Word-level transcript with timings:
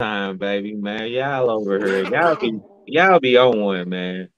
Showtime, 0.00 0.38
baby, 0.38 0.74
man. 0.74 1.08
Y'all 1.08 1.50
over 1.50 1.78
here. 1.78 2.04
Y'all 2.12 2.36
be 2.36 2.60
y'all 2.86 3.20
be 3.20 3.36
on 3.36 3.60
one, 3.60 3.88
man. 3.88 4.28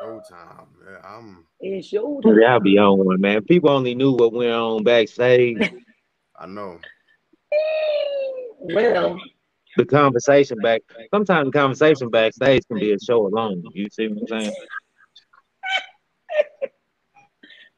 Showtime, 0.00 0.66
man. 0.84 1.00
I'm 1.04 1.46
It's 1.58 1.92
your 1.92 2.20
Y'all 2.22 2.60
be 2.60 2.78
on 2.78 3.04
one, 3.04 3.20
man. 3.20 3.42
People 3.42 3.70
only 3.70 3.94
knew 3.96 4.12
what 4.12 4.32
went 4.32 4.52
on 4.52 4.84
backstage. 4.84 5.58
I 6.38 6.46
know. 6.46 6.78
Well, 8.60 9.18
The 9.76 9.84
conversation 9.84 10.58
back 10.58 10.82
sometimes 11.12 11.46
the 11.46 11.58
conversation 11.58 12.08
backstage 12.08 12.62
can 12.68 12.78
be 12.78 12.92
a 12.92 13.00
show 13.00 13.26
alone. 13.26 13.64
You 13.72 13.88
see 13.90 14.08
what 14.08 14.30
I'm 14.32 14.42
saying? 14.42 14.56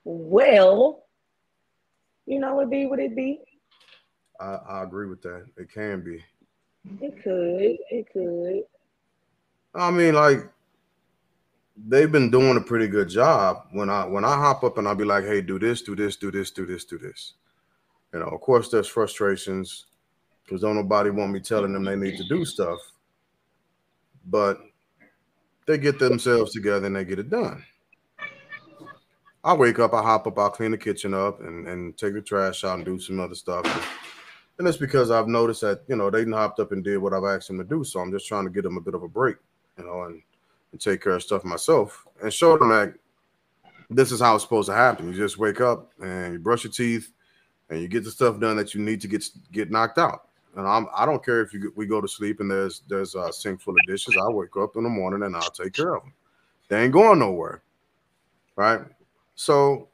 well, 0.05 1.05
you 2.27 2.39
know, 2.39 2.57
what 2.57 2.65
it 2.65 2.71
be 2.71 2.87
what 2.87 2.99
it 2.99 3.17
be. 3.17 3.41
I, 4.41 4.59
I 4.69 4.83
agree 4.83 5.07
with 5.07 5.23
that. 5.23 5.47
It 5.57 5.73
can 5.73 6.03
be. 6.03 6.25
It 7.01 7.23
could. 7.23 7.77
It 7.91 8.07
could. 8.13 8.63
I 9.75 9.91
mean, 9.91 10.15
like 10.15 10.49
they've 11.87 12.11
been 12.11 12.31
doing 12.31 12.57
a 12.57 12.61
pretty 12.61 12.89
good 12.89 13.09
job. 13.09 13.67
When 13.73 13.91
I 13.91 14.05
when 14.05 14.25
I 14.25 14.35
hop 14.37 14.65
up 14.65 14.79
and 14.79 14.89
I'll 14.89 14.95
be 14.95 15.05
like, 15.05 15.25
hey, 15.25 15.41
do 15.41 15.59
this, 15.59 15.83
do 15.83 15.95
this, 15.95 16.17
do 16.17 16.31
this, 16.31 16.51
do 16.51 16.67
this, 16.67 16.85
do 16.85 16.99
this. 16.99 17.35
You 18.13 18.21
know, 18.21 18.27
of 18.27 18.41
course 18.41 18.71
there's 18.71 18.89
frustrations 18.89 19.87
because 20.45 20.63
don't 20.63 20.77
nobody 20.77 21.11
want 21.11 21.33
me 21.33 21.41
telling 21.41 21.73
them 21.73 21.85
they 21.85 21.97
need 21.97 22.17
to 22.17 22.29
do 22.29 22.45
stuff. 22.45 22.79
But 24.27 24.61
they 25.67 25.79
get 25.79 25.99
themselves 25.99 26.53
together 26.53 26.87
and 26.87 26.97
they 26.97 27.05
get 27.05 27.19
it 27.19 27.29
done. 27.29 27.65
I 29.45 29.55
wake 29.55 29.79
up, 29.79 29.95
I 29.95 30.03
hop 30.03 30.27
up, 30.27 30.39
I'll 30.39 30.51
clean 30.51 30.73
the 30.73 30.79
kitchen 30.79 31.15
up 31.15 31.41
and, 31.41 31.69
and 31.69 31.97
take 31.97 32.15
the 32.15 32.21
trash 32.21 32.65
out 32.65 32.77
and 32.77 32.85
do 32.85 32.99
some 32.99 33.21
other 33.21 33.35
stuff. 33.35 33.65
And 34.59 34.67
it's 34.67 34.77
because 34.77 35.11
I've 35.11 35.29
noticed 35.29 35.61
that, 35.61 35.83
you 35.87 35.95
know, 35.95 36.11
they 36.11 36.25
hopped 36.25 36.59
up 36.59 36.73
and 36.73 36.83
did 36.83 36.99
what 36.99 37.13
I've 37.13 37.25
asked 37.25 37.49
them 37.49 37.59
to 37.59 37.65
do. 37.65 37.85
So 37.85 38.01
I'm 38.01 38.11
just 38.11 38.27
trying 38.27 38.45
to 38.45 38.51
get 38.51 38.65
them 38.65 38.77
a 38.77 38.81
bit 38.81 38.95
of 38.95 39.05
a 39.05 39.09
break, 39.09 39.37
you 39.79 39.85
know, 39.85 40.03
and, 40.03 40.21
and 40.73 40.81
take 40.81 41.03
care 41.03 41.13
of 41.13 41.23
stuff 41.23 41.45
myself 41.45 42.07
and 42.23 42.33
show 42.33 42.59
them 42.59 42.71
that 42.71 42.95
this 43.91 44.13
is 44.13 44.21
how 44.21 44.35
it's 44.35 44.45
supposed 44.45 44.69
to 44.69 44.75
happen. 44.75 45.09
You 45.09 45.15
just 45.15 45.39
wake 45.39 45.61
up 45.61 45.93
and 46.03 46.33
you 46.35 46.39
brush 46.39 46.65
your 46.65 46.73
teeth 46.73 47.13
and 47.71 47.81
you 47.81 47.89
get 47.89 48.05
the 48.05 48.11
stuff 48.11 48.41
done 48.41 48.57
that 48.57 48.75
you 48.75 48.81
need 48.83 49.01
to 49.03 49.09
get 49.09 49.25
get 49.53 49.71
knocked 49.71 49.99
out. 49.99 50.29
And 50.57 50.67
I'm 50.67 50.89
I 50.95 51.07
don't 51.07 51.25
care 51.25 51.41
if 51.41 51.53
you 51.53 51.73
we 51.77 51.87
go 51.87 52.01
to 52.01 52.09
sleep 52.09 52.41
and 52.41 52.51
there's 52.51 52.83
there's 52.89 53.15
a 53.15 53.33
sink 53.33 53.61
full 53.61 53.75
of 53.75 53.87
dishes. 53.87 54.17
I 54.21 54.29
wake 54.29 54.57
up 54.57 54.77
in 54.77 54.83
the 54.83 54.89
morning 54.89 55.23
and 55.23 55.37
I'll 55.37 55.51
take 55.51 55.73
care 55.73 55.95
of 55.95 56.03
them. 56.03 56.13
They 56.69 56.83
ain't 56.83 56.93
going 56.93 57.21
nowhere, 57.21 57.63
right? 58.57 58.81
So 59.35 59.89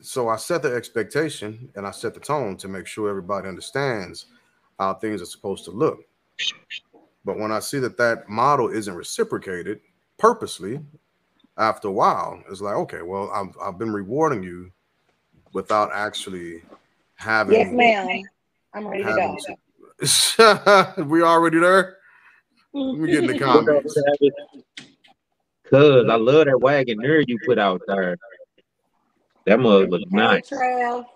so 0.00 0.28
I 0.28 0.36
set 0.36 0.62
the 0.62 0.74
expectation 0.74 1.70
and 1.76 1.86
I 1.86 1.90
set 1.90 2.14
the 2.14 2.20
tone 2.20 2.56
to 2.58 2.68
make 2.68 2.86
sure 2.86 3.08
everybody 3.08 3.48
understands 3.48 4.26
how 4.78 4.94
things 4.94 5.22
are 5.22 5.26
supposed 5.26 5.64
to 5.66 5.70
look. 5.70 6.00
But 7.24 7.38
when 7.38 7.52
I 7.52 7.60
see 7.60 7.78
that 7.80 7.96
that 7.98 8.28
model 8.28 8.68
isn't 8.68 8.94
reciprocated 8.94 9.80
purposely, 10.18 10.80
after 11.58 11.88
a 11.88 11.92
while, 11.92 12.42
it's 12.50 12.60
like, 12.60 12.74
okay, 12.74 13.02
well, 13.02 13.30
I've, 13.32 13.56
I've 13.60 13.78
been 13.78 13.92
rewarding 13.92 14.42
you 14.42 14.70
without 15.52 15.90
actually 15.92 16.62
having. 17.16 17.54
Yes, 17.54 17.72
ma'am. 17.72 18.22
I'm 18.74 18.86
ready 18.86 19.02
to 19.02 19.10
go. 19.10 19.36
having 20.36 21.08
we 21.08 21.22
already 21.22 21.58
there. 21.58 21.96
Let 22.72 22.98
me 22.98 23.10
get 23.10 23.24
in 23.24 23.26
the 23.26 23.38
comments. 23.44 23.98
Cause 25.68 26.06
I 26.08 26.14
love 26.14 26.46
that 26.46 26.60
wagon 26.60 26.98
there 27.02 27.20
you 27.20 27.38
put 27.44 27.58
out 27.58 27.82
there. 27.86 28.16
That 29.48 29.60
mug 29.60 29.90
look 29.90 30.02
Hey, 30.10 30.16
nice. 30.16 30.50
Trav. 30.50 31.06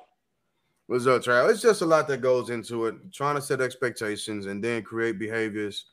What's 0.87 1.07
up, 1.07 1.23
Trav? 1.23 1.51
It's 1.51 1.61
just 1.61 1.83
a 1.83 1.87
lot 1.87 2.09
that 2.09 2.23
goes 2.23 2.49
into 2.49 2.87
it. 2.87 3.13
Trying 3.13 3.35
to 3.37 3.43
set 3.43 3.61
expectations 3.61 4.47
and 4.47 4.65
then 4.65 4.83
create 4.83 5.19
behaviors 5.19 5.85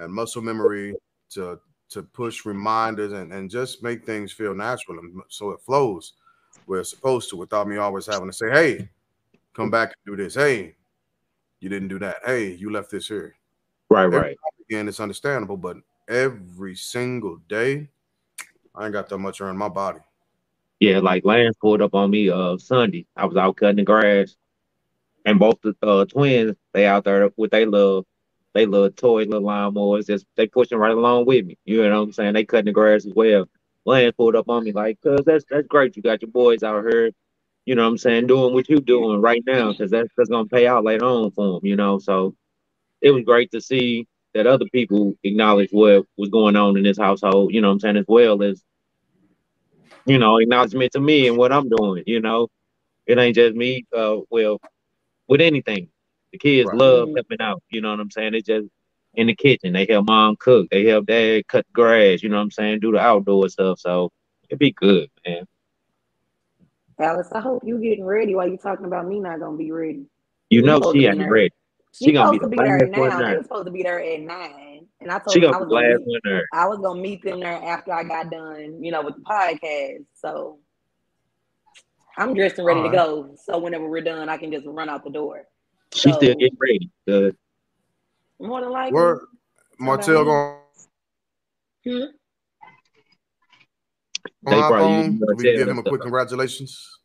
and 0.00 0.12
muscle 0.12 0.42
memory 0.42 0.94
to 1.30 1.60
to 1.90 2.02
push 2.02 2.44
reminders 2.44 3.12
and, 3.12 3.32
and 3.32 3.48
just 3.48 3.84
make 3.84 4.04
things 4.04 4.32
feel 4.32 4.52
natural 4.52 4.98
and 4.98 5.22
so 5.28 5.50
it 5.50 5.60
flows 5.60 6.14
where 6.64 6.80
it's 6.80 6.90
supposed 6.90 7.30
to 7.30 7.36
without 7.36 7.68
me 7.68 7.76
always 7.76 8.06
having 8.06 8.28
to 8.28 8.32
say, 8.32 8.50
hey, 8.50 8.88
come 9.54 9.70
back 9.70 9.90
and 9.90 10.16
do 10.16 10.20
this. 10.20 10.34
Hey, 10.34 10.74
you 11.60 11.68
didn't 11.68 11.86
do 11.86 12.00
that. 12.00 12.16
Hey, 12.24 12.50
you 12.54 12.72
left 12.72 12.90
this 12.90 13.06
here. 13.06 13.36
Right, 13.88 14.06
right. 14.06 14.36
Again, 14.68 14.88
it's 14.88 14.98
understandable, 14.98 15.56
but 15.56 15.76
every 16.08 16.74
single 16.74 17.36
day, 17.48 17.88
I 18.74 18.84
ain't 18.84 18.92
got 18.92 19.08
that 19.08 19.18
much 19.18 19.40
around 19.40 19.56
my 19.56 19.68
body. 19.68 20.00
Yeah, 20.80 20.98
like 21.00 21.24
Lance 21.24 21.56
pulled 21.60 21.82
up 21.82 21.94
on 21.94 22.10
me 22.10 22.30
uh 22.30 22.58
Sunday. 22.58 23.06
I 23.16 23.24
was 23.26 23.36
out 23.36 23.56
cutting 23.56 23.76
the 23.76 23.82
grass, 23.84 24.36
and 25.26 25.38
both 25.38 25.60
the 25.62 25.74
uh, 25.82 26.06
twins 26.06 26.56
they 26.74 26.86
out 26.86 27.04
there 27.04 27.30
with 27.36 27.52
their 27.52 27.66
little 27.66 28.06
they 28.54 28.66
little 28.66 28.90
toy 28.90 29.24
little 29.24 29.42
lawnmowers. 29.48 30.06
Just 30.08 30.26
they 30.36 30.46
pushing 30.48 30.78
right 30.78 30.92
along 30.92 31.26
with 31.26 31.46
me. 31.46 31.58
You 31.64 31.84
know 31.88 31.98
what 32.00 32.04
I'm 32.08 32.12
saying? 32.12 32.34
They 32.34 32.44
cutting 32.44 32.66
the 32.66 32.72
grass 32.72 33.06
as 33.06 33.14
well. 33.14 33.46
Lance 33.86 34.14
pulled 34.16 34.36
up 34.36 34.48
on 34.50 34.64
me 34.64 34.72
like, 34.72 35.00
"Cuz 35.02 35.20
that's 35.26 35.44
that's 35.50 35.68
great. 35.68 35.96
You 35.96 36.02
got 36.02 36.22
your 36.22 36.30
boys 36.32 36.62
out 36.64 36.84
here. 36.84 37.12
You 37.66 37.76
know 37.76 37.84
what 37.84 37.90
I'm 37.90 37.98
saying? 37.98 38.26
Doing 38.28 38.54
what 38.54 38.68
you're 38.70 38.80
doing 38.80 39.20
right 39.22 39.42
now, 39.46 39.72
because 39.72 39.90
that's 39.92 40.10
that's 40.16 40.30
gonna 40.30 40.48
pay 40.48 40.66
out 40.68 40.84
later 40.84 41.06
on 41.06 41.30
for 41.32 41.54
them. 41.60 41.66
You 41.66 41.76
know, 41.76 41.98
so 42.00 42.34
it 43.00 43.10
was 43.12 43.24
great 43.24 43.50
to 43.52 43.60
see 43.60 44.06
that 44.34 44.46
other 44.46 44.66
people 44.72 45.14
acknowledge 45.24 45.70
what 45.72 46.04
was 46.16 46.28
going 46.30 46.56
on 46.56 46.76
in 46.76 46.84
this 46.84 46.98
household. 46.98 47.52
You 47.54 47.60
know 47.60 47.68
what 47.68 47.74
I'm 47.74 47.80
saying? 47.80 47.96
As 47.98 48.04
well 48.08 48.42
as 48.42 48.62
you 50.06 50.18
know, 50.18 50.38
acknowledgement 50.38 50.92
to 50.92 51.00
me 51.00 51.28
and 51.28 51.38
what 51.38 51.52
I'm 51.52 51.68
doing. 51.68 52.04
You 52.06 52.20
know, 52.20 52.48
it 53.06 53.18
ain't 53.18 53.36
just 53.36 53.56
me. 53.56 53.86
Uh, 53.96 54.18
well, 54.30 54.60
with 55.28 55.42
anything, 55.42 55.88
the 56.32 56.38
kids 56.38 56.70
Right. 56.70 56.74
love 56.74 57.10
helping 57.16 57.40
out. 57.42 57.62
You 57.70 57.82
know 57.82 57.92
what 57.92 58.00
I'm 58.00 58.10
saying? 58.12 58.34
It's 58.34 58.46
just 58.48 58.68
in 59.14 59.28
the 59.28 59.36
kitchen. 59.36 59.74
They 59.74 59.86
help 59.88 60.06
mom 60.06 60.36
cook. 60.38 60.68
They 60.70 60.86
help 60.86 61.06
dad 61.06 61.48
cut 61.48 61.66
grass. 61.72 62.22
You 62.22 62.30
know 62.30 62.36
what 62.36 62.42
I'm 62.44 62.50
saying? 62.52 62.80
Do 62.80 62.92
the 62.92 63.00
outdoor 63.00 63.48
stuff. 63.50 63.80
So 63.80 64.10
it'd 64.50 64.60
be 64.60 64.72
good, 64.72 65.10
man. 65.26 65.44
Alice, 67.00 67.28
I 67.32 67.40
hope 67.40 67.62
you 67.66 67.78
getting 67.78 68.04
ready 68.06 68.34
while 68.34 68.48
you 68.48 68.58
talking 68.58 68.86
about 68.86 69.06
me 69.08 69.20
not 69.20 69.40
gonna 69.40 69.56
be 69.58 69.72
ready. 69.72 70.06
You 70.50 70.62
You 70.62 70.62
know 70.62 70.80
supposed 70.80 71.00
she 71.00 71.04
to 71.04 71.08
be 71.08 71.18
ain't 71.18 71.28
ready. 71.28 71.52
She, 71.98 72.06
She 72.06 72.12
gonna 72.12 72.30
be 72.30 72.36
supposed 72.36 72.42
to 72.42 72.56
the 72.56 72.62
be 72.62 72.68
there 72.68 72.78
last 72.88 72.98
one 72.98 73.08
now. 73.08 73.18
They 73.18 73.24
there. 73.24 73.36
were 73.38 73.42
supposed 73.44 73.66
to 73.66 73.72
be 73.72 73.82
there 73.82 74.00
at 74.04 74.20
nine, 74.20 74.86
and 75.00 75.10
I 75.10 75.18
told 75.18 75.32
She 75.32 75.40
I 75.40 75.50
gonna 75.50 75.58
was 75.60 75.68
be 75.68 75.74
the 75.74 75.74
gonna 75.74 75.88
last 75.88 76.06
meet. 76.06 76.20
one. 76.24 76.42
I 76.52 76.68
was 76.68 76.78
gonna 76.78 77.00
meet 77.00 77.22
them 77.22 77.40
there 77.40 77.62
after 77.62 77.92
I 77.92 78.04
got 78.04 78.30
done, 78.30 78.84
you 78.84 78.92
know, 78.92 79.00
with 79.02 79.14
the 79.14 79.22
podcast. 79.22 80.04
So 80.14 80.58
I'm 82.18 82.34
dressed 82.34 82.58
and 82.58 82.66
ready 82.66 82.80
to 82.82 82.86
Alright. 82.88 82.98
go. 82.98 83.34
So 83.42 83.58
whenever 83.58 83.88
we're 83.88 84.02
done, 84.02 84.28
I 84.28 84.36
can 84.36 84.52
just 84.52 84.66
run 84.66 84.90
out 84.90 85.04
the 85.04 85.10
door. 85.10 85.44
She 85.94 86.12
still 86.12 86.34
getting 86.34 86.56
ready. 86.60 86.90
Good. 87.06 87.34
more 88.38 88.60
than 88.60 88.70
likely, 88.70 88.92
Where 88.92 89.20
Martell 89.78 90.18
me. 90.18 90.24
going 90.24 90.56
Hmm? 91.84 92.04
They 94.42 94.50
hop 94.60 94.70
probably 94.70 94.86
on? 94.86 95.04
using 95.04 95.18
Do 95.20 95.34
we 95.34 95.44
give 95.44 95.68
him 95.68 95.78
a 95.78 95.82
quick 95.82 96.02
congratulations? 96.02 96.98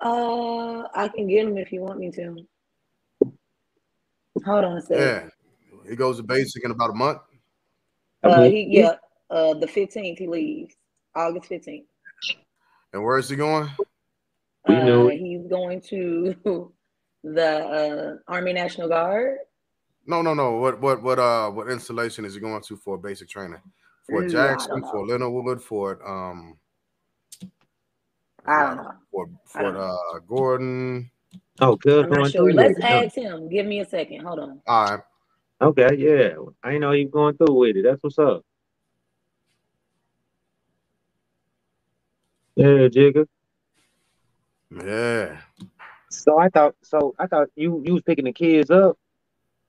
uh, 0.00 0.82
I 0.94 1.08
can 1.08 1.26
get 1.26 1.46
him 1.48 1.58
if 1.58 1.72
you 1.72 1.80
want 1.80 1.98
me 1.98 2.12
to. 2.12 2.46
Hold 4.44 4.64
on 4.64 4.76
a 4.78 4.82
sec. 4.82 4.98
Yeah. 4.98 5.28
He 5.88 5.96
goes 5.96 6.16
to 6.18 6.22
basic 6.22 6.64
in 6.64 6.70
about 6.70 6.90
a 6.90 6.94
month. 6.94 7.18
Uh, 8.22 8.42
he 8.42 8.66
yeah, 8.70 8.94
uh, 9.30 9.54
the 9.54 9.66
15th 9.66 10.18
he 10.18 10.28
leaves, 10.28 10.74
August 11.14 11.50
15th. 11.50 11.84
And 12.92 13.02
where 13.02 13.18
is 13.18 13.28
he 13.28 13.36
going? 13.36 13.68
We 14.68 14.76
knew 14.76 15.06
Uh, 15.06 15.08
it. 15.08 15.18
he's 15.18 15.46
going 15.48 15.80
to 15.88 16.34
the 17.24 18.20
uh, 18.28 18.32
Army 18.32 18.52
National 18.52 18.88
Guard. 18.88 19.38
No, 20.06 20.22
no, 20.22 20.34
no. 20.34 20.52
What 20.56 20.80
what 20.80 21.02
what 21.02 21.18
uh 21.18 21.48
what 21.50 21.68
installation 21.70 22.24
is 22.24 22.34
he 22.34 22.40
going 22.40 22.62
to 22.62 22.76
for 22.76 22.98
basic 22.98 23.28
training? 23.28 23.60
For 24.08 24.22
Ooh, 24.22 24.28
Jackson, 24.28 24.82
don't 24.82 25.06
Leonard 25.08 25.32
Wood, 25.32 25.62
Fort 25.62 26.00
um 26.04 26.58
I 28.44 28.62
don't 28.66 28.76
know. 28.76 28.92
For 29.10 29.26
I 29.26 29.28
Fort 29.46 29.64
don't 29.64 29.74
know. 29.74 29.98
uh 30.14 30.18
Gordon. 30.26 31.10
Oh, 31.60 31.76
good. 31.76 32.06
I'm 32.06 32.10
not 32.10 32.30
sure. 32.30 32.52
Let's 32.52 32.76
with 32.76 32.84
it. 32.84 32.84
ask 32.84 33.16
him. 33.16 33.48
Give 33.48 33.66
me 33.66 33.80
a 33.80 33.84
second. 33.84 34.24
Hold 34.24 34.40
on. 34.40 34.60
All 34.66 34.84
right. 34.90 35.00
Okay, 35.60 35.94
yeah. 35.96 36.34
I 36.64 36.78
know 36.78 36.90
he 36.90 37.04
was 37.04 37.12
going 37.12 37.36
through 37.36 37.54
with 37.54 37.76
it. 37.76 37.84
That's 37.84 38.02
what's 38.02 38.18
up. 38.18 38.42
Yeah, 42.56 42.88
Jigga. 42.88 43.26
Yeah. 44.70 45.38
So 46.10 46.38
I 46.38 46.48
thought 46.48 46.74
so 46.82 47.14
I 47.18 47.26
thought 47.26 47.48
you 47.54 47.82
you 47.84 47.94
was 47.94 48.02
picking 48.02 48.24
the 48.24 48.32
kids 48.32 48.70
up 48.70 48.98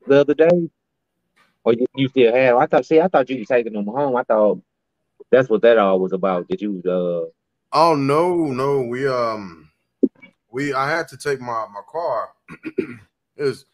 the 0.07 0.21
other 0.21 0.33
day. 0.33 0.69
Or 1.63 1.73
you, 1.73 1.85
you 1.95 2.09
still 2.09 2.33
have 2.33 2.57
I 2.57 2.65
thought 2.65 2.85
see 2.85 2.99
I 2.99 3.07
thought 3.07 3.29
you 3.29 3.39
was 3.39 3.47
taking 3.47 3.73
them 3.73 3.85
home. 3.85 4.15
I 4.15 4.23
thought 4.23 4.61
that's 5.31 5.49
what 5.49 5.61
that 5.61 5.77
all 5.77 5.99
was 5.99 6.11
about. 6.11 6.47
Did 6.47 6.61
you 6.61 6.81
uh 6.85 7.29
Oh 7.71 7.95
no, 7.95 8.47
no. 8.47 8.81
We 8.81 9.07
um 9.07 9.69
we 10.53 10.73
I 10.73 10.89
had 10.89 11.07
to 11.09 11.17
take 11.17 11.41
my 11.41 11.65
my 11.73 11.81
car. 11.91 12.29
it 13.35 13.43
was 13.43 13.65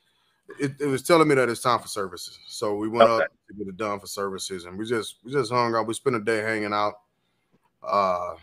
it, 0.60 0.72
it 0.80 0.88
was 0.88 1.04
telling 1.04 1.28
me 1.28 1.36
that 1.36 1.50
it's 1.50 1.62
time 1.62 1.80
for 1.80 1.88
services. 1.88 2.40
So 2.48 2.76
we 2.76 2.88
went 2.88 3.08
Okay. 3.08 3.26
up 3.26 3.32
to 3.50 3.54
get 3.54 3.68
it 3.68 3.78
done 3.78 4.00
for 4.00 4.08
services 4.08 4.66
and 4.66 4.78
we 4.80 4.86
just 4.88 5.18
we 5.24 5.32
just 5.32 5.52
hung 5.52 5.76
out. 5.76 5.86
We 5.86 5.94
spent 5.94 6.16
a 6.16 6.20
day 6.20 6.38
hanging 6.42 6.74
out. 6.74 6.96
Uh 7.84 8.36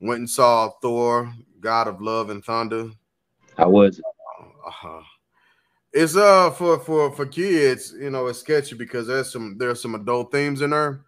went 0.00 0.20
and 0.20 0.30
saw 0.30 0.70
Thor, 0.80 1.32
God 1.60 1.88
of 1.88 2.00
Love 2.00 2.30
and 2.30 2.44
Thunder. 2.44 2.90
how 3.56 3.68
was 3.70 3.98
it? 3.98 4.04
Uh, 4.84 5.02
It's 5.92 6.16
uh 6.16 6.50
for 6.50 6.78
for 6.78 7.10
for 7.12 7.26
kids, 7.26 7.94
you 7.98 8.10
know, 8.10 8.26
it's 8.28 8.40
sketchy 8.40 8.76
because 8.76 9.06
there's 9.06 9.32
some 9.32 9.56
there's 9.58 9.80
some 9.82 9.94
adult 9.94 10.30
themes 10.30 10.62
in 10.62 10.70
there, 10.70 11.00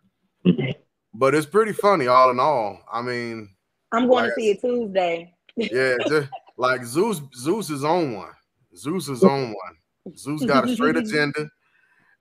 but 1.14 1.34
it's 1.34 1.46
pretty 1.46 1.72
funny 1.72 2.06
all 2.06 2.31
in 2.31 2.40
all. 2.40 2.81
I 2.93 3.02
mean, 3.02 3.50
I'm 3.93 4.08
going 4.08 4.25
Like 4.25 4.34
to 4.34 4.40
see 4.40 4.50
it 4.50 4.61
Tuesday. 4.61 5.34
yeah, 5.56 5.96
just, 6.08 6.28
like 6.58 6.84
Zeus 6.84 7.22
Zeus 7.34 7.70
is 7.70 7.84
on 7.84 8.14
one. 8.14 8.32
Zeus 8.76 9.08
is 9.08 9.25
on 9.25 9.55
one. 9.55 10.16
Zeus 10.16 10.44
got 10.44 10.69
a 10.69 10.75
straight 10.75 10.96
agenda, 10.96 11.49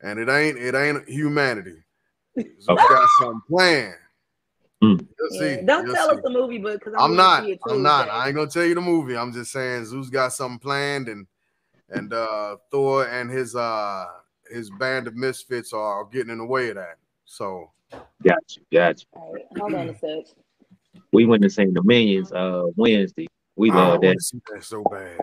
and 0.01 0.19
it 0.19 0.29
ain't 0.29 0.57
it 0.57 0.75
ain't 0.75 1.07
humanity. 1.09 1.75
Zeus 2.37 2.79
got 2.89 3.09
something 3.19 3.41
planned. 3.49 3.95
Hmm. 4.81 4.97
You'll 5.19 5.29
Yeah, 5.31 5.39
see. 5.57 5.65
Don't 5.65 5.85
You'll 5.87 5.95
tell 5.95 6.09
see. 6.09 6.15
us 6.15 6.21
the 6.23 6.29
movie, 6.29 6.59
but 6.59 6.73
because 6.79 6.93
I'm 6.97 7.15
not. 7.15 7.43
See 7.43 7.51
it 7.53 7.59
I'm 7.67 7.81
not. 7.81 8.03
Tuesday. 8.05 8.11
I 8.17 8.27
ain't 8.27 8.35
gonna 8.35 8.49
tell 8.49 8.65
you 8.65 8.75
the 8.75 8.81
movie. 8.81 9.17
I'm 9.17 9.33
just 9.33 9.51
saying 9.51 9.85
Zeus 9.85 10.09
got 10.09 10.33
something 10.33 10.59
planned, 10.59 11.09
and 11.09 11.25
and 11.89 12.13
uh 12.13 12.57
Thor 12.71 13.07
and 13.07 13.29
his 13.29 13.55
uh 13.55 14.05
his 14.51 14.69
band 14.69 15.07
of 15.07 15.15
misfits 15.15 15.73
are 15.73 16.05
getting 16.05 16.31
in 16.31 16.37
the 16.37 16.45
way 16.45 16.69
of 16.69 16.75
that. 16.75 16.97
So 17.25 17.71
Got 18.23 18.55
you, 18.55 18.63
got 18.71 18.99
you. 19.01 19.07
All 19.13 19.33
right, 19.33 19.45
hold 19.57 19.73
on 19.73 19.89
a 19.89 19.97
sec. 19.97 20.25
We 21.13 21.25
went 21.25 21.43
to 21.43 21.49
see 21.49 21.65
the 21.65 21.83
Minions 21.83 22.31
uh 22.31 22.63
Wednesday. 22.75 23.27
We 23.57 23.71
love 23.71 24.01
that. 24.01 24.17
that 24.53 24.63
so 24.63 24.83
bad. 24.83 25.17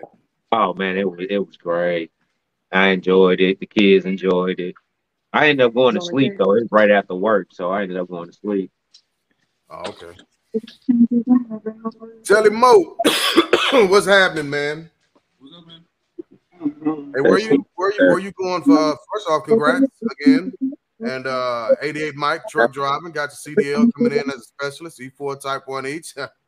Oh 0.51 0.73
man, 0.73 0.97
it 0.97 1.09
was 1.09 1.25
it 1.29 1.39
was 1.39 1.55
great. 1.55 2.11
I 2.71 2.87
enjoyed 2.87 3.39
it. 3.39 3.59
The 3.59 3.65
kids 3.65 4.05
enjoyed 4.05 4.59
it. 4.59 4.75
I 5.31 5.47
ended 5.49 5.65
up 5.65 5.73
going 5.73 5.95
to 5.95 6.01
sleep 6.01 6.33
there. 6.37 6.45
though. 6.45 6.55
It 6.55 6.63
was 6.63 6.71
right 6.71 6.91
after 6.91 7.15
work, 7.15 7.47
so 7.51 7.71
I 7.71 7.83
ended 7.83 7.97
up 7.97 8.09
going 8.09 8.27
to 8.29 8.33
sleep. 8.33 8.71
Oh, 9.69 9.83
okay. 9.89 10.17
Tell 12.23 12.45
him 12.45 12.55
Mo, 12.55 12.97
what's 13.87 14.05
happening, 14.05 14.49
man? 14.49 14.89
What's 15.39 15.55
up, 15.55 15.67
man? 15.67 15.85
Hey, 17.15 17.21
where 17.21 17.39
you 17.39 17.65
where 17.75 17.91
you 17.91 18.07
where 18.09 18.19
you 18.19 18.31
going 18.31 18.63
for? 18.63 18.77
Uh, 18.77 18.95
first 19.13 19.29
off, 19.29 19.45
congrats 19.45 19.85
again. 20.21 20.53
And 20.99 21.27
uh 21.27 21.69
88 21.81 22.15
Mike 22.15 22.41
truck 22.49 22.73
driving 22.73 23.11
got 23.11 23.31
your 23.45 23.55
CDL 23.55 23.89
coming 23.95 24.13
in 24.13 24.29
as 24.29 24.37
a 24.37 24.41
specialist, 24.41 24.99
E4 24.99 25.41
type 25.41 25.63
one 25.67 25.87
each. 25.87 26.13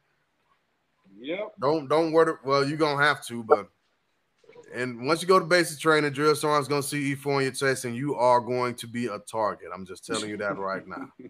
Yep. 1.19 1.53
don't 1.59 1.87
don't 1.87 2.11
worry. 2.11 2.33
Well, 2.45 2.67
you're 2.67 2.77
gonna 2.77 3.03
have 3.03 3.25
to, 3.27 3.43
but 3.43 3.69
and 4.73 5.05
once 5.07 5.21
you 5.21 5.27
go 5.27 5.39
to 5.39 5.45
basic 5.45 5.79
training, 5.79 6.11
drill 6.11 6.35
sergeant's 6.35 6.67
gonna 6.67 6.83
see 6.83 7.15
E4 7.15 7.37
on 7.37 7.43
your 7.43 7.51
chest, 7.51 7.85
and 7.85 7.95
you 7.95 8.15
are 8.15 8.39
going 8.39 8.75
to 8.75 8.87
be 8.87 9.07
a 9.07 9.19
target. 9.19 9.69
I'm 9.73 9.85
just 9.85 10.05
telling 10.05 10.29
you 10.29 10.37
that 10.37 10.57
right 10.57 10.85
now. 10.87 11.09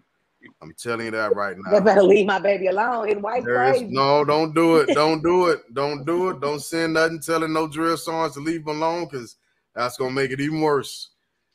I'm 0.62 0.72
telling 0.74 1.06
you 1.06 1.10
that 1.12 1.34
right 1.34 1.56
They 1.56 1.72
now. 1.72 1.80
better 1.80 2.02
leave 2.02 2.26
my 2.26 2.38
baby 2.38 2.68
alone. 2.68 3.08
His 3.08 3.18
white 3.18 3.44
There 3.44 3.64
is 3.66 3.78
crazy. 3.78 3.92
no, 3.92 4.24
don't 4.24 4.54
do 4.54 4.76
it. 4.76 4.94
Don't 4.94 5.22
do 5.22 5.48
it. 5.48 5.60
Don't 5.74 6.04
do 6.04 6.30
it. 6.30 6.40
Don't 6.40 6.60
send 6.60 6.94
nothing 6.94 7.20
telling 7.20 7.52
no 7.52 7.66
drill 7.66 7.96
songs 7.96 8.34
to 8.34 8.40
leave 8.40 8.64
them 8.64 8.76
alone 8.82 9.08
because 9.10 9.36
that's 9.74 9.96
gonna 9.96 10.12
make 10.12 10.30
it 10.30 10.40
even 10.40 10.60
worse. 10.60 11.10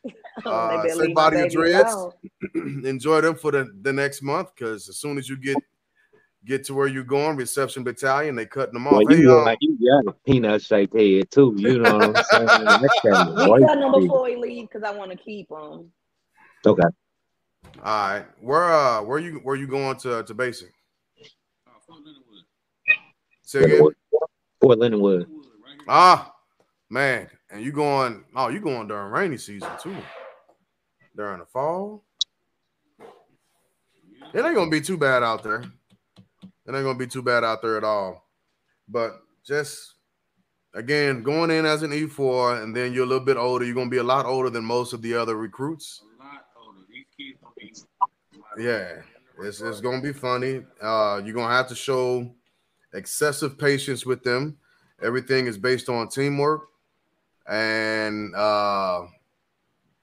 Uh, 0.46 0.70
they 0.70 0.90
better 0.90 1.02
say 1.02 1.08
leave 1.08 1.16
my 1.16 1.32
your 1.32 1.48
dreads. 1.48 2.08
Enjoy 2.56 3.22
them 3.22 3.36
for 3.36 3.52
the, 3.52 3.72
the 3.82 3.94
next 3.94 4.22
month 4.24 4.50
because 4.56 4.90
as 4.90 4.98
soon 4.98 5.18
as 5.18 5.30
you 5.30 5.38
get 5.38 5.58
get 6.46 6.66
to 6.66 6.74
where 6.74 6.88
you're 6.88 7.04
going, 7.04 7.38
reception 7.38 7.84
battalion, 7.84 8.36
they 8.36 8.46
cutting 8.46 8.74
them 8.74 8.88
off. 8.88 8.94
Well, 8.94 9.18
you 9.18 9.30
look 9.30 9.40
um, 9.40 9.46
like 9.46 9.58
you 9.62 9.78
got 9.78 10.12
a 10.12 10.16
peanut 10.26 10.62
shaped 10.62 10.96
head 10.96 11.32
too. 11.32 11.54
You 11.58 11.80
know 11.80 11.98
what 11.98 12.18
I'm 12.18 12.24
saying? 12.24 12.66
That's 12.66 13.00
kind 13.06 13.30
of 13.30 13.50
We 13.50 13.66
cut 13.66 13.78
him 13.78 13.94
shit. 13.94 14.02
before 14.02 14.28
he 14.28 14.36
leave 14.36 14.70
because 14.70 14.84
I 14.84 14.92
want 14.92 15.12
to 15.12 15.18
keep 15.18 15.50
him. 15.50 15.92
Okay. 16.66 16.84
all 16.84 16.90
right, 17.84 18.26
where 18.40 18.74
uh 18.74 19.02
where 19.02 19.20
you 19.20 19.40
where 19.44 19.56
you 19.56 19.68
going 19.68 19.98
to 19.98 20.24
to 20.24 20.34
basic? 20.34 20.72
Oh, 21.68 21.72
Fort 21.86 22.00
Leonard 22.06 22.24
Wood. 22.30 22.44
Say 23.42 23.64
again. 23.64 23.80
Fort 24.62 24.80
Leonard 24.80 25.00
Wood. 25.00 25.14
Leonard 25.14 25.30
Wood, 25.30 25.46
right 25.64 25.74
here. 25.74 25.86
Ah, 25.88 26.34
man, 26.90 27.30
and 27.52 27.62
you 27.62 27.72
going? 27.72 28.24
Oh, 28.36 28.50
you 28.50 28.60
going 28.60 28.88
during 28.88 29.12
rainy 29.12 29.38
season 29.38 29.70
too? 29.82 29.96
During 31.16 31.40
the 31.40 31.46
fall, 31.46 32.04
it 34.34 34.44
ain't 34.44 34.56
gonna 34.56 34.72
be 34.72 34.82
too 34.82 34.98
bad 34.98 35.22
out 35.22 35.44
there. 35.44 35.64
It 36.66 36.74
ain't 36.74 36.84
gonna 36.84 36.98
be 36.98 37.08
too 37.08 37.22
bad 37.22 37.44
out 37.44 37.62
there 37.62 37.78
at 37.78 37.84
all. 37.84 38.28
But 38.88 39.22
just 39.46 39.96
again, 40.74 41.24
going 41.24 41.52
in 41.52 41.66
as 41.66 41.84
an 41.84 41.92
E4, 41.92 42.64
and 42.64 42.76
then 42.76 42.94
you're 42.94 43.04
a 43.04 43.08
little 43.08 43.26
bit 43.26 43.38
older. 43.38 43.66
You're 43.66 43.76
gonna 43.76 43.90
be 43.90 43.98
a 43.98 44.04
lot 44.04 44.26
older 44.26 44.50
than 44.50 44.64
most 44.64 44.94
of 44.94 45.02
the 45.02 45.14
other 45.14 45.36
recruits. 45.36 46.02
A 46.20 46.24
lot 46.24 46.46
older. 46.58 46.80
These 46.90 47.06
kids 47.18 47.40
gonna 47.42 48.14
be. 48.58 48.64
Yeah. 48.64 49.02
It's, 49.46 49.62
it's 49.62 49.82
gonna 49.82 50.02
be 50.02 50.14
funny. 50.14 50.64
Uh, 50.82 51.22
you're 51.24 51.34
gonna 51.34 51.54
have 51.54 51.68
to 51.70 51.76
show 51.76 52.34
excessive 52.94 53.58
patience 53.58 54.06
with 54.06 54.24
them. 54.24 54.58
Everything 55.02 55.48
is 55.48 55.58
based 55.58 55.90
on 55.90 56.08
teamwork 56.08 56.70
and 57.48 58.34
uh, 58.36 59.02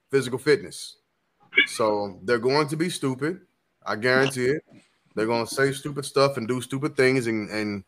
physical 0.09 0.37
fitness. 0.37 0.97
So 1.67 2.19
they're 2.23 2.39
going 2.39 2.67
to 2.69 2.77
be 2.77 2.89
stupid. 2.89 3.41
I 3.85 3.95
guarantee 3.95 4.45
it. 4.45 4.63
They're 5.15 5.27
gonna 5.27 5.47
say 5.47 5.71
stupid 5.71 6.05
stuff 6.05 6.37
and 6.37 6.47
do 6.47 6.61
stupid 6.61 6.95
things, 6.95 7.25
and, 7.27 7.49
and 7.49 7.83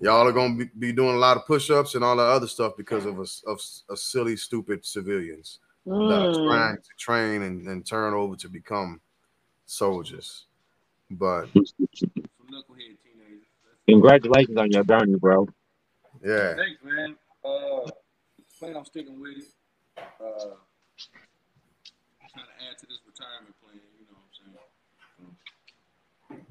y'all 0.00 0.26
are 0.26 0.32
gonna 0.32 0.54
be, 0.56 0.64
be 0.78 0.92
doing 0.92 1.14
a 1.14 1.18
lot 1.18 1.36
of 1.36 1.46
push-ups 1.46 1.94
and 1.94 2.04
all 2.04 2.16
that 2.16 2.22
other 2.22 2.46
stuff 2.46 2.76
because 2.76 3.06
of 3.06 3.18
us 3.18 3.42
of, 3.46 3.60
of 3.88 3.98
silly, 3.98 4.36
stupid 4.36 4.84
civilians 4.84 5.58
that 5.86 6.22
are 6.22 6.30
Mm. 6.30 6.46
trying 6.46 6.76
to 6.76 6.88
train 6.98 7.42
and, 7.42 7.66
and 7.66 7.84
turn 7.86 8.12
over 8.14 8.36
to 8.36 8.48
become 8.48 9.00
soldiers. 9.66 10.46
But 11.10 11.46
Some 11.54 11.64
knucklehead 12.46 12.96
teenagers. 13.02 13.48
That's- 13.64 13.84
Congratulations 13.88 14.56
on 14.58 14.70
your 14.70 14.84
journey, 14.84 15.16
bro. 15.16 15.48
yeah, 16.24 16.54
Thanks, 16.54 16.80
man. 16.84 17.16
Uh, 17.44 17.90
plan 18.58 18.76
on 18.76 18.84
sticking 18.84 19.18
with 19.20 19.38
it. 19.38 19.44
Uh, 19.96 20.54
trying 22.30 22.46
to 22.46 22.52
add 22.70 22.78
to 22.78 22.86
this 22.86 23.00
retirement 23.06 23.54
plan. 23.62 23.80
You 23.98 24.04
know 24.06 24.14
what 24.14 24.28
I'm 24.28 24.34
saying? 24.44 24.58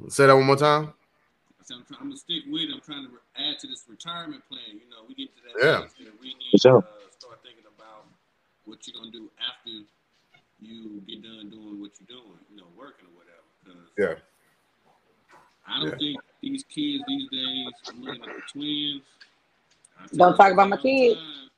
Say 0.09 0.27
that 0.27 0.35
one 0.35 0.45
more 0.45 0.56
time. 0.56 0.94
I 1.59 1.63
said 1.63 1.77
I'm, 1.77 1.85
trying, 1.85 2.00
I'm 2.01 2.07
gonna 2.09 2.17
stick 2.17 2.44
with 2.50 2.69
it. 2.69 2.73
I'm 2.73 2.81
trying 2.81 3.06
to 3.06 3.11
re- 3.13 3.29
add 3.38 3.59
to 3.59 3.67
this 3.67 3.85
retirement 3.88 4.44
plan. 4.50 4.79
You 4.79 4.89
know, 4.89 5.06
we 5.07 5.13
get 5.15 5.35
to 5.38 5.41
that 5.44 5.56
Yeah. 5.61 5.79
age 5.85 6.06
that 6.07 6.19
we 6.21 6.33
need 6.35 6.51
For 6.53 6.57
sure. 6.59 6.81
to 6.81 6.88
uh, 6.88 7.09
start 7.11 7.39
thinking 7.44 7.65
about 7.67 8.07
what 8.65 8.85
you're 8.88 8.97
gonna 8.97 9.11
do 9.11 9.29
after 9.38 9.85
you 10.59 11.01
get 11.07 11.21
done 11.23 11.50
doing 11.50 11.79
what 11.79 11.91
you're 12.00 12.09
doing. 12.09 12.39
You 12.50 12.57
know, 12.57 12.67
working 12.75 13.07
or 13.07 13.15
whatever. 13.15 13.47
'Cause 13.65 13.91
Yeah, 13.97 14.15
I 15.67 15.79
don't 15.79 15.89
Yeah. 15.89 15.97
think 15.97 16.21
these 16.41 16.63
kids 16.63 17.03
these 17.07 17.29
days. 17.29 17.73
I'm 17.88 18.01
looking 18.03 18.23
at 18.23 18.35
the 18.35 18.41
twins. 18.51 19.03
Don't 20.15 20.35
talk 20.35 20.51
about 20.53 20.69
my 20.69 20.77
kids. 20.77 21.19
time, 21.19 21.50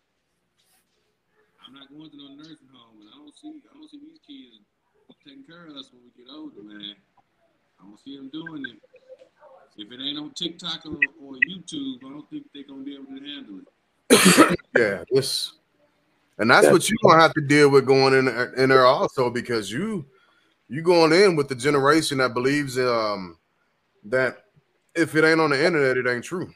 I'm 1.65 1.73
not 1.73 1.87
going 1.89 2.09
to 2.09 2.17
no 2.17 2.35
nursing 2.35 2.67
home, 2.73 2.99
and 2.99 3.09
I 3.09 3.17
don't 3.17 3.35
see 3.37 3.61
I 3.69 3.73
don't 3.73 3.87
see 3.89 3.99
these 3.99 4.19
kids 4.27 4.65
taking 5.23 5.43
care 5.43 5.67
of 5.67 5.75
us 5.75 5.91
when 5.93 6.01
we 6.03 6.11
get 6.23 6.31
older, 6.31 6.63
man. 6.63 6.95
I 7.81 7.87
don't 7.87 7.99
see 7.99 8.15
them 8.15 8.29
doing 8.29 8.63
it. 8.67 8.77
If 9.77 9.91
it 9.91 9.99
ain't 10.03 10.19
on 10.19 10.31
TikTok 10.31 10.85
or, 10.85 10.99
or 11.23 11.33
YouTube, 11.49 11.97
I 12.05 12.09
don't 12.09 12.29
think 12.29 12.45
they're 12.53 12.63
gonna 12.63 12.83
be 12.83 12.95
able 12.95 13.05
to 13.05 13.25
handle 13.25 13.59
it. 13.59 14.57
yeah. 14.77 15.03
This, 15.11 15.53
and 16.37 16.51
that's 16.51 16.67
what 16.67 16.89
you're 16.89 16.99
gonna 17.03 17.21
have 17.21 17.33
to 17.33 17.41
deal 17.41 17.69
with 17.69 17.85
going 17.85 18.13
in 18.13 18.27
in 18.57 18.69
there 18.69 18.85
also 18.85 19.29
because 19.29 19.71
you 19.71 20.05
you 20.67 20.81
going 20.81 21.13
in 21.13 21.35
with 21.35 21.47
the 21.47 21.55
generation 21.55 22.17
that 22.19 22.33
believes 22.33 22.77
um 22.77 23.37
that 24.05 24.45
if 24.95 25.15
it 25.15 25.23
ain't 25.23 25.39
on 25.39 25.51
the 25.51 25.65
internet, 25.65 25.97
it 25.97 26.07
ain't 26.07 26.23
true. 26.23 26.51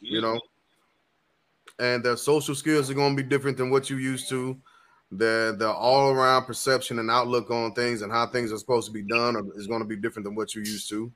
You 0.00 0.20
know, 0.20 0.40
and 1.78 2.02
their 2.02 2.16
social 2.16 2.54
skills 2.54 2.90
are 2.90 2.94
going 2.94 3.16
to 3.16 3.22
be 3.22 3.28
different 3.28 3.56
than 3.56 3.70
what 3.70 3.90
you 3.90 3.96
used 3.96 4.28
to. 4.30 4.56
The 5.10 5.56
the 5.58 5.70
all 5.70 6.10
around 6.10 6.44
perception 6.44 6.98
and 6.98 7.10
outlook 7.10 7.50
on 7.50 7.72
things 7.72 8.02
and 8.02 8.12
how 8.12 8.26
things 8.26 8.52
are 8.52 8.58
supposed 8.58 8.86
to 8.88 8.92
be 8.92 9.02
done 9.02 9.50
is 9.56 9.66
going 9.66 9.80
to 9.80 9.86
be 9.88 9.96
different 9.96 10.24
than 10.24 10.34
what 10.34 10.54
you're 10.54 10.64
used 10.64 10.88
to. 10.90 11.10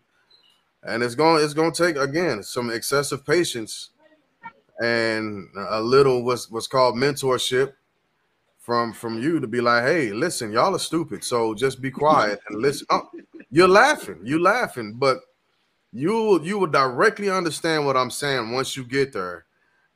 And 0.82 1.02
it's 1.02 1.14
going 1.14 1.44
it's 1.44 1.54
going 1.54 1.72
to 1.72 1.86
take 1.86 1.96
again 1.96 2.42
some 2.42 2.70
excessive 2.70 3.24
patience 3.26 3.90
and 4.82 5.48
a 5.56 5.80
little 5.80 6.24
what's 6.24 6.50
what's 6.50 6.66
called 6.66 6.96
mentorship 6.96 7.74
from 8.58 8.92
from 8.94 9.20
you 9.22 9.40
to 9.40 9.46
be 9.46 9.60
like, 9.60 9.84
hey, 9.84 10.12
listen, 10.12 10.52
y'all 10.52 10.74
are 10.74 10.78
stupid, 10.78 11.22
so 11.22 11.52
just 11.54 11.82
be 11.82 11.90
quiet 11.90 12.40
and 12.48 12.60
listen. 12.62 12.86
Oh, 12.90 13.10
you're 13.50 13.68
laughing, 13.68 14.20
you're 14.24 14.40
laughing, 14.40 14.94
but 14.96 15.18
you 15.92 16.42
you 16.42 16.58
will 16.58 16.66
directly 16.66 17.28
understand 17.28 17.84
what 17.84 17.96
I'm 17.96 18.10
saying 18.10 18.52
once 18.52 18.76
you 18.76 18.84
get 18.84 19.12
there 19.12 19.44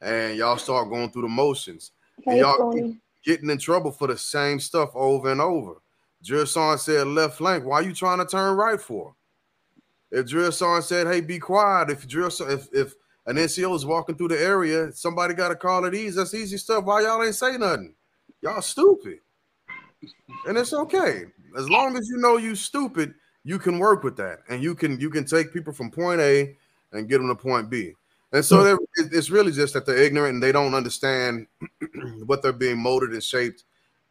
and 0.03 0.37
y'all 0.37 0.59
start 0.59 0.91
going 0.91 1.11
through 1.11 1.23
the 1.23 1.29
motions, 1.29 1.93
Hey, 2.25 2.41
y'all- 2.41 2.59
Tony. 2.59 3.01
Getting 3.27 3.51
in 3.51 3.59
trouble 3.59 3.91
for 3.91 4.07
the 4.07 4.17
same 4.17 4.59
stuff 4.61 4.91
over 4.95 5.31
and 5.31 5.41
over. 5.41 5.75
Drill 6.25 6.47
Sergeant 6.47 6.81
said 6.81 7.07
left 7.09 7.37
flank. 7.37 7.65
Why 7.65 7.81
are 7.81 7.83
you 7.83 7.93
trying 7.93 8.19
to 8.19 8.25
turn 8.25 8.57
right 8.57 8.81
for? 8.81 9.15
If 10.11 10.29
Drill 10.29 10.53
Sergeant 10.53 10.85
said, 10.85 11.07
"Hey, 11.09 11.21
be 11.21 11.39
quiet," 11.39 11.91
if 11.91 12.07
Drill 12.07 12.31
if 12.49 12.69
if 12.73 12.95
an 13.27 13.37
NCO 13.37 13.75
is 13.75 13.85
walking 13.85 14.17
through 14.17 14.29
the 14.29 14.41
area, 14.41 14.93
somebody 14.93 15.35
got 15.35 15.49
to 15.49 15.57
call 15.57 15.85
it 15.85 15.95
easy. 15.95 16.17
That's 16.17 16.33
easy 16.33 16.57
stuff. 16.57 16.85
Why 16.85 17.03
y'all 17.03 17.23
ain't 17.23 17.35
say 17.35 17.59
nothing? 17.59 17.95
Y'all 18.41 18.63
stupid, 18.63 19.19
and 20.47 20.57
it's 20.57 20.73
okay 20.73 21.25
as 21.57 21.69
long 21.69 21.97
as 21.99 22.09
you 22.09 22.17
know 22.19 22.37
you 22.37 22.55
stupid. 22.55 23.15
You 23.43 23.59
can 23.59 23.79
work 23.79 24.03
with 24.03 24.17
that, 24.17 24.41
and 24.49 24.63
you 24.63 24.75
can 24.75 24.99
you 25.01 25.11
can 25.11 25.25
take 25.25 25.53
people 25.53 25.73
from 25.73 25.91
point 25.91 26.21
A 26.21 26.57
and 26.93 27.09
get 27.09 27.19
them 27.19 27.29
to 27.29 27.35
point 27.35 27.69
B. 27.71 27.93
And 28.33 28.45
so 28.45 28.63
they're- 28.65 28.79
it's 29.13 29.31
really 29.31 29.53
just 29.53 29.75
that 29.75 29.87
they're 29.87 29.97
ignorant 30.03 30.35
and 30.35 30.43
they 30.43 30.53
don't 30.53 30.75
understand 30.75 31.47
what 32.27 32.43
they're 32.43 32.53
being 32.53 32.79
molded 32.79 33.11
and 33.13 33.23
shaped 33.23 33.65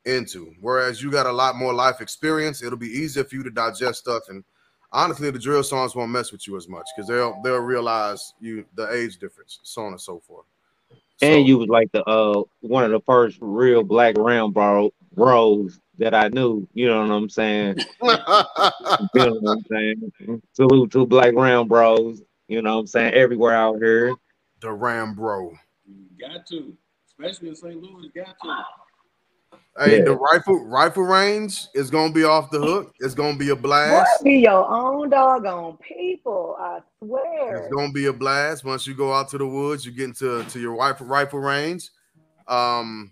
into. 0.06 0.54
Whereas 0.62 1.02
you 1.02 1.12
got 1.12 1.26
a 1.26 1.32
lot 1.32 1.56
more 1.56 1.74
life 1.74 2.02
experience, 2.02 2.64
it'll 2.64 2.78
be 2.78 2.88
easier 2.90 3.24
for 3.24 3.36
you 3.36 3.44
to 3.44 3.50
digest 3.50 4.00
stuff. 4.00 4.24
And 4.30 4.44
honestly, 4.92 5.30
the 5.32 5.40
drill 5.40 5.64
songs 5.64 5.96
won't 5.96 6.12
mess 6.12 6.32
with 6.32 6.48
you 6.48 6.56
as 6.58 6.68
much 6.68 6.86
because 6.96 7.08
they'll 7.10 7.40
they'll 7.44 7.58
realize 7.58 8.34
you 8.40 8.66
the 8.76 8.92
age 8.94 9.18
difference, 9.18 9.60
so 9.64 9.84
on 9.84 9.92
and 9.94 10.02
so 10.02 10.20
forth. 10.20 10.46
So- 11.18 11.28
And 11.28 11.48
you 11.48 11.58
was 11.58 11.68
like 11.70 11.92
the 11.92 12.04
uh 12.06 12.44
one 12.62 12.84
of 12.86 12.92
the 12.92 13.02
first 13.02 13.38
real 13.42 13.84
black 13.84 14.16
round 14.18 14.54
bro 14.54 14.94
bros 15.14 15.80
that 15.98 16.14
I 16.14 16.28
knew. 16.30 16.68
You 16.74 16.88
know 16.88 17.02
what 17.02 17.12
I'm 17.12 17.30
saying? 17.30 17.78
You 18.02 19.22
know 19.26 19.34
what 19.42 19.52
I'm 19.58 19.64
saying? 19.72 20.42
Salute 20.54 20.92
to 20.92 21.06
black 21.06 21.34
round 21.36 21.70
bros. 21.70 22.22
You 22.48 22.62
know 22.62 22.76
what 22.76 22.82
I'm 22.82 22.88
saying? 22.88 23.14
Everywhere 23.14 23.56
out 23.56 23.78
here. 23.78 24.16
the 24.62 24.72
Ram 24.72 25.14
Bro. 25.14 25.52
You 25.86 26.06
got 26.20 26.48
to, 26.48 26.74
especially 27.08 27.50
in 27.50 27.56
St. 27.56 27.76
Louis, 27.82 28.10
got 28.16 28.36
to. 28.44 28.64
Hey, 29.78 29.98
Yeah. 30.00 30.06
the 30.06 30.16
rifle 30.16 30.64
rifle 30.66 31.04
range 31.04 31.68
is 31.76 31.90
gonna 31.92 32.14
be 32.14 32.24
off 32.24 32.50
the 32.50 32.60
hook. 32.60 32.94
It's 33.02 33.14
gonna 33.14 33.38
be 33.38 33.50
a 33.50 33.56
Boy, 33.56 33.62
blast. 33.64 34.24
be 34.24 34.40
your 34.40 34.66
own 34.68 35.10
doggone 35.10 35.78
people. 35.78 36.56
I 36.58 36.80
swear. 37.00 37.58
It's 37.58 37.76
gonna 37.76 37.92
be 37.92 38.06
a 38.06 38.14
blast 38.14 38.64
once 38.64 38.88
you 38.88 38.94
go 38.96 39.14
out 39.14 39.28
to 39.30 39.38
the 39.38 39.46
woods. 39.46 39.86
You 39.86 39.92
get 39.92 40.06
into 40.06 40.44
to 40.46 40.60
your 40.60 40.76
rifle 40.76 41.06
rifle 41.08 41.40
range. 41.40 41.90
Um, 42.48 43.12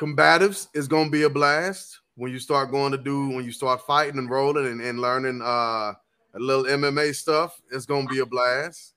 combatives 0.00 0.68
is 0.74 0.86
gonna 0.86 1.10
be 1.10 1.22
a 1.22 1.30
blast 1.30 1.98
when 2.16 2.30
you 2.30 2.38
start 2.38 2.70
going 2.70 2.92
to 2.92 2.98
do 2.98 3.28
when 3.30 3.44
you 3.44 3.52
start 3.52 3.80
fighting 3.86 4.18
and 4.18 4.28
rolling 4.30 4.66
and, 4.66 4.80
and 4.80 5.00
learning 5.00 5.40
uh 5.42 5.94
a 6.38 6.42
little 6.42 6.64
MMA 6.64 7.14
stuff. 7.14 7.60
It's 7.70 7.86
gonna 7.86 8.06
be 8.06 8.20
a 8.20 8.26
blast. 8.26 8.94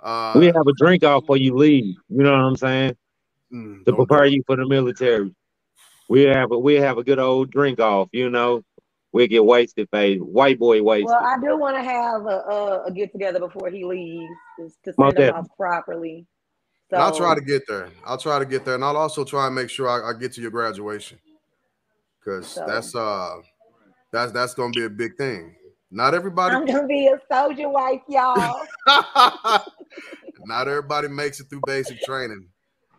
Uh, 0.00 0.34
We 0.36 0.46
have 0.46 0.66
a 0.66 0.72
drink 0.76 1.02
off 1.04 1.22
before 1.22 1.36
you 1.38 1.54
leave. 1.56 1.96
You 2.08 2.22
know 2.22 2.32
what 2.32 2.40
I'm 2.40 2.56
saying? 2.56 2.96
mm, 3.52 3.84
To 3.84 3.92
prepare 3.94 4.26
you 4.26 4.42
for 4.46 4.56
the 4.56 4.66
military. 4.66 5.34
We 6.08 6.22
have 6.24 6.52
a 6.52 6.58
we 6.58 6.74
have 6.74 6.98
a 6.98 7.04
good 7.04 7.18
old 7.18 7.50
drink 7.50 7.80
off, 7.80 8.08
you 8.12 8.30
know. 8.30 8.62
We 9.12 9.26
get 9.28 9.44
wasted, 9.44 9.88
babe. 9.90 10.20
White 10.20 10.58
boy 10.58 10.82
wasted. 10.82 11.06
Well, 11.06 11.24
I 11.24 11.36
do 11.40 11.56
want 11.58 11.76
to 11.76 11.82
have 11.82 12.26
a, 12.26 12.44
a, 12.52 12.84
a 12.84 12.92
get 12.92 13.12
together 13.12 13.38
before 13.40 13.70
he 13.70 13.84
leaves 13.84 14.28
to 14.84 14.92
Most 14.98 15.16
send 15.16 15.30
him 15.30 15.34
off 15.36 15.46
properly. 15.56 16.26
So 16.90 16.98
I'll 16.98 17.16
try 17.16 17.34
to 17.34 17.40
get 17.40 17.66
there. 17.66 17.88
I'll 18.04 18.18
try 18.18 18.38
to 18.38 18.44
get 18.44 18.64
there, 18.64 18.74
and 18.74 18.84
I'll 18.84 18.96
also 18.96 19.24
try 19.24 19.46
and 19.46 19.54
make 19.54 19.70
sure 19.70 19.88
I, 19.88 20.10
I 20.10 20.12
get 20.12 20.32
to 20.34 20.40
your 20.42 20.50
graduation, 20.52 21.18
because 22.20 22.46
So- 22.48 22.64
that's 22.66 22.94
uh, 22.94 23.36
that's 24.12 24.32
that's 24.32 24.54
gonna 24.54 24.72
be 24.72 24.84
a 24.84 24.90
big 24.90 25.16
thing. 25.16 25.56
Not 25.90 26.14
everybody, 26.14 26.54
I'm 26.54 26.66
gonna 26.66 26.86
be 26.86 27.06
a 27.06 27.20
soldier 27.32 27.68
wife, 27.68 28.02
y'all. 28.08 28.66
not 30.44 30.68
everybody 30.68 31.08
makes 31.08 31.38
it 31.40 31.48
through 31.48 31.62
basic 31.64 32.00
training, 32.02 32.48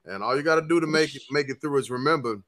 and 0.06 0.24
all 0.24 0.36
you 0.38 0.44
got 0.44 0.56
to 0.56 0.67
do 0.67 0.79
to 0.79 0.88
make 0.88 1.13
it 1.13 1.22
make 1.29 1.50
it 1.50 1.60
through 1.60 1.77
is 1.79 1.91
remember, 1.91 2.41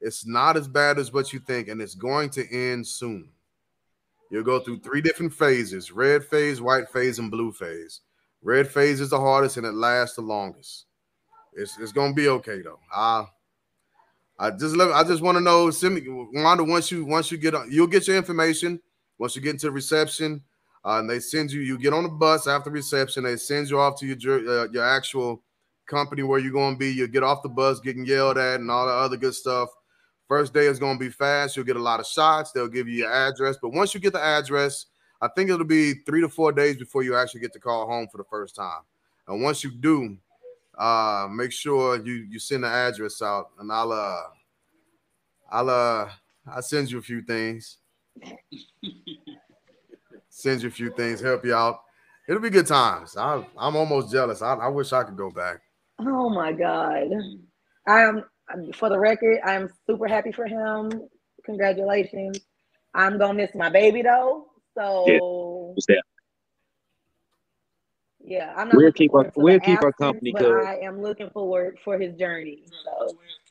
it's 0.00 0.26
not 0.26 0.56
as 0.56 0.68
bad 0.68 0.98
as 0.98 1.12
what 1.12 1.32
you 1.32 1.38
think, 1.38 1.68
and 1.68 1.80
it's 1.80 1.94
going 1.94 2.28
to 2.30 2.54
end 2.54 2.86
soon. 2.86 3.30
You'll 4.30 4.44
go 4.44 4.60
through 4.60 4.80
three 4.80 5.00
different 5.00 5.32
phases: 5.32 5.90
red 5.90 6.24
phase, 6.24 6.60
white 6.60 6.90
phase, 6.90 7.18
and 7.18 7.30
blue 7.30 7.50
phase. 7.50 8.00
Red 8.42 8.68
phase 8.68 9.00
is 9.00 9.10
the 9.10 9.20
hardest, 9.20 9.56
and 9.56 9.66
it 9.66 9.74
lasts 9.74 10.16
the 10.16 10.22
longest. 10.22 10.86
It's 11.54 11.78
it's 11.78 11.92
gonna 11.92 12.14
be 12.14 12.28
okay 12.28 12.60
though. 12.62 12.80
I 12.94 13.24
I 14.38 14.50
just 14.50 14.76
let 14.76 14.90
I 14.92 15.04
just 15.04 15.22
want 15.22 15.36
to 15.36 15.44
know, 15.44 15.70
send 15.70 15.94
me 15.94 16.02
Wanda. 16.06 16.64
Once 16.64 16.90
you 16.90 17.04
once 17.04 17.30
you 17.30 17.38
get 17.38 17.54
on, 17.54 17.70
you'll 17.70 17.86
get 17.86 18.06
your 18.06 18.16
information. 18.16 18.80
Once 19.20 19.36
you 19.36 19.42
get 19.42 19.50
into 19.50 19.70
reception, 19.70 20.42
uh, 20.82 20.98
and 20.98 21.08
they 21.08 21.20
send 21.20 21.52
you, 21.52 21.60
you 21.60 21.78
get 21.78 21.92
on 21.92 22.04
the 22.04 22.08
bus 22.08 22.46
after 22.46 22.70
reception. 22.70 23.22
They 23.22 23.36
send 23.36 23.68
you 23.68 23.78
off 23.78 24.00
to 24.00 24.06
your 24.06 24.38
uh, 24.48 24.68
your 24.72 24.82
actual 24.82 25.42
company 25.86 26.22
where 26.22 26.38
you're 26.38 26.52
going 26.52 26.74
to 26.74 26.78
be. 26.78 26.90
You 26.90 27.06
get 27.06 27.22
off 27.22 27.42
the 27.42 27.50
bus, 27.50 27.80
getting 27.80 28.06
yelled 28.06 28.38
at, 28.38 28.60
and 28.60 28.70
all 28.70 28.86
the 28.86 28.92
other 28.92 29.18
good 29.18 29.34
stuff. 29.34 29.68
First 30.26 30.54
day 30.54 30.66
is 30.66 30.78
going 30.78 30.96
to 30.96 31.04
be 31.04 31.10
fast. 31.10 31.54
You'll 31.54 31.66
get 31.66 31.76
a 31.76 31.82
lot 31.82 32.00
of 32.00 32.06
shots. 32.06 32.52
They'll 32.52 32.66
give 32.66 32.88
you 32.88 33.00
your 33.00 33.12
address, 33.12 33.58
but 33.60 33.74
once 33.74 33.92
you 33.92 34.00
get 34.00 34.14
the 34.14 34.22
address, 34.22 34.86
I 35.20 35.28
think 35.28 35.50
it'll 35.50 35.66
be 35.66 35.94
three 36.06 36.22
to 36.22 36.28
four 36.30 36.50
days 36.50 36.78
before 36.78 37.02
you 37.02 37.14
actually 37.14 37.42
get 37.42 37.52
to 37.52 37.60
call 37.60 37.86
home 37.86 38.08
for 38.10 38.16
the 38.16 38.24
first 38.24 38.56
time. 38.56 38.80
And 39.28 39.42
once 39.42 39.62
you 39.62 39.70
do, 39.70 40.16
uh, 40.78 41.28
make 41.30 41.52
sure 41.52 42.02
you 42.02 42.26
you 42.30 42.38
send 42.38 42.64
the 42.64 42.68
address 42.68 43.20
out, 43.20 43.50
and 43.58 43.70
I'll 43.70 43.92
uh, 43.92 44.22
I'll 45.50 45.68
uh, 45.68 46.08
I'll 46.46 46.62
send 46.62 46.90
you 46.90 46.98
a 46.98 47.02
few 47.02 47.20
things. 47.20 47.76
Send 50.28 50.62
you 50.62 50.68
a 50.68 50.72
few 50.72 50.90
things, 50.90 51.20
help 51.20 51.44
you 51.44 51.54
out. 51.54 51.80
It'll 52.28 52.40
be 52.40 52.50
good 52.50 52.66
times. 52.66 53.16
I, 53.16 53.44
I'm 53.58 53.76
almost 53.76 54.12
jealous. 54.12 54.42
I, 54.42 54.54
I 54.54 54.68
wish 54.68 54.92
I 54.92 55.02
could 55.02 55.16
go 55.16 55.30
back. 55.30 55.60
Oh 55.98 56.30
my 56.30 56.52
God. 56.52 57.08
I 57.86 58.02
am 58.02 58.24
for 58.74 58.88
the 58.88 58.98
record, 58.98 59.40
I 59.44 59.54
am 59.54 59.68
super 59.86 60.06
happy 60.06 60.32
for 60.32 60.46
him. 60.46 60.90
Congratulations. 61.44 62.40
I'm 62.94 63.18
gonna 63.18 63.34
miss 63.34 63.54
my 63.54 63.70
baby 63.70 64.02
though. 64.02 64.46
So 64.76 65.72
What's 65.74 65.86
that? 65.86 66.02
yeah, 68.22 68.52
I'm 68.56 68.68
not. 68.68 68.76
We'll 68.76 68.92
keep 68.92 69.14
our 69.14 69.32
we'll 69.36 69.58
the 69.58 69.64
keep 69.64 69.82
our 69.82 69.92
company 69.92 70.32
but 70.32 70.42
covered. 70.42 70.66
I 70.66 70.76
am 70.78 71.00
looking 71.02 71.30
forward 71.30 71.78
for 71.84 71.98
his 71.98 72.14
journey. 72.16 72.64
So 72.84 73.06
Twins 73.06 73.18
keep 73.18 73.18
up. 73.18 73.49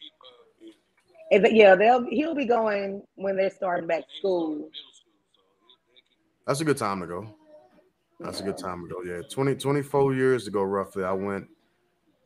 Yeah. 1.32 1.38
if- 1.38 1.52
yeah, 1.54 1.76
they'll 1.76 2.06
he'll 2.10 2.36
be 2.36 2.46
going 2.46 3.02
when 3.16 3.36
they're 3.38 3.50
starting 3.50 3.88
back 3.88 4.04
school. 4.18 4.50
go 4.50 4.56
to 4.56 4.56
middle 4.56 4.70
school, 4.72 4.92
so 4.94 5.04
they- 5.06 5.96
they 5.96 6.02
keep- 6.02 6.46
That's 6.48 6.62
a 6.62 6.66
good 6.66 6.78
time 6.78 7.00
to 7.02 7.08
go. 7.08 7.28
That's 8.20 8.40
a 8.42 8.44
good 8.44 8.58
time 8.58 8.86
to 8.88 8.94
go. 8.94 9.02
Yeah, 9.04 9.22
20, 9.30 9.56
24 9.56 10.14
years 10.14 10.48
ago, 10.48 10.62
roughly. 10.64 11.04
I 11.06 11.14
went 11.14 11.48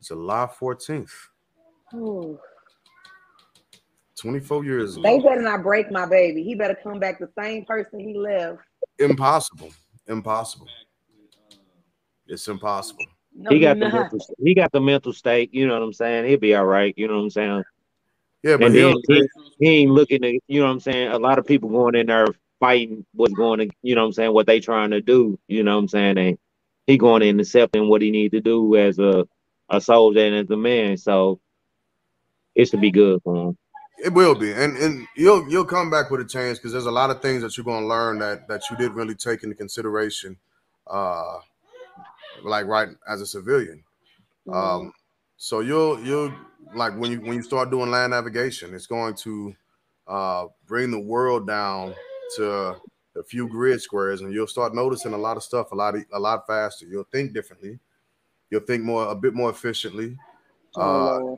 July 0.02 0.46
14th. 0.58 1.12
Ooh. 1.94 2.38
24 4.16 4.64
years 4.64 4.96
They 4.96 5.16
ago. 5.18 5.28
better 5.28 5.42
not 5.42 5.62
break 5.62 5.90
my 5.90 6.06
baby. 6.06 6.42
He 6.42 6.54
better 6.54 6.76
come 6.82 6.98
back 6.98 7.18
the 7.18 7.28
same 7.38 7.64
person 7.64 8.00
he 8.00 8.16
left. 8.16 8.58
Impossible. 8.98 9.70
Impossible. 10.08 10.66
back 10.66 10.78
with, 11.18 11.58
It's 12.26 12.48
impossible. 12.48 13.04
No, 13.36 13.50
he 13.50 13.58
got 13.60 13.76
you're 13.76 13.90
the 13.90 13.96
mental, 13.96 14.18
he 14.38 14.54
got 14.54 14.72
the 14.72 14.80
mental 14.80 15.12
state, 15.12 15.52
you 15.52 15.66
know 15.66 15.74
what 15.74 15.82
I'm 15.82 15.92
saying? 15.92 16.28
He'll 16.28 16.38
be 16.38 16.54
all 16.54 16.64
right, 16.66 16.94
you 16.96 17.08
know 17.08 17.16
what 17.16 17.22
I'm 17.24 17.30
saying? 17.30 17.64
Yeah, 18.44 18.58
but 18.58 18.74
then 18.74 18.94
he, 19.08 19.28
he 19.58 19.68
ain't 19.68 19.90
looking 19.90 20.20
to, 20.20 20.38
you 20.48 20.60
know 20.60 20.66
what 20.66 20.72
I'm 20.72 20.80
saying? 20.80 21.08
A 21.08 21.18
lot 21.18 21.38
of 21.38 21.46
people 21.46 21.70
going 21.70 21.94
in 21.94 22.08
there 22.08 22.26
fighting 22.60 23.06
what's 23.14 23.32
going 23.32 23.60
to, 23.60 23.74
you 23.80 23.94
know 23.94 24.02
what 24.02 24.08
I'm 24.08 24.12
saying, 24.12 24.34
what 24.34 24.46
they 24.46 24.60
trying 24.60 24.90
to 24.90 25.00
do, 25.00 25.38
you 25.48 25.62
know 25.62 25.76
what 25.76 25.80
I'm 25.84 25.88
saying? 25.88 26.18
And 26.18 26.38
he 26.86 26.98
going 26.98 27.22
in 27.22 27.40
accepting 27.40 27.88
what 27.88 28.02
he 28.02 28.10
need 28.10 28.32
to 28.32 28.42
do 28.42 28.76
as 28.76 28.98
a, 28.98 29.26
a 29.70 29.80
soldier 29.80 30.26
and 30.26 30.34
as 30.34 30.50
a 30.50 30.58
man. 30.58 30.98
So 30.98 31.40
it 32.54 32.66
should 32.66 32.82
be 32.82 32.90
good 32.90 33.22
for 33.22 33.48
him. 33.48 33.58
It 34.04 34.12
will 34.12 34.34
be, 34.34 34.52
and 34.52 34.76
and 34.76 35.06
you'll 35.16 35.48
you'll 35.48 35.64
come 35.64 35.88
back 35.88 36.10
with 36.10 36.20
a 36.20 36.24
change 36.26 36.58
because 36.58 36.72
there's 36.72 36.84
a 36.84 36.90
lot 36.90 37.10
of 37.10 37.22
things 37.22 37.40
that 37.40 37.56
you're 37.56 37.64
gonna 37.64 37.86
learn 37.86 38.18
that 38.18 38.46
that 38.48 38.62
you 38.68 38.76
didn't 38.76 38.96
really 38.96 39.14
take 39.14 39.44
into 39.44 39.54
consideration, 39.54 40.36
uh, 40.88 41.38
like 42.42 42.66
right 42.66 42.88
as 43.08 43.22
a 43.22 43.26
civilian. 43.26 43.84
Um, 44.52 44.92
so 45.36 45.60
you'll 45.60 46.00
you'll 46.00 46.34
like 46.74 46.96
when 46.98 47.10
you 47.10 47.20
when 47.20 47.34
you 47.34 47.42
start 47.42 47.70
doing 47.70 47.90
land 47.90 48.10
navigation, 48.12 48.74
it's 48.74 48.86
going 48.86 49.14
to 49.16 49.54
uh, 50.06 50.46
bring 50.66 50.90
the 50.90 51.00
world 51.00 51.46
down 51.46 51.94
to 52.36 52.76
a 53.16 53.22
few 53.26 53.48
grid 53.48 53.80
squares, 53.80 54.20
and 54.20 54.32
you'll 54.32 54.46
start 54.46 54.74
noticing 54.74 55.12
a 55.12 55.18
lot 55.18 55.36
of 55.36 55.42
stuff 55.42 55.72
a 55.72 55.74
lot 55.74 55.94
a 56.12 56.18
lot 56.18 56.46
faster. 56.46 56.86
You'll 56.86 57.06
think 57.12 57.32
differently. 57.32 57.78
You'll 58.50 58.62
think 58.62 58.84
more 58.84 59.08
a 59.10 59.14
bit 59.14 59.34
more 59.34 59.50
efficiently. 59.50 60.16
Oh, 60.76 61.34
Uh, 61.34 61.36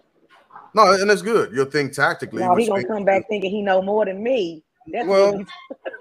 no, 0.74 0.92
and 0.92 1.10
it's 1.10 1.22
good. 1.22 1.54
You'll 1.54 1.66
think 1.66 1.92
tactically. 1.92 2.42
No, 2.42 2.54
he 2.56 2.66
gonna 2.66 2.84
come 2.84 3.04
back 3.04 3.28
thinking 3.28 3.50
he 3.50 3.62
know 3.62 3.80
more 3.82 4.04
than 4.04 4.22
me. 4.22 4.62
That's 4.92 5.06
Well, 5.08 5.44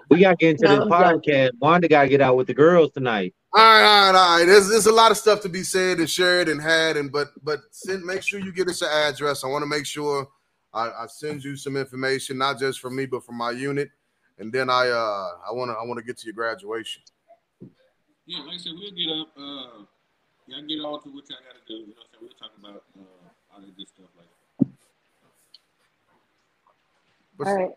We 0.09 0.19
got 0.19 0.31
to 0.31 0.35
get 0.35 0.49
into 0.51 0.63
No, 0.67 0.79
this 0.79 0.87
podcast. 0.87 1.51
Wanda 1.59 1.87
got 1.87 2.03
to 2.03 2.09
get 2.09 2.21
out 2.21 2.35
with 2.35 2.47
the 2.47 2.53
girls 2.53 2.91
tonight. 2.91 3.33
All 3.57 3.63
right, 3.63 3.83
all 3.83 4.11
right, 4.11 4.19
all 4.19 4.37
right. 4.39 4.45
There's, 4.45 4.67
there's 4.67 4.85
a 4.87 4.91
lot 4.91 5.11
of 5.11 5.17
stuff 5.17 5.39
to 5.41 5.49
be 5.49 5.63
said 5.63 5.99
and 5.99 6.09
shared 6.09 6.49
and 6.49 6.61
had, 6.61 6.97
and 6.97 7.09
but 7.09 7.29
but 7.41 7.61
send, 7.71 8.03
make 8.03 8.21
sure 8.21 8.37
you 8.41 8.51
get 8.51 8.67
us 8.67 8.81
your 8.81 8.89
address. 8.89 9.45
I 9.45 9.47
want 9.47 9.61
to 9.63 9.65
make 9.67 9.85
sure 9.85 10.27
I, 10.73 10.89
I 10.91 11.05
send 11.07 11.41
you 11.41 11.55
some 11.55 11.77
information, 11.77 12.37
not 12.37 12.59
just 12.59 12.81
from 12.81 12.97
me, 12.97 13.05
but 13.05 13.23
from 13.25 13.35
my 13.35 13.51
unit, 13.51 13.91
and 14.39 14.51
then 14.51 14.69
I 14.69 14.89
uh 14.89 15.29
I 15.49 15.53
want 15.53 15.71
to 15.71 15.75
I 15.75 15.85
want 15.85 15.97
to 15.99 16.03
get 16.05 16.17
to 16.17 16.25
your 16.25 16.33
graduation. 16.33 17.01
Yeah, 18.25 18.39
like 18.39 18.55
I 18.55 18.57
said, 18.57 18.73
we'll 18.77 18.91
get 18.91 19.07
up. 19.09 19.29
Uh, 19.37 19.85
y'all 20.47 20.61
get 20.67 20.79
on 20.81 21.01
to 21.03 21.09
what 21.09 21.29
y'all 21.29 21.39
got 21.47 21.55
to 21.55 21.65
do. 21.65 21.75
You 21.75 21.87
know 21.87 21.93
what 21.95 22.07
I'm 22.11 22.11
saying? 22.11 22.21
We'll 22.21 22.31
talk 22.37 22.51
about 22.59 22.83
uh, 22.99 23.53
all 23.53 23.61
that 23.61 23.77
good 23.77 23.87
stuff 23.87 24.09
like 24.17 24.27
But- 27.37 27.47
All 27.47 27.55
right. 27.55 27.75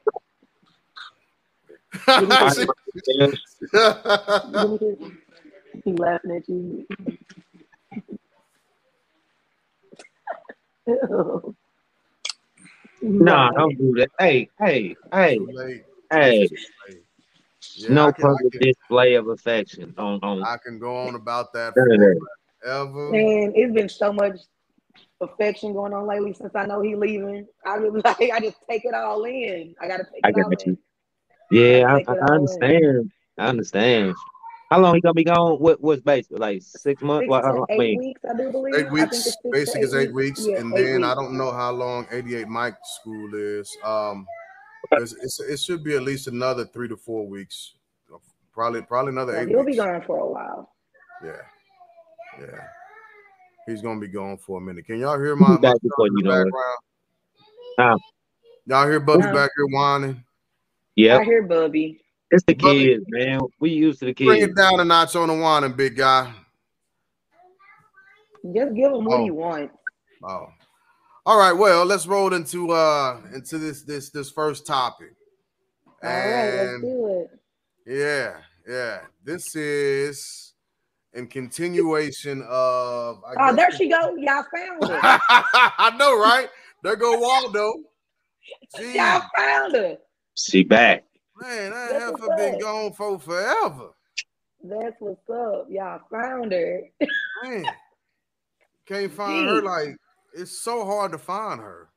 See? 5.05 5.15
He 5.89 5.95
laughing 5.95 6.37
at 6.37 6.49
you. 6.49 6.87
Nah, 13.01 13.53
don't 13.53 13.79
do 13.79 13.95
that. 13.95 14.09
Hey, 14.19 14.49
hey, 14.59 14.97
hey, 15.13 15.39
Too 15.39 15.79
hey. 16.11 16.49
Yeah, 17.77 17.91
no 17.91 18.13
can, 18.13 18.23
public 18.25 18.53
can, 18.53 18.61
display 18.61 19.15
of 19.15 19.29
affection 19.29 19.95
on 19.97 20.19
on 20.25 20.43
I 20.43 20.57
can 20.57 20.81
go 20.81 20.97
on 21.07 21.15
about 21.15 21.53
that. 21.53 21.75
None 21.77 21.93
of 21.93 22.01
for- 22.01 22.19
that. 22.65 22.69
ever. 22.69 23.15
And 23.15 23.53
it's 23.55 23.73
been 23.73 23.89
so 23.89 24.13
much 24.13 24.41
affection 25.21 25.75
going 25.75 25.95
on 25.95 26.09
lately 26.09 26.35
since 26.35 26.51
I 26.57 26.67
know 26.67 26.81
he 26.83 26.97
leaving. 26.97 27.47
I 27.65 27.79
was 27.79 28.03
like, 28.05 28.31
I 28.33 28.41
just 28.41 28.57
take 28.69 28.85
it 28.85 28.95
all 28.95 29.23
in. 29.25 29.77
I 29.81 29.87
gotta 29.87 30.05
take 30.13 30.21
I 30.25 30.31
it 30.31 30.35
all 30.43 30.51
got 30.51 30.67
you. 30.67 30.73
in. 30.73 31.59
Yeah, 31.81 31.93
I, 31.95 31.99
Take 31.99 32.09
it 32.09 32.11
I 32.11 32.13
all 32.15 32.33
in. 32.33 32.35
understand. 32.35 33.13
I 33.39 33.47
understand. 33.47 34.15
How 34.71 34.79
long 34.81 34.95
he 34.95 35.01
gonna 35.01 35.15
be 35.15 35.25
gone? 35.25 35.55
What 35.59 35.81
what's 35.81 36.03
basically 36.03 36.39
like 36.41 36.63
six 36.63 37.01
months? 37.01 37.23
Six 37.23 37.31
Well, 37.31 37.45
I, 37.45 37.53
don't- 37.53 37.71
eight 37.71 37.79
mean, 37.79 37.99
weeks, 37.99 38.21
I 38.29 38.37
do 38.37 38.51
believe. 38.53 38.75
Eight 38.75 38.91
weeks, 38.91 39.17
it's 39.17 39.25
six 39.25 39.37
basic 39.51 39.83
is 39.83 39.95
eight 39.95 40.13
weeks, 40.13 40.47
Yeah, 40.47 40.59
and 40.59 40.77
eight 40.77 40.85
then 40.85 41.05
I 41.05 41.15
don't 41.15 41.39
know 41.39 41.51
how 41.51 41.71
long 41.73 42.07
88 42.11 42.49
Mike 42.49 42.77
school 42.85 43.31
is. 43.35 43.75
Um, 43.83 44.27
it's, 44.93 45.13
it's, 45.23 45.41
it 45.41 45.59
should 45.59 45.83
be 45.83 45.97
at 45.97 46.03
least 46.03 46.27
another 46.29 46.67
three 46.67 46.89
to 46.89 46.97
four 46.97 47.27
weeks. 47.27 47.75
Probably, 48.53 48.83
probably 48.83 49.13
another 49.13 49.35
So 49.35 49.41
eight 49.41 49.49
he'll 49.49 49.65
be 49.65 49.77
gone 49.77 50.03
for 50.07 50.19
a 50.19 50.29
while. 50.29 50.73
Yeah, 51.25 51.33
yeah. 52.41 52.61
He's 53.67 53.81
gonna 53.83 54.01
be 54.01 54.09
gone 54.09 54.37
for 54.37 54.59
a 54.59 54.61
minute. 54.61 54.85
Can 54.87 54.99
y'all 54.99 55.19
hear 55.19 55.35
my, 55.37 55.49
my 55.51 55.57
back 55.59 55.73
son 55.73 55.79
before 55.83 56.07
you 56.09 56.17
the 56.17 56.23
know 56.25 56.31
it. 56.41 56.45
background? 56.45 56.79
Huh. 57.79 57.99
Y'all 58.67 58.89
hear 58.91 59.01
Bubby 59.01 59.23
No. 59.25 59.33
back 59.35 59.51
here 59.57 59.67
whining? 59.69 60.25
yeah, 60.97 61.19
I 61.19 61.25
hear 61.25 61.43
Bubby. 61.43 62.01
It's 62.31 62.45
the 62.45 62.55
Bubby- 62.55 62.85
kids, 62.87 63.05
man. 63.09 63.41
We 63.61 63.71
used 63.71 64.01
to 64.01 64.07
the 64.07 64.15
kids. 64.15 64.27
Bring 64.29 64.43
it 64.43 64.55
down 64.57 64.81
a 64.81 64.85
notch 64.85 65.17
on 65.17 65.29
the 65.29 65.35
whining, 65.35 65.73
big 65.73 65.97
guy. 65.97 66.33
Just 68.55 68.75
give 68.75 68.93
him 68.93 69.05
what 69.05 69.21
Oh. 69.21 69.25
he 69.25 69.31
wants. 69.31 69.75
Oh. 70.25 70.47
All 71.27 71.39
right. 71.39 71.53
Well, 71.53 71.85
let's 71.85 72.07
roll 72.07 72.33
into 72.35 72.71
uh 72.71 73.21
into 73.35 73.59
this 73.59 73.83
this 73.83 74.11
this 74.11 74.31
first 74.31 74.67
topic. 74.67 75.11
All 76.03 76.09
right, 76.11 76.55
let's 76.65 76.81
do 76.81 77.27
it. 77.29 77.41
yeah, 77.87 78.37
yeah. 78.69 79.01
This 79.25 79.55
is 79.57 80.55
in 81.15 81.27
continuation 81.27 82.43
of 82.49 83.21
I 83.27 83.33
Oh, 83.39 83.47
guess- 83.49 83.57
there 83.57 83.71
she 83.73 83.89
go. 83.89 84.15
Y'all 84.17 84.45
found 84.55 84.85
her. 84.85 85.01
I 85.29 85.95
know, 85.99 86.19
right? 86.19 86.49
There 86.83 86.97
go 86.97 87.19
Waldo. 87.19 87.73
Gee, 88.79 88.95
Y'all 88.97 89.23
found 89.37 89.75
her. 89.75 89.97
She 90.39 90.63
back. 90.63 91.05
Man, 91.41 91.71
that 91.71 91.91
That's 91.93 92.05
heifer 92.05 92.37
been 92.37 92.59
gone 92.61 92.93
for 92.93 93.19
forever. 93.19 93.91
That's 94.63 94.97
what's 94.99 95.29
up. 95.31 95.67
Y'all 95.71 96.01
found 96.11 96.53
her. 96.53 96.81
Man, 97.45 97.65
can't 98.87 99.13
find 99.15 99.49
her. 99.49 99.63
Like 99.63 99.97
it's 100.35 100.61
so 100.61 100.85
hard 100.85 101.13
to 101.13 101.19
find 101.19 101.61
her. 101.61 101.89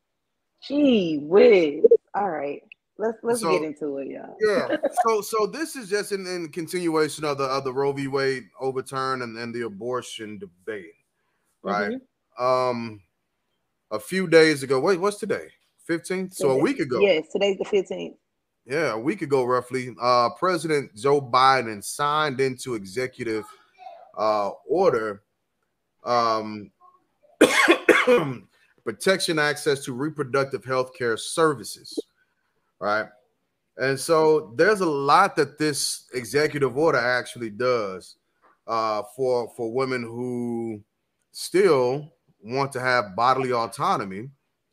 Gee 0.67 1.19
whiz. 1.23 1.83
All 2.13 2.29
right. 2.29 2.61
Let's 2.97 3.17
let's 3.23 3.39
So- 3.41 3.51
get 3.51 3.63
into 3.63 3.97
it, 3.97 4.09
y'all. 4.09 4.35
Yeah. 4.39 4.77
so 5.07 5.21
so 5.21 5.47
this 5.47 5.75
is 5.75 5.89
just 5.89 6.11
in, 6.11 6.27
in 6.27 6.49
continuation 6.49 7.25
of 7.25 7.39
the 7.39 7.45
of 7.45 7.63
the 7.63 7.73
Roe 7.73 7.93
v. 7.93 8.07
Wade 8.07 8.43
overturn 8.59 9.23
and, 9.23 9.37
and 9.37 9.55
the 9.55 9.65
abortion 9.65 10.37
debate, 10.37 10.93
right? 11.63 11.93
Mhm. 11.93 11.99
Um, 12.69 13.01
a 13.89 13.99
few 13.99 14.27
days 14.27 14.61
ago. 14.63 14.79
Wait, 14.79 14.99
what's 14.99 15.17
today? 15.17 15.47
Fifteenth. 15.87 16.35
So 16.35 16.51
a 16.51 16.57
week 16.57 16.79
ago. 16.79 16.99
Yes, 16.99 17.25
today's 17.33 17.57
the 17.57 17.65
15th. 17.65 18.15
Yeah, 18.71 18.93
a 18.93 18.97
week 18.97 19.21
ago, 19.21 19.43
roughly, 19.43 19.93
uh, 20.01 20.29
President 20.39 20.95
Joe 20.95 21.19
Biden 21.19 21.83
signed 21.83 22.39
into 22.39 22.75
executive 22.75 23.43
uh, 24.17 24.51
order 24.65 25.23
um, 26.05 26.71
protection 28.85 29.39
access 29.39 29.83
to 29.83 29.91
reproductive 29.91 30.63
health 30.63 30.93
care 30.97 31.17
services, 31.17 31.99
right? 32.79 33.07
And 33.75 33.99
so 33.99 34.53
there's 34.55 34.79
a 34.79 34.85
lot 34.85 35.35
that 35.35 35.57
this 35.57 36.05
executive 36.13 36.77
order 36.77 36.97
actually 36.97 37.49
does 37.49 38.15
uh, 38.67 39.03
for 39.17 39.51
for 39.57 39.73
women 39.73 40.01
who 40.01 40.81
still 41.33 42.09
want 42.41 42.71
to 42.71 42.79
have 42.79 43.17
bodily 43.17 43.51
autonomy 43.51 44.29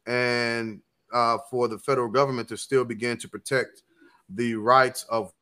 and 0.07 0.83
uh, 1.13 1.39
for 1.51 1.67
the 1.67 1.81
federal 1.81 2.09
government 2.09 2.49
to 2.51 2.57
still 2.57 2.85
begin 2.85 3.19
to 3.19 3.29
protect 3.29 3.83
the 4.29 4.55
rights 4.55 5.05
of 5.05 5.33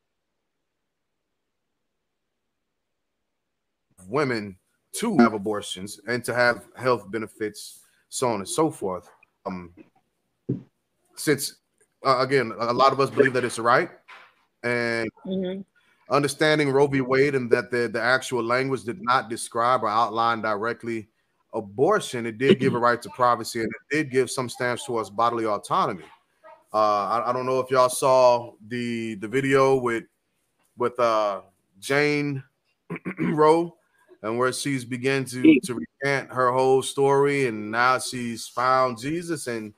women 4.07 4.57
to 4.93 5.19
have 5.19 5.35
abortions 5.35 6.01
and 6.07 6.25
to 6.25 6.35
have 6.35 6.67
health 6.77 7.11
benefits, 7.11 7.85
so 8.09 8.29
on 8.29 8.37
and 8.37 8.49
so 8.49 8.71
forth. 8.71 9.11
Um, 9.45 9.75
since 11.17 11.57
uh, 12.05 12.19
again, 12.21 12.53
a 12.59 12.73
lot 12.73 12.93
of 12.93 13.01
us 13.01 13.11
believe 13.11 13.33
that 13.33 13.45
it's 13.45 13.59
right, 13.59 13.91
and 14.63 15.11
Mhm. 15.27 15.65
understanding 16.09 16.71
Roe 16.71 16.87
v. 16.87 17.01
Wade 17.01 17.35
and 17.35 17.51
that 17.51 17.71
the, 17.71 17.89
the 17.89 18.01
actual 18.01 18.45
language 18.45 18.85
did 18.85 19.03
not 19.03 19.29
describe 19.29 19.83
or 19.83 19.89
outline 19.89 20.41
directly 20.41 21.09
abortion, 21.53 22.27
it 22.27 22.39
did 22.39 22.61
give 22.61 22.75
a 22.75 22.79
right 22.79 23.01
to 23.03 23.11
privacy 23.11 23.61
and 23.61 23.69
it 23.69 23.97
did 23.97 24.11
give 24.11 24.31
some 24.31 24.49
stance 24.49 24.85
towards 24.85 25.11
bodily 25.11 25.47
autonomy. 25.47 26.05
Uh, 26.77 27.23
I, 27.25 27.31
I 27.31 27.33
don't 27.33 27.47
know 27.47 27.59
if 27.59 27.71
y'all 27.71 27.89
saw 27.89 28.53
the 28.69 29.15
the 29.15 29.29
video 29.29 29.77
with 29.77 30.05
with 30.77 31.01
uh, 31.01 31.41
Jane 31.81 32.45
Roe 33.19 33.75
and 34.21 34.37
where 34.37 34.53
she's 34.53 34.85
began 34.85 35.25
to 35.25 35.59
to 35.61 35.75
recant 35.75 36.31
her 36.31 36.53
whole 36.53 36.83
story 36.83 37.47
and 37.47 37.71
now 37.71 37.99
she's 37.99 38.47
found 38.47 38.99
Jesus 38.99 39.47
and 39.47 39.73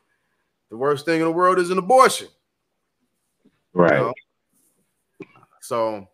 the 0.71 0.77
worst 0.77 1.05
thing 1.05 1.21
in 1.21 1.27
the 1.27 1.31
world 1.31 1.61
is 1.61 1.71
an 1.71 1.79
abortion. 1.79 2.27
you 3.45 3.51
Right. 3.75 3.93
know? 3.93 4.15
So, 5.61 6.05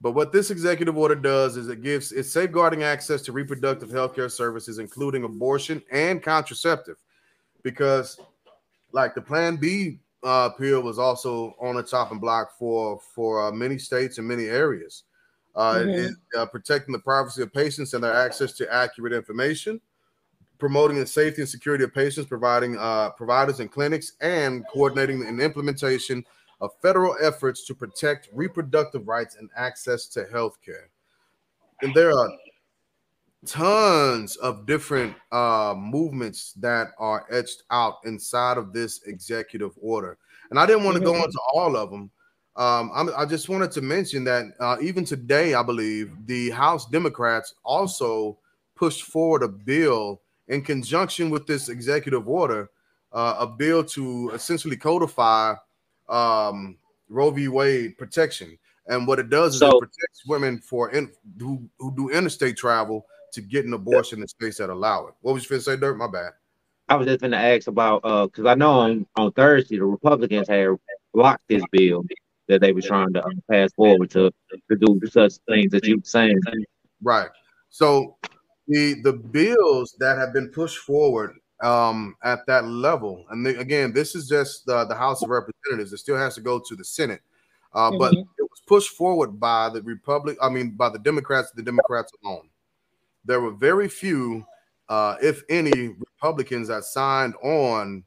but 0.00 0.10
what 0.10 0.32
this 0.32 0.50
executive 0.50 0.98
order 0.98 1.14
does 1.14 1.56
is 1.56 1.68
it 1.68 1.82
gives 1.82 2.10
it's 2.10 2.32
safeguarding 2.32 2.82
access 2.82 3.22
to 3.22 3.32
reproductive 3.32 3.92
health 3.92 4.16
care 4.16 4.28
services, 4.28 4.80
including 4.80 5.22
abortion 5.22 5.80
and 5.92 6.20
contraceptive, 6.20 6.96
because 7.62 8.18
like 8.92 9.14
the 9.14 9.22
Plan 9.22 9.56
B 9.56 9.98
uh, 10.22 10.50
pill 10.50 10.82
was 10.82 10.98
also 10.98 11.54
on 11.60 11.76
the 11.76 11.82
chopping 11.82 12.18
block 12.18 12.58
for 12.58 13.00
for 13.14 13.48
uh, 13.48 13.52
many 13.52 13.78
states 13.78 14.18
and 14.18 14.26
many 14.26 14.44
areas. 14.44 15.04
Uh, 15.54 15.80
it 15.82 15.88
Mhm. 15.88 15.94
is, 15.94 16.16
uh, 16.36 16.46
protecting 16.46 16.92
the 16.92 16.98
privacy 16.98 17.42
of 17.42 17.52
patients 17.52 17.94
and 17.94 18.04
their 18.04 18.14
access 18.14 18.52
to 18.52 18.72
accurate 18.72 19.12
information, 19.12 19.80
promoting 20.58 20.98
the 20.98 21.06
safety 21.06 21.40
and 21.42 21.48
security 21.48 21.82
of 21.82 21.92
patients, 21.92 22.28
providing 22.28 22.76
uh, 22.78 23.10
providers 23.10 23.60
and 23.60 23.72
clinics, 23.72 24.12
and 24.20 24.64
coordinating 24.68 25.24
and 25.26 25.40
implementation 25.40 26.24
of 26.60 26.70
federal 26.82 27.16
efforts 27.20 27.64
to 27.64 27.74
protect 27.74 28.28
reproductive 28.32 29.08
rights 29.08 29.36
and 29.36 29.50
access 29.56 30.06
to 30.06 30.26
health 30.26 30.58
care. 30.64 30.90
And 31.82 31.94
there 31.94 32.10
are 32.10 32.30
tons 33.46 34.36
of 34.36 34.66
different 34.66 35.14
uh, 35.32 35.74
movements 35.76 36.52
that 36.54 36.88
are 36.98 37.26
etched 37.30 37.62
out 37.70 37.96
inside 38.04 38.58
of 38.58 38.72
this 38.72 39.02
executive 39.06 39.72
order. 39.80 40.18
And 40.50 40.58
I 40.58 40.66
didn't 40.66 40.84
want 40.84 40.96
to 40.98 41.02
go 41.02 41.12
Mhm. 41.12 41.24
into 41.24 41.40
all 41.54 41.76
of 41.76 41.90
them. 41.90 42.10
Um, 42.56 42.90
I'm, 42.94 43.10
I 43.16 43.24
just 43.24 43.48
wanted 43.48 43.70
to 43.72 43.80
mention 43.80 44.24
that 44.24 44.46
uh, 44.58 44.76
even 44.82 45.04
today, 45.04 45.54
I 45.54 45.62
believe 45.62 46.12
the 46.26 46.50
House 46.50 46.86
Democrats 46.86 47.54
also 47.64 48.36
pushed 48.74 49.04
forward 49.04 49.42
a 49.42 49.48
bill 49.48 50.20
in 50.48 50.62
conjunction 50.62 51.30
with 51.30 51.46
this 51.46 51.68
executive 51.68 52.28
order, 52.28 52.68
uh, 53.12 53.36
a 53.38 53.46
bill 53.46 53.84
to 53.84 54.30
essentially 54.34 54.76
codify 54.76 55.54
um, 56.08 56.76
Roe 57.08 57.30
v. 57.30 57.48
Wade 57.48 57.96
protection. 57.96 58.58
And 58.88 59.06
what 59.06 59.18
it 59.20 59.30
does 59.30 59.54
is 59.54 59.60
So- 59.60 59.68
it 59.68 59.78
protects 59.80 60.26
women 60.26 60.58
for 60.58 60.90
in, 60.90 61.12
who, 61.38 61.62
who 61.78 61.94
do 61.94 62.10
interstate 62.10 62.56
travel 62.56 63.06
to 63.32 63.40
get 63.40 63.64
an 63.64 63.72
abortion 63.72 64.18
in 64.18 64.22
the 64.22 64.28
states 64.28 64.58
that 64.58 64.70
allow 64.70 65.06
it. 65.06 65.14
What 65.20 65.34
was 65.34 65.48
you 65.48 65.56
finna 65.56 65.62
say, 65.62 65.76
Dirt? 65.76 65.96
My 65.96 66.08
bad. 66.08 66.32
I 66.88 66.96
was 66.96 67.06
just 67.06 67.20
gonna 67.20 67.36
ask 67.36 67.68
about 67.68 68.00
uh 68.04 68.26
because 68.26 68.46
I 68.46 68.54
know 68.54 68.80
on, 68.80 69.06
on 69.16 69.32
Thursday 69.32 69.78
the 69.78 69.84
Republicans 69.84 70.48
had 70.48 70.68
blocked 71.14 71.44
this 71.48 71.62
bill 71.70 72.04
that 72.48 72.60
they 72.60 72.72
were 72.72 72.82
trying 72.82 73.12
to 73.12 73.24
uh, 73.24 73.30
pass 73.48 73.72
forward 73.74 74.10
to 74.10 74.32
to 74.70 74.76
do 74.76 75.00
such 75.06 75.34
things 75.48 75.70
that 75.70 75.84
you 75.84 75.96
were 75.98 76.02
saying. 76.04 76.40
Right. 77.02 77.28
So 77.68 78.16
the 78.66 79.00
the 79.02 79.12
bills 79.12 79.94
that 80.00 80.18
have 80.18 80.32
been 80.32 80.48
pushed 80.48 80.78
forward 80.78 81.36
um, 81.62 82.16
at 82.24 82.46
that 82.46 82.64
level, 82.66 83.24
and 83.30 83.44
the, 83.44 83.58
again, 83.60 83.92
this 83.92 84.14
is 84.14 84.26
just 84.28 84.64
the, 84.66 84.84
the 84.86 84.94
House 84.94 85.22
of 85.22 85.28
Representatives. 85.28 85.92
It 85.92 85.98
still 85.98 86.16
has 86.16 86.34
to 86.36 86.40
go 86.40 86.58
to 86.58 86.74
the 86.74 86.84
Senate, 86.84 87.20
uh, 87.74 87.90
but 87.98 88.14
Mhm. 88.14 88.22
it 88.38 88.42
was 88.42 88.62
pushed 88.66 88.96
forward 88.96 89.38
by 89.38 89.68
the 89.68 89.82
Republic. 89.82 90.38
I 90.40 90.48
mean, 90.48 90.70
by 90.70 90.88
the 90.88 90.98
Democrats. 90.98 91.52
The 91.54 91.62
Democrats 91.62 92.12
alone. 92.24 92.48
There 93.24 93.40
were 93.40 93.52
very 93.52 93.88
few, 93.88 94.44
uh, 94.88 95.16
if 95.22 95.42
any, 95.48 95.88
Republicans 95.88 96.68
that 96.68 96.84
signed 96.84 97.34
on 97.42 98.04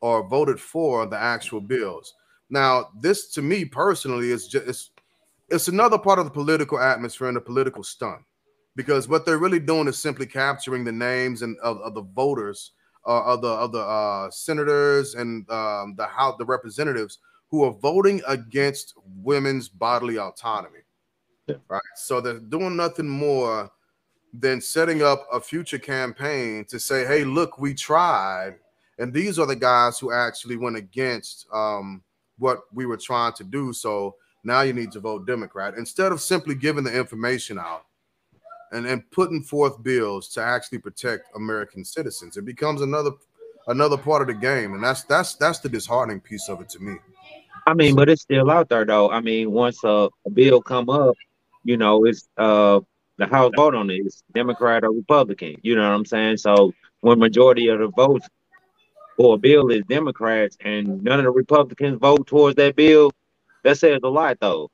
or 0.00 0.28
voted 0.28 0.60
for 0.60 1.06
the 1.06 1.18
actual 1.18 1.60
bills. 1.60 2.14
Now, 2.50 2.90
this 3.00 3.32
to 3.32 3.42
me 3.42 3.64
personally 3.64 4.30
is 4.30 4.46
just 4.46 4.66
it's, 4.66 4.90
it's 5.48 5.68
another 5.68 5.98
part 5.98 6.18
of 6.18 6.24
the 6.24 6.30
political 6.30 6.78
atmosphere 6.78 7.28
and 7.28 7.36
the 7.36 7.40
political 7.40 7.82
stunt 7.82 8.22
because 8.76 9.08
what 9.08 9.24
they're 9.24 9.38
really 9.38 9.58
doing 9.58 9.88
is 9.88 9.98
simply 9.98 10.26
capturing 10.26 10.84
the 10.84 10.92
names 10.92 11.42
and 11.42 11.58
of, 11.60 11.78
of 11.78 11.94
the 11.94 12.02
voters 12.02 12.72
uh, 13.06 13.22
of 13.24 13.40
the 13.40 13.48
of 13.48 13.72
the 13.72 13.80
uh, 13.80 14.30
senators 14.30 15.14
and 15.14 15.48
um, 15.50 15.94
the 15.96 16.06
house 16.06 16.34
the 16.38 16.44
representatives 16.44 17.18
who 17.50 17.64
are 17.64 17.72
voting 17.72 18.20
against 18.28 18.94
women's 19.22 19.68
bodily 19.68 20.18
autonomy 20.18 20.80
Yeah. 21.46 21.56
right 21.68 21.82
so 21.96 22.20
they're 22.20 22.38
doing 22.38 22.76
nothing 22.76 23.08
more 23.08 23.70
than 24.32 24.60
setting 24.60 25.02
up 25.02 25.26
a 25.32 25.40
future 25.40 25.78
campaign 25.78 26.64
to 26.66 26.78
say, 26.78 27.06
hey, 27.06 27.24
look, 27.24 27.58
we 27.58 27.74
tried. 27.74 28.56
And 28.98 29.12
these 29.12 29.38
are 29.38 29.46
the 29.46 29.56
guys 29.56 29.98
who 29.98 30.12
actually 30.12 30.56
went 30.56 30.76
against 30.76 31.46
um, 31.52 32.02
what 32.38 32.62
we 32.72 32.86
were 32.86 32.96
trying 32.96 33.32
to 33.34 33.44
do. 33.44 33.72
So 33.72 34.16
now 34.44 34.62
you 34.62 34.72
need 34.72 34.92
to 34.92 35.00
vote 35.00 35.26
Democrat 35.26 35.74
instead 35.76 36.12
of 36.12 36.20
simply 36.20 36.54
giving 36.54 36.84
the 36.84 36.96
information 36.96 37.58
out 37.58 37.86
and, 38.72 38.86
and 38.86 39.08
putting 39.10 39.42
forth 39.42 39.82
bills 39.82 40.28
to 40.30 40.42
actually 40.42 40.78
protect 40.78 41.34
American 41.36 41.84
citizens. 41.84 42.36
It 42.36 42.44
becomes 42.44 42.82
another 42.82 43.12
another 43.68 43.96
part 43.96 44.22
of 44.22 44.28
the 44.28 44.34
game, 44.34 44.74
and 44.74 44.82
that's 44.82 45.04
that's 45.04 45.34
that's 45.34 45.58
the 45.60 45.68
disheartening 45.68 46.20
piece 46.20 46.48
of 46.48 46.60
it 46.60 46.68
to 46.70 46.80
me. 46.80 46.96
I 47.66 47.74
mean, 47.74 47.96
but 47.96 48.08
it's 48.08 48.22
still 48.22 48.50
out 48.50 48.68
there 48.68 48.84
though. 48.84 49.10
I 49.10 49.20
mean, 49.20 49.50
once 49.50 49.82
a, 49.82 50.08
bill 50.32 50.62
come 50.62 50.88
up, 50.88 51.16
you 51.64 51.76
know, 51.76 52.04
it's 52.04 52.28
uh 52.36 52.80
the 53.18 53.26
House 53.26 53.52
vote 53.56 53.74
on 53.74 53.90
it 53.90 54.06
is 54.06 54.22
Democrat 54.34 54.84
or 54.84 54.92
Republican. 54.92 55.56
You 55.62 55.76
know 55.76 55.88
what 55.88 55.94
I'm 55.94 56.04
saying? 56.04 56.38
So 56.38 56.72
when 57.00 57.18
majority 57.18 57.68
of 57.68 57.78
the 57.78 57.88
votes 57.88 58.28
for 59.16 59.34
a 59.34 59.38
bill 59.38 59.70
is 59.70 59.84
Democrats 59.88 60.56
and 60.60 61.02
none 61.02 61.18
of 61.18 61.24
the 61.24 61.30
Republicans 61.30 61.98
vote 61.98 62.26
towards 62.26 62.56
that 62.56 62.76
bill, 62.76 63.12
that 63.64 63.78
says 63.78 64.00
a 64.02 64.08
lot 64.08 64.38
though. 64.40 64.70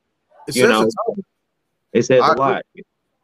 It 0.49 0.57
you 0.57 0.67
know, 0.67 0.89
it 1.93 2.03
says 2.03 2.21
I 2.23 2.33
a 2.33 2.37
lot. 2.37 2.63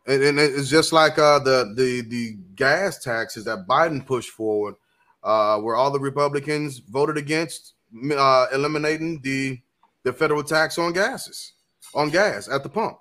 And, 0.07 0.23
and, 0.23 0.39
it's 0.39 0.71
just 0.71 0.93
like 0.93 1.19
uh, 1.19 1.41
the 1.41 1.75
the 1.77 2.01
the 2.03 2.39
gas 2.55 3.03
taxes 3.03 3.45
that 3.45 3.67
Biden 3.69 4.07
pushed 4.07 4.31
forward, 4.31 4.77
uh, 5.23 5.59
where 5.59 5.77
all 5.77 5.91
the 5.91 5.99
Republicans 5.99 6.79
voted 6.79 7.19
against 7.19 7.75
uh, 8.17 8.47
eliminating 8.53 9.21
the 9.21 9.61
the 10.05 10.13
federal 10.13 10.43
tax 10.43 10.79
on 10.79 10.93
gases 10.93 11.53
on 11.95 12.09
gas 12.09 12.49
at 12.49 12.63
the 12.63 12.69
pump. 12.69 12.99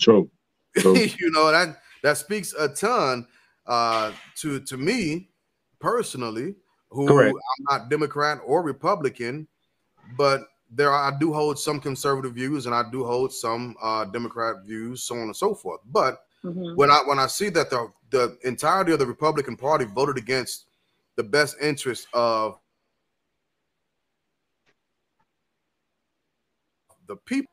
True. 0.00 0.28
True. 0.78 0.96
you 1.18 1.30
know 1.30 1.50
that 1.50 1.80
that 2.02 2.18
speaks 2.18 2.52
a 2.52 2.68
ton 2.68 3.26
uh, 3.66 4.12
to 4.36 4.60
to 4.60 4.76
me 4.76 5.28
personally, 5.80 6.54
who 6.90 7.06
Correct. 7.06 7.34
I'm 7.34 7.78
not 7.78 7.90
Democrat 7.90 8.38
or 8.44 8.62
Republican, 8.62 9.46
but 10.16 10.42
there 10.70 10.90
are, 10.90 11.12
I 11.12 11.18
do 11.18 11.32
hold 11.32 11.58
some 11.58 11.80
conservative 11.80 12.34
views 12.34 12.66
and 12.66 12.74
I 12.74 12.84
do 12.90 13.04
hold 13.04 13.32
some 13.32 13.76
uh, 13.82 14.04
Democrat 14.06 14.64
views, 14.64 15.02
so 15.02 15.14
on 15.14 15.22
and 15.22 15.36
so 15.36 15.54
forth. 15.54 15.80
But 15.90 16.20
mm-hmm. 16.44 16.74
when 16.74 16.90
I 16.90 17.00
when 17.06 17.18
I 17.18 17.26
see 17.26 17.48
that 17.50 17.70
the 17.70 17.92
the 18.10 18.38
entirety 18.44 18.92
of 18.92 18.98
the 18.98 19.06
Republican 19.06 19.56
Party 19.56 19.84
voted 19.84 20.18
against 20.18 20.66
the 21.16 21.22
best 21.22 21.56
interest 21.60 22.08
of 22.12 22.58
the 27.06 27.16
people, 27.16 27.52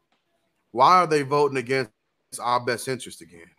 why 0.71 0.97
are 0.97 1.07
they 1.07 1.21
voting 1.21 1.57
against 1.57 1.91
our 2.39 2.59
best 2.59 2.87
interest 2.87 3.21
again? 3.21 3.49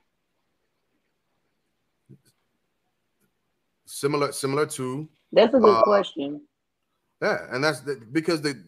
Similar, 3.85 4.33
similar 4.33 4.67
to. 4.67 5.09
That's 5.33 5.55
a 5.55 5.59
good 5.59 5.77
uh, 5.77 5.83
question. 5.83 6.41
Yeah, 7.21 7.47
and 7.51 7.63
that's 7.63 7.81
the, 7.81 8.01
because 8.11 8.41
the 8.43 8.65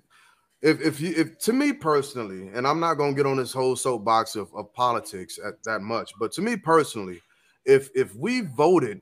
if 0.62 0.80
if 0.80 1.00
you 1.00 1.14
if 1.16 1.38
to 1.40 1.52
me 1.52 1.72
personally, 1.72 2.48
and 2.54 2.66
I'm 2.66 2.80
not 2.80 2.94
gonna 2.94 3.14
get 3.14 3.26
on 3.26 3.36
this 3.36 3.52
whole 3.52 3.76
soapbox 3.76 4.36
of, 4.36 4.54
of 4.54 4.72
politics 4.74 5.38
at 5.44 5.62
that 5.64 5.80
much, 5.80 6.12
but 6.18 6.32
to 6.32 6.42
me 6.42 6.56
personally, 6.56 7.20
if 7.64 7.90
if 7.94 8.14
we 8.14 8.42
voted 8.42 9.00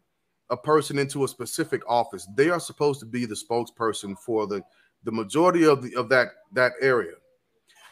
a 0.50 0.56
person 0.56 0.98
into 0.98 1.24
a 1.24 1.28
specific 1.28 1.82
office, 1.88 2.28
they 2.36 2.50
are 2.50 2.60
supposed 2.60 3.00
to 3.00 3.06
be 3.06 3.26
the 3.26 3.34
spokesperson 3.34 4.16
for 4.18 4.46
the 4.46 4.62
the 5.04 5.12
majority 5.12 5.64
of 5.64 5.82
the 5.82 5.94
of 5.96 6.08
that 6.08 6.28
that 6.52 6.72
area. 6.80 7.14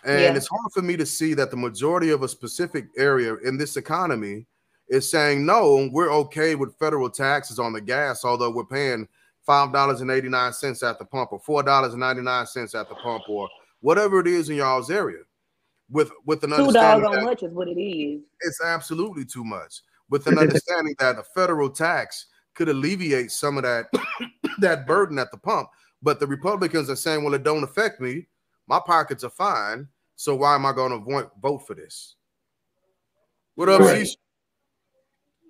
And 0.04 0.20
yeah. 0.20 0.34
it's 0.34 0.48
hard 0.48 0.72
for 0.72 0.82
me 0.82 0.96
to 0.96 1.06
see 1.06 1.34
that 1.34 1.50
the 1.50 1.56
majority 1.56 2.10
of 2.10 2.22
a 2.22 2.28
specific 2.28 2.86
area 2.96 3.36
in 3.44 3.58
this 3.58 3.76
economy 3.76 4.46
is 4.88 5.08
saying, 5.08 5.44
no, 5.44 5.88
we're 5.92 6.12
okay 6.12 6.54
with 6.54 6.76
federal 6.78 7.10
taxes 7.10 7.58
on 7.58 7.72
the 7.72 7.80
gas, 7.80 8.24
although 8.24 8.50
we're 8.50 8.64
paying 8.64 9.06
$5.89 9.48 10.88
at 10.88 10.98
the 10.98 11.04
pump 11.04 11.32
or 11.32 11.40
$4.99 11.40 12.80
at 12.80 12.88
the 12.88 12.94
pump 12.96 13.24
or 13.28 13.48
whatever 13.80 14.20
it 14.20 14.26
is 14.26 14.50
in 14.50 14.56
y'all's 14.56 14.90
area. 14.90 15.22
With 15.92 16.12
with 16.24 16.44
an 16.44 16.50
two 16.50 16.70
dollars 16.70 17.04
on 17.04 17.24
much 17.24 17.42
is 17.42 17.52
what 17.52 17.66
it 17.66 17.80
is. 17.80 18.20
It's 18.42 18.62
absolutely 18.62 19.24
too 19.24 19.42
much. 19.42 19.80
With 20.08 20.28
an 20.28 20.38
understanding 20.38 20.94
that 21.00 21.18
a 21.18 21.24
federal 21.34 21.68
tax 21.68 22.26
could 22.54 22.68
alleviate 22.68 23.32
some 23.32 23.56
of 23.56 23.64
that 23.64 23.86
that 24.60 24.86
burden 24.86 25.18
at 25.18 25.32
the 25.32 25.38
pump. 25.38 25.68
But 26.00 26.20
the 26.20 26.28
Republicans 26.28 26.88
are 26.90 26.96
saying, 26.96 27.24
well, 27.24 27.34
it 27.34 27.42
don't 27.42 27.64
affect 27.64 28.00
me 28.00 28.28
my 28.70 28.80
pockets 28.86 29.24
are 29.24 29.30
fine. 29.30 29.88
So 30.14 30.36
why 30.36 30.54
am 30.54 30.64
I 30.64 30.72
going 30.72 30.92
to 30.92 31.30
vote 31.42 31.66
for 31.66 31.74
this? 31.74 32.14
What 33.56 33.68
up, 33.68 33.80
right. 33.80 34.08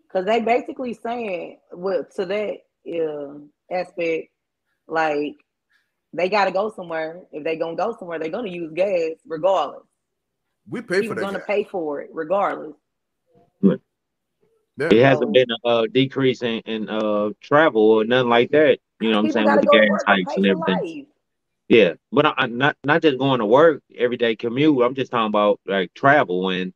Because 0.08 0.26
they 0.26 0.40
basically 0.40 0.94
saying, 0.94 1.58
well, 1.70 2.06
to 2.16 2.24
that 2.24 2.56
uh, 2.88 3.74
aspect, 3.74 4.28
like 4.88 5.36
they 6.14 6.30
got 6.30 6.46
to 6.46 6.50
go 6.50 6.72
somewhere. 6.74 7.20
If 7.30 7.44
they 7.44 7.56
gonna 7.56 7.76
go 7.76 7.94
somewhere, 7.96 8.18
they're 8.18 8.30
gonna 8.30 8.50
use 8.50 8.72
gas 8.74 9.12
regardless. 9.24 9.86
We 10.68 10.80
pay 10.80 11.02
People 11.02 11.14
for 11.14 11.20
that. 11.20 11.26
Gonna 11.26 11.38
gas. 11.38 11.46
pay 11.46 11.64
for 11.64 12.00
it 12.00 12.10
regardless. 12.12 12.74
Yeah. 13.62 13.76
It 14.78 15.04
hasn't 15.04 15.32
been 15.32 15.46
a 15.64 15.68
uh, 15.68 15.86
decrease 15.92 16.42
in, 16.42 16.60
in 16.60 16.88
uh, 16.88 17.30
travel 17.40 17.82
or 17.82 18.04
nothing 18.04 18.30
like 18.30 18.50
that. 18.50 18.78
You 18.98 19.10
know 19.12 19.18
what 19.18 19.26
I'm 19.26 19.32
saying? 19.32 19.46
With 19.46 19.60
the 19.60 19.88
gas 19.88 20.02
hikes 20.06 20.36
and 20.36 20.46
everything. 20.46 20.96
Life. 20.96 21.06
Yeah, 21.70 21.94
but 22.10 22.26
I, 22.26 22.34
am 22.38 22.58
not 22.58 22.76
not 22.82 23.00
just 23.00 23.16
going 23.16 23.38
to 23.38 23.46
work 23.46 23.80
every 23.96 24.16
day 24.16 24.34
commute. 24.34 24.82
I'm 24.82 24.96
just 24.96 25.12
talking 25.12 25.28
about 25.28 25.60
like 25.64 25.94
travel 25.94 26.50
and 26.50 26.74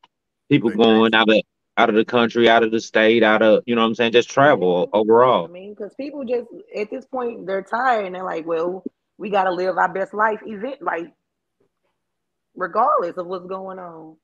people 0.48 0.70
going 0.70 1.12
out 1.16 1.28
of 1.28 1.42
out 1.76 1.88
of 1.88 1.96
the 1.96 2.04
country, 2.04 2.48
out 2.48 2.62
of 2.62 2.70
the 2.70 2.80
state, 2.80 3.24
out 3.24 3.42
of 3.42 3.64
you 3.66 3.74
know 3.74 3.80
what 3.80 3.88
I'm 3.88 3.96
saying, 3.96 4.12
just 4.12 4.30
travel 4.30 4.88
overall. 4.92 5.46
I 5.46 5.50
mean, 5.50 5.74
because 5.74 5.92
people 5.96 6.24
just 6.24 6.46
at 6.78 6.92
this 6.92 7.04
point 7.06 7.44
they're 7.44 7.62
tired 7.62 8.06
and 8.06 8.14
they're 8.14 8.22
like, 8.22 8.46
well, 8.46 8.84
we 9.18 9.30
got 9.30 9.44
to 9.44 9.50
live 9.50 9.76
our 9.78 9.92
best 9.92 10.14
life 10.14 10.38
event, 10.46 10.80
like 10.80 11.12
regardless 12.54 13.16
of 13.16 13.26
what's 13.26 13.46
going 13.46 13.80
on. 13.80 14.16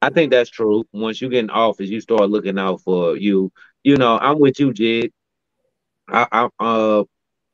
I 0.00 0.10
think 0.10 0.30
that's 0.30 0.48
true. 0.48 0.84
Once 0.92 1.20
you 1.20 1.28
get 1.28 1.40
in 1.40 1.50
office, 1.50 1.88
you 1.88 2.00
start 2.00 2.30
looking 2.30 2.56
out 2.56 2.82
for 2.82 3.16
you. 3.16 3.50
You 3.82 3.96
know, 3.96 4.16
I'm 4.16 4.38
with 4.38 4.60
you, 4.60 4.70
Jid. 4.72 5.10
I, 6.06 6.28
I 6.30 6.48
uh 6.64 7.02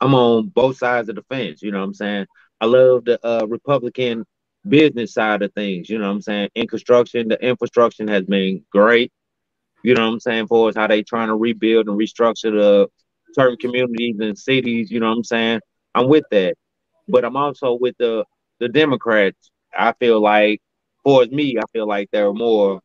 I'm 0.05 0.14
on 0.14 0.49
both 0.49 0.77
sides 0.77 1.09
of 1.09 1.17
the 1.17 1.23
fence. 1.23 1.62
You 1.62 1.71
know 1.71 1.79
what 1.79 1.87
I'm 1.87 1.95
saying? 1.95 2.27
I 2.61 2.67
love 2.67 3.07
the 3.07 3.19
uh, 3.27 3.47
Republican 3.47 4.27
business 4.69 5.14
side 5.14 5.40
of 5.40 5.51
things. 5.55 5.88
You 5.88 5.99
know 5.99 6.09
what 6.09 6.17
I'm 6.17 6.21
saying? 6.21 6.51
In 6.55 6.67
construction, 6.67 7.29
the 7.29 7.43
infrastructure 7.43 8.05
has 8.11 8.25
been 8.25 8.62
great. 8.71 9.11
You 9.83 9.95
know 9.95 10.07
what 10.07 10.12
I'm 10.12 10.21
saying? 10.21 10.49
For 10.49 10.69
us, 10.69 10.77
how 10.77 10.88
they 10.88 11.03
trying 11.03 11.29
to 11.29 11.35
rebuild 11.35 11.88
and 11.88 11.99
restructure 11.99 12.53
the 12.53 12.88
certain 13.33 13.57
communities 13.57 14.17
and 14.21 14.37
cities. 14.38 14.90
You 14.90 15.01
know 15.01 15.09
what 15.09 15.17
I'm 15.17 15.25
saying? 15.25 15.61
I'm 15.95 16.09
with 16.09 16.25
that, 16.31 16.55
but 17.09 17.25
I'm 17.25 17.37
also 17.37 17.73
with 17.73 17.97
the 17.99 18.27
the 18.61 18.69
Democrats. 18.69 19.51
I 19.75 19.95
feel 19.95 20.21
like, 20.21 20.61
for 21.03 21.25
me, 21.25 21.57
I 21.59 21.62
feel 21.73 21.88
like 21.88 22.11
they're 22.12 22.33
more 22.35 22.81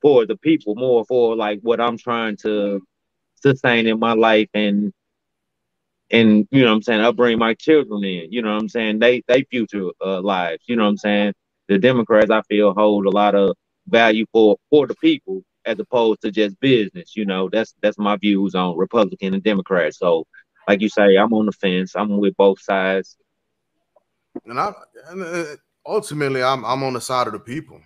for 0.00 0.24
the 0.24 0.36
people, 0.38 0.76
more 0.76 1.04
for 1.04 1.36
like 1.36 1.60
what 1.60 1.78
I'm 1.78 1.98
trying 1.98 2.38
to 2.38 2.80
sustain 3.42 3.86
in 3.86 3.98
my 3.98 4.14
life 4.14 4.48
and 4.54 4.94
and 6.10 6.46
you 6.50 6.62
know 6.62 6.68
what 6.68 6.76
I'm 6.76 6.82
saying, 6.82 7.00
I'll 7.00 7.12
bring 7.12 7.38
my 7.38 7.54
children 7.54 8.04
in, 8.04 8.32
you 8.32 8.42
know 8.42 8.52
what 8.52 8.60
I'm 8.60 8.68
saying? 8.68 8.98
They 8.98 9.22
they 9.26 9.44
future 9.44 9.88
uh, 10.04 10.20
lives, 10.20 10.62
you 10.66 10.76
know 10.76 10.84
what 10.84 10.90
I'm 10.90 10.96
saying? 10.98 11.34
The 11.68 11.78
Democrats 11.78 12.30
I 12.30 12.42
feel 12.42 12.74
hold 12.74 13.06
a 13.06 13.10
lot 13.10 13.34
of 13.34 13.56
value 13.88 14.26
for 14.32 14.56
for 14.70 14.86
the 14.86 14.94
people 14.96 15.42
as 15.64 15.78
opposed 15.78 16.20
to 16.22 16.30
just 16.30 16.60
business, 16.60 17.16
you 17.16 17.24
know. 17.24 17.48
That's 17.50 17.74
that's 17.82 17.98
my 17.98 18.16
views 18.16 18.54
on 18.54 18.76
Republican 18.76 19.34
and 19.34 19.42
Democrat. 19.42 19.94
So 19.94 20.26
like 20.68 20.80
you 20.80 20.88
say, 20.88 21.16
I'm 21.16 21.32
on 21.32 21.46
the 21.46 21.52
fence. 21.52 21.94
I'm 21.94 22.18
with 22.18 22.36
both 22.36 22.60
sides. 22.60 23.16
And 24.46 24.58
I 24.58 24.72
and 25.08 25.22
uh, 25.22 25.44
ultimately 25.86 26.42
I'm 26.42 26.64
I'm 26.64 26.82
on 26.82 26.94
the 26.94 27.00
side 27.00 27.26
of 27.26 27.32
the 27.32 27.40
people, 27.40 27.80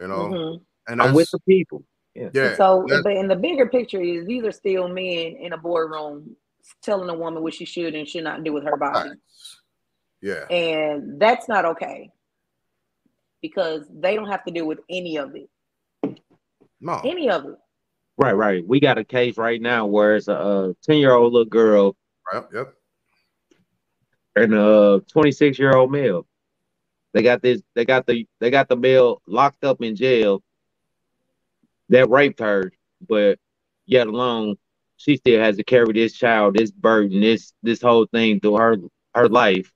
you 0.00 0.08
know. 0.08 0.28
Mm-hmm. 0.28 0.92
And 0.92 1.02
I'm 1.02 1.14
with 1.14 1.30
the 1.30 1.40
people. 1.48 1.84
Yeah. 2.14 2.28
yeah 2.32 2.54
so 2.54 2.86
in 2.86 3.26
the 3.26 3.34
bigger 3.34 3.66
picture 3.66 4.00
is 4.00 4.24
these 4.26 4.44
are 4.44 4.52
still 4.52 4.86
men 4.86 5.34
in 5.36 5.52
a 5.52 5.58
boardroom 5.58 6.36
telling 6.82 7.08
a 7.08 7.14
woman 7.14 7.42
what 7.42 7.54
she 7.54 7.64
should 7.64 7.94
and 7.94 8.08
should 8.08 8.24
not 8.24 8.44
do 8.44 8.52
with 8.52 8.64
her 8.64 8.76
body. 8.76 9.10
Yeah. 10.20 10.46
And 10.48 11.20
that's 11.20 11.48
not 11.48 11.64
okay 11.64 12.10
because 13.42 13.82
they 13.92 14.14
don't 14.16 14.30
have 14.30 14.44
to 14.44 14.52
deal 14.52 14.66
with 14.66 14.80
any 14.88 15.18
of 15.18 15.34
it. 15.34 15.50
No. 16.80 17.00
Any 17.04 17.28
of 17.30 17.44
it. 17.44 17.56
Right, 18.16 18.32
right. 18.32 18.66
We 18.66 18.80
got 18.80 18.98
a 18.98 19.04
case 19.04 19.36
right 19.36 19.60
now 19.60 19.86
where 19.86 20.16
it's 20.16 20.28
a 20.28 20.74
10 20.84 20.96
year 20.96 21.12
old 21.12 21.32
little 21.32 21.44
girl. 21.44 21.96
Right, 22.32 22.44
yep. 22.54 22.74
And 24.36 24.54
a 24.54 25.02
26 25.08 25.58
year 25.58 25.76
old 25.76 25.92
male. 25.92 26.26
They 27.12 27.22
got 27.22 27.42
this, 27.42 27.62
they 27.74 27.84
got 27.84 28.06
the 28.06 28.26
they 28.40 28.50
got 28.50 28.68
the 28.68 28.76
male 28.76 29.22
locked 29.26 29.62
up 29.62 29.82
in 29.82 29.94
jail 29.94 30.42
that 31.90 32.10
raped 32.10 32.40
her, 32.40 32.72
but 33.06 33.38
yet 33.86 34.06
alone 34.08 34.56
she 34.96 35.16
still 35.16 35.40
has 35.40 35.56
to 35.56 35.64
carry 35.64 35.92
this 35.92 36.12
child, 36.12 36.56
this 36.56 36.70
burden, 36.70 37.20
this 37.20 37.52
this 37.62 37.80
whole 37.82 38.06
thing 38.06 38.40
through 38.40 38.56
her 38.56 38.76
her 39.14 39.28
life 39.28 39.72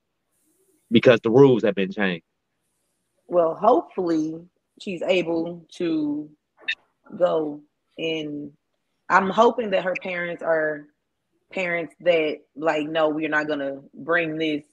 because 0.90 1.20
the 1.20 1.30
rules 1.30 1.62
have 1.64 1.74
been 1.74 1.92
changed. 1.92 2.24
Well, 3.26 3.54
hopefully 3.54 4.40
she's 4.80 5.02
able 5.02 5.66
to 5.76 6.30
go 7.16 7.60
and 7.98 8.52
I'm 9.08 9.30
hoping 9.30 9.70
that 9.70 9.84
her 9.84 9.94
parents 10.02 10.42
are 10.42 10.86
parents 11.52 11.94
that 12.00 12.38
like, 12.56 12.86
no, 12.86 13.08
we're 13.08 13.28
not 13.28 13.48
gonna 13.48 13.80
bring 13.94 14.36
this 14.36 14.64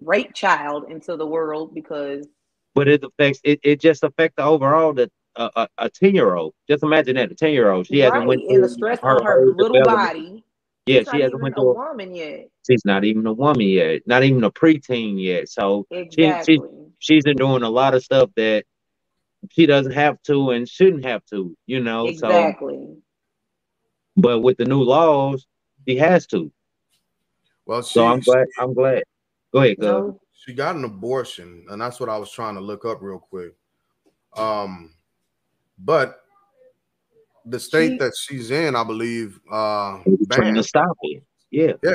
rape 0.00 0.34
child 0.34 0.90
into 0.90 1.16
the 1.16 1.26
world 1.26 1.74
because 1.74 2.26
but 2.74 2.86
it 2.86 3.02
affects 3.02 3.40
it, 3.42 3.58
it 3.62 3.80
just 3.80 4.04
affects 4.04 4.36
the 4.36 4.44
overall 4.44 4.92
the 4.92 5.10
uh, 5.36 5.66
a 5.78 5.88
10 5.90 6.14
year 6.14 6.34
old 6.34 6.54
just 6.68 6.82
imagine 6.82 7.16
that 7.16 7.30
a 7.30 7.34
10 7.34 7.50
year 7.50 7.70
old 7.70 7.86
she 7.86 8.00
right, 8.02 8.12
hasn't 8.12 8.26
went 8.26 8.42
and 8.48 8.64
the 8.64 8.68
stress 8.68 8.98
on 9.02 9.22
her 9.24 9.46
little 9.46 9.82
body. 9.84 10.42
yeah 10.86 11.00
She's 11.00 11.08
she 11.08 11.18
not 11.18 11.22
hasn't 11.22 11.28
even 11.34 11.40
went 11.42 11.54
a 11.54 11.56
through 11.56 11.70
a, 11.70 11.74
woman 11.74 12.14
yet. 12.14 12.48
she's 12.68 12.84
not 12.84 13.04
even 13.04 13.26
a 13.26 13.32
woman 13.32 13.66
yet 13.66 14.02
not 14.06 14.22
even 14.24 14.44
a 14.44 14.50
preteen 14.50 15.22
yet 15.22 15.48
so 15.48 15.86
Exactly. 15.90 16.60
she's 16.98 17.24
been 17.24 17.36
doing 17.36 17.62
a 17.62 17.68
lot 17.70 17.94
of 17.94 18.02
stuff 18.02 18.30
that 18.36 18.64
she 19.50 19.66
doesn't 19.66 19.92
have 19.92 20.20
to 20.22 20.50
and 20.50 20.68
shouldn't 20.68 21.04
have 21.04 21.24
to 21.26 21.56
you 21.66 21.80
know 21.80 22.10
so 22.12 22.28
exactly. 22.28 22.96
but 24.16 24.40
with 24.40 24.56
the 24.56 24.64
new 24.64 24.82
laws 24.82 25.46
she 25.86 25.96
has 25.96 26.26
to 26.28 26.50
Well, 27.66 27.82
she, 27.82 27.94
so 27.94 28.06
i'm 28.06 28.20
glad 28.20 28.46
i'm 28.58 28.74
glad 28.74 29.02
go 29.52 29.60
ahead 29.60 29.76
go 29.78 30.00
No, 30.00 30.20
she 30.32 30.52
got 30.54 30.76
an 30.76 30.84
abortion, 30.84 31.66
and 31.70 31.80
that's 31.80 31.98
what 31.98 32.08
I 32.08 32.16
was 32.16 32.30
trying 32.30 32.54
to 32.54 32.60
look 32.60 32.84
up 32.84 32.98
real 33.02 33.18
quick. 33.18 33.54
Um, 34.36 34.92
but 35.78 36.20
the 37.44 37.60
state 37.60 37.92
She- 37.92 37.98
that 37.98 38.12
she's 38.16 38.50
in, 38.50 38.74
I 38.76 38.84
believe, 38.84 39.38
uh, 39.50 40.00
trying 40.32 40.54
to 40.54 40.62
stop 40.62 40.96
it 41.02 41.22
yeah 41.50 41.72
yeah. 41.82 41.92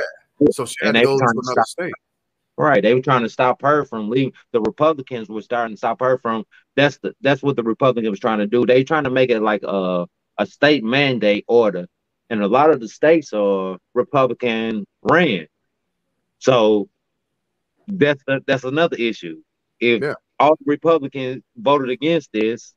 So 0.50 0.64
she 0.64 0.74
had 0.82 0.92
to 0.94 1.02
go 1.02 1.18
to 1.18 1.24
another 1.24 1.42
stop- 1.52 1.66
state. 1.66 1.92
Right. 2.58 2.82
They 2.82 2.94
were 2.94 3.00
trying 3.00 3.22
to 3.22 3.28
stop 3.28 3.62
her 3.62 3.84
from 3.84 4.08
leaving. 4.10 4.32
The 4.52 4.60
Republicans 4.60 5.28
were 5.28 5.40
starting 5.42 5.74
to 5.74 5.78
stop 5.78 6.00
her 6.00 6.18
from 6.18 6.44
that's 6.76 6.98
the 6.98 7.14
that's 7.20 7.42
what 7.42 7.56
the 7.56 7.62
Republicans 7.62 8.10
was 8.10 8.20
trying 8.20 8.38
to 8.38 8.46
do. 8.46 8.66
They 8.66 8.84
trying 8.84 9.04
to 9.04 9.10
make 9.10 9.30
it 9.30 9.40
like 9.40 9.62
a 9.62 10.06
a 10.38 10.46
state 10.46 10.82
mandate 10.84 11.44
order. 11.48 11.86
And 12.30 12.42
a 12.42 12.46
lot 12.48 12.70
of 12.70 12.80
the 12.80 12.88
states 12.88 13.32
are 13.32 13.78
Republican 13.94 14.86
ran. 15.02 15.46
So 16.38 16.88
that's 17.88 18.22
the, 18.26 18.42
that's 18.46 18.64
another 18.64 18.96
issue. 18.96 19.42
If 19.80 20.02
Yeah. 20.02 20.14
all 20.38 20.56
the 20.56 20.64
Republicans 20.66 21.42
voted 21.56 21.90
against 21.90 22.32
this, 22.32 22.74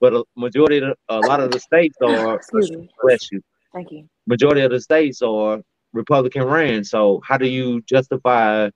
but 0.00 0.14
a 0.14 0.24
majority 0.36 0.78
of 0.78 0.84
the, 0.84 0.94
a 1.08 1.20
lot 1.20 1.40
of 1.40 1.50
the 1.50 1.60
states 1.60 1.96
are 2.02 2.36
excuse 2.36 2.70
me. 2.70 2.88
bless 3.02 3.30
you 3.32 3.40
Thank 3.72 3.90
you. 3.90 4.08
majority 4.26 4.60
of 4.62 4.70
the 4.70 4.80
states 4.80 5.20
are 5.20 5.60
Republican 5.94 6.44
ran. 6.44 6.84
So 6.84 7.20
how 7.24 7.38
do 7.38 7.46
you 7.46 7.80
justify? 7.82 8.68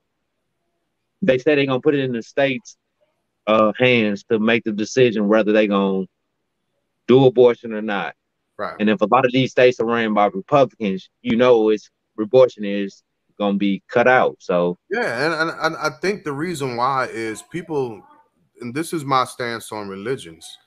They 1.21 1.37
say 1.37 1.55
they're 1.55 1.65
gonna 1.65 1.81
put 1.81 1.95
it 1.95 1.99
in 1.99 2.13
the 2.13 2.23
states' 2.23 2.77
uh, 3.45 3.73
hands 3.77 4.23
to 4.31 4.39
make 4.39 4.63
the 4.63 4.71
decision 4.71 5.27
whether 5.27 5.51
they're 5.51 5.67
gonna 5.67 6.05
do 7.07 7.25
abortion 7.25 7.73
or 7.73 7.81
not. 7.81 8.15
Right. 8.57 8.75
And 8.79 8.89
if 8.89 9.01
a 9.01 9.05
lot 9.05 9.25
of 9.25 9.31
these 9.31 9.51
states 9.51 9.79
are 9.79 9.85
ran 9.85 10.13
by 10.13 10.27
Republicans, 10.27 11.09
you 11.21 11.35
know 11.35 11.69
it's 11.69 11.89
abortion 12.19 12.65
is 12.65 13.03
gonna 13.37 13.57
be 13.57 13.81
cut 13.89 14.07
out. 14.07 14.37
So 14.39 14.77
Yeah, 14.89 15.25
and, 15.25 15.33
and, 15.49 15.59
and 15.61 15.75
I 15.77 15.89
think 16.01 16.23
the 16.23 16.33
reason 16.33 16.75
why 16.77 17.07
is 17.07 17.41
people, 17.41 18.01
and 18.61 18.73
this 18.73 18.93
is 18.93 19.03
my 19.05 19.25
stance 19.25 19.71
on 19.71 19.87
religions, 19.89 20.57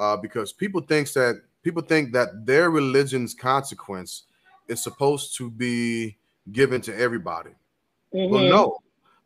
uh, 0.00 0.16
because 0.16 0.52
people 0.52 0.80
thinks 0.80 1.12
that 1.12 1.42
people 1.62 1.82
think 1.82 2.12
that 2.12 2.46
their 2.46 2.70
religion's 2.70 3.34
consequence 3.34 4.24
is 4.66 4.82
supposed 4.82 5.36
to 5.36 5.50
be 5.50 6.16
given 6.52 6.80
to 6.80 6.96
everybody. 6.96 7.50
Well, 8.12 8.40
Mhm. 8.40 8.48
no, 8.48 8.78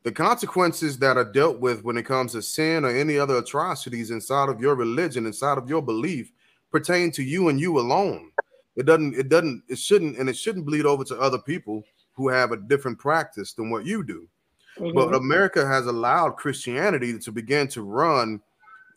the 0.02 0.12
consequences 0.12 0.98
that 0.98 1.16
are 1.16 1.24
dealt 1.24 1.60
with 1.60 1.84
when 1.84 1.96
it 1.96 2.02
comes 2.02 2.32
to 2.32 2.42
sin 2.42 2.84
or 2.84 2.90
any 2.90 3.18
other 3.18 3.38
atrocities 3.38 4.10
inside 4.10 4.48
of 4.48 4.60
your 4.60 4.74
religion, 4.74 5.26
inside 5.26 5.58
of 5.58 5.68
your 5.68 5.80
belief, 5.80 6.32
pertain 6.70 7.10
to 7.12 7.22
you 7.22 7.48
and 7.48 7.60
you 7.60 7.78
alone. 7.78 8.32
It 8.74 8.84
doesn't, 8.84 9.14
it 9.14 9.28
doesn't, 9.28 9.62
it 9.68 9.78
shouldn't, 9.78 10.18
and 10.18 10.28
it 10.28 10.36
shouldn't 10.36 10.66
bleed 10.66 10.84
over 10.84 11.04
to 11.04 11.20
other 11.20 11.38
people 11.38 11.84
who 12.14 12.28
have 12.28 12.50
a 12.50 12.56
different 12.56 12.98
practice 12.98 13.52
than 13.52 13.70
what 13.70 13.86
you 13.86 14.02
do. 14.02 14.28
Mhm. 14.78 14.94
But 14.94 15.14
America 15.14 15.64
has 15.64 15.86
allowed 15.86 16.30
Christianity 16.36 17.16
to 17.20 17.30
begin 17.30 17.68
to 17.68 17.82
run 17.82 18.42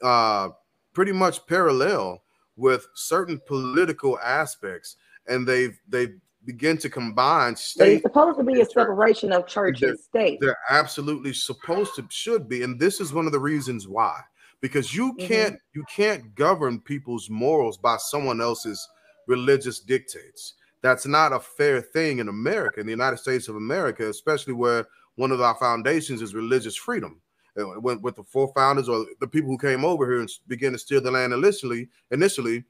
uh, 0.03 0.49
pretty 0.97 1.12
much 1.12 1.45
parallel 1.45 2.23
with 2.55 2.88
certain 2.95 3.39
political 3.45 4.17
aspects, 4.17 4.95
and 5.27 5.47
they've 5.47 5.79
they 5.88 6.07
begin 6.43 6.75
to 6.75 6.89
combine 6.89 7.55
state 7.55 7.93
it's 7.97 8.01
supposed 8.01 8.39
to 8.39 8.43
be 8.43 8.62
a 8.62 8.65
separation 8.65 9.31
of 9.31 9.45
church 9.45 9.83
and 9.83 9.99
state. 9.99 10.39
they're 10.41 10.57
absolutely 10.71 11.33
supposed 11.33 11.93
to 11.93 12.03
should 12.10 12.47
be 12.49 12.63
and 12.63 12.79
this 12.79 12.99
is 13.01 13.13
one 13.13 13.25
of 13.27 13.31
the 13.31 13.39
reasons 13.39 13.88
why 13.88 14.19
because 14.62 14.95
you 14.95 15.13
Mhm. 15.13 15.19
can't 15.27 15.60
you 15.75 15.83
can't 15.93 16.33
govern 16.33 16.79
people's 16.79 17.29
morals 17.29 17.77
by 17.77 17.97
someone 17.97 18.39
else's 18.41 18.79
religious 19.27 19.79
dictates 19.81 20.53
that's 20.81 21.05
not 21.05 21.33
a 21.33 21.39
fair 21.39 21.81
thing 21.81 22.19
in 22.19 22.29
america 22.29 22.79
in 22.79 22.86
the 22.88 22.97
united 23.01 23.17
states 23.17 23.49
of 23.49 23.55
america 23.57 24.07
especially 24.10 24.53
where 24.53 24.88
one 25.15 25.31
of 25.33 25.41
our 25.41 25.55
foundations 25.55 26.21
is 26.21 26.33
religious 26.33 26.77
freedom 26.77 27.19
Uh, 27.58 27.80
when, 27.80 28.02
with 28.02 28.15
the 28.15 28.24
four 28.24 28.52
founders 28.54 28.88
or 28.88 29.06
the 29.20 29.28
people 29.28 29.50
who 29.50 29.58
came 29.58 29.84
over 29.84 30.06
here 30.06 30.20
and 30.20 30.30
began 30.48 30.72
to 30.72 30.78
steal 30.78 31.02
the 31.02 31.12
land 31.12 31.34
initially 31.34 31.88
initially 32.12 32.63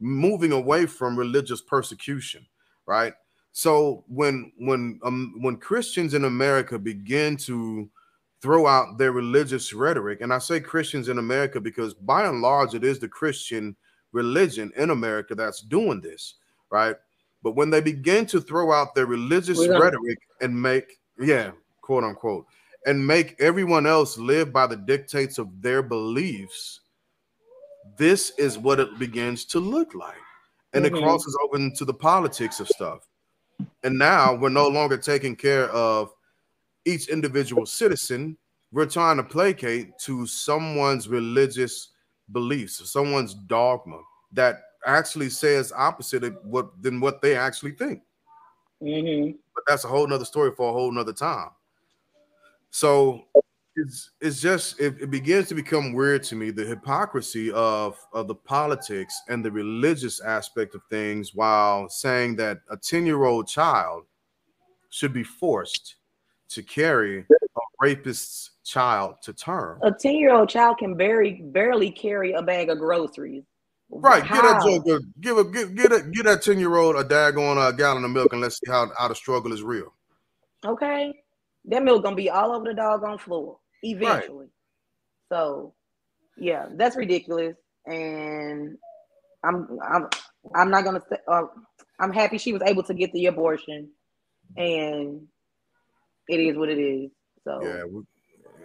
moving 0.00 0.52
away 0.52 0.86
from 0.86 1.18
religious 1.18 1.62
persecution 1.62 2.44
right 2.86 3.14
so 3.56 4.02
when 4.08 4.50
when 4.58 4.98
um, 5.04 5.36
when 5.40 5.56
Christians 5.56 6.12
in 6.14 6.24
America 6.24 6.76
begin 6.76 7.36
to 7.38 7.88
throw 8.42 8.66
out 8.66 8.98
their 8.98 9.12
religious 9.12 9.72
rhetoric, 9.72 10.20
and 10.20 10.32
I 10.32 10.38
say 10.38 10.58
Christians 10.58 11.08
in 11.08 11.18
America 11.18 11.60
because 11.60 11.94
by 11.94 12.26
and 12.26 12.42
large 12.42 12.74
it 12.74 12.82
is 12.82 12.98
the 12.98 13.08
Christian 13.08 13.76
religion 14.10 14.72
in 14.76 14.90
America 14.90 15.36
that's 15.36 15.60
doing 15.60 16.00
this, 16.00 16.34
right? 16.68 16.96
But 17.44 17.54
when 17.54 17.70
they 17.70 17.80
begin 17.80 18.26
to 18.26 18.40
throw 18.40 18.72
out 18.72 18.96
their 18.96 19.06
religious 19.06 19.68
rhetoric 19.68 20.18
and 20.40 20.60
make, 20.60 20.98
yeah, 21.20 21.52
quote 21.80 22.02
unquote, 22.02 22.46
and 22.86 23.06
make 23.06 23.40
everyone 23.40 23.86
else 23.86 24.18
live 24.18 24.52
by 24.52 24.66
the 24.66 24.76
dictates 24.76 25.38
of 25.38 25.62
their 25.62 25.82
beliefs, 25.82 26.80
this 27.96 28.30
is 28.38 28.58
what 28.58 28.80
it 28.80 28.98
begins 28.98 29.44
to 29.46 29.60
look 29.60 29.94
like. 29.94 30.18
And 30.72 30.84
Mhm. 30.84 30.88
it 30.88 31.02
crosses 31.02 31.38
over 31.42 31.56
into 31.56 31.84
the 31.84 31.94
politics 31.94 32.60
of 32.60 32.68
stuff. 32.68 33.06
And 33.82 33.98
now 33.98 34.34
we're 34.34 34.48
no 34.48 34.68
longer 34.68 34.96
taking 34.98 35.36
care 35.36 35.70
of 35.70 36.12
each 36.84 37.08
individual 37.08 37.66
citizen. 37.66 38.36
We're 38.72 38.86
trying 38.86 39.18
to 39.18 39.22
placate 39.22 39.98
to 40.00 40.26
someone's 40.26 41.08
religious 41.08 41.90
beliefs, 42.32 42.90
someone's 42.90 43.34
dogma 43.34 44.02
that 44.32 44.64
actually 44.86 45.30
says 45.30 45.72
opposite 45.72 46.24
of 46.24 46.36
what 46.42 46.82
than 46.82 47.00
what 47.00 47.22
they 47.22 47.36
actually 47.36 47.72
think. 47.72 48.02
Mhm. 48.82 49.38
But 49.54 49.64
that's 49.66 49.84
a 49.84 49.88
whole 49.88 50.06
nother 50.06 50.24
story 50.24 50.52
for 50.56 50.70
a 50.70 50.72
whole 50.72 50.90
nother 50.90 51.12
time. 51.12 51.50
So 52.74 53.26
it's 53.76 54.10
it's 54.20 54.40
just 54.40 54.80
it, 54.80 54.96
it 55.00 55.08
begins 55.08 55.46
to 55.46 55.54
become 55.54 55.92
weird 55.92 56.24
to 56.24 56.34
me 56.34 56.50
the 56.50 56.64
hypocrisy 56.64 57.52
of 57.52 57.96
of 58.12 58.26
the 58.26 58.34
politics 58.34 59.14
and 59.28 59.44
the 59.44 59.52
religious 59.52 60.20
aspect 60.20 60.74
of 60.74 60.82
things 60.90 61.36
while 61.36 61.88
saying 61.88 62.34
that 62.34 62.62
a 62.68 62.76
10-year-old 62.76 63.46
child 63.46 64.06
should 64.90 65.12
be 65.12 65.22
forced 65.22 65.94
to 66.48 66.64
carry 66.64 67.20
a 67.20 67.60
rapist's 67.80 68.50
child 68.64 69.22
to 69.22 69.32
term. 69.32 69.78
A 69.84 69.92
10 69.92 70.16
year 70.16 70.34
old 70.34 70.48
child 70.48 70.78
can 70.78 70.96
barely 70.96 71.42
barely 71.44 71.92
carry 71.92 72.32
a 72.32 72.42
bag 72.42 72.70
of 72.70 72.78
groceries. 72.78 73.44
Right, 73.88 74.24
get 74.24 74.42
that 74.42 74.62
joker, 74.64 74.98
give 75.20 75.38
a 75.38 75.44
get 75.44 75.76
get 75.76 75.92
a, 75.92 76.00
get 76.10 76.24
that 76.24 76.42
10-year-old 76.42 76.96
a 76.96 77.04
daggone 77.04 77.68
a 77.68 77.72
gallon 77.72 78.04
of 78.04 78.10
milk 78.10 78.32
and 78.32 78.40
let's 78.40 78.56
see 78.56 78.68
how, 78.68 78.90
how 78.98 79.06
the 79.06 79.14
struggle 79.14 79.52
is 79.52 79.62
real. 79.62 79.94
Okay. 80.64 81.14
That 81.66 81.82
milk 81.82 82.02
gonna 82.02 82.16
be 82.16 82.30
all 82.30 82.52
over 82.52 82.66
the 82.66 82.74
doggone 82.74 83.18
floor 83.18 83.58
eventually. 83.82 84.48
So 85.30 85.74
yeah, 86.36 86.66
that's 86.76 86.96
ridiculous. 86.96 87.56
And 87.86 88.76
I'm 89.44 89.78
I'm 89.82 90.08
I'm 90.54 90.70
not 90.70 90.84
gonna 90.84 91.02
say 91.08 91.16
uh, 91.28 91.44
I'm 92.00 92.12
happy 92.12 92.38
she 92.38 92.52
was 92.52 92.62
able 92.62 92.82
to 92.84 92.94
get 92.94 93.12
the 93.12 93.26
abortion 93.26 93.90
and 94.56 95.26
it 96.28 96.40
is 96.40 96.56
what 96.56 96.68
it 96.68 96.78
is. 96.78 97.10
So 97.44 97.60
Yeah, 97.62 97.84
we, 97.84 98.02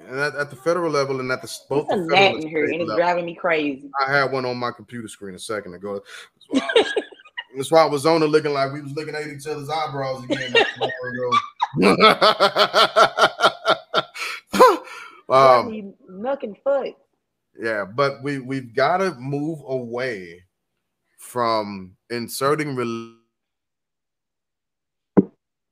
and 0.07 0.19
at, 0.19 0.35
at 0.35 0.49
the 0.49 0.55
federal 0.55 0.91
level 0.91 1.19
and 1.19 1.31
at 1.31 1.41
the 1.41 1.53
both 1.69 1.88
it's 1.89 2.07
the 2.07 2.15
federal 2.15 2.35
and 2.35 2.49
here 2.49 2.67
state 2.67 2.73
and 2.73 2.81
it's 2.81 2.89
level. 2.89 3.03
driving 3.03 3.25
me 3.25 3.35
crazy. 3.35 3.89
I 4.05 4.12
had 4.12 4.31
one 4.31 4.45
on 4.45 4.57
my 4.57 4.71
computer 4.71 5.07
screen 5.07 5.35
a 5.35 5.39
second 5.39 5.73
ago. 5.73 5.95
That's 5.95 6.47
why 6.49 6.59
I 6.59 6.79
was, 6.79 6.93
that's 7.55 7.71
why 7.71 7.81
I 7.81 7.88
was 7.88 8.05
on 8.05 8.23
it 8.23 8.27
looking 8.27 8.53
like 8.53 8.73
we 8.73 8.81
was 8.81 8.93
looking 8.93 9.15
at 9.15 9.27
each 9.27 9.47
other's 9.47 9.69
eyebrows 9.69 10.23
again. 10.23 10.53
Driving 11.77 12.05
um, 15.29 15.69
me 15.69 15.93
and 16.43 16.58
foot. 16.63 16.95
yeah, 17.60 17.86
but 17.86 18.23
we 18.23 18.39
we've 18.39 18.73
got 18.75 18.97
to 18.97 19.13
move 19.15 19.60
away 19.67 20.43
from 21.17 21.95
inserting 22.10 22.75
rel- 22.75 23.15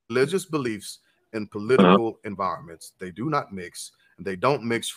religious 0.10 0.46
beliefs 0.46 1.00
in 1.34 1.48
political 1.48 2.20
environments. 2.24 2.94
They 3.00 3.12
do 3.12 3.30
not 3.30 3.52
mix, 3.54 3.92
and 4.18 4.26
they 4.26 4.36
don't 4.36 4.64
mix. 4.64 4.94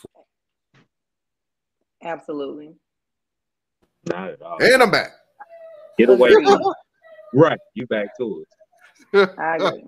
Absolutely. 2.02 2.74
not 4.08 4.30
at 4.30 4.42
all. 4.42 4.58
And 4.62 4.82
I'm 4.82 4.90
back. 4.90 5.12
Get 5.98 6.08
away 6.08 6.32
Right, 7.34 7.58
you 7.74 7.86
back 7.86 8.16
to 8.18 8.44
it. 9.12 9.30
I 9.38 9.56
agree. 9.56 9.84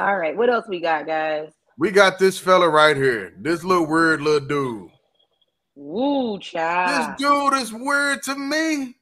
All 0.00 0.16
right, 0.16 0.34
what 0.34 0.48
else 0.48 0.66
we 0.66 0.80
got, 0.80 1.06
guys? 1.06 1.52
We 1.76 1.90
got 1.90 2.18
this 2.18 2.38
fella 2.38 2.70
right 2.70 2.96
here. 2.96 3.34
This 3.36 3.62
little 3.62 3.86
weird 3.86 4.22
little 4.22 4.48
dude. 4.48 4.90
Woo, 5.74 6.38
child. 6.38 7.18
This 7.18 7.28
dude 7.28 7.52
is 7.60 7.70
weird 7.70 8.22
to 8.22 8.34
me. 8.34 8.96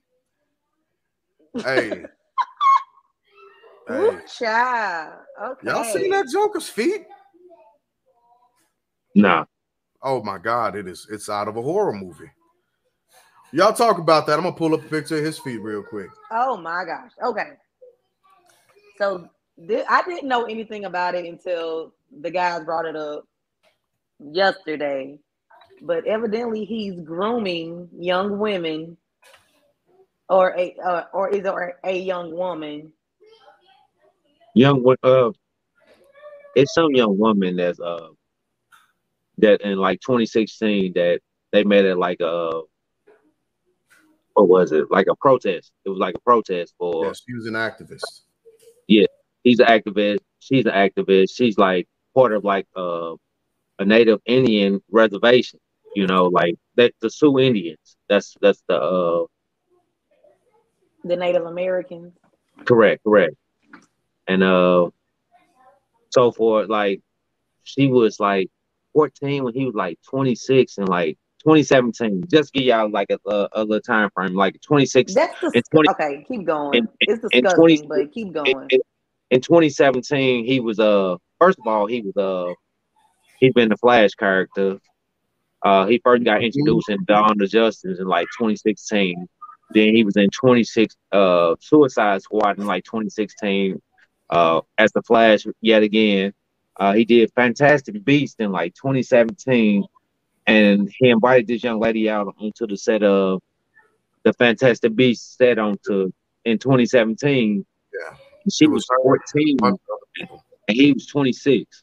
Hey. 1.54 1.90
hey. 1.92 2.04
Woo, 3.90 4.20
child. 4.26 5.20
Okay. 5.40 5.68
Y'all 5.68 5.84
seen 5.84 6.10
that 6.10 6.26
Joker's 6.32 6.68
feet? 6.68 7.06
Nah. 9.14 9.44
Oh 10.02 10.20
my 10.24 10.38
god, 10.38 10.74
it 10.74 10.88
is 10.88 11.06
it's 11.12 11.28
out 11.28 11.46
of 11.46 11.56
a 11.56 11.62
horror 11.62 11.92
movie. 11.92 12.32
Y'all 13.52 13.72
talk 13.72 13.98
about 13.98 14.26
that. 14.26 14.36
I'm 14.36 14.42
gonna 14.42 14.56
pull 14.56 14.74
up 14.74 14.84
a 14.84 14.88
picture 14.88 15.18
of 15.18 15.24
his 15.24 15.38
feet 15.38 15.58
real 15.58 15.84
quick. 15.84 16.10
Oh 16.32 16.56
my 16.56 16.84
gosh. 16.84 17.12
Okay. 17.22 17.50
So 18.98 19.30
thi- 19.66 19.84
I 19.88 20.02
didn't 20.02 20.28
know 20.28 20.44
anything 20.44 20.84
about 20.84 21.14
it 21.14 21.24
until 21.24 21.94
the 22.20 22.30
guys 22.30 22.64
brought 22.64 22.86
it 22.86 22.96
up 22.96 23.24
yesterday. 24.20 25.18
But 25.82 26.06
evidently, 26.06 26.64
he's 26.64 27.00
grooming 27.00 27.88
young 27.98 28.38
women, 28.38 28.96
or 30.28 30.54
a 30.58 30.74
uh, 30.84 31.04
or 31.12 31.28
is 31.30 31.44
it 31.46 31.54
a 31.84 31.98
young 31.98 32.34
woman? 32.34 32.92
Young 34.54 34.82
wo- 34.82 34.96
uh 35.02 35.30
it's 36.56 36.74
some 36.74 36.94
young 36.94 37.18
woman 37.18 37.56
that's 37.56 37.78
uh 37.80 38.08
that 39.38 39.60
in 39.62 39.78
like 39.78 40.00
2016 40.00 40.92
that 40.94 41.20
they 41.52 41.64
made 41.64 41.84
it 41.84 41.96
like 41.96 42.20
a 42.20 42.62
what 44.34 44.48
was 44.48 44.72
it? 44.72 44.90
Like 44.90 45.06
a 45.10 45.16
protest. 45.16 45.72
It 45.84 45.90
was 45.90 45.98
like 45.98 46.14
a 46.14 46.20
protest 46.20 46.74
for 46.78 47.04
Yes, 47.06 47.22
he 47.26 47.34
was 47.34 47.46
an 47.46 47.54
activist. 47.54 48.22
He's 49.44 49.60
an 49.60 49.66
activist, 49.66 50.18
she's 50.40 50.66
an 50.66 50.72
activist, 50.72 51.30
she's 51.34 51.58
like 51.58 51.86
part 52.14 52.32
of 52.32 52.44
like 52.44 52.66
uh, 52.76 53.14
a 53.78 53.84
native 53.84 54.20
Indian 54.26 54.80
reservation, 54.90 55.60
you 55.94 56.06
know, 56.06 56.26
like 56.26 56.54
that 56.76 56.92
the 57.00 57.10
Sioux 57.10 57.38
Indians. 57.38 57.96
That's 58.08 58.36
that's 58.40 58.62
the 58.68 58.76
uh 58.80 59.24
The 61.04 61.16
Native 61.16 61.44
Americans. 61.46 62.14
correct, 62.64 63.02
correct. 63.04 63.34
And 64.26 64.42
uh 64.42 64.90
so 66.10 66.30
for 66.32 66.66
like 66.66 67.00
she 67.64 67.86
was 67.88 68.18
like 68.20 68.48
14 68.94 69.44
when 69.44 69.54
he 69.54 69.64
was 69.66 69.74
like 69.74 69.98
26 70.08 70.78
and 70.78 70.88
like 70.88 71.16
2017. 71.42 72.24
Just 72.30 72.52
give 72.52 72.64
y'all 72.64 72.90
like 72.90 73.08
a, 73.10 73.18
a, 73.30 73.48
a 73.52 73.64
little 73.64 73.80
time 73.80 74.10
frame, 74.14 74.34
like 74.34 74.60
26 74.62 75.14
That's 75.14 75.40
the 75.40 75.52
in 75.52 75.62
20 75.72 75.88
okay. 75.90 76.24
Keep 76.28 76.46
going. 76.46 76.80
in- 76.80 76.88
it's 77.00 77.22
disgusting, 77.22 77.54
20 77.56 77.86
but 77.88 78.12
keep 78.12 78.32
going. 78.32 78.70
in, 78.70 78.80
in 79.30 79.40
2017, 79.40 80.44
he 80.44 80.60
was 80.60 80.78
uh 80.78 81.16
first 81.38 81.58
of 81.58 81.66
all 81.66 81.86
he 81.86 82.02
was 82.02 82.16
uh 82.16 82.52
he'd 83.40 83.54
been 83.54 83.68
the 83.68 83.76
Flash 83.76 84.12
character. 84.12 84.78
Uh, 85.60 85.86
he 85.86 86.00
first 86.04 86.24
got 86.24 86.42
introduced 86.42 86.88
in 86.88 87.04
Dawn 87.04 87.40
of 87.40 87.50
Justice 87.50 87.98
in 87.98 88.06
like 88.06 88.26
2016. 88.38 89.26
Then 89.74 89.94
he 89.94 90.04
was 90.04 90.16
in 90.16 90.28
26 90.30 90.96
uh 91.12 91.56
Suicide 91.60 92.22
Squad 92.22 92.58
in 92.58 92.66
like 92.66 92.84
2016 92.84 93.80
uh 94.30 94.60
as 94.78 94.92
the 94.92 95.02
Flash 95.02 95.46
yet 95.60 95.82
again. 95.82 96.32
Uh, 96.78 96.92
he 96.92 97.04
did 97.04 97.32
Fantastic 97.34 98.04
Beast 98.04 98.36
in 98.38 98.52
like 98.52 98.72
2017, 98.74 99.84
and 100.46 100.88
he 100.96 101.08
invited 101.10 101.48
this 101.48 101.64
young 101.64 101.80
lady 101.80 102.08
out 102.08 102.32
onto 102.38 102.68
the 102.68 102.76
set 102.76 103.02
of 103.02 103.42
the 104.22 104.32
Fantastic 104.34 104.94
Beast 104.94 105.36
set 105.36 105.58
onto 105.58 106.12
in 106.44 106.58
2017. 106.58 107.66
Yeah. 108.48 108.52
And 108.52 108.52
she 108.52 108.66
was 108.66 108.86
was 109.04 109.22
14 109.32 109.56
Bunch 109.58 109.74
of 109.74 109.80
other 109.92 110.06
people. 110.14 110.44
and 110.68 110.76
he 110.76 110.92
was 110.92 111.06
26. 111.06 111.82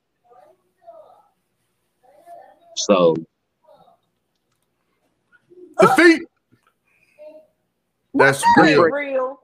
So 2.78 3.16
The 5.80 5.88
feet. 5.90 6.22
That's 8.14 8.42
That's 8.58 8.70
real. 8.70 8.84
real. 8.84 9.40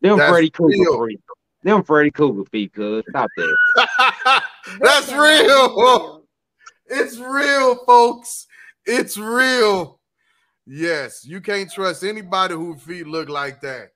them 0.00 0.16
That's 0.18 0.30
Freddy 0.30 0.50
Krueger 0.50 0.76
real. 0.78 1.06
feet. 1.06 1.20
Them 1.62 1.82
Freddy 1.82 2.10
Krueger 2.10 2.44
feet, 2.50 2.72
cuz 2.72 3.04
stop 3.10 3.30
that. 3.36 4.42
That's 4.80 5.12
real. 5.12 6.24
It's 6.86 7.18
real, 7.18 7.76
folks. 7.86 8.46
It's 8.86 9.16
real. 9.16 10.00
Yes, 10.66 11.24
you 11.26 11.40
can't 11.40 11.70
trust 11.70 12.04
anybody 12.04 12.54
whose 12.54 12.80
feet 12.82 13.06
look 13.06 13.28
like 13.28 13.60
that. 13.62 13.90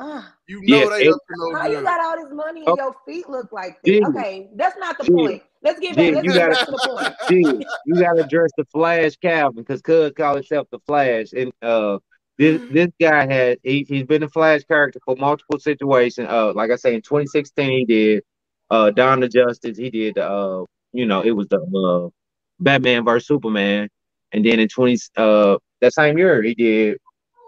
Ah, 0.00 0.32
You 0.46 0.60
know 0.62 0.78
Yeah, 0.78 0.88
they 0.90 1.04
it- 1.06 1.12
up 1.12 1.18
to 1.28 1.34
no 1.52 1.58
how 1.58 1.66
you 1.68 1.82
got 1.82 2.00
all 2.00 2.16
this 2.24 2.32
money 2.32 2.60
and 2.60 2.68
Oh. 2.68 2.76
your 2.76 2.94
feet 3.06 3.28
look 3.28 3.50
like 3.52 3.74
that? 3.82 3.84
Dude. 3.84 4.04
Okay, 4.08 4.48
that's 4.54 4.76
not 4.78 4.96
the 4.98 5.04
Dude. 5.04 5.16
point. 5.16 5.42
Let's 5.62 5.80
get 5.80 5.96
back. 5.96 6.14
Let's 6.14 6.24
you 6.26 6.32
get 6.32 6.38
gotta- 6.38 6.54
back 6.54 6.64
to 6.66 6.70
the 6.70 6.88
point. 6.88 7.14
Dude, 7.28 7.64
you 7.86 7.94
gotta 8.00 8.24
address 8.24 8.50
the 8.56 8.64
Flash 8.66 9.16
Calvin 9.16 9.62
because 9.64 9.82
Cuz 9.82 10.12
call 10.16 10.34
himself 10.34 10.68
the 10.70 10.78
Flash. 10.86 11.32
And 11.32 11.52
uh 11.62 11.98
this 12.38 12.62
this 12.70 12.88
guy 13.00 13.26
had 13.26 13.58
he, 13.64 13.84
he's 13.88 14.04
been 14.04 14.22
a 14.22 14.28
Flash 14.28 14.62
character 14.64 15.00
for 15.04 15.16
multiple 15.16 15.58
situations. 15.58 16.28
Uh 16.30 16.52
like 16.54 16.70
I 16.70 16.76
say 16.76 16.94
in 16.94 17.02
2016 17.02 17.70
he 17.70 17.84
did 17.84 18.22
uh 18.70 18.90
Dawn 18.90 19.22
of 19.24 19.30
Justice, 19.30 19.76
he 19.78 19.90
did 19.90 20.16
uh 20.18 20.64
you 20.92 21.06
know 21.06 21.22
it 21.22 21.32
was 21.32 21.48
the 21.48 21.58
uh 21.60 22.08
Batman 22.60 23.04
versus 23.04 23.26
Superman. 23.26 23.88
And 24.32 24.44
then 24.44 24.60
in 24.60 24.68
20 24.68 24.96
uh 25.16 25.56
that 25.80 25.92
same 25.92 26.18
year 26.18 26.40
he 26.42 26.54
did 26.54 26.98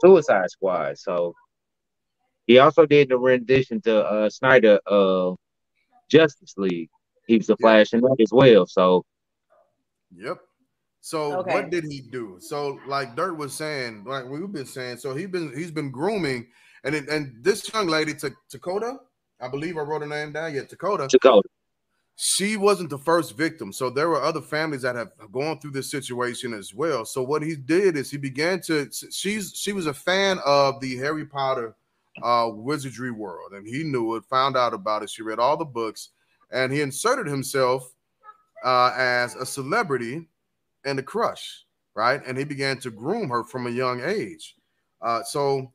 Suicide 0.04 0.50
Squad. 0.50 0.98
So 0.98 1.34
he 2.50 2.58
also 2.58 2.84
did 2.84 3.08
the 3.10 3.16
rendition 3.16 3.80
to 3.82 3.94
uh 4.14 4.28
Snyder 4.28 4.80
uh 4.86 5.34
Justice 6.08 6.54
League. 6.56 6.90
He 7.28 7.36
was 7.36 7.46
the 7.46 7.56
Yeah. 7.60 7.64
Flash 7.64 7.92
in 7.94 8.00
that 8.00 8.16
as 8.20 8.32
well. 8.32 8.66
So 8.66 9.04
Yep. 10.16 10.38
So 11.00 11.38
Okay. 11.38 11.54
what 11.54 11.70
did 11.70 11.84
he 11.84 12.00
do? 12.00 12.38
So 12.40 12.80
like 12.88 13.14
Dirt 13.14 13.34
was 13.36 13.52
saying, 13.54 14.02
like 14.04 14.24
we've 14.28 14.50
been 14.50 14.66
saying, 14.66 14.96
so 14.96 15.14
he's 15.14 15.28
been 15.28 15.56
he's 15.56 15.70
been 15.70 15.92
grooming, 15.92 16.48
and 16.82 16.94
it, 16.96 17.08
and 17.08 17.22
this 17.40 17.72
young 17.72 17.86
lady, 17.86 18.14
Ta- 18.14 18.40
Dakota, 18.50 18.98
I 19.40 19.46
believe 19.48 19.76
I 19.76 19.82
wrote 19.82 20.02
her 20.02 20.08
name 20.08 20.32
down. 20.32 20.52
Yeah, 20.52 20.64
Dakota. 20.68 21.06
Dakota. 21.08 21.48
She 22.16 22.56
wasn't 22.58 22.90
the 22.90 22.98
first 22.98 23.34
victim, 23.36 23.72
so 23.72 23.88
there 23.88 24.10
were 24.10 24.20
other 24.20 24.42
families 24.42 24.82
that 24.82 24.96
have 24.96 25.12
gone 25.32 25.58
through 25.60 25.70
this 25.70 25.90
situation 25.90 26.52
as 26.52 26.74
well. 26.74 27.06
So 27.06 27.22
what 27.22 27.42
he 27.42 27.54
did 27.56 27.96
is 27.96 28.10
he 28.10 28.18
began 28.18 28.60
to. 28.62 28.90
She's 29.10 29.54
she 29.54 29.72
was 29.72 29.86
a 29.86 29.94
fan 29.94 30.38
of 30.44 30.80
the 30.80 30.96
Harry 30.96 31.24
Potter 31.24 31.76
uh, 32.22 32.50
wizardry 32.52 33.10
world, 33.10 33.52
and 33.52 33.66
he 33.66 33.84
knew 33.84 34.16
it, 34.16 34.24
found 34.24 34.56
out 34.56 34.74
about 34.74 35.02
it. 35.02 35.10
She 35.10 35.22
read 35.22 35.38
all 35.38 35.56
the 35.56 35.64
books, 35.64 36.10
and 36.52 36.72
he 36.72 36.80
inserted 36.80 37.26
himself 37.26 37.94
uh, 38.64 38.92
as 38.96 39.34
a 39.36 39.46
celebrity 39.46 40.28
and 40.84 40.98
a 40.98 41.02
crush, 41.02 41.64
right? 41.94 42.20
And 42.26 42.36
he 42.36 42.44
began 42.44 42.78
to 42.78 42.90
groom 42.90 43.28
her 43.30 43.44
from 43.44 43.66
a 43.66 43.70
young 43.70 44.02
age. 44.02 44.56
Uh, 45.00 45.22
so 45.22 45.72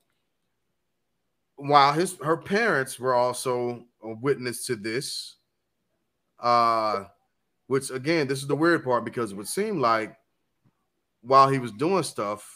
while 1.55 1.93
his 1.93 2.17
her 2.23 2.37
parents 2.37 2.99
were 2.99 3.13
also 3.13 3.85
a 4.03 4.13
witness 4.13 4.65
to 4.67 4.75
this, 4.75 5.37
uh, 6.39 7.05
which 7.67 7.89
again, 7.89 8.27
this 8.27 8.41
is 8.41 8.47
the 8.47 8.55
weird 8.55 8.83
part 8.83 9.05
because 9.05 9.31
it 9.31 9.35
would 9.35 9.47
seem 9.47 9.79
like 9.79 10.15
while 11.21 11.49
he 11.49 11.57
was 11.57 11.71
doing 11.71 12.03
stuff 12.03 12.54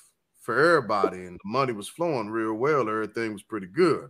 for 0.49 0.77
everybody 0.77 1.27
and 1.27 1.35
the 1.35 1.39
money 1.45 1.71
was 1.71 1.87
flowing 1.87 2.27
real 2.27 2.55
well, 2.55 2.89
everything 2.89 3.33
was 3.33 3.43
pretty 3.43 3.67
good. 3.67 4.09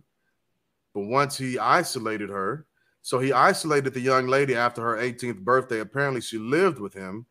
But 0.94 1.02
once 1.02 1.36
he 1.36 1.58
isolated 1.58 2.30
her, 2.30 2.64
so 3.02 3.18
he 3.18 3.30
isolated 3.30 3.92
the 3.92 4.00
young 4.00 4.26
lady 4.26 4.56
after 4.56 4.80
her 4.80 4.96
18th 4.96 5.40
birthday. 5.40 5.80
Apparently, 5.80 6.22
she 6.22 6.38
lived 6.38 6.78
with 6.78 6.94
him. 6.94 7.26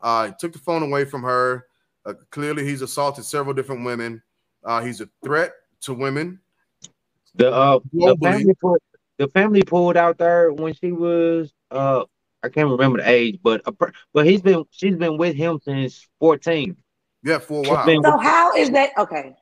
Uh, 0.00 0.28
he 0.28 0.32
took 0.38 0.54
the 0.54 0.58
phone 0.58 0.82
away 0.82 1.04
from 1.04 1.22
her. 1.24 1.66
Uh, 2.06 2.14
clearly, 2.30 2.64
he's 2.64 2.80
assaulted 2.80 3.26
several 3.26 3.52
different 3.52 3.84
women. 3.84 4.22
Uh, 4.64 4.80
he's 4.80 5.02
a 5.02 5.10
threat 5.22 5.52
to 5.82 5.92
women. 5.92 6.40
The 7.34 7.52
uh 7.52 7.80
the 7.92 8.16
family 8.22 8.54
pulled 8.54 8.78
the 9.18 9.28
family 9.28 9.62
pulled 9.62 9.98
out 9.98 10.16
there 10.16 10.54
when 10.54 10.72
she 10.72 10.90
was 10.90 11.52
uh 11.70 12.04
I 12.42 12.48
can't 12.48 12.70
remember 12.70 12.96
the 12.96 13.10
age, 13.10 13.40
but 13.42 13.60
a, 13.66 13.74
but 14.14 14.24
he's 14.26 14.40
been 14.40 14.64
she's 14.70 14.96
been 14.96 15.18
with 15.18 15.36
him 15.36 15.60
since 15.62 16.08
14. 16.20 16.78
Yeah, 17.24 17.38
for 17.38 17.64
a 17.64 17.68
while. 17.68 18.02
So 18.04 18.18
how 18.18 18.54
is 18.54 18.70
that 18.70 18.90
okay? 18.98 19.34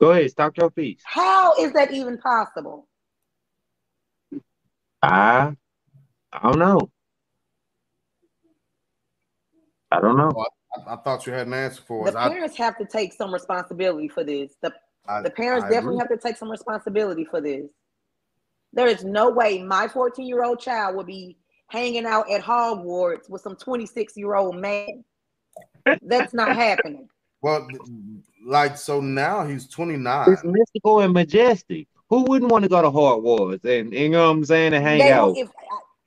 Go 0.00 0.10
ahead, 0.10 0.28
stop 0.30 0.56
your 0.56 0.70
feet. 0.72 1.00
How 1.04 1.54
is 1.60 1.72
that 1.72 1.92
even 1.92 2.18
possible? 2.18 2.88
I 5.00 5.54
I 6.32 6.42
don't 6.42 6.58
know. 6.58 6.90
I 9.92 10.00
don't 10.00 10.16
know. 10.16 10.32
Oh, 10.34 10.46
I, 10.86 10.94
I 10.94 10.96
thought 10.96 11.26
you 11.26 11.32
had 11.32 11.46
an 11.46 11.52
answer 11.54 11.82
for 11.86 12.08
us. 12.08 12.14
The 12.14 12.20
I, 12.20 12.28
parents 12.30 12.56
have 12.56 12.76
to 12.78 12.84
take 12.86 13.12
some 13.12 13.32
responsibility 13.32 14.08
for 14.08 14.24
this. 14.24 14.56
The 14.60 14.72
I- 15.06 15.22
the 15.22 15.30
parents 15.30 15.66
I 15.66 15.68
definitely 15.70 15.98
agree. 15.98 16.08
have 16.10 16.20
to 16.20 16.26
take 16.28 16.36
some 16.36 16.50
responsibility 16.50 17.24
for 17.24 17.40
this. 17.40 17.70
There 18.72 18.86
is 18.88 19.04
no 19.04 19.30
way 19.30 19.62
my 19.62 19.86
14 19.86 20.26
year 20.26 20.42
old 20.42 20.58
child 20.58 20.96
will 20.96 21.04
be 21.04 21.36
hanging 21.68 22.06
out 22.06 22.28
at 22.30 22.42
Hogwarts 22.42 23.28
with 23.30 23.42
some 23.42 23.54
26 23.54 24.16
year 24.16 24.34
old 24.34 24.56
man. 24.56 25.04
That's 26.02 26.34
not 26.34 26.54
happening. 26.54 27.08
Well, 27.40 27.68
like 28.44 28.76
so 28.76 29.00
now 29.00 29.44
he's 29.46 29.66
29. 29.66 30.32
It's 30.32 30.44
mystical 30.44 31.00
and 31.00 31.12
majestic. 31.12 31.88
Who 32.08 32.22
wouldn't 32.24 32.50
want 32.50 32.62
to 32.64 32.68
go 32.68 32.82
to 32.82 32.90
Hogwarts 32.90 33.64
and 33.64 33.92
you 33.92 34.10
know 34.10 34.26
what 34.28 34.36
I'm 34.36 34.44
saying 34.44 34.74
and 34.74 34.84
hang 34.84 34.98
They 35.00 35.12
out? 35.12 35.28
will, 35.34 35.42
if 35.42 35.48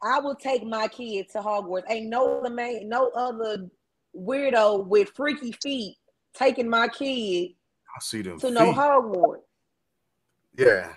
I, 0.03 0.17
I 0.17 0.19
will 0.19 0.35
take 0.35 0.65
my 0.65 0.87
kid 0.87 1.29
to 1.31 1.39
Hogwarts. 1.39 1.83
Ain't 1.89 2.09
no 2.09 2.39
other 2.39 2.49
man, 2.49 2.87
no 2.87 3.09
other 3.09 3.69
weirdo 4.17 4.85
with 4.87 5.09
freaky 5.15 5.51
feet 5.51 5.97
taking 6.33 6.69
my 6.69 6.87
kid 6.87 7.51
I 7.95 7.99
see 8.01 8.21
them. 8.21 8.39
to 8.39 8.51
no 8.51 8.67
feet. 8.67 8.75
Hogwarts. 8.75 9.41
Yeah. 10.57 10.93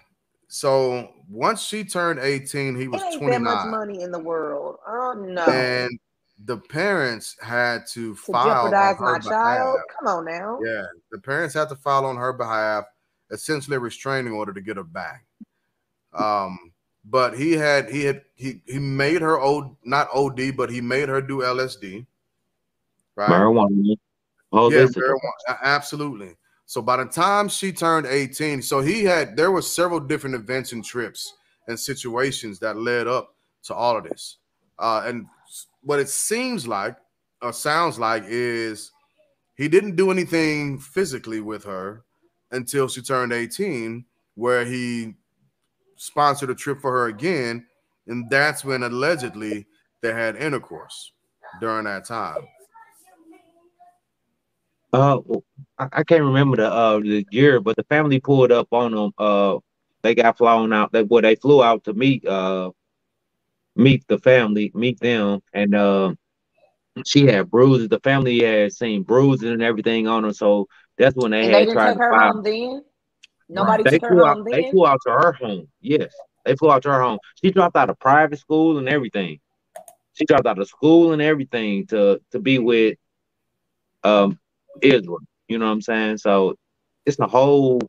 So 0.48 1.10
once 1.28 1.62
she 1.62 1.84
turned 1.84 2.20
18, 2.20 2.78
he 2.78 2.88
was 2.88 3.02
It 3.02 3.14
ain't 3.14 3.30
that 3.30 3.40
much 3.40 3.64
29. 3.66 3.70
money 3.70 4.02
in 4.02 4.10
the 4.10 4.18
world. 4.18 4.76
Oh 4.86 5.14
no. 5.14 5.44
And 5.44 5.98
the 6.44 6.56
parents 6.56 7.36
had 7.40 7.86
to, 7.88 8.14
to 8.14 8.32
file 8.32 8.66
on 8.66 8.70
jeopardize 8.70 8.98
her 8.98 9.12
my 9.12 9.18
child. 9.18 9.76
behalf. 9.76 9.86
Come 9.98 10.08
on 10.08 10.24
now. 10.24 10.58
Yeah, 10.64 10.86
the 11.10 11.18
parents 11.18 11.54
had 11.54 11.68
to 11.70 11.76
file 11.76 12.04
on 12.04 12.16
her 12.16 12.32
behalf, 12.32 12.84
essentially 13.30 13.76
a 13.76 13.80
restraining 13.80 14.32
order 14.32 14.52
to 14.52 14.60
get 14.60 14.76
her 14.76 14.84
back. 14.84 15.24
Um, 16.14 16.72
but 17.04 17.36
he 17.36 17.52
had 17.52 17.90
he 17.90 18.04
had 18.04 18.22
he 18.34 18.60
he 18.66 18.78
made 18.78 19.22
her 19.22 19.38
old 19.38 19.76
not 19.84 20.08
OD, 20.14 20.56
but 20.56 20.70
he 20.70 20.80
made 20.80 21.08
her 21.08 21.20
do 21.20 21.38
LSD. 21.38 22.06
Right? 23.16 23.28
Marijuana. 23.28 23.96
Oh, 24.52 24.70
yeah, 24.70 24.84
marijuana, 24.86 25.58
absolutely. 25.62 26.36
So 26.64 26.80
by 26.80 26.98
the 26.98 27.06
time 27.06 27.48
she 27.48 27.72
turned 27.72 28.06
18, 28.06 28.62
so 28.62 28.80
he 28.80 29.04
had 29.04 29.36
there 29.36 29.50
were 29.50 29.62
several 29.62 30.00
different 30.00 30.36
events 30.36 30.72
and 30.72 30.84
trips 30.84 31.34
and 31.66 31.78
situations 31.78 32.58
that 32.60 32.76
led 32.76 33.06
up 33.06 33.34
to 33.64 33.74
all 33.74 33.96
of 33.96 34.04
this. 34.04 34.36
Uh, 34.78 35.02
and 35.06 35.26
what 35.82 35.98
it 35.98 36.08
seems 36.08 36.66
like 36.66 36.96
or 37.42 37.52
sounds 37.52 37.98
like 37.98 38.24
is 38.26 38.92
he 39.56 39.68
didn't 39.68 39.96
do 39.96 40.10
anything 40.10 40.78
physically 40.78 41.40
with 41.40 41.64
her 41.64 42.04
until 42.50 42.88
she 42.88 43.02
turned 43.02 43.32
18, 43.32 44.04
where 44.34 44.64
he 44.64 45.14
sponsored 45.96 46.50
a 46.50 46.54
trip 46.54 46.80
for 46.80 46.92
her 46.92 47.06
again, 47.06 47.66
and 48.06 48.30
that's 48.30 48.64
when 48.64 48.82
allegedly 48.82 49.66
they 50.00 50.12
had 50.12 50.36
intercourse 50.36 51.12
during 51.60 51.84
that 51.84 52.04
time. 52.04 52.46
Uh, 54.92 55.18
I, 55.78 56.02
can't 56.02 56.24
remember 56.24 56.56
the 56.56 56.72
uh 56.72 56.98
the 57.00 57.26
year, 57.30 57.60
but 57.60 57.76
the 57.76 57.82
family 57.84 58.20
pulled 58.20 58.50
up 58.50 58.68
on 58.70 58.92
them. 58.92 59.12
Uh, 59.18 59.58
they 60.00 60.14
got 60.14 60.38
flown 60.38 60.72
out. 60.72 60.92
They 60.92 61.02
well, 61.02 61.20
they 61.20 61.34
flew 61.34 61.62
out 61.62 61.84
to 61.84 61.92
meet 61.92 62.24
uh 62.26 62.70
meet 63.78 64.04
the 64.08 64.18
family, 64.18 64.72
meet 64.74 65.00
them, 65.00 65.40
and 65.54 65.74
uh, 65.74 66.14
she 67.06 67.26
had 67.26 67.50
bruises. 67.50 67.88
The 67.88 68.00
family 68.00 68.40
had 68.40 68.72
seen 68.72 69.02
bruises 69.02 69.50
and 69.50 69.62
everything 69.62 70.08
on 70.08 70.24
her, 70.24 70.32
so 70.34 70.66
that's 70.98 71.16
when 71.16 71.32
they 71.32 71.46
And 71.46 71.52
had 71.52 71.68
didn't 71.68 71.80
tried 71.80 71.94
to 71.94 72.00
her 72.00 72.14
file. 72.14 72.32
home 72.32 72.42
then. 72.42 72.84
Nobody 73.48 73.84
They 73.84 73.98
took 73.98 74.02
her 74.02 74.24
out. 74.26 74.38
home 74.38 74.44
They 74.50 74.64
then. 74.64 74.70
flew 74.70 74.86
out 74.86 74.98
to 75.06 75.12
her 75.12 75.32
home. 75.32 75.68
Yes, 75.80 76.22
they 76.44 76.56
flew 76.56 76.70
out 76.70 76.82
to 76.84 76.90
her 76.90 77.02
home. 77.02 77.18
She 77.42 77.50
dropped 77.50 77.76
out 77.76 77.90
of 77.90 77.98
private 77.98 78.38
school 78.38 78.78
and 78.78 78.88
everything. 78.88 79.38
She 80.14 80.24
dropped 80.26 80.46
out 80.46 80.58
of 80.58 80.68
school 80.68 81.12
and 81.12 81.22
everything 81.22 81.86
to 81.88 82.20
to 82.32 82.40
be 82.40 82.58
with 82.58 82.96
um 84.04 84.38
Ezra. 84.82 85.16
You 85.48 85.58
know 85.58 85.66
what 85.66 85.72
I'm 85.72 85.82
saying? 85.82 86.18
So 86.18 86.54
it's 87.06 87.16
the 87.16 87.26
whole. 87.26 87.80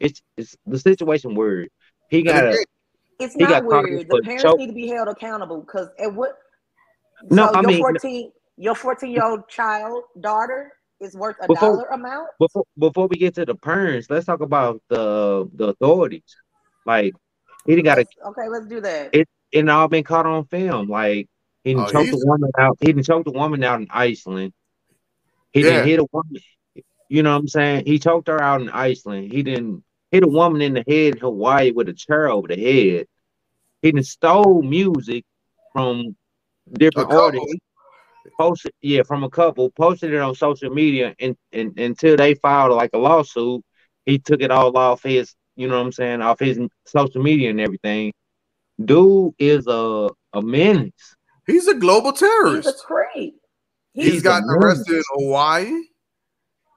It's 0.00 0.20
it's 0.36 0.56
the 0.66 0.78
situation 0.78 1.34
where 1.34 1.66
He 2.08 2.22
got 2.22 2.44
a 2.44 2.58
again, 2.58 2.64
It's 3.18 3.34
He 3.34 3.40
not 3.44 3.50
got 3.50 3.64
weird. 3.64 4.08
The 4.08 4.20
parents 4.24 4.42
choke- 4.42 4.58
need 4.58 4.66
to 4.68 4.72
be 4.72 4.88
held 4.88 5.08
accountable 5.08 5.60
because 5.60 5.88
at 5.98 6.12
what 6.12 6.36
No, 7.30 7.46
so 7.48 7.52
I 7.54 7.60
your 7.60 7.68
mean- 7.70 7.78
14 7.80 8.32
your 8.58 8.74
14 8.74 9.10
year 9.10 9.24
old 9.24 9.48
child 9.48 10.04
daughter 10.20 10.72
is 11.00 11.16
worth 11.16 11.36
a 11.40 11.46
Before- 11.48 11.76
dollar 11.76 11.88
amount. 11.88 12.28
before 12.38 12.64
before 12.78 13.06
we 13.08 13.16
get 13.16 13.34
to 13.36 13.44
the 13.44 13.54
parents, 13.54 14.08
let's 14.10 14.26
talk 14.26 14.40
about 14.40 14.80
the 14.88 15.48
the 15.54 15.68
authorities. 15.68 16.36
Like 16.86 17.14
he 17.66 17.74
didn't 17.76 17.84
got 17.86 17.98
a 17.98 18.06
okay, 18.28 18.48
let's 18.48 18.66
do 18.66 18.80
that. 18.80 19.14
It- 19.14 19.28
it 19.52 19.68
all 19.68 19.88
been 19.88 20.04
caught 20.04 20.26
on 20.26 20.44
film. 20.46 20.88
Like 20.88 21.28
he 21.64 21.74
didn't 21.74 21.88
Oh, 21.88 21.92
choke 21.92 22.06
the 22.10 22.22
woman 22.26 22.50
out. 22.58 22.76
He 22.80 22.86
didn't 22.86 23.04
choke 23.04 23.24
the 23.24 23.32
woman 23.32 23.62
out 23.62 23.80
in 23.80 23.86
Iceland. 23.90 24.52
He 25.52 25.60
Yeah. 25.60 25.70
didn't 25.70 25.88
hit 25.88 26.00
a 26.00 26.06
woman. 26.12 26.42
You 27.08 27.22
know 27.22 27.32
what 27.34 27.40
I'm 27.40 27.48
saying? 27.48 27.84
He 27.86 27.98
choked 27.98 28.28
her 28.28 28.40
out 28.42 28.62
in 28.62 28.70
Iceland. 28.70 29.30
He 29.32 29.42
didn't 29.42 29.84
hit 30.12 30.22
a 30.22 30.28
woman 30.28 30.60
in 30.62 30.74
the 30.74 30.84
head 30.86 31.14
in 31.14 31.20
Hawaii 31.20 31.72
with 31.72 31.88
a 31.88 31.92
chair 31.92 32.28
over 32.28 32.46
the 32.46 32.54
head. 32.56 33.06
He 33.80 33.90
didn't 33.90 34.06
stole 34.06 34.62
music 34.62 35.24
from 35.72 36.14
different 36.72 37.10
couple. 37.10 37.24
artists. 37.24 37.56
Posted, 38.38 38.72
yeah, 38.80 39.02
from 39.02 39.24
a 39.24 39.30
couple, 39.30 39.70
posted 39.70 40.12
it 40.14 40.20
on 40.20 40.34
social 40.36 40.70
media, 40.70 41.14
and, 41.18 41.36
and 41.52 41.76
until 41.78 42.16
they 42.16 42.34
filed 42.34 42.72
like 42.72 42.90
a 42.92 42.98
lawsuit, 42.98 43.64
he 44.06 44.18
took 44.18 44.40
it 44.40 44.52
all 44.52 44.76
off 44.76 45.02
his, 45.02 45.34
you 45.56 45.66
know 45.66 45.76
what 45.78 45.86
I'm 45.86 45.92
saying, 45.92 46.22
off 46.22 46.38
his 46.38 46.60
social 46.86 47.20
media 47.20 47.50
and 47.50 47.60
everything. 47.60 48.12
Dude 48.82 49.34
is 49.38 49.66
a 49.66 50.08
a 50.32 50.40
menace. 50.40 51.16
He's 51.46 51.66
a 51.68 51.74
global 51.74 52.12
He's 52.12 52.22
a 52.22 52.26
terrorist. 52.26 52.84
creep. 52.84 53.34
He's, 53.92 54.12
He's 54.14 54.22
gotten 54.22 54.48
arrested 54.48 54.96
in 54.96 55.02
Hawaii. 55.14 55.72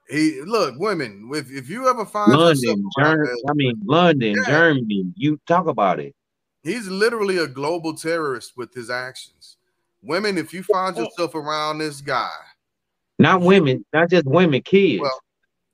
He 0.09 0.41
look, 0.41 0.75
women. 0.77 1.29
If 1.33 1.51
if 1.51 1.69
you 1.69 1.87
ever 1.89 2.05
find 2.05 2.31
yourself 2.31 2.57
London, 2.63 2.89
Germany, 2.99 3.41
I 3.49 3.53
mean 3.53 3.81
London, 3.85 4.35
Yeah. 4.37 4.45
Germany. 4.45 5.05
You 5.15 5.39
talk 5.47 5.67
about 5.67 5.99
it. 5.99 6.15
he's 6.63 6.87
literally 6.87 7.37
a 7.37 7.47
global 7.47 7.93
terrorist 7.95 8.53
with 8.57 8.73
his 8.73 8.89
actions. 8.89 9.57
Women, 10.01 10.37
if 10.37 10.53
you 10.53 10.61
find 10.63 10.95
yourself 10.95 11.33
around 11.33 11.79
this 11.79 12.01
guy, 12.01 12.29
Not 13.17 13.41
women, 13.41 13.83
not 13.93 14.09
just 14.11 14.25
women, 14.27 14.61
kids. 14.61 15.01
Well, 15.01 15.19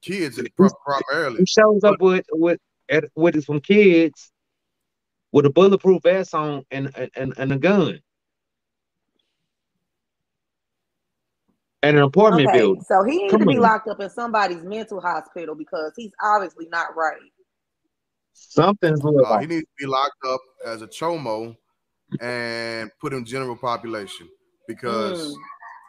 kids 0.02 0.40
pri- 0.56 0.70
primarily, 0.86 1.40
he 1.40 1.46
shows 1.46 1.84
up 1.84 2.00
with 2.00 2.26
with 2.32 2.60
at, 2.90 3.06
with 3.16 3.44
some 3.44 3.60
kids 3.60 4.32
with 5.34 5.46
a 5.46 5.50
bulletproof 5.50 6.04
vest 6.04 6.34
on 6.34 6.64
and 6.72 6.92
and, 7.16 7.34
and 7.38 7.52
a 7.52 7.58
gun. 7.58 8.00
And 11.84 11.98
an 11.98 12.04
apartment 12.04 12.48
Okay, 12.50 12.60
building. 12.60 12.84
so 12.84 13.04
he 13.04 13.18
needs 13.18 13.32
Come 13.32 13.40
to 13.42 13.46
be 13.48 13.56
on. 13.56 13.62
locked 13.64 13.88
up 13.88 14.00
in 14.00 14.10
somebody's 14.10 14.64
mental 14.64 15.02
hospital 15.02 15.56
because 15.56 15.92
he's 15.98 16.12
obviously 16.24 16.68
not 16.72 16.96
right. 16.96 17.18
Something's 18.34 19.02
wrong. 19.04 19.24
uh, 19.26 19.40
he 19.40 19.48
needs 19.48 19.64
to 19.64 19.68
be 19.80 19.86
locked 19.88 20.24
up 20.28 20.42
as 20.66 20.82
a 20.82 20.88
chomo 20.88 21.56
and 22.20 22.92
put 23.00 23.14
in 23.14 23.26
general 23.26 23.56
population 23.56 24.28
because 24.68 25.34
Mm. 25.34 25.36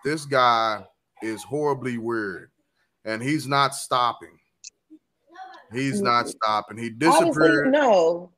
this 0.05 0.25
guy 0.25 0.87
is 1.23 1.43
horribly 1.43 1.99
weird 1.99 2.51
and 3.05 3.23
he's 3.23 3.47
not 3.47 3.75
stopping. 3.75 4.39
He's 5.73 6.03
not 6.03 6.29
stopping. 6.29 6.77
He 6.79 6.91
disappeared. 6.91 7.71
no. 7.73 8.33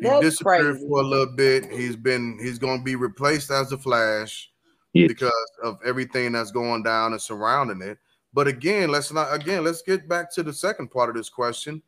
He 0.00 0.08
disappeared 0.20 0.74
crazy. 0.76 0.88
for 0.88 1.00
a 1.00 1.04
little 1.04 1.34
bit. 1.36 1.70
He's 1.70 1.94
been 1.96 2.38
he's 2.40 2.58
going 2.58 2.78
to 2.78 2.84
be 2.84 2.96
replaced 2.96 3.50
as 3.50 3.70
the 3.70 3.78
Flash 3.78 4.50
Yeah. 4.92 5.06
because 5.08 5.32
of 5.62 5.78
everything 5.84 6.32
that's 6.32 6.50
going 6.50 6.82
down 6.82 7.12
and 7.12 7.20
surrounding 7.22 7.80
it. 7.82 7.98
But 8.34 8.46
again, 8.48 8.90
let's 8.90 9.12
not 9.12 9.32
again 9.34 9.64
let's 9.64 9.82
get 9.82 10.08
back 10.08 10.32
to 10.34 10.42
the 10.42 10.52
second 10.52 10.90
part 10.90 11.08
of 11.10 11.16
this 11.16 11.28
question. 11.28 11.82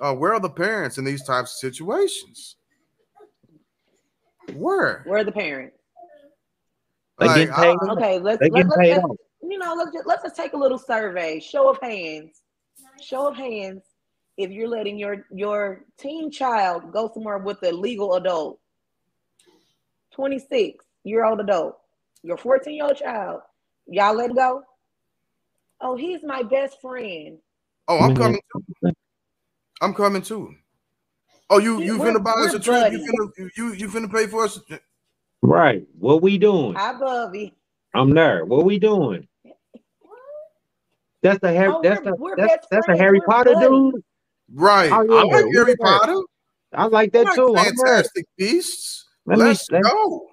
Uh, 0.00 0.14
where 0.14 0.32
are 0.34 0.40
the 0.40 0.50
parents 0.50 0.98
in 0.98 1.04
these 1.04 1.24
types 1.24 1.52
of 1.54 1.58
situations? 1.72 2.56
Where? 4.54 5.02
Where 5.06 5.18
are 5.20 5.24
the 5.24 5.32
parents? 5.32 5.76
They 7.18 7.26
Like, 7.26 7.50
paid. 7.50 7.76
I- 7.82 7.92
Okay, 7.92 8.18
let's 8.18 8.38
They 8.40 8.48
let, 8.50 8.66
let's 8.66 8.76
paid 8.78 8.90
let's- 8.92 9.04
off. 9.04 9.16
you 9.42 9.58
know 9.58 9.74
let's 9.74 9.92
just, 9.92 10.06
let's 10.06 10.22
just 10.22 10.36
take 10.36 10.52
a 10.52 10.56
little 10.56 10.78
survey. 10.78 11.40
Show 11.40 11.68
of 11.68 11.78
hands. 11.82 12.42
Show 13.02 13.26
of 13.28 13.36
hands. 13.36 13.82
If 14.36 14.50
you're 14.52 14.68
letting 14.68 14.98
your 14.98 15.26
your 15.32 15.84
teen 15.98 16.30
child 16.30 16.92
go 16.92 17.10
somewhere 17.12 17.38
with 17.38 17.60
a 17.64 17.72
legal 17.72 18.14
adult, 18.14 18.60
26 20.12 20.84
year 21.02 21.24
old 21.24 21.40
adult, 21.40 21.78
your 22.22 22.36
14 22.36 22.74
year 22.74 22.84
old 22.86 22.96
child, 22.96 23.40
y'all 23.86 24.14
let 24.14 24.34
go. 24.34 24.62
Oh, 25.80 25.96
he's 25.96 26.22
my 26.24 26.42
best 26.42 26.80
friend. 26.80 27.38
Oh, 27.86 27.98
I'm 27.98 28.14
coming 28.14 28.40
too. 28.84 28.92
I'm 29.80 29.94
coming 29.94 30.22
too. 30.22 30.54
Oh, 31.50 31.58
you 31.58 31.80
you 31.80 31.98
We're- 31.98 32.12
finna 32.12 32.22
buy 32.22 32.32
us 32.32 32.54
a 32.54 32.58
trip? 32.58 32.92
You 32.92 32.98
finna 32.98 33.50
you 33.56 33.72
you 33.72 33.88
finna 33.88 34.12
pay 34.12 34.26
for 34.26 34.44
us? 34.44 34.58
Right. 35.40 35.86
What 35.98 36.20
we 36.20 36.36
doing? 36.36 36.74
Hi, 36.74 36.98
Bubby. 36.98 37.54
I'm 37.94 38.10
there. 38.10 38.44
What 38.44 38.64
we 38.64 38.78
doing? 38.78 39.26
That's 41.22 41.38
the 41.40 41.52
Harry. 41.52 41.72
Oh, 41.74 41.80
that's 41.82 42.00
we're- 42.00 42.10
the 42.10 42.16
we're 42.16 42.36
that's, 42.36 42.66
that's 42.70 42.86
the. 42.86 42.96
Harry 42.96 43.20
We're 43.20 43.26
Potter 43.26 43.54
buddies. 43.54 43.68
dude. 43.68 44.04
Right. 44.54 44.90
Oh, 44.92 44.96
I 45.18 45.22
like 45.24 45.44
Harry. 45.54 45.76
Potter. 45.76 46.20
I 46.72 46.84
like 46.86 47.14
I 47.14 47.18
that 47.18 47.26
like 47.26 47.34
too. 47.34 47.56
I'm. 47.56 47.64
Fantastic 47.76 48.26
Beasts. 48.36 49.06
Let 49.26 49.38
Let's 49.38 49.70
let, 49.70 49.82
go. 49.82 50.26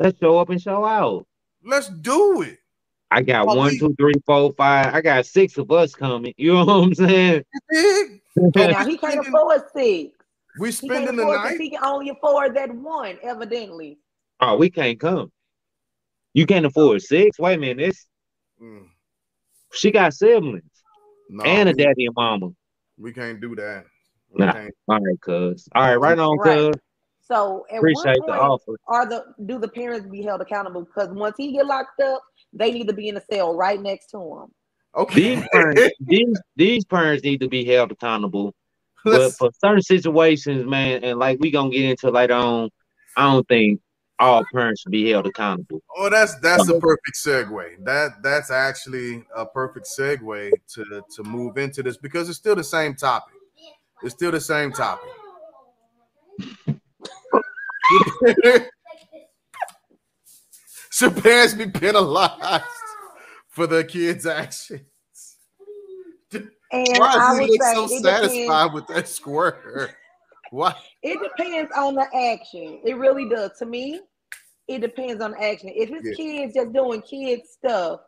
Let's 0.00 0.18
show 0.18 0.38
up 0.38 0.50
and 0.50 0.60
show 0.60 0.84
out. 0.84 1.26
Let's 1.64 1.88
do 1.88 2.42
it. 2.42 2.58
I 3.10 3.22
got 3.22 3.46
Well, 3.46 3.56
one, 3.56 3.72
we- 3.72 3.78
two, 3.78 3.94
three, 3.98 4.14
four, 4.26 4.52
five. 4.56 4.94
I 4.94 5.00
got 5.00 5.26
six 5.26 5.56
of 5.58 5.70
us 5.70 5.94
coming. 5.94 6.34
You 6.36 6.54
know 6.54 6.64
what 6.64 6.84
I'm 6.84 6.94
saying? 6.94 7.44
You 7.70 8.20
now 8.54 8.84
he 8.84 8.96
can't 8.96 9.26
afford 9.26 9.62
six. 9.74 10.16
We 10.58 10.72
spending 10.72 11.16
the 11.16 11.24
night. 11.24 11.60
He 11.60 11.70
can 11.70 11.84
only 11.84 12.10
afford 12.10 12.54
that 12.56 12.74
one, 12.74 13.18
evidently. 13.22 13.98
oh, 14.40 14.56
we 14.56 14.70
can't 14.70 14.98
come. 14.98 15.30
You 16.34 16.46
can't 16.46 16.66
afford 16.66 17.02
six. 17.02 17.38
Wait 17.38 17.54
a 17.54 17.58
minute. 17.58 17.78
This 17.86 18.06
Mm, 18.62 18.86
she 19.72 19.90
got 19.90 20.14
siblings 20.14 20.64
no, 21.28 21.44
and 21.44 21.68
a 21.68 21.72
we, 21.72 21.84
daddy 21.84 22.06
and 22.06 22.14
mama. 22.14 22.50
we 22.98 23.12
can't 23.12 23.38
do 23.40 23.54
that. 23.56 23.84
Nah. 24.34 24.50
Okay. 24.50 24.70
All 24.88 24.98
right, 24.98 25.20
cuz. 25.20 25.68
All 25.74 25.82
right, 25.82 25.96
right 25.96 26.18
on, 26.18 26.38
Right. 26.38 26.74
Cuz. 27.26 27.36
So 27.36 27.66
at 27.70 27.78
Appreciate 27.78 28.18
what 28.20 28.26
the 28.26 28.32
point 28.32 28.40
offer. 28.40 28.76
are 28.88 29.06
the 29.08 29.24
do 29.46 29.58
the 29.58 29.68
parents 29.68 30.06
be 30.08 30.22
held 30.22 30.40
accountable? 30.40 30.84
Because 30.84 31.08
once 31.10 31.34
he 31.38 31.52
get 31.52 31.66
locked 31.66 32.00
up, 32.00 32.22
they 32.52 32.72
need 32.72 32.88
to 32.88 32.94
be 32.94 33.08
in 33.08 33.16
a 33.16 33.22
cell 33.30 33.56
right 33.56 33.80
next 33.80 34.10
to 34.10 34.18
him. 34.18 34.46
Okay. 34.96 35.14
These 35.14 35.48
parents, 35.52 35.82
these 36.00 36.40
these 36.56 36.84
parents 36.84 37.24
need 37.24 37.40
to 37.40 37.48
be 37.48 37.64
held 37.64 37.92
accountable. 37.92 38.54
But 39.04 39.20
Let's- 39.20 39.36
for 39.36 39.50
certain 39.60 39.82
situations, 39.82 40.66
man, 40.66 41.04
and 41.04 41.16
like 41.18 41.38
we 41.38 41.52
gonna 41.52 41.70
get 41.70 41.90
into 41.90 42.10
later 42.10 42.34
on, 42.34 42.70
I 43.16 43.32
don't 43.32 43.46
think 43.46 43.80
all 44.18 44.44
parents 44.52 44.80
should 44.80 44.90
be 44.90 45.10
held 45.10 45.26
accountable. 45.26 45.80
Oh, 45.96 46.10
that's 46.10 46.34
that's 46.40 46.68
a 46.68 46.72
uh-huh. 46.72 46.80
perfect 46.80 47.16
segue. 47.16 47.84
That 47.84 48.22
that's 48.22 48.50
actually 48.50 49.24
a 49.36 49.46
perfect 49.46 49.86
segue 49.96 50.50
to 50.74 51.02
to 51.14 51.22
move 51.22 51.56
into 51.56 51.84
this 51.84 51.96
because 51.96 52.28
it's 52.28 52.38
still 52.38 52.56
the 52.56 52.64
same 52.64 52.96
topic. 52.96 53.34
It's 54.02 54.14
still 54.14 54.32
the 54.32 54.40
same 54.40 54.72
topic. 54.72 55.10
Should 60.90 61.22
parents 61.22 61.54
be 61.54 61.68
penalized 61.68 62.64
for 63.48 63.66
their 63.66 63.84
kids' 63.84 64.26
actions? 64.26 64.80
And 66.32 66.98
Why 66.98 67.12
does 67.12 67.38
he 67.38 67.46
look 67.46 67.62
so 67.74 67.86
satisfied 67.86 68.32
depends, 68.40 68.74
with 68.74 68.86
that 68.88 69.08
square? 69.08 69.96
Why? 70.50 70.74
it 71.02 71.18
depends 71.22 71.70
on 71.76 71.94
the 71.94 72.06
action. 72.14 72.80
It 72.84 72.96
really 72.96 73.28
does. 73.28 73.52
To 73.58 73.66
me, 73.66 74.00
it 74.68 74.80
depends 74.80 75.22
on 75.22 75.32
the 75.32 75.42
action. 75.42 75.70
If 75.74 75.90
it's 75.90 76.18
Yeah. 76.18 76.24
kids 76.24 76.54
just 76.54 76.72
doing 76.72 77.02
kid 77.02 77.46
stuff, 77.46 78.00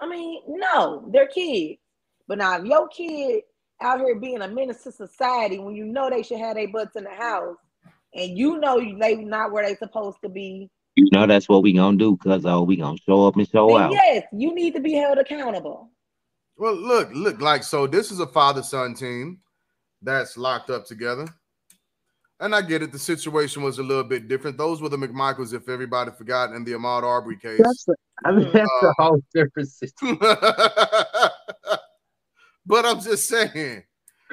I 0.00 0.06
mean, 0.08 0.42
no, 0.46 1.04
they're 1.08 1.28
kids. 1.28 1.78
But 2.26 2.38
now 2.38 2.58
if 2.58 2.64
your 2.64 2.88
kid 2.88 3.42
out 3.80 4.00
here 4.00 4.16
being 4.16 4.42
a 4.42 4.48
menace 4.48 4.82
to 4.84 4.92
society 4.92 5.58
when 5.58 5.74
you 5.74 5.84
know 5.84 6.10
they 6.10 6.22
should 6.22 6.38
have 6.38 6.56
their 6.56 6.68
butts 6.68 6.96
in 6.96 7.04
the 7.04 7.10
house 7.10 7.56
and 8.14 8.36
you 8.38 8.58
know 8.58 8.78
they 8.98 9.16
not 9.16 9.52
where 9.52 9.66
they 9.66 9.74
supposed 9.76 10.18
to 10.22 10.28
be, 10.28 10.70
You 10.96 11.08
know 11.12 11.26
that's 11.26 11.48
what 11.48 11.62
we 11.62 11.72
gonna 11.72 11.96
do, 11.96 12.16
cuz 12.18 12.44
oh, 12.46 12.62
we 12.62 12.76
gonna 12.76 12.98
show 13.06 13.26
up 13.26 13.36
and 13.36 13.48
show 13.48 13.68
then 13.68 13.76
out. 13.82 13.92
yes, 13.92 14.24
you 14.32 14.54
need 14.54 14.74
to 14.74 14.80
be 14.80 14.92
held 14.94 15.18
accountable. 15.18 15.90
Well, 16.56 16.74
look, 16.74 17.10
look, 17.12 17.40
like 17.40 17.64
so. 17.64 17.86
This 17.88 18.12
is 18.12 18.20
a 18.20 18.26
father-son 18.28 18.94
team 18.94 19.40
that's 20.02 20.36
locked 20.36 20.70
up 20.70 20.84
together, 20.84 21.26
and 22.38 22.54
I 22.54 22.62
get 22.62 22.80
it. 22.82 22.92
The 22.92 22.98
situation 22.98 23.62
was 23.64 23.78
a 23.80 23.82
little 23.82 24.04
bit 24.04 24.28
different. 24.28 24.56
Those 24.56 24.80
were 24.80 24.88
the 24.88 24.96
McMichaels, 24.96 25.52
if 25.52 25.68
everybody 25.68 26.12
forgot, 26.16 26.52
in 26.52 26.62
the 26.64 26.72
Ahmaud 26.72 27.02
Arbery 27.02 27.36
case. 27.38 27.58
That's 27.60 27.88
a, 27.88 27.94
I 28.24 28.30
mean, 28.32 28.50
that's 28.52 28.70
Uh, 28.82 28.86
a 28.86 29.02
whole 29.02 29.20
different 29.34 29.68
situation. 29.68 30.18
but 32.66 32.86
I'm 32.86 33.00
just 33.00 33.26
saying, 33.28 33.82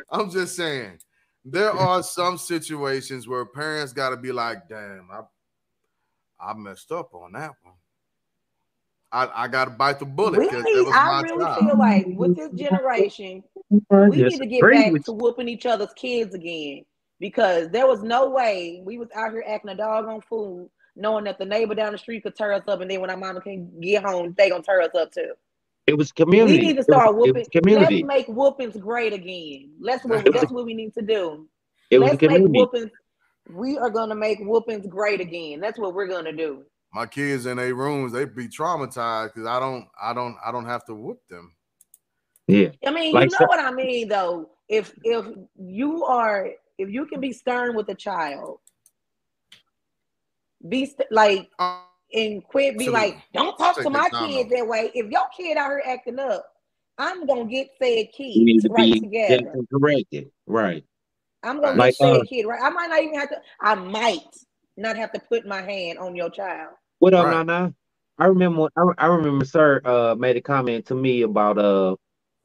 I'm 0.09 0.29
just 0.29 0.55
saying, 0.55 0.99
there 1.45 1.71
are 1.71 2.03
some 2.03 2.37
situations 2.37 3.27
where 3.27 3.45
parents 3.45 3.93
got 3.93 4.09
to 4.09 4.17
be 4.17 4.31
like, 4.31 4.67
"Damn, 4.67 5.09
I, 5.11 5.21
I 6.39 6.53
messed 6.53 6.91
up 6.91 7.13
on 7.13 7.33
that 7.33 7.51
one. 7.63 7.75
I, 9.11 9.43
I 9.43 9.47
got 9.47 9.65
to 9.65 9.71
bite 9.71 9.99
the 9.99 10.05
bullet 10.05 10.39
We 10.39 10.45
because 10.45 10.63
that 10.63 10.71
need, 10.73 10.85
was 10.85 10.95
I 10.95 11.21
really 11.21 11.45
child." 11.45 11.59
feel 11.59 11.77
like 11.77 12.05
with 12.07 12.35
this 12.35 12.51
generation, 12.51 13.43
we 13.69 14.17
Yes, 14.17 14.31
need 14.31 14.39
to 14.39 14.45
get 14.45 14.61
back 14.61 15.03
to 15.05 15.11
whooping 15.11 15.49
each 15.49 15.65
other's 15.65 15.93
kids 15.93 16.33
again 16.33 16.85
because 17.19 17.69
there 17.69 17.87
was 17.87 18.03
no 18.03 18.29
way 18.29 18.81
we 18.85 18.97
was 18.97 19.09
out 19.15 19.31
here 19.31 19.43
acting 19.47 19.71
a 19.71 19.75
dog 19.75 20.05
on 20.05 20.21
food, 20.21 20.69
knowing 20.95 21.25
that 21.25 21.37
the 21.37 21.45
neighbor 21.45 21.75
down 21.75 21.91
the 21.91 21.97
street 21.97 22.23
could 22.23 22.35
tear 22.35 22.53
us 22.53 22.67
up, 22.67 22.81
and 22.81 22.89
then 22.89 23.01
when 23.01 23.09
our 23.09 23.17
mama 23.17 23.41
can 23.41 23.79
get 23.81 24.03
home, 24.03 24.33
they 24.37 24.49
gonna 24.49 24.63
tear 24.63 24.81
us 24.81 24.95
up 24.95 25.11
too. 25.11 25.33
It 25.87 25.97
was 25.97 26.11
community. 26.11 26.59
We 26.59 26.67
need 26.67 26.67
to 26.67 26.71
It 26.73 26.77
was- 26.77 26.85
start 26.85 27.07
it 27.09 27.15
whooping. 27.15 27.45
community. 27.51 28.03
Let's 28.03 28.07
make 28.07 28.27
whoopings 28.27 28.77
great 28.77 29.13
again. 29.13 29.73
Let's 29.79 30.05
what, 30.05 30.25
It 30.25 30.31
was- 30.33 30.41
that's 30.41 30.51
what 30.53 30.65
we 30.65 30.73
need 30.73 30.93
to 30.93 31.01
do. 31.01 31.47
It 31.89 31.99
was 31.99 32.11
Let's 32.11 32.21
make 32.21 32.29
community. 32.29 32.59
whoopings. 32.59 32.91
We 33.49 33.77
are 33.77 33.89
gonna 33.89 34.15
make 34.15 34.39
whoopings 34.39 34.85
great 34.87 35.19
again. 35.19 35.59
That's 35.59 35.79
what 35.79 35.93
we're 35.93 36.07
gonna 36.07 36.31
do. 36.33 36.63
my 36.93 37.05
kids 37.05 37.45
in 37.45 37.55
their 37.55 37.73
rooms, 37.73 38.11
they'd 38.11 38.35
be 38.35 38.49
traumatized 38.49 39.27
because 39.33 39.47
I 39.47 39.61
don't, 39.61 39.87
I 40.01 40.13
don't, 40.13 40.35
I 40.45 40.51
don't 40.51 40.65
have 40.65 40.83
to 40.87 40.93
whoop 40.93 41.21
them. 41.29 41.55
Yeah. 42.49 42.71
I 42.85 42.91
mean, 42.91 43.13
Like 43.13 43.29
you 43.31 43.31
know 43.31 43.37
so- 43.39 43.45
what 43.47 43.59
I 43.61 43.71
mean, 43.71 44.09
though. 44.09 44.49
If 44.67 44.93
if 45.03 45.25
you 45.57 46.03
are, 46.03 46.49
if 46.77 46.89
you 46.89 47.05
can 47.05 47.19
be 47.21 47.31
stern 47.31 47.75
with 47.77 47.87
a 47.89 47.95
child, 47.95 48.59
be 50.67 50.85
st- 50.85 51.11
like 51.11 51.49
Uh, 51.59 51.79
and 52.13 52.43
quit 52.43 52.77
be 52.77 52.85
Absolutely. 52.87 53.09
like, 53.11 53.23
don't 53.33 53.57
talk 53.57 53.75
Take 53.77 53.85
to 53.85 53.89
my 53.89 54.09
time 54.09 54.29
kids 54.29 54.49
that 54.51 54.67
way. 54.67 54.91
If 54.93 55.09
your 55.11 55.23
kid 55.35 55.57
out 55.57 55.69
here 55.69 55.83
acting 55.85 56.19
up, 56.19 56.45
I'm 56.97 57.25
gonna 57.25 57.45
get 57.45 57.69
said 57.81 58.07
You 58.17 58.45
need 58.45 58.53
kids 58.53 58.63
to 58.63 58.69
right 58.69 58.91
be 58.91 58.99
together. 58.99 59.43
gentle 59.43 59.65
corrected. 59.71 60.31
Right. 60.45 60.83
I'm 61.43 61.61
gonna 61.61 61.77
Like, 61.77 61.97
get 61.99 62.07
said 62.07 62.21
uh, 62.21 62.23
kid 62.25 62.45
right. 62.45 62.61
I 62.61 62.69
might 62.69 62.87
not 62.87 63.01
even 63.01 63.19
have 63.19 63.29
to. 63.29 63.41
I 63.59 63.75
might 63.75 64.35
not 64.77 64.95
have 64.97 65.11
to 65.13 65.19
put 65.19 65.45
my 65.47 65.61
hand 65.61 65.97
on 65.99 66.15
your 66.15 66.29
child. 66.29 66.73
What 66.99 67.13
up, 67.13 67.25
Right. 67.25 67.45
Nana? 67.47 67.73
I 68.19 68.25
remember 68.25 68.67
I, 68.77 68.83
I 68.99 69.05
remember 69.07 69.45
sir 69.45 69.81
uh 69.83 70.15
made 70.15 70.37
a 70.37 70.41
comment 70.41 70.85
to 70.87 70.95
me 70.95 71.23
about 71.23 71.57
uh 71.57 71.95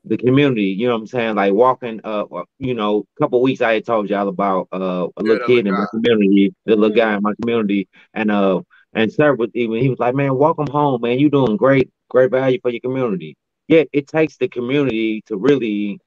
the 0.05 0.17
community, 0.17 0.67
you 0.67 0.87
know 0.87 0.95
what 0.95 1.01
I'm 1.01 1.07
saying? 1.09 1.35
Like 1.35 1.53
walking 1.53 2.01
uh 2.05 2.25
you 2.59 2.75
know, 2.75 3.05
a 3.17 3.21
couple 3.21 3.43
weeks 3.43 3.61
I 3.61 3.75
had 3.75 3.85
told 3.85 4.09
y'all 4.09 4.29
about 4.29 4.69
uh 4.73 5.09
a 5.17 5.23
little 5.23 5.37
that 5.39 5.47
kid 5.47 5.67
in 5.67 5.75
my 5.75 5.87
community, 5.91 6.55
the 6.65 6.77
little 6.77 6.91
Mhm. 6.91 6.97
guy 6.97 7.15
in 7.17 7.23
my 7.23 7.35
community, 7.43 7.89
and 8.15 8.31
uh 8.31 8.63
and 8.97 9.13
sir 9.13 9.35
was 9.35 9.51
even 9.55 9.81
he 9.81 9.89
was 9.91 9.99
like, 9.99 10.15
Man, 10.15 10.37
welcome 10.37 10.67
home, 10.67 11.03
man. 11.03 11.19
You're 11.19 11.31
doing 11.31 11.57
great, 11.57 11.91
great 12.09 12.31
value 12.31 12.59
for 12.61 12.71
your 12.71 12.81
community. 12.81 13.37
Yeah, 13.69 13.85
it 13.93 14.09
takes 14.09 14.37
the 14.39 14.49
community 14.49 15.23
to 15.27 15.37
really, 15.37 16.01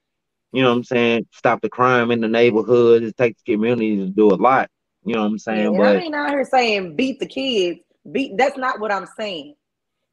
you 0.52 0.64
know 0.64 0.70
what 0.70 0.78
I'm 0.78 0.84
saying, 0.84 1.28
stop 1.32 1.62
the 1.62 1.70
crime 1.70 2.10
in 2.12 2.20
the 2.22 2.28
neighborhood. 2.28 3.04
It 3.04 3.16
takes 3.16 3.42
the 3.44 3.54
community 3.54 3.98
to 3.98 4.08
do 4.08 4.30
a 4.30 4.36
lot. 4.36 4.70
You 5.06 5.14
know 5.14 5.22
what 5.22 5.28
I'm 5.28 5.40
saying? 5.40 5.68
and 5.68 5.78
but 5.78 5.96
I 5.98 6.00
ain't 6.00 6.16
out 6.16 6.30
here 6.32 6.44
saying 6.44 6.96
beat 6.96 7.20
the 7.20 7.28
kids. 7.28 7.80
Beat 8.12 8.36
that's 8.38 8.58
not 8.58 8.80
what 8.80 8.92
I'm 8.92 9.08
saying. 9.18 9.56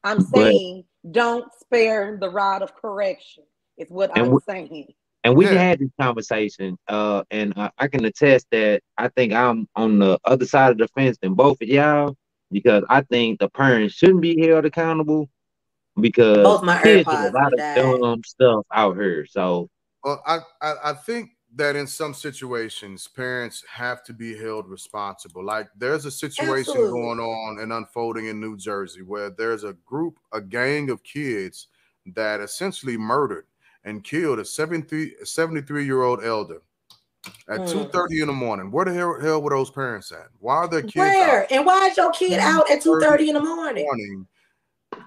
I'm 0.03 0.17
But- 0.31 0.51
saying 0.51 0.83
don't 1.11 1.51
spare 1.59 2.17
the 2.19 2.29
rod 2.29 2.61
of 2.61 2.75
correction. 2.75 3.43
Is 3.77 3.89
what 3.89 4.11
I'm 4.15 4.31
we- 4.31 4.39
saying. 4.47 4.93
And 5.23 5.35
we 5.35 5.45
Yeah. 5.45 5.53
had 5.53 5.79
this 5.79 5.89
conversation, 5.99 6.77
uh, 6.87 7.23
and 7.31 7.53
I, 7.57 7.69
I 7.77 7.87
can 7.87 8.05
attest 8.05 8.47
that 8.51 8.81
I 8.97 9.09
think 9.09 9.33
I'm 9.33 9.67
on 9.75 9.99
the 9.99 10.17
other 10.23 10.45
side 10.45 10.71
of 10.71 10.77
the 10.77 10.87
fence 10.89 11.17
than 11.21 11.33
both 11.33 11.61
of 11.61 11.67
y'all 11.67 12.15
because 12.51 12.83
I 12.89 13.01
think 13.01 13.39
the 13.39 13.49
parents 13.49 13.95
shouldn't 13.95 14.21
be 14.21 14.45
held 14.47 14.65
accountable 14.65 15.29
because 15.99 16.43
Both 16.43 16.63
my 16.63 16.81
kids 16.81 17.05
do 17.05 17.11
AirPods 17.11 17.29
a 17.29 17.33
lot 17.33 17.53
of 17.53 17.59
died. 17.59 17.75
dumb 17.75 18.21
stuff 18.25 18.65
out 18.73 18.95
here. 18.95 19.25
So 19.25 19.69
Well, 20.03 20.21
I, 20.25 20.39
I 20.61 20.73
I 20.85 20.93
think 20.93 21.31
that 21.55 21.75
in 21.75 21.87
some 21.87 22.13
situations, 22.13 23.07
parents 23.07 23.63
have 23.69 24.03
to 24.03 24.13
be 24.13 24.37
held 24.37 24.67
responsible. 24.67 25.43
Like 25.43 25.69
there's 25.77 26.05
a 26.05 26.11
situation 26.11 26.71
Absolutely. 26.73 26.91
going 26.91 27.19
on 27.19 27.59
and 27.59 27.73
unfolding 27.73 28.27
in 28.27 28.39
New 28.39 28.57
Jersey 28.57 29.01
where 29.01 29.29
there's 29.29 29.63
a 29.63 29.73
group, 29.85 30.19
a 30.33 30.41
gang 30.41 30.89
of 30.89 31.03
kids 31.03 31.67
that 32.15 32.41
essentially 32.41 32.97
murdered 32.97 33.45
and 33.85 34.03
killed 34.03 34.39
a 34.39 34.45
73, 34.45 35.15
73 35.23 35.85
year 35.85 36.03
old 36.03 36.23
elder 36.23 36.61
at 37.49 37.61
Mm. 37.61 37.91
2:30 37.91 38.21
in 38.21 38.27
the 38.27 38.33
morning. 38.33 38.71
Where 38.71 38.85
the 38.85 38.93
hell, 38.93 39.19
hell 39.19 39.41
were 39.41 39.49
those 39.51 39.69
parents 39.71 40.11
at? 40.11 40.27
Why 40.39 40.55
are 40.57 40.67
their 40.67 40.81
kids 40.81 40.95
Where 40.95 41.41
out 41.43 41.51
and 41.51 41.65
why 41.65 41.87
is 41.87 41.97
your 41.97 42.11
kid 42.11 42.39
out 42.39 42.69
at 42.69 42.81
two 42.81 42.99
thirty 42.99 43.29
in 43.29 43.35
the 43.35 43.41
morning? 43.41 43.85
morning 43.85 44.27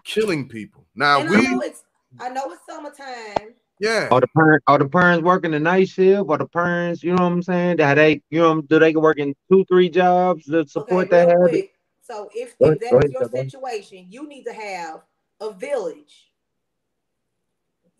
killing 0.04 0.48
people? 0.48 0.86
Now 0.94 1.20
And 1.20 1.28
I 1.28 1.40
we, 1.40 1.48
know 1.48 1.60
it's 1.60 1.84
I 2.18 2.28
know 2.28 2.52
it's 2.52 2.66
summertime. 2.66 3.54
yeah, 3.78 4.08
are 4.10 4.20
the 4.20 4.28
parent 4.36 4.62
are 4.66 4.78
the 4.78 4.88
parents 4.88 5.24
working 5.24 5.52
the 5.52 5.60
night 5.60 5.88
shift? 5.88 6.24
Or 6.28 6.38
the 6.38 6.46
parents, 6.46 7.02
you 7.02 7.14
know 7.14 7.24
what 7.24 7.32
I'm 7.32 7.42
saying? 7.42 7.76
That 7.78 7.94
they, 7.94 8.22
you 8.30 8.40
know, 8.40 8.60
do 8.62 8.78
they 8.78 8.94
work 8.94 9.18
in 9.18 9.34
two, 9.50 9.64
three 9.66 9.88
jobs 9.88 10.44
to 10.46 10.66
support 10.66 11.06
okay, 11.06 11.24
that 11.24 11.28
habit? 11.28 11.48
quick. 11.50 11.74
So 12.02 12.28
if, 12.34 12.56
if 12.58 12.80
that's 12.80 13.12
your 13.12 13.28
situation, 13.28 14.06
you 14.10 14.26
need 14.26 14.42
to 14.44 14.52
have 14.52 15.02
a 15.40 15.52
village. 15.52 16.30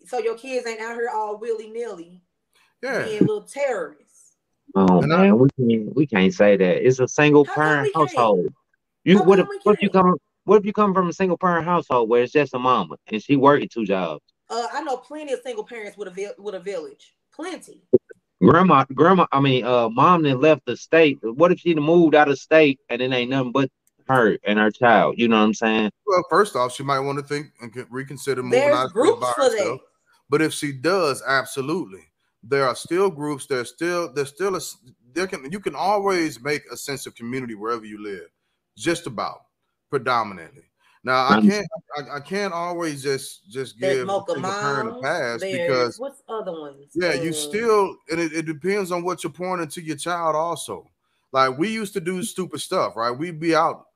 So 0.05 0.19
your 0.19 0.35
kids 0.37 0.67
ain't 0.67 0.81
out 0.81 0.95
here 0.95 1.09
all 1.13 1.37
willy 1.37 1.69
nilly 1.69 2.21
yeah. 2.81 3.03
being 3.03 3.19
little 3.21 3.43
terrorists. 3.43 4.00
Oh 4.75 5.01
And 5.01 5.13
I- 5.13 5.17
man, 5.23 5.37
we 5.39 5.49
can't 5.57 5.95
we 5.95 6.07
can't 6.07 6.33
say 6.33 6.57
that. 6.57 6.85
It's 6.85 6.99
a 6.99 7.07
single 7.07 7.45
parent 7.45 7.83
we 7.83 7.93
can't? 7.93 8.09
household. 8.15 8.53
You 9.03 9.17
How 9.17 9.23
what 9.25 9.39
if 9.39 9.47
what 9.63 9.73
if 9.73 9.81
you 9.81 9.89
can't? 9.89 10.05
come 10.05 10.17
what 10.45 10.57
if 10.57 10.65
you 10.65 10.73
come 10.73 10.93
from 10.93 11.09
a 11.09 11.13
single 11.13 11.37
parent 11.37 11.65
household 11.65 12.09
where 12.09 12.23
it's 12.23 12.31
just 12.33 12.53
a 12.53 12.59
mama 12.59 12.95
and 13.07 13.21
she 13.21 13.35
working 13.35 13.69
two 13.71 13.85
jobs? 13.85 14.21
Uh, 14.49 14.67
I 14.73 14.81
know 14.83 14.97
plenty 14.97 15.33
of 15.33 15.39
single 15.45 15.63
parents 15.63 15.97
with 15.97 16.07
a 16.07 16.11
vi- 16.11 16.33
with 16.37 16.55
a 16.55 16.59
village. 16.59 17.15
Plenty. 17.33 17.83
Grandma, 18.43 18.85
grandma, 18.93 19.27
I 19.31 19.39
mean, 19.39 19.63
uh, 19.63 19.87
mom 19.89 20.23
then 20.23 20.41
left 20.41 20.65
the 20.65 20.75
state. 20.75 21.19
What 21.21 21.51
if 21.51 21.59
she 21.59 21.75
done 21.75 21.83
moved 21.83 22.15
out 22.15 22.27
of 22.27 22.39
state 22.39 22.79
and 22.89 22.99
it 22.99 23.11
ain't 23.13 23.29
nothing 23.29 23.51
but 23.51 23.69
her 24.07 24.37
and 24.43 24.57
her 24.57 24.71
child? 24.71 25.15
You 25.19 25.27
know 25.27 25.37
what 25.37 25.43
I'm 25.45 25.53
saying? 25.53 25.91
Well, 26.07 26.23
first 26.27 26.55
off, 26.55 26.73
she 26.73 26.81
might 26.81 26.99
want 27.01 27.19
to 27.19 27.23
think 27.23 27.51
and 27.61 27.71
reconsider 27.91 28.41
moving 28.41 28.59
There's 28.59 28.73
out 28.75 28.85
of 28.85 28.89
state 28.91 28.93
groups 28.99 29.19
for 29.33 29.41
herself. 29.43 29.57
that. 29.57 29.79
But 30.29 30.41
if 30.41 30.53
she 30.53 30.71
does, 30.71 31.21
absolutely, 31.25 32.01
there 32.43 32.67
are 32.67 32.75
still 32.75 33.09
groups. 33.09 33.45
There's 33.45 33.69
still 33.69 34.11
there's 34.13 34.29
still 34.29 34.55
a 34.55 34.61
there 35.13 35.27
can 35.27 35.51
you 35.51 35.59
can 35.59 35.75
always 35.75 36.41
make 36.41 36.63
a 36.71 36.77
sense 36.77 37.05
of 37.05 37.15
community 37.15 37.55
wherever 37.55 37.85
you 37.85 38.01
live, 38.01 38.29
just 38.77 39.07
about 39.07 39.45
predominantly. 39.89 40.63
Now 41.03 41.27
I 41.29 41.41
can't 41.41 41.67
I, 41.97 42.17
I 42.17 42.19
can't 42.19 42.53
always 42.53 43.03
just 43.03 43.49
just 43.49 43.79
There's 43.79 43.97
give 43.97 44.03
a 44.03 44.05
Mocha 44.05 44.33
single 44.33 44.51
parent 44.53 44.89
a 44.97 45.01
pass 45.01 45.41
because 45.41 45.99
what's 45.99 46.23
other 46.29 46.51
ones? 46.51 46.91
yeah, 46.93 47.13
you 47.13 47.29
Uh, 47.29 47.33
still 47.33 47.97
and 48.09 48.19
it, 48.19 48.33
it 48.33 48.45
depends 48.45 48.91
on 48.91 49.03
what 49.03 49.23
you're 49.23 49.33
pouring 49.33 49.63
into 49.63 49.81
your 49.81 49.97
child 49.97 50.35
also. 50.35 50.87
Like 51.31 51.57
we 51.57 51.69
used 51.69 51.93
to 51.93 52.01
do 52.01 52.21
stupid 52.23 52.59
stuff, 52.59 52.95
right? 52.95 53.11
We'd 53.11 53.39
be 53.39 53.55
out 53.55 53.87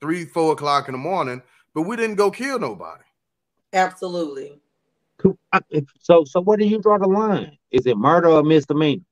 three, 0.00 0.24
four 0.24 0.52
o'clock 0.52 0.88
in 0.88 0.92
the 0.92 0.98
morning, 0.98 1.42
but 1.74 1.82
we 1.82 1.96
didn't 1.96 2.16
go 2.16 2.30
kill 2.30 2.58
nobody. 2.58 3.02
absolutely. 3.72 4.60
I- 5.52 5.60
So, 6.00 6.24
so 6.24 6.40
where 6.40 6.56
do 6.56 6.66
you 6.66 6.80
draw 6.80 6.98
the 6.98 7.08
line? 7.08 7.58
Is 7.70 7.86
it 7.86 7.96
murder 7.96 8.28
or 8.28 8.42
misdemeanor? 8.42 9.02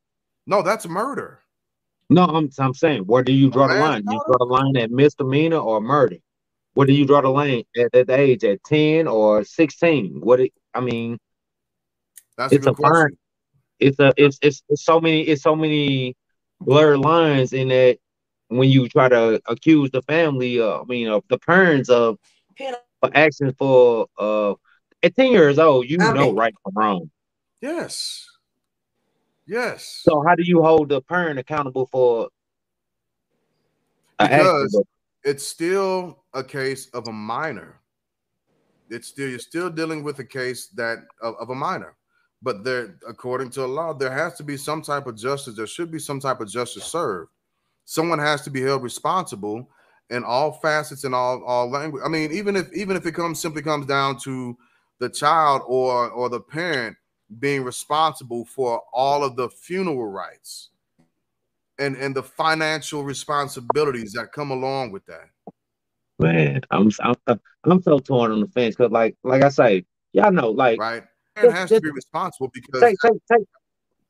No, 0.46 0.62
that's 0.62 0.86
murder. 0.86 1.40
No, 2.10 2.24
I'm 2.24 2.50
I'm 2.58 2.74
saying 2.74 3.02
where 3.04 3.22
do 3.22 3.32
you 3.32 3.50
draw 3.50 3.66
the 3.66 3.74
line? 3.74 4.04
You 4.06 4.20
draw 4.26 4.36
the 4.38 4.44
line 4.44 4.76
at 4.76 4.90
misdemeanor 4.90 5.56
or 5.58 5.80
murder? 5.80 6.16
Where 6.74 6.86
do 6.86 6.92
you 6.92 7.06
draw 7.06 7.22
the 7.22 7.28
line 7.30 7.64
at 7.78 7.92
that 7.92 8.10
age? 8.10 8.44
At 8.44 8.62
ten 8.64 9.08
or 9.08 9.42
sixteen? 9.44 10.20
What? 10.20 10.40
It, 10.40 10.52
I 10.74 10.80
mean, 10.80 11.18
That's 12.36 12.52
It's 12.52 12.66
a 12.66 12.70
a 12.70 12.74
good 12.74 12.82
question. 12.82 13.18
it's 13.80 13.98
a 13.98 14.12
it's, 14.16 14.38
it's 14.42 14.62
it's 14.68 14.84
so 14.84 15.00
many 15.00 15.22
it's 15.22 15.42
so 15.42 15.56
many 15.56 16.14
blurred 16.60 16.98
lines 16.98 17.52
in 17.52 17.68
that 17.68 17.98
when 18.48 18.68
you 18.68 18.88
try 18.88 19.08
to 19.08 19.40
accuse 19.46 19.90
the 19.90 20.02
family, 20.02 20.60
uh, 20.60 20.80
I 20.80 20.84
mean, 20.84 21.08
of 21.08 21.24
the 21.28 21.38
parents 21.38 21.88
of 21.88 22.18
Pen- 22.56 22.74
for 23.00 23.10
actions 23.14 23.54
for 23.58 24.06
uh 24.18 24.54
at 25.04 25.14
ten 25.16 25.30
years 25.32 25.58
old, 25.58 25.88
you 25.88 25.98
I 26.00 26.12
know 26.12 26.26
mean- 26.26 26.36
right 26.36 26.54
from 26.62 26.72
wrong. 26.74 27.10
Yes. 27.60 28.26
Yes. 29.46 30.00
So 30.02 30.22
how 30.26 30.34
do 30.34 30.42
you 30.42 30.62
hold 30.62 30.88
the 30.88 31.00
parent 31.02 31.38
accountable 31.38 31.86
for? 31.86 32.28
Because 34.18 34.82
it's 35.22 35.46
still 35.46 36.24
a 36.32 36.42
case 36.42 36.88
of 36.94 37.08
a 37.08 37.12
minor. 37.12 37.80
It's 38.90 39.08
still 39.08 39.28
you're 39.28 39.38
still 39.38 39.70
dealing 39.70 40.02
with 40.02 40.18
a 40.20 40.24
case 40.24 40.68
that 40.68 40.98
of, 41.20 41.34
of 41.40 41.50
a 41.50 41.54
minor. 41.54 41.96
But 42.42 42.62
there, 42.64 42.96
according 43.08 43.50
to 43.50 43.60
the 43.60 43.68
law, 43.68 43.94
there 43.94 44.12
has 44.12 44.34
to 44.34 44.42
be 44.42 44.56
some 44.56 44.82
type 44.82 45.06
of 45.06 45.16
justice. 45.16 45.56
There 45.56 45.66
should 45.66 45.90
be 45.90 45.98
some 45.98 46.20
type 46.20 46.40
of 46.40 46.48
justice 46.50 46.84
served. 46.84 47.30
Someone 47.86 48.18
has 48.18 48.42
to 48.42 48.50
be 48.50 48.60
held 48.62 48.82
responsible 48.82 49.68
in 50.10 50.22
all 50.24 50.52
facets 50.52 51.04
and 51.04 51.14
all 51.14 51.42
all 51.44 51.68
language. 51.68 52.02
I 52.04 52.08
mean, 52.08 52.30
even 52.32 52.56
if 52.56 52.72
even 52.72 52.96
if 52.96 53.04
it 53.06 53.12
comes 53.12 53.40
simply 53.40 53.62
comes 53.62 53.86
down 53.86 54.18
to 54.20 54.56
the 55.00 55.08
child 55.08 55.62
or 55.66 56.10
or 56.10 56.28
the 56.28 56.40
parent 56.40 56.96
being 57.38 57.64
responsible 57.64 58.44
for 58.44 58.82
all 58.92 59.24
of 59.24 59.36
the 59.36 59.48
funeral 59.48 60.06
rights 60.06 60.70
and 61.78 61.96
and 61.96 62.14
the 62.14 62.22
financial 62.22 63.04
responsibilities 63.04 64.12
that 64.12 64.32
come 64.32 64.50
along 64.50 64.92
with 64.92 65.04
that. 65.06 65.28
Man, 66.18 66.60
I'm 66.70 66.90
I'm 67.00 67.40
I'm 67.64 67.82
so 67.82 67.98
torn 67.98 68.30
on 68.32 68.40
the 68.40 68.48
fence 68.48 68.76
because 68.76 68.92
like 68.92 69.16
like 69.24 69.42
I 69.42 69.48
say, 69.48 69.84
y'all 70.12 70.32
know 70.32 70.50
like 70.50 70.78
Right? 70.78 71.02
It 71.36 71.42
Just- 71.42 71.56
has 71.56 71.70
to 71.70 71.80
be 71.80 71.90
responsible 71.90 72.50
because 72.52 72.80
take 72.80 72.96
take 73.00 73.20
take 73.30 73.46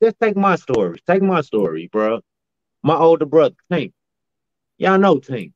just 0.03 0.17
take 0.21 0.37
my 0.37 0.57
story. 0.57 1.01
Take 1.07 1.23
my 1.23 1.41
story, 1.41 1.89
bro. 1.91 2.21
My 2.83 2.97
older 2.97 3.25
brother, 3.25 3.55
Tink. 3.73 3.93
Y'all 4.77 4.99
know 4.99 5.17
Tink. 5.17 5.53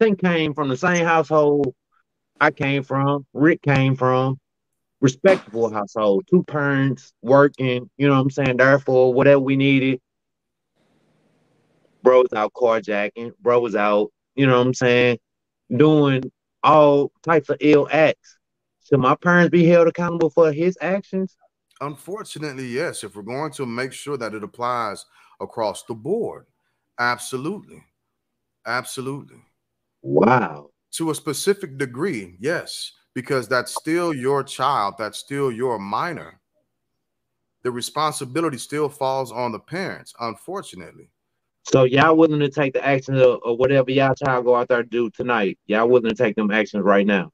Tink 0.00 0.20
came 0.20 0.54
from 0.54 0.68
the 0.68 0.76
same 0.76 1.04
household 1.04 1.74
I 2.40 2.50
came 2.50 2.82
from, 2.82 3.26
Rick 3.32 3.62
came 3.62 3.96
from, 3.96 4.38
respectable 5.04 5.70
household, 5.70 6.26
two 6.30 6.42
parents 6.44 7.12
working, 7.20 7.90
you 7.98 8.08
know 8.08 8.14
what 8.14 8.20
I'm 8.20 8.30
saying? 8.30 8.56
Therefore, 8.56 9.12
whatever 9.12 9.40
we 9.40 9.54
needed. 9.54 10.00
Bro 12.02 12.22
was 12.22 12.32
out 12.32 12.54
carjacking, 12.54 13.32
bro 13.38 13.60
was 13.60 13.76
out, 13.76 14.10
you 14.34 14.46
know 14.46 14.56
what 14.56 14.66
I'm 14.66 14.72
saying, 14.72 15.18
doing 15.76 16.32
all 16.62 17.12
types 17.22 17.50
of 17.50 17.58
ill 17.60 17.86
acts. 17.92 18.38
Should 18.88 19.00
my 19.00 19.14
parents 19.14 19.50
be 19.50 19.66
held 19.66 19.88
accountable 19.88 20.30
for 20.30 20.50
his 20.52 20.78
actions? 20.80 21.36
unfortunately, 21.80 22.66
yes, 22.66 23.04
if 23.04 23.14
we're 23.14 23.22
going 23.22 23.52
to 23.52 23.66
make 23.66 23.92
sure 23.92 24.16
that 24.16 24.32
it 24.32 24.42
applies 24.42 25.04
across 25.40 25.82
the 25.84 25.94
board, 25.94 26.46
absolutely. 26.98 27.84
Absolutely. 28.66 29.42
Wow. 30.00 30.70
To 30.92 31.10
a 31.10 31.14
specific 31.14 31.76
degree, 31.76 32.36
yes, 32.40 32.92
because 33.14 33.48
that's 33.48 33.74
still 33.74 34.12
your 34.12 34.42
child, 34.42 34.94
that's 34.98 35.18
still 35.18 35.50
your 35.50 35.78
minor. 35.78 36.40
The 37.62 37.70
responsibility 37.70 38.58
still 38.58 38.88
falls 38.88 39.32
on 39.32 39.52
the 39.52 39.58
parents, 39.58 40.12
unfortunately. 40.20 41.10
So 41.62 41.84
y'all 41.84 42.16
willing 42.16 42.40
to 42.40 42.50
take 42.50 42.74
the 42.74 42.84
actions 42.84 43.22
of, 43.22 43.40
of 43.42 43.58
whatever 43.58 43.90
y'all 43.90 44.14
child 44.14 44.44
go 44.44 44.54
out 44.54 44.68
there 44.68 44.82
to 44.82 44.88
do 44.88 45.08
tonight? 45.10 45.58
Y'all 45.66 45.88
willing 45.88 46.10
to 46.10 46.14
take 46.14 46.36
them 46.36 46.50
actions 46.50 46.82
right 46.82 47.06
now? 47.06 47.30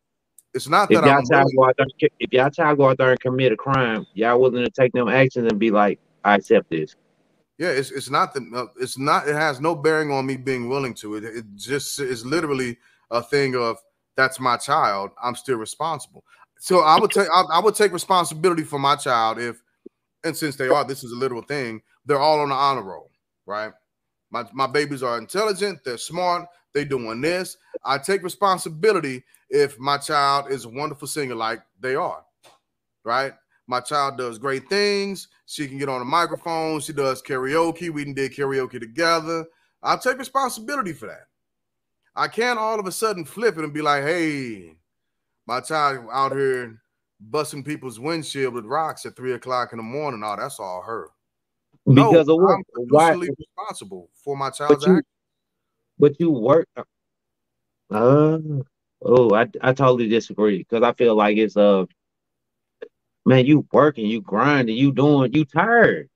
It's 0.55 0.69
not 0.69 0.91
If 0.91 1.01
that 1.01 1.07
y'all 1.07 1.19
I'm 1.19 1.27
child 1.27 1.45
willing, 1.47 1.57
go 1.57 1.65
out 1.65 1.75
there, 1.79 2.11
if 2.21 2.33
y'all 2.33 2.51
child 2.51 2.79
go 2.79 2.91
out 2.91 2.99
there 2.99 3.11
and 3.11 3.21
commit 3.21 3.51
a 3.51 3.57
crime, 3.57 4.07
y'all 4.15 4.41
willing 4.41 4.65
to 4.65 4.71
take 4.71 4.93
them 4.93 5.09
actions 5.09 5.51
and 5.51 5.59
be 5.59 5.71
like, 5.73 5.99
I 6.25 6.37
accept 6.37 6.71
this. 6.71 6.95
Yeah, 7.59 7.69
it's 7.69 7.91
it's 7.91 8.09
not 8.09 8.33
the 8.33 8.49
uh, 8.55 8.67
it's 8.81 8.99
not 8.99 9.29
it 9.29 9.35
has 9.35 9.61
no 9.61 9.75
bearing 9.75 10.11
on 10.11 10.25
me 10.27 10.37
being 10.37 10.69
willing 10.69 10.95
to. 10.95 11.17
It 11.17 11.25
it 11.25 11.45
just 11.57 12.01
is 12.01 12.25
literally 12.25 12.79
a 13.11 13.23
thing 13.23 13.55
of 13.55 13.79
that's 14.21 14.39
my 14.39 14.59
child. 14.59 15.13
I'm 15.23 15.35
still 15.35 15.57
responsible. 15.57 16.23
So 16.59 16.81
I 16.81 17.01
would 17.01 17.11
take 17.11 17.29
I, 17.35 17.59
would 17.59 17.75
take 17.75 17.93
responsibility 17.93 18.65
for 18.65 18.79
my 18.79 18.95
child 18.95 19.39
if 19.39 19.63
and 20.25 20.37
since 20.37 20.57
they 20.57 20.69
are 20.69 20.85
this 20.85 21.03
is 21.03 21.13
a 21.13 21.17
literal 21.17 21.41
thing, 21.41 21.81
they're 22.05 22.21
all 22.21 22.41
on 22.41 22.51
the 22.51 22.55
honor 22.55 22.83
roll, 22.83 23.11
right? 23.47 23.73
My 24.31 24.45
my 24.53 24.67
babies 24.67 25.03
are 25.03 25.17
intelligent, 25.17 25.81
they're 25.85 25.97
smart, 25.97 26.47
they 26.75 26.85
doing 26.85 27.23
this. 27.23 27.57
I 27.83 27.97
take 27.97 28.23
responsibility 28.23 29.25
if 29.49 29.79
my 29.79 29.97
child 29.97 30.51
is 30.51 30.67
a 30.67 30.69
wonderful 30.69 31.09
singer 31.09 31.35
like 31.35 31.63
they 31.81 31.95
are, 31.95 32.23
right? 33.05 33.33
My 33.67 33.81
child 33.81 34.19
does 34.19 34.39
great 34.39 34.69
things. 34.69 35.29
She 35.47 35.67
can 35.67 35.79
get 35.79 35.89
on 35.89 36.03
a 36.03 36.05
microphone. 36.05 36.81
She 36.81 36.93
does 36.93 37.23
karaoke. 37.23 37.89
We 37.89 38.05
did 38.13 38.33
karaoke 38.33 38.79
together. 38.81 39.47
I'll 39.83 39.99
take 39.99 40.19
responsibility 40.19 40.93
for 40.93 41.07
that. 41.07 41.30
I 42.21 42.29
can't 42.29 42.59
all 42.59 42.79
of 42.79 42.87
a 42.87 42.93
sudden 42.93 43.25
flip 43.25 43.57
it 43.57 43.65
and 43.65 43.73
be 43.73 43.81
like, 43.81 44.03
hey, 44.05 44.75
my 45.47 45.61
child 45.61 46.07
out 46.13 46.33
here 46.33 46.83
busting 47.19 47.65
people's 47.65 47.99
windshield 47.99 48.53
with 48.53 48.67
rocks 48.67 49.07
at 49.07 49.17
three 49.17 49.33
o'clock 49.33 49.73
in 49.73 49.79
the 49.79 49.83
morning. 49.83 50.23
Oh, 50.23 50.37
that's 50.39 50.61
all 50.61 50.83
her. 50.83 51.09
No, 51.87 52.11
Because 52.13 52.29
of 52.29 52.37
what? 52.37 52.57
I'm 52.57 52.87
Why? 52.91 53.13
responsible 53.15 54.11
for 54.23 54.37
my 54.37 54.51
child's 54.51 54.85
you- 54.85 54.93
actions. 54.93 55.07
But 55.99 56.21
you 56.21 56.31
work. 56.31 56.69
Uh, 57.91 58.39
oh, 59.03 59.35
I 59.35 59.49
I 59.63 59.73
totally 59.73 60.09
disagree 60.09 60.59
because 60.59 60.83
I 60.83 60.93
feel 60.93 61.15
like 61.15 61.39
it's 61.39 61.57
uh, 61.57 61.87
man, 63.25 63.47
you 63.47 63.67
working, 63.73 64.07
you 64.07 64.21
grinding, 64.21 64.77
you 64.77 64.93
doing, 64.93 65.33
you 65.33 65.47
tired. 65.47 66.11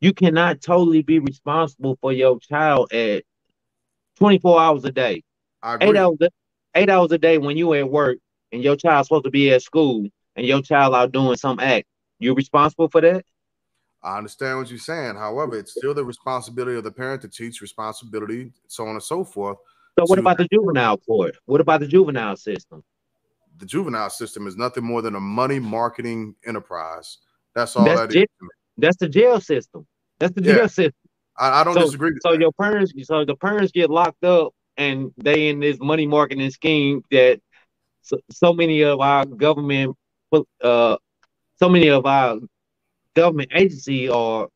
You 0.00 0.12
cannot 0.12 0.60
totally 0.62 1.02
be 1.02 1.18
responsible 1.18 1.98
for 2.00 2.12
your 2.12 2.38
child 2.38 2.92
at 2.92 3.24
24 4.16 4.60
hours 4.60 4.84
a 4.84 4.92
day. 4.92 5.22
I 5.62 5.76
eight 5.80 5.96
hours 5.96 6.18
a, 6.20 6.28
eight 6.74 6.90
hours 6.90 7.12
a 7.12 7.18
day 7.18 7.38
when 7.38 7.56
you 7.56 7.72
at 7.74 7.88
work 7.90 8.18
and 8.52 8.62
your 8.62 8.76
child's 8.76 9.08
supposed 9.08 9.24
to 9.24 9.30
be 9.30 9.50
at 9.52 9.62
school 9.62 10.06
and 10.36 10.46
your 10.46 10.62
child 10.62 10.94
out 10.94 11.12
doing 11.12 11.36
some 11.36 11.58
act. 11.60 11.86
You 12.18 12.34
responsible 12.34 12.88
for 12.88 13.00
that? 13.00 13.24
I 14.02 14.18
understand 14.18 14.58
what 14.58 14.68
you're 14.70 14.78
saying. 14.78 15.16
However, 15.16 15.56
it's 15.58 15.72
still 15.72 15.94
the 15.94 16.04
responsibility 16.04 16.76
of 16.76 16.84
the 16.84 16.92
parent 16.92 17.22
to 17.22 17.28
teach 17.28 17.60
responsibility, 17.62 18.52
so 18.68 18.84
on 18.84 18.90
and 18.90 19.02
so 19.02 19.24
forth. 19.24 19.56
So 19.98 20.04
what 20.06 20.16
To- 20.16 20.20
about 20.20 20.38
the 20.38 20.48
juvenile 20.52 20.98
court? 20.98 21.36
What 21.46 21.60
about 21.60 21.80
the 21.80 21.86
juvenile 21.86 22.36
system? 22.36 22.84
The 23.58 23.66
juvenile 23.66 24.10
system 24.10 24.46
is 24.46 24.56
nothing 24.56 24.84
more 24.84 25.00
than 25.00 25.14
a 25.14 25.20
money 25.20 25.58
marketing 25.58 26.34
enterprise. 26.44 27.18
That's 27.54 27.76
all 27.76 27.84
That's 27.84 28.12
that 28.12 28.16
is. 28.16 28.26
That's 28.76 28.96
the 28.96 29.08
jail 29.08 29.40
system. 29.40 29.86
That's 30.18 30.34
the 30.34 30.42
Yeah. 30.42 30.54
jail 30.56 30.68
system. 30.68 31.03
I, 31.36 31.60
I 31.60 31.64
don't 31.64 31.74
So- 31.74 31.82
disagree 31.82 32.12
with 32.12 32.22
So 32.22 32.32
that. 32.32 32.40
your 32.40 32.52
parents, 32.52 32.92
so 33.02 33.24
the 33.24 33.36
parents 33.36 33.72
get 33.72 33.90
locked 33.90 34.24
up, 34.24 34.52
and 34.76 35.12
they 35.16 35.48
in 35.48 35.60
this 35.60 35.78
money 35.80 36.06
marketing 36.06 36.50
scheme 36.50 37.02
that 37.10 37.40
so, 38.02 38.18
so 38.30 38.52
many 38.52 38.82
of 38.82 39.00
our 39.00 39.24
government, 39.24 39.96
uh, 40.60 40.96
so 41.56 41.68
many 41.68 41.88
of 41.88 42.04
our 42.06 42.38
government 43.14 43.50
agency 43.54 44.08
are 44.08 44.48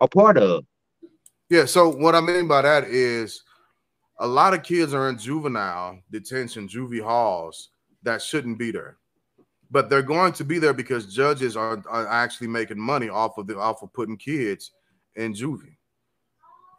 a 0.00 0.08
part 0.08 0.38
of. 0.38 0.64
Yeah, 1.50 1.66
so 1.66 1.88
what 1.88 2.14
I 2.14 2.20
mean 2.20 2.48
by 2.48 2.62
that 2.62 2.84
is 2.84 3.42
a 4.18 4.26
lot 4.26 4.54
of 4.54 4.62
kids 4.62 4.94
are 4.94 5.08
in 5.08 5.18
juvenile 5.18 5.98
detention, 6.10 6.68
juvie 6.68 7.02
halls 7.02 7.70
that 8.04 8.22
shouldn't 8.22 8.58
be 8.58 8.70
there. 8.70 8.96
But 9.70 9.90
they're 9.90 10.02
going 10.02 10.32
to 10.34 10.44
be 10.44 10.58
there 10.58 10.72
because 10.72 11.12
judges 11.12 11.56
are, 11.56 11.82
are 11.88 12.06
actually 12.06 12.46
making 12.48 12.78
money 12.78 13.08
off 13.08 13.38
of 13.38 13.46
the 13.46 13.58
off 13.58 13.82
of 13.82 13.92
putting 13.92 14.16
kids 14.16 14.70
in 15.16 15.34
juvie. 15.34 15.74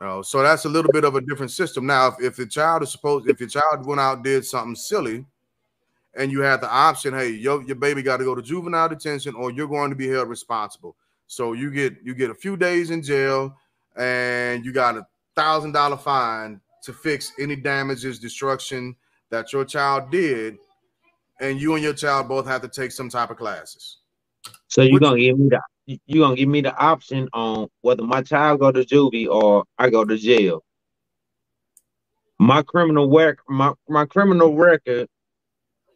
Know, 0.06 0.22
so 0.22 0.43
that's 0.43 0.66
a 0.66 0.70
little 0.70 0.91
bit 0.91 1.03
of 1.03 1.16
a 1.16 1.22
different 1.22 1.51
system. 1.51 1.88
Now, 1.88 2.10
if, 2.10 2.22
if 2.22 2.36
the 2.36 2.45
child 2.45 2.84
is 2.84 2.91
supposed 2.91 3.28
if 3.28 3.39
your 3.39 3.49
child 3.49 3.88
went 3.88 3.99
out 3.99 4.24
did 4.24 4.45
something 4.45 4.76
silly 4.76 5.26
and 6.14 6.32
you 6.32 6.41
had 6.41 6.62
the 6.62 6.70
option, 6.72 7.16
hey, 7.16 7.30
your, 7.30 7.64
your 7.64 7.76
baby 7.76 8.03
got 8.03 8.18
to 8.18 8.24
go 8.24 8.36
to 8.36 8.41
juvenile 8.41 8.88
detention 8.88 9.34
or 9.34 9.49
you're 9.49 9.68
going 9.68 9.89
to 9.89 9.95
be 9.95 10.08
held 10.08 10.30
responsible. 10.30 10.95
So 11.26 11.53
you 11.53 11.72
get 11.72 11.95
you 12.03 12.14
get 12.14 12.30
a 12.30 12.36
few 12.36 12.56
days 12.56 12.91
in 12.91 13.01
jail 13.01 13.58
and 13.97 14.64
you 14.64 14.72
got 14.72 14.95
a 14.95 15.08
thousand 15.36 15.72
dollar 15.72 15.97
fine 15.97 16.62
to 16.84 16.93
fix 16.93 17.32
any 17.39 17.56
damages, 17.56 18.20
destruction, 18.20 18.95
that 19.32 19.51
your 19.51 19.66
child 19.66 20.12
did, 20.12 20.60
and 21.39 21.60
you 21.60 21.74
and 21.74 21.84
your 21.84 21.93
child 21.93 22.28
both 22.28 22.45
have 22.45 22.62
to 22.62 22.68
take 22.68 22.91
some 22.91 23.10
type 23.10 23.32
of 23.32 23.38
classes. 23.38 23.97
So 24.68 24.84
you 24.84 24.93
Which- 24.93 25.01
gonna 25.01 25.18
give 25.18 25.39
me 25.39 25.49
the 25.49 25.60
you 25.86 26.22
gonna 26.22 26.36
give 26.36 26.50
me 26.50 26.62
the 26.62 26.76
option 26.76 27.30
on 27.34 27.68
whether 27.82 28.04
my 28.04 28.22
child 28.22 28.60
go 28.60 28.72
to 28.72 28.82
juvie 28.82 29.28
or 29.28 29.66
I 29.78 29.90
go 29.90 30.04
to 30.04 30.18
jail. 30.18 30.64
My 32.40 32.64
criminal 32.64 33.10
work, 33.10 33.40
my 33.48 33.74
my 33.88 34.06
criminal 34.06 34.56
record, 34.56 35.08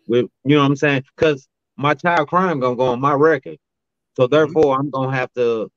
with 0.08 0.28
you 0.44 0.56
know 0.56 0.62
what 0.62 0.68
I'm 0.68 0.76
saying, 0.76 1.04
because 1.16 1.48
my 1.76 1.94
child 1.94 2.28
crime 2.30 2.60
gonna 2.60 2.76
go 2.76 2.88
on 2.88 3.02
my 3.02 3.14
record. 3.14 3.58
So 4.16 4.28
therefore, 4.28 4.78
I'm 4.78 4.90
gonna 4.90 5.16
have 5.16 5.32
to, 5.34 5.72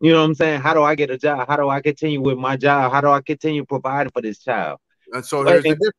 you 0.00 0.12
know 0.12 0.20
what 0.20 0.26
I'm 0.26 0.34
saying. 0.34 0.60
How 0.60 0.72
do 0.74 0.82
I 0.82 0.94
get 0.94 1.10
a 1.10 1.18
job? 1.18 1.48
How 1.48 1.56
do 1.56 1.68
I 1.68 1.80
continue 1.80 2.20
with 2.20 2.38
my 2.38 2.56
job? 2.56 2.92
How 2.92 3.00
do 3.00 3.08
I 3.08 3.20
continue 3.20 3.64
providing 3.64 4.10
for 4.12 4.22
this 4.22 4.38
child? 4.38 4.78
And 5.12 5.24
so 5.24 5.44
here's 5.44 5.62
the 5.62 5.70
difference. 5.70 5.94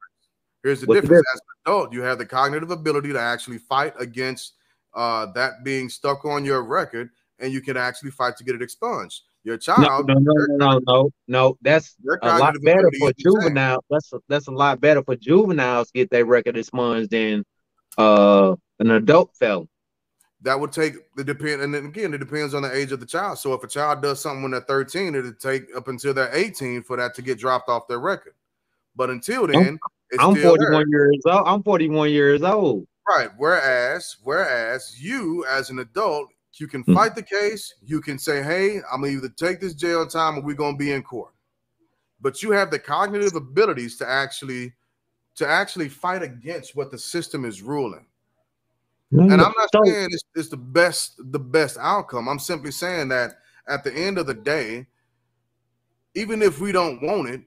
Here's 0.63 0.81
the 0.81 0.87
What's 0.87 1.01
the 1.01 1.07
difference. 1.07 1.27
As 1.33 1.39
an 1.39 1.71
adult, 1.71 1.93
you 1.93 2.01
have 2.01 2.17
the 2.17 2.25
cognitive 2.25 2.71
ability 2.71 3.13
to 3.13 3.19
actually 3.19 3.57
fight 3.57 3.93
against 3.99 4.53
uh, 4.93 5.27
that 5.33 5.63
being 5.63 5.89
stuck 5.89 6.25
on 6.25 6.43
your 6.43 6.63
record, 6.63 7.11
and 7.39 7.51
you 7.53 7.61
can 7.61 7.77
actually 7.77 8.11
fight 8.11 8.37
to 8.37 8.43
get 8.43 8.55
it 8.55 8.61
expunged. 8.61 9.21
Your 9.43 9.57
child, 9.57 10.07
no, 10.07 10.15
no, 10.15 10.19
no, 10.19 10.57
no, 10.57 10.79
no, 10.87 11.09
no. 11.27 11.57
That's 11.61 11.95
a 12.21 12.37
lot 12.37 12.53
better 12.63 12.89
for 12.99 13.09
is 13.09 13.15
the 13.17 13.31
same. 13.31 13.41
juvenile. 13.41 13.83
That's 13.89 14.11
that's 14.27 14.47
a 14.47 14.51
lot 14.51 14.81
better 14.81 15.01
for 15.03 15.15
juveniles 15.15 15.89
get 15.91 16.09
their 16.09 16.25
record 16.25 16.57
expunged 16.57 17.11
than 17.11 17.45
uh 17.97 18.55
an 18.79 18.91
adult 18.91 19.35
felon. 19.39 19.67
that 20.41 20.59
would 20.59 20.71
take 20.71 20.93
the 21.15 21.23
depend 21.23 21.61
and 21.61 21.73
then 21.73 21.85
again 21.85 22.13
it 22.13 22.17
depends 22.19 22.53
on 22.53 22.61
the 22.61 22.71
age 22.75 22.91
of 22.91 22.99
the 22.99 23.05
child 23.07 23.39
so 23.39 23.53
if 23.53 23.63
a 23.63 23.67
child 23.67 24.03
does 24.03 24.21
something 24.21 24.43
when 24.43 24.51
they're 24.51 24.61
13 24.61 25.15
it'll 25.15 25.33
take 25.33 25.63
up 25.75 25.87
until 25.87 26.13
they're 26.13 26.29
18 26.35 26.83
for 26.83 26.95
that 26.97 27.15
to 27.15 27.23
get 27.23 27.39
dropped 27.39 27.69
off 27.69 27.87
their 27.87 27.97
record 27.99 28.33
but 28.95 29.09
until 29.09 29.47
then 29.47 29.79
it's 30.11 30.23
I'm 30.23 30.35
still 30.35 30.51
41 30.57 30.71
there. 30.91 31.05
years 31.05 31.21
old. 31.25 31.43
I'm 31.47 31.63
41 31.63 32.11
years 32.11 32.43
old. 32.43 32.85
right 33.09 33.29
whereas 33.37 34.17
whereas 34.23 35.01
you 35.01 35.43
as 35.49 35.71
an 35.71 35.79
adult 35.79 36.29
you 36.53 36.67
can 36.67 36.83
Mhm. 36.83 36.93
fight 36.93 37.15
the 37.15 37.23
case 37.23 37.73
you 37.83 38.01
can 38.01 38.17
say 38.17 38.41
hey 38.41 38.77
i'm 38.91 39.01
gonna 39.01 39.13
either 39.13 39.29
take 39.29 39.59
this 39.59 39.73
jail 39.73 40.07
time 40.07 40.37
or 40.37 40.41
we're 40.41 40.55
gonna 40.55 40.77
be 40.77 40.91
in 40.91 41.03
court 41.03 41.33
but 42.19 42.41
you 42.41 42.51
have 42.51 42.71
the 42.71 42.79
cognitive 42.79 43.35
abilities 43.35 43.97
to 43.97 44.07
actually 44.07 44.73
to 45.35 45.47
actually 45.47 45.87
fight 45.87 46.23
against 46.23 46.75
what 46.75 46.89
the 46.89 46.97
system 46.97 47.45
is 47.45 47.61
ruling 47.61 48.07
and 49.11 49.41
I'm 49.41 49.53
not 49.57 49.69
saying 49.85 50.09
it's, 50.11 50.23
it's 50.35 50.49
the 50.49 50.57
best 50.57 51.15
the 51.31 51.39
best 51.39 51.77
outcome. 51.79 52.27
I'm 52.27 52.39
simply 52.39 52.71
saying 52.71 53.07
that 53.09 53.39
at 53.67 53.83
the 53.83 53.93
end 53.93 54.17
of 54.17 54.27
the 54.27 54.33
day, 54.33 54.85
even 56.13 56.41
if 56.41 56.59
we 56.59 56.71
don't 56.73 57.01
want 57.01 57.29
it, 57.29 57.41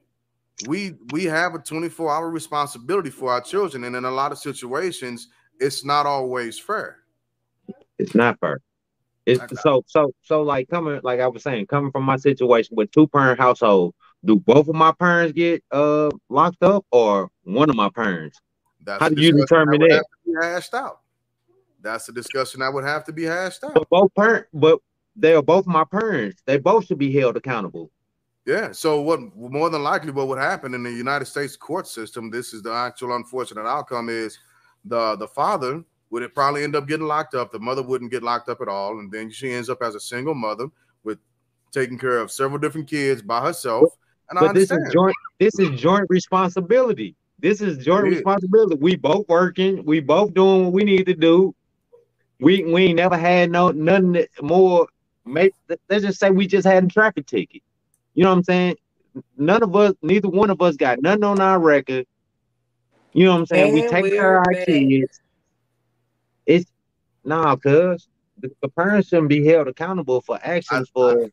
we 0.68 0.94
we 1.10 1.24
have 1.24 1.54
a 1.54 1.58
24 1.58 2.10
hour 2.10 2.30
responsibility 2.30 3.10
for 3.10 3.30
our 3.30 3.42
children, 3.42 3.84
and 3.84 3.94
in 3.94 4.04
a 4.04 4.10
lot 4.10 4.32
of 4.32 4.38
situations, 4.38 5.28
it's 5.58 5.84
not 5.84 6.06
always 6.06 6.58
fair. 6.58 7.00
It's 7.98 8.14
not 8.14 8.40
fair. 8.40 8.60
It's 9.30 9.40
Okay. 9.42 9.56
so 9.56 9.84
so 9.86 10.12
so 10.22 10.42
like 10.42 10.68
coming 10.68 11.00
like 11.02 11.20
I 11.20 11.28
was 11.28 11.42
saying, 11.42 11.66
coming 11.66 11.92
from 11.92 12.04
my 12.04 12.16
situation 12.16 12.76
with 12.76 12.90
two 12.90 13.06
parent 13.06 13.38
household, 13.38 13.94
do 14.24 14.36
both 14.36 14.68
of 14.68 14.74
my 14.74 14.92
parents 14.92 15.32
get 15.32 15.62
uh 15.70 16.10
locked 16.28 16.62
up 16.62 16.84
or 16.90 17.30
one 17.44 17.70
of 17.70 17.76
my 17.76 17.90
parents? 17.90 18.40
That's 18.84 19.02
How 19.02 19.08
do 19.08 19.22
you 19.22 19.32
determine 19.32 19.80
that? 19.80 20.04
hashed 20.42 20.74
out. 20.74 21.00
That's 21.80 22.08
a 22.08 22.12
discussion 22.12 22.60
that 22.60 22.72
would 22.72 22.84
have 22.84 23.04
to 23.04 23.12
be 23.12 23.24
hashed 23.24 23.62
out. 23.64 23.74
But 23.74 23.88
both 23.88 24.14
parent, 24.14 24.46
but 24.52 24.80
they 25.16 25.34
are 25.34 25.42
both 25.42 25.66
my 25.66 25.84
parents. 25.84 26.42
They 26.44 26.58
both 26.58 26.86
should 26.86 26.98
be 26.98 27.12
held 27.12 27.36
accountable. 27.36 27.90
Yeah. 28.46 28.72
So 28.72 29.00
what 29.00 29.20
more 29.36 29.70
than 29.70 29.82
likely 29.82 30.10
what 30.10 30.28
would 30.28 30.38
happen 30.38 30.74
in 30.74 30.82
the 30.82 30.90
United 30.90 31.26
States 31.26 31.56
court 31.56 31.86
system, 31.86 32.30
this 32.30 32.52
is 32.52 32.62
the 32.62 32.72
actual 32.72 33.14
unfortunate 33.14 33.66
outcome 33.66 34.08
is 34.08 34.38
the 34.84 35.14
the 35.16 35.28
father 35.28 35.84
would 36.10 36.22
it 36.22 36.34
probably 36.34 36.64
end 36.64 36.76
up 36.76 36.86
getting 36.86 37.06
locked 37.06 37.34
up. 37.34 37.52
The 37.52 37.58
mother 37.58 37.82
wouldn't 37.82 38.10
get 38.10 38.22
locked 38.22 38.48
up 38.48 38.60
at 38.60 38.68
all. 38.68 38.98
And 38.98 39.10
then 39.10 39.30
she 39.30 39.52
ends 39.52 39.70
up 39.70 39.80
as 39.82 39.94
a 39.94 40.00
single 40.00 40.34
mother 40.34 40.68
with 41.04 41.18
taking 41.70 41.98
care 41.98 42.18
of 42.18 42.30
several 42.30 42.58
different 42.58 42.88
kids 42.88 43.22
by 43.22 43.40
herself. 43.40 43.96
And 44.28 44.38
I 44.38 44.42
But 44.42 44.54
this 44.54 44.70
is 44.70 44.92
joint. 44.92 45.16
This 45.38 45.58
is 45.58 45.80
joint 45.80 46.06
responsibility. 46.08 47.16
This 47.38 47.60
is 47.60 47.84
joint 47.84 48.08
It 48.08 48.12
is. 48.12 48.16
responsibility. 48.16 48.76
We 48.76 48.96
both 48.96 49.28
working. 49.28 49.84
We 49.84 50.00
both 50.00 50.34
doing 50.34 50.64
what 50.64 50.72
we 50.72 50.84
need 50.84 51.06
to 51.06 51.14
do. 51.14 51.54
We 52.40 52.64
we 52.64 52.86
ain't 52.86 52.96
never 52.96 53.16
had 53.16 53.50
no 53.50 53.70
nothing 53.70 54.26
more. 54.42 54.88
Make 55.24 55.52
let's 55.88 56.04
just 56.04 56.18
say 56.18 56.30
we 56.30 56.46
just 56.46 56.66
had 56.66 56.84
a 56.84 56.88
traffic 56.88 57.26
ticket. 57.26 57.62
You 58.14 58.24
know 58.24 58.30
what 58.30 58.38
I'm 58.38 58.44
saying? 58.44 58.76
None 59.36 59.62
of 59.62 59.74
us, 59.76 59.94
neither 60.02 60.28
one 60.28 60.50
of 60.50 60.60
us 60.62 60.76
got 60.76 61.02
nothing 61.02 61.24
on 61.24 61.40
our 61.40 61.58
record. 61.58 62.06
You 63.12 63.24
know 63.24 63.32
what 63.32 63.40
I'm 63.40 63.46
saying? 63.46 63.74
we 63.74 63.86
take 63.88 64.06
care 64.06 64.38
of 64.38 64.46
our 64.46 64.64
kids. 64.64 65.20
Nah, 67.24 67.56
cuz 67.56 68.08
the, 68.38 68.50
the 68.62 68.68
parents 68.68 69.08
shouldn't 69.08 69.28
be 69.28 69.44
held 69.44 69.68
accountable 69.68 70.20
for 70.20 70.38
actions 70.42 70.88
I- 70.88 70.92
for. 70.92 71.30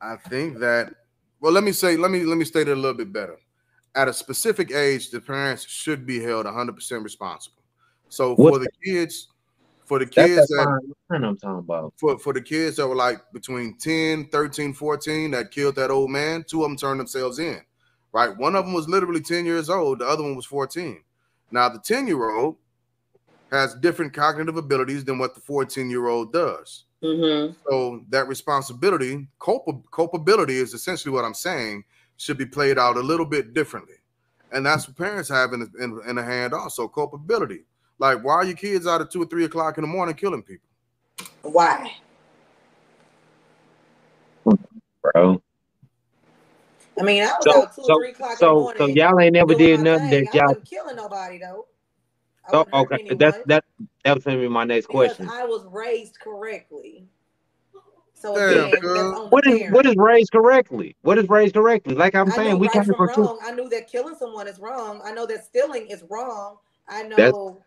I 0.00 0.16
think 0.16 0.58
that 0.58 0.94
well, 1.40 1.52
let 1.52 1.64
me 1.64 1.72
say, 1.72 1.96
let 1.96 2.10
me 2.10 2.24
let 2.24 2.38
me 2.38 2.44
state 2.44 2.68
it 2.68 2.72
a 2.72 2.80
little 2.80 2.96
bit 2.96 3.12
better. 3.12 3.38
At 3.94 4.08
a 4.08 4.12
specific 4.12 4.72
age, 4.72 5.10
the 5.10 5.20
parents 5.20 5.64
should 5.66 6.04
be 6.04 6.20
held 6.20 6.46
100% 6.46 7.04
responsible. 7.04 7.62
So 8.08 8.34
for 8.34 8.42
What's 8.42 8.64
the 8.64 8.70
kids, 8.84 9.28
for 9.84 9.98
the 9.98 10.06
kids 10.06 10.48
that 10.48 10.80
I'm 11.10 11.36
talking 11.36 11.58
about. 11.58 11.92
for, 11.96 12.18
for 12.18 12.32
the 12.32 12.40
kids 12.40 12.76
that 12.76 12.88
were 12.88 12.94
like 12.94 13.20
between 13.32 13.76
10, 13.76 14.28
13, 14.28 14.72
14 14.72 15.30
that 15.32 15.50
killed 15.50 15.76
that 15.76 15.90
old 15.90 16.10
man, 16.10 16.44
two 16.48 16.64
of 16.64 16.70
them 16.70 16.76
turned 16.76 17.00
themselves 17.00 17.38
in. 17.38 17.60
Right? 18.12 18.36
One 18.36 18.56
of 18.56 18.64
them 18.64 18.74
was 18.74 18.88
literally 18.88 19.20
10 19.20 19.44
years 19.44 19.68
old, 19.68 19.98
the 20.00 20.06
other 20.06 20.22
one 20.22 20.36
was 20.36 20.46
14. 20.46 21.02
Now 21.50 21.68
the 21.68 21.78
10-year-old 21.78 22.56
has 23.54 23.74
different 23.74 24.12
cognitive 24.12 24.56
abilities 24.56 25.04
than 25.04 25.18
what 25.18 25.34
the 25.34 25.40
14-year-old 25.40 26.32
does. 26.32 26.84
Mm-hmm. 27.02 27.54
So 27.68 28.04
that 28.08 28.28
responsibility, 28.28 29.26
culp- 29.38 29.90
culpability 29.90 30.56
is 30.56 30.74
essentially 30.74 31.12
what 31.12 31.24
I'm 31.24 31.34
saying, 31.34 31.84
should 32.16 32.38
be 32.38 32.46
played 32.46 32.78
out 32.78 32.96
a 32.96 33.00
little 33.00 33.26
bit 33.26 33.54
differently. 33.54 33.96
And 34.52 34.64
that's 34.64 34.86
what 34.86 34.96
parents 34.96 35.28
have 35.28 35.52
in, 35.52 35.70
in, 35.80 36.00
in 36.08 36.18
a 36.18 36.22
hand 36.22 36.54
also, 36.54 36.86
culpability. 36.88 37.64
Like, 37.98 38.22
why 38.24 38.34
are 38.34 38.44
your 38.44 38.56
kids 38.56 38.86
out 38.86 39.00
at 39.00 39.10
two 39.10 39.22
or 39.22 39.26
three 39.26 39.44
o'clock 39.44 39.78
in 39.78 39.82
the 39.82 39.88
morning 39.88 40.14
killing 40.14 40.42
people? 40.42 40.68
Why? 41.42 41.92
Bro. 44.44 45.42
I 46.98 47.02
mean, 47.02 47.22
I 47.22 47.26
was 47.26 47.36
So 47.42 47.62
out 47.62 47.74
two 47.74 47.82
so 47.84 47.92
or 47.94 48.00
three 48.00 48.10
o'clock 48.10 48.40
in 48.40 48.48
the 48.48 48.54
morning. 48.54 48.78
so 48.78 48.86
y'all 48.86 49.20
ain't 49.20 49.32
never 49.34 49.54
did 49.54 49.80
nothing 49.80 50.08
thing. 50.10 50.24
that 50.26 50.34
y'all 50.34 50.54
killing 50.54 50.96
nobody 50.96 51.38
though. 51.38 51.66
I 52.48 52.50
Oh, 52.52 52.66
wasn't 52.72 52.92
okay. 52.92 53.14
That's 53.14 53.38
that 53.46 53.64
that 54.04 54.14
was 54.14 54.24
gonna 54.24 54.38
be 54.38 54.48
my 54.48 54.64
next 54.64 54.86
because 54.86 55.16
question. 55.16 55.28
I 55.30 55.44
was 55.44 55.64
raised 55.70 56.18
correctly. 56.20 57.06
So 58.14 58.34
again, 58.36 58.70
that's 58.70 58.84
on 58.84 59.28
What 59.30 59.46
is 59.46 59.58
parent. 59.58 59.74
what 59.74 59.86
is 59.86 59.94
raised 59.96 60.32
correctly? 60.32 60.96
What 61.02 61.18
is 61.18 61.28
raised 61.28 61.54
correctly? 61.54 61.94
Like 61.94 62.14
I'm 62.14 62.30
I 62.32 62.36
saying, 62.36 62.58
we 62.58 62.66
right 62.68 62.72
coming 62.74 62.96
from 62.96 63.08
from 63.12 63.24
wrong. 63.24 63.38
I 63.44 63.52
knew 63.52 63.68
that 63.68 63.86
killing 63.90 64.14
someone 64.18 64.48
is 64.48 64.58
wrong. 64.58 65.00
I 65.04 65.12
know 65.12 65.26
that 65.26 65.44
stealing 65.44 65.86
is 65.88 66.04
wrong. 66.08 66.56
I 66.88 67.02
That's- 67.02 67.32
know 67.32 67.60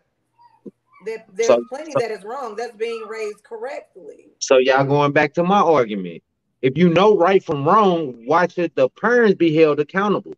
that 1.06 1.26
there's 1.32 1.46
So- 1.48 1.64
plenty 1.68 1.92
so- 1.92 2.00
that 2.00 2.10
is 2.10 2.24
wrong. 2.24 2.56
That's 2.56 2.76
being 2.76 3.04
raised 3.08 3.42
correctly. 3.44 4.32
So 4.40 4.58
y'all 4.58 4.84
going 4.84 5.12
back 5.12 5.32
to 5.34 5.44
my 5.44 5.60
argument. 5.60 6.22
If 6.60 6.76
you 6.76 6.88
know 6.88 7.16
right 7.16 7.42
from 7.42 7.64
wrong, 7.64 8.20
why 8.26 8.48
should 8.48 8.74
the 8.74 8.88
parents 8.88 9.36
be 9.36 9.54
held 9.54 9.78
accountable? 9.78 10.34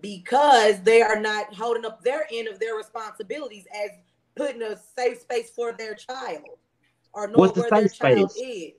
Because 0.00 0.80
they 0.82 1.02
are 1.02 1.20
not 1.20 1.54
holding 1.54 1.84
up 1.84 2.02
their 2.02 2.26
end 2.32 2.48
of 2.48 2.58
their 2.60 2.74
responsibilities 2.76 3.66
as 3.74 3.90
putting 4.36 4.62
a 4.62 4.76
safe 4.96 5.20
space 5.20 5.50
for 5.50 5.72
their 5.72 5.94
child 5.94 6.58
or 7.12 7.26
knowing 7.26 7.38
What's 7.40 7.54
the 7.54 7.60
where 7.62 7.70
their 7.70 7.88
safe 7.88 7.98
child 7.98 8.30
space? 8.30 8.42
is. 8.46 8.72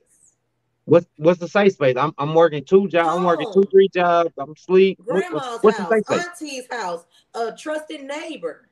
What's 0.84 1.06
what's 1.16 1.38
the 1.38 1.48
safe 1.48 1.74
space? 1.74 1.96
I'm 1.96 2.12
I'm 2.18 2.34
working 2.34 2.64
two 2.64 2.88
jobs. 2.88 3.16
I'm 3.16 3.24
working 3.24 3.46
two 3.54 3.62
three 3.70 3.88
jobs. 3.88 4.32
I'm 4.38 4.56
sleep. 4.56 4.98
What- 5.04 5.20
Grandma's 5.20 5.42
what- 5.62 5.64
what's 5.64 5.76
the 5.76 5.82
house, 5.84 5.92
safe 5.92 6.04
space? 6.06 6.26
auntie's 6.26 6.66
house, 6.70 7.04
a 7.34 7.52
trusted 7.52 8.02
neighbor. 8.02 8.68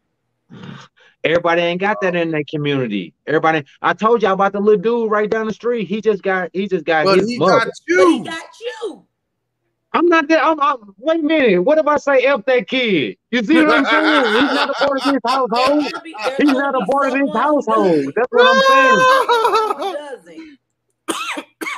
Everybody 1.25 1.63
ain't 1.63 1.81
got 1.81 2.01
that 2.01 2.17
in 2.17 2.31
their 2.31 2.43
community. 2.49 3.13
Everybody, 3.27 3.65
I 3.83 3.93
told 3.93 4.23
y'all 4.23 4.33
about 4.33 4.53
the 4.53 4.61
little 4.61 4.81
dude 4.81 5.11
right 5.11 5.31
down 5.31 5.47
the 5.47 5.53
street. 5.53 5.87
He 5.87 6.01
just 6.01 6.23
got 6.23 6.51
he 6.53 6.67
just 6.67 6.85
got 6.85 7.05
But 7.05 7.19
his 7.19 7.29
he 7.29 7.39
mother. 7.39 7.59
got 7.59 7.69
But 7.89 8.07
he 8.09 8.19
got 8.21 8.45
you. 8.61 9.07
I'm 9.93 10.07
not 10.07 10.29
that. 10.29 10.45
I'm, 10.45 10.61
I'm. 10.61 10.95
Wait 10.99 11.21
a 11.21 11.23
minute. 11.23 11.63
What 11.65 11.79
if 11.79 11.87
I 11.87 11.97
say 11.97 12.23
f 12.25 12.45
that 12.47 12.69
kid? 12.69 13.17
You 13.33 13.43
see 13.43 13.57
what 13.65 13.71
I'm 13.71 13.85
saying? 13.85 14.35
He's 14.35 14.53
not 14.53 14.71
a 14.71 14.75
part 14.75 14.99
of 14.99 15.05
this 15.05 15.21
household. 15.27 15.51
There's 15.83 15.93
gonna 15.93 16.05
be- 16.05 16.15
there's 16.25 16.39
He's 16.39 16.53
not 16.53 16.75
a 16.77 16.87
part 16.87 17.09
of 17.09 17.19
this 17.19 17.29
household. 17.35 18.13
That's 18.15 18.29
what 18.31 18.47
I'm 18.47 18.61
saying. 18.69 19.01
Someone 19.01 19.97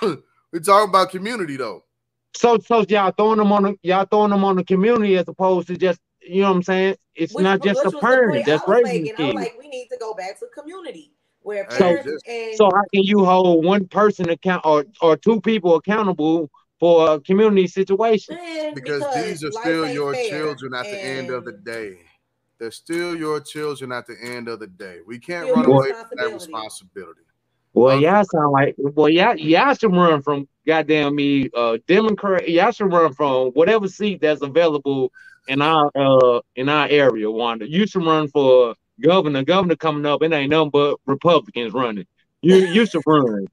who. 0.03 0.23
We're 0.53 0.61
talking 0.61 0.89
about 0.91 1.11
community 1.11 1.57
though. 1.57 1.85
So, 2.35 2.59
so 2.59 2.85
y'all 2.89 3.13
throwing 3.13 3.39
them 3.39 3.53
on 3.53 3.63
the 3.63 3.77
y'all 3.83 4.05
throwing 4.05 4.31
them 4.31 4.45
on 4.45 4.57
the 4.57 4.65
community 4.65 5.17
as 5.17 5.27
opposed 5.29 5.69
to 5.69 5.77
just 5.77 6.01
you 6.21 6.43
know 6.43 6.51
what 6.51 6.57
I'm 6.57 6.63
saying? 6.63 6.97
It's 7.15 7.35
Which- 7.35 7.43
not 7.43 7.63
just 7.63 7.81
a 7.81 7.85
was 7.85 7.93
the 7.95 7.99
parent 8.01 8.45
that's 8.47 8.63
I 8.63 8.67
was 8.67 8.83
raising 8.85 9.03
making. 9.05 9.17
I 9.19 9.27
was 9.27 9.35
kids. 9.35 9.35
like, 9.35 9.59
we 9.59 9.69
need 9.69 9.89
to 9.91 9.97
go 9.99 10.13
back 10.15 10.39
to 10.41 10.47
community 10.55 11.13
where 11.41 11.65
Hey, 11.71 11.79
parents 11.79 12.05
just- 12.11 12.29
and 12.29 12.57
So 12.57 12.67
how 12.67 12.83
can 12.93 13.03
you 13.05 13.25
hold 13.25 13.65
one 13.65 13.87
person 13.87 14.29
account 14.29 14.65
or 14.67 14.85
or 15.01 15.17
two 15.17 15.41
people 15.41 15.77
accountable 15.77 16.51
for 16.83 17.13
a 17.15 17.21
community 17.21 17.69
situation. 17.69 18.35
Man, 18.35 18.75
because, 18.75 19.05
these 19.15 19.45
are 19.45 19.53
still 19.53 19.89
your 19.89 20.15
fair, 20.15 20.29
children 20.29 20.75
at 20.75 20.91
the 20.91 21.01
end 21.01 21.31
of 21.31 21.45
the 21.45 21.53
day. 21.53 21.99
They're 22.59 22.73
still 22.73 23.15
your 23.15 23.39
children 23.39 23.93
at 23.93 24.09
the 24.09 24.17
end 24.21 24.49
of 24.49 24.59
the 24.59 24.67
day. 24.67 24.99
We 25.07 25.21
can't 25.21 25.45
Still 25.47 25.55
run 25.59 25.67
away 25.67 25.93
from 25.93 26.09
that 26.17 26.25
responsibility. 26.33 26.51
responsibility. 26.51 27.21
Well, 27.73 27.97
Okay. 27.99 28.07
y'all 28.07 28.25
sound 28.25 28.51
like 28.51 28.75
well, 28.79 29.09
y'all 29.09 29.37
y'all 29.37 29.75
should 29.75 29.93
run 29.93 30.23
from 30.23 30.49
goddamn 30.67 31.15
me, 31.15 31.51
uh, 31.55 31.79
Democrat. 31.87 32.49
Y'all 32.49 32.73
should 32.73 32.93
run 32.93 33.13
from 33.15 33.51
whatever 33.53 33.87
seat 33.87 34.21
that's 34.21 34.43
available 34.43 35.13
in 35.47 35.63
our 35.63 35.89
uh 35.95 36.41
in 36.57 36.69
our 36.69 36.89
area. 36.89 37.31
Wanda, 37.31 37.71
you 37.71 37.87
should 37.87 38.05
run 38.05 38.27
for 38.27 38.75
governor. 39.01 39.45
Governor 39.45 39.77
coming 39.77 40.05
up, 40.05 40.21
it 40.25 40.33
ain't 40.33 40.51
nothing 40.51 40.71
but 40.71 40.99
Republicans 41.07 41.73
running. 41.75 42.07
You 42.43 42.57
you 42.57 42.87
should 42.87 43.03
run. 43.07 43.47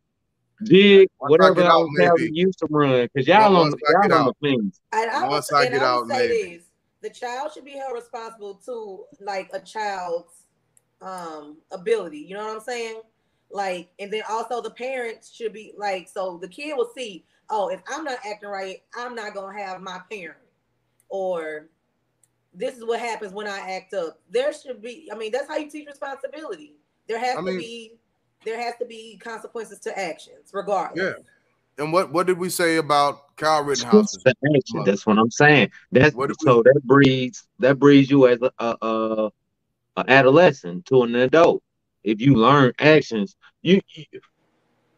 Dig 0.64 1.10
whatever 1.18 1.44
I 1.46 1.50
whatever 1.50 1.62
get 1.62 1.72
out, 1.72 2.18
maybe. 2.18 2.32
you 2.34 2.52
should 2.60 2.72
run 2.72 3.08
because 3.14 3.28
y'all 3.28 3.56
on 3.56 3.70
Once 3.72 3.76
I 3.88 4.02
get 4.02 4.12
y'all 4.12 4.20
on 4.22 4.28
out. 4.28 4.38
the 4.42 4.48
things. 4.50 4.82
And 4.92 5.12
I 5.12 5.22
would, 5.24 5.30
Once 5.30 5.54
I 5.54 5.70
get 5.70 5.82
I 5.82 5.86
out, 5.86 6.06
would 6.06 6.16
say 6.16 6.28
maybe. 6.28 6.58
this: 6.58 6.64
the 7.02 7.10
child 7.10 7.52
should 7.54 7.66
be 7.66 7.72
held 7.72 7.94
responsible 7.94 8.56
to 8.66 9.06
like 9.22 9.50
a 9.54 9.60
child's 9.60 10.44
um 11.02 11.58
ability. 11.72 12.20
You 12.20 12.36
know 12.36 12.46
what 12.46 12.56
I'm 12.58 12.62
saying? 12.64 13.02
Like, 13.52 13.90
and 14.00 14.12
then 14.14 14.24
also 14.30 14.62
the 14.62 14.70
parents 14.72 15.34
should 15.34 15.54
be 15.54 15.74
like, 15.78 16.08
so 16.08 16.38
the 16.42 16.48
kid 16.48 16.76
will 16.78 16.92
see, 16.96 17.26
oh, 17.50 17.70
if 17.70 17.82
I'm 17.88 18.04
not 18.04 18.20
acting 18.30 18.50
right, 18.50 18.84
I'm 18.98 19.16
not 19.16 19.34
gonna 19.34 19.58
have 19.60 19.82
my 19.82 20.00
parent, 20.12 20.38
or 21.10 21.68
this 22.54 22.76
is 22.78 22.84
what 22.86 23.00
happens 23.00 23.32
when 23.34 23.48
I 23.48 23.60
act 23.76 23.94
up. 23.94 24.20
There 24.30 24.52
should 24.54 24.82
be, 24.82 25.10
I 25.12 25.16
mean, 25.16 25.32
that's 25.32 25.48
how 25.48 25.58
you 25.58 25.70
teach 25.70 25.88
responsibility. 25.88 26.74
There 27.08 27.18
has 27.20 27.38
I 27.38 27.40
to 27.40 27.42
mean- 27.44 27.60
be, 27.60 27.94
there 28.46 28.60
has 28.60 28.76
to 28.80 28.86
be 28.86 29.18
consequences 29.18 29.80
to 29.80 29.98
actions, 29.98 30.52
regardless. 30.54 31.16
Yeah. 31.18 31.84
And 31.84 31.94
what 31.94 32.12
what 32.12 32.28
did 32.28 32.38
we 32.38 32.50
say 32.50 32.78
about 32.78 33.36
Kyle 33.38 33.64
Rittenhouse? 33.64 34.16
It's 34.16 34.24
the 34.24 34.36
action. 34.56 34.84
That's 34.84 35.06
what 35.06 35.18
I'm 35.18 35.32
saying. 35.32 35.72
That's 35.92 36.14
What 36.14 36.28
did 36.28 36.42
so 36.42 36.62
that 36.64 36.82
breeds 36.84 37.48
that 37.60 37.80
breeds 37.80 38.10
you 38.10 38.28
as 38.28 38.42
a, 38.42 38.52
a, 38.60 38.78
a, 38.82 39.32
a 39.98 40.06
adolescent 40.10 40.86
to 40.88 41.04
an 41.04 41.16
adult. 41.16 41.64
If 42.04 42.20
you 42.20 42.36
learn 42.36 42.74
actions, 42.80 43.36
you, 43.62 43.82
you 43.94 44.06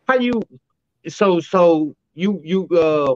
how 0.08 0.16
you 0.16 0.42
so 1.08 1.40
so 1.40 1.96
you 2.16 2.42
you 2.44 2.68
uh 2.68 3.16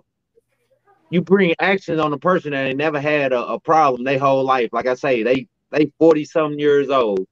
you 1.10 1.22
bring 1.22 1.54
actions 1.60 2.00
on 2.00 2.14
a 2.14 2.18
person 2.18 2.52
that 2.52 2.68
ain't 2.68 2.78
never 2.78 3.00
had 3.00 3.32
a, 3.32 3.46
a 3.46 3.60
problem 3.60 4.04
their 4.04 4.20
whole 4.20 4.44
life. 4.44 4.70
Like 4.74 4.88
I 4.88 4.96
say, 4.96 5.24
they 5.24 5.48
they 5.72 5.92
forty 5.98 6.26
something 6.26 6.60
years 6.60 6.90
old, 6.90 7.26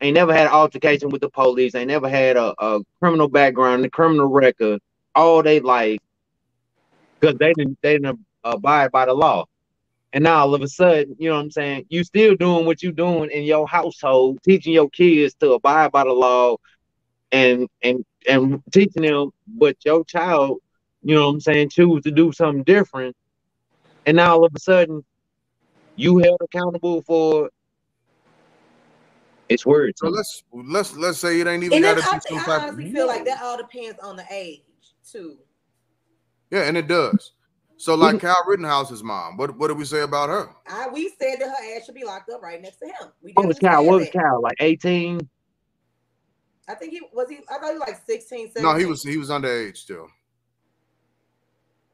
ain't 0.00 0.14
never 0.14 0.32
had 0.32 0.46
an 0.46 0.52
altercation 0.52 1.10
with 1.10 1.20
the 1.20 1.30
police, 1.30 1.74
ain't 1.74 1.88
never 1.88 2.08
had 2.08 2.36
a, 2.36 2.54
a 2.58 2.80
criminal 3.00 3.28
background, 3.28 3.84
a 3.84 3.90
criminal 3.90 4.26
record 4.26 4.80
all 5.14 5.42
they 5.42 5.60
life 5.60 5.98
because 7.20 7.36
they 7.38 7.52
didn't 7.54 7.78
they 7.82 7.94
didn't 7.94 8.20
abide 8.44 8.90
by 8.90 9.06
the 9.06 9.14
law. 9.14 9.44
And 10.12 10.24
now 10.24 10.40
all 10.40 10.54
of 10.54 10.62
a 10.62 10.68
sudden, 10.68 11.14
you 11.18 11.28
know 11.28 11.36
what 11.36 11.42
I'm 11.42 11.50
saying, 11.50 11.86
you 11.88 12.02
still 12.02 12.34
doing 12.34 12.66
what 12.66 12.82
you 12.82 12.90
doing 12.90 13.30
in 13.30 13.44
your 13.44 13.66
household, 13.68 14.38
teaching 14.42 14.72
your 14.72 14.90
kids 14.90 15.34
to 15.34 15.52
abide 15.52 15.92
by 15.92 16.04
the 16.04 16.12
law 16.12 16.56
and 17.32 17.68
and 17.82 18.04
and 18.28 18.62
teaching 18.72 19.02
them, 19.02 19.30
but 19.46 19.76
your 19.84 20.04
child, 20.04 20.58
you 21.02 21.14
know 21.14 21.26
what 21.26 21.34
I'm 21.34 21.40
saying, 21.40 21.70
choose 21.70 22.02
to 22.02 22.10
do 22.10 22.32
something 22.32 22.64
different. 22.64 23.16
And 24.06 24.16
now 24.16 24.32
all 24.32 24.44
of 24.44 24.52
a 24.54 24.60
sudden 24.60 25.04
you 25.96 26.18
held 26.18 26.40
accountable 26.42 27.02
for 27.02 27.50
it's 29.50 29.66
words. 29.66 30.00
So 30.00 30.08
let's 30.08 30.44
let's 30.52 30.96
let's 30.96 31.18
say 31.18 31.40
it 31.40 31.46
ain't 31.46 31.64
even 31.64 31.76
And 31.76 31.82
got 31.84 31.96
then 31.96 32.04
to 32.04 32.10
I, 32.10 32.14
be 32.14 32.20
some 32.28 32.38
think, 32.38 32.40
I 32.40 32.44
type 32.44 32.62
of 32.62 32.62
honestly 32.74 32.92
feel 32.92 33.06
like 33.06 33.24
that 33.26 33.42
all 33.42 33.56
depends 33.58 33.98
on 34.02 34.16
the 34.16 34.24
age 34.30 34.62
too. 35.10 35.38
yeah, 36.50 36.62
and 36.62 36.76
it 36.76 36.86
does. 36.88 37.32
So 37.76 37.94
like 37.94 38.20
Kyle 38.20 38.44
Rittenhouse's 38.46 39.02
mom, 39.02 39.36
what 39.36 39.56
what 39.58 39.68
did 39.68 39.78
we 39.78 39.84
say 39.84 40.02
about 40.02 40.28
her? 40.28 40.50
I 40.68 40.88
we 40.88 41.08
said 41.20 41.36
that 41.40 41.48
her 41.48 41.76
ass 41.76 41.86
should 41.86 41.94
be 41.94 42.04
locked 42.04 42.30
up 42.30 42.42
right 42.42 42.60
next 42.60 42.78
to 42.78 42.86
him. 42.86 43.12
We 43.22 43.32
What 43.32 43.46
was 43.46 43.58
definitely 43.58 43.58
Cal? 43.58 43.84
What 43.86 44.00
was 44.00 44.06
that. 44.06 44.12
Cal? 44.12 44.42
Like 44.42 44.56
18? 44.60 45.28
I 46.68 46.74
think 46.74 46.92
he 46.92 47.00
was 47.12 47.28
he. 47.28 47.38
I 47.50 47.58
thought 47.58 47.72
he 47.72 47.78
was 47.78 47.88
like 47.88 48.00
16, 48.06 48.52
17. 48.52 48.62
No, 48.62 48.74
he 48.78 48.84
was 48.84 49.02
he 49.02 49.16
was 49.16 49.30
underage 49.30 49.78
still. 49.78 50.08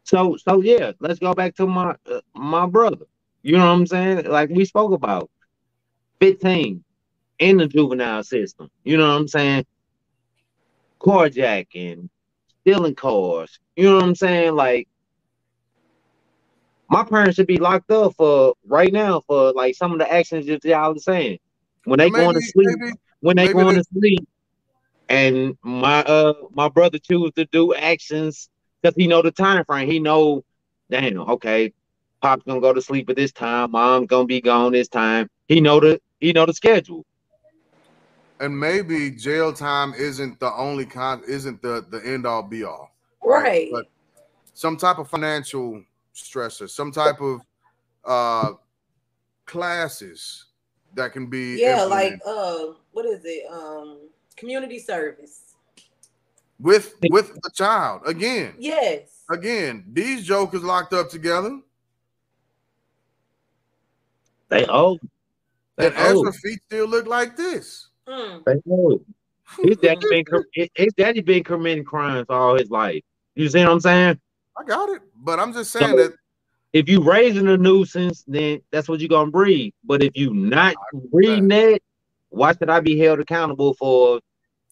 So 0.04 0.36
so 0.36 0.60
yeah, 0.60 0.92
let's 1.00 1.18
go 1.18 1.34
back 1.34 1.54
to 1.56 1.66
my 1.66 1.94
uh, 2.10 2.20
my 2.34 2.66
brother. 2.66 3.06
You 3.42 3.52
know 3.52 3.66
what 3.66 3.72
I'm 3.72 3.86
saying? 3.86 4.26
Like 4.26 4.50
we 4.50 4.64
spoke 4.64 4.92
about, 4.92 5.30
15 6.20 6.82
in 7.38 7.58
the 7.58 7.66
juvenile 7.66 8.22
system. 8.22 8.70
You 8.84 8.96
know 8.96 9.08
what 9.08 9.20
I'm 9.20 9.28
saying? 9.28 9.66
Carjacking, 11.00 12.08
stealing 12.62 12.94
cars. 12.94 13.58
You 13.76 13.90
know 13.90 13.96
what 13.96 14.04
I'm 14.04 14.14
saying? 14.14 14.54
Like 14.54 14.88
my 16.88 17.04
parents 17.04 17.36
should 17.36 17.46
be 17.46 17.58
locked 17.58 17.90
up 17.90 18.14
for 18.16 18.54
right 18.66 18.92
now 18.92 19.20
for 19.26 19.52
like 19.52 19.74
some 19.74 19.92
of 19.92 19.98
the 19.98 20.12
actions 20.12 20.46
that 20.46 20.64
y'all 20.64 20.92
are 20.96 20.98
saying. 20.98 21.38
When 21.84 21.98
they 21.98 22.10
going 22.10 22.34
to 22.34 22.40
sleep, 22.40 22.68
maybe- 22.80 22.96
when 23.20 23.36
they 23.36 23.44
maybe 23.44 23.54
going 23.54 23.74
they- 23.74 23.80
to 23.80 23.88
sleep, 23.92 24.28
and 25.08 25.56
my 25.62 26.02
uh 26.02 26.34
my 26.52 26.68
brother 26.68 26.98
choose 26.98 27.32
to 27.36 27.44
do 27.46 27.74
actions 27.74 28.48
because 28.82 28.96
he 28.96 29.06
know 29.06 29.22
the 29.22 29.30
time 29.30 29.64
frame. 29.64 29.88
He 29.88 30.00
know, 30.00 30.44
damn, 30.90 31.18
okay, 31.18 31.72
pop's 32.20 32.42
gonna 32.44 32.60
go 32.60 32.72
to 32.72 32.82
sleep 32.82 33.08
at 33.10 33.16
this 33.16 33.32
time, 33.32 33.70
mom's 33.72 34.08
gonna 34.08 34.26
be 34.26 34.40
gone 34.40 34.72
this 34.72 34.88
time. 34.88 35.28
He 35.48 35.60
know 35.60 35.78
the 35.80 36.00
he 36.20 36.32
know 36.32 36.46
the 36.46 36.54
schedule. 36.54 37.04
And 38.40 38.58
maybe 38.58 39.10
jail 39.10 39.52
time 39.52 39.94
isn't 39.94 40.38
the 40.40 40.52
only 40.54 40.84
con 40.84 41.22
isn't 41.26 41.60
the 41.62 41.84
the 41.90 42.04
end 42.06 42.26
all 42.26 42.42
be 42.42 42.64
all 42.64 42.90
right. 43.22 43.68
but 43.72 43.86
some 44.54 44.76
type 44.76 44.98
of 44.98 45.08
financial 45.08 45.82
stressor 46.14 46.68
some 46.68 46.90
type 46.90 47.20
of 47.20 47.40
uh 48.04 48.52
classes 49.46 50.46
that 50.94 51.12
can 51.12 51.26
be 51.26 51.60
yeah, 51.60 51.82
implemented 51.82 52.12
like 52.12 52.20
uh, 52.26 52.72
what 52.92 53.04
is 53.06 53.20
it? 53.24 53.44
Um, 53.52 54.08
community 54.36 54.78
service. 54.78 55.54
with 56.58 56.94
with 57.10 57.34
the 57.42 57.50
child 57.54 58.02
again 58.06 58.54
Yes. 58.58 59.22
again 59.30 59.84
these 59.92 60.24
jokers 60.24 60.62
locked 60.62 60.92
up 60.92 61.10
together 61.10 61.60
They 64.48 64.64
old. 64.66 65.00
They 65.76 65.86
and 65.88 65.94
Ezra 65.96 66.32
feet 66.32 66.60
still 66.64 66.86
look 66.88 67.06
like 67.06 67.36
this 67.36 67.88
Mm. 68.08 68.44
They 68.44 68.54
old. 68.70 69.04
His 69.62 69.76
daddy 69.76 70.00
been 70.10 70.24
his- 70.52 70.68
his 70.74 70.92
daddy 70.94 71.20
been 71.20 71.44
committing 71.44 71.84
crimes 71.84 72.26
all 72.28 72.58
his 72.58 72.70
life. 72.70 73.02
You 73.34 73.48
see 73.48 73.60
what 73.60 73.72
I'm 73.72 73.80
saying? 73.80 74.20
i 74.58 74.64
got 74.64 74.88
it 74.88 75.02
but 75.16 75.38
i'm 75.38 75.52
just 75.52 75.70
saying 75.70 75.90
So- 75.90 75.96
that 75.96 76.14
If 76.72 76.88
you 76.88 77.02
raising 77.02 77.46
a 77.48 77.56
nuisance, 77.56 78.24
then 78.26 78.60
that's 78.70 78.88
what 78.88 79.00
you're 79.00 79.08
gonna 79.08 79.30
breed. 79.30 79.72
But 79.84 80.02
if 80.02 80.16
you 80.16 80.34
not 80.34 80.74
breeding 81.10 81.48
that, 81.48 81.80
why 82.28 82.52
should 82.54 82.68
I 82.68 82.80
be 82.80 82.98
held 82.98 83.20
accountable 83.20 83.74
for 83.74 84.20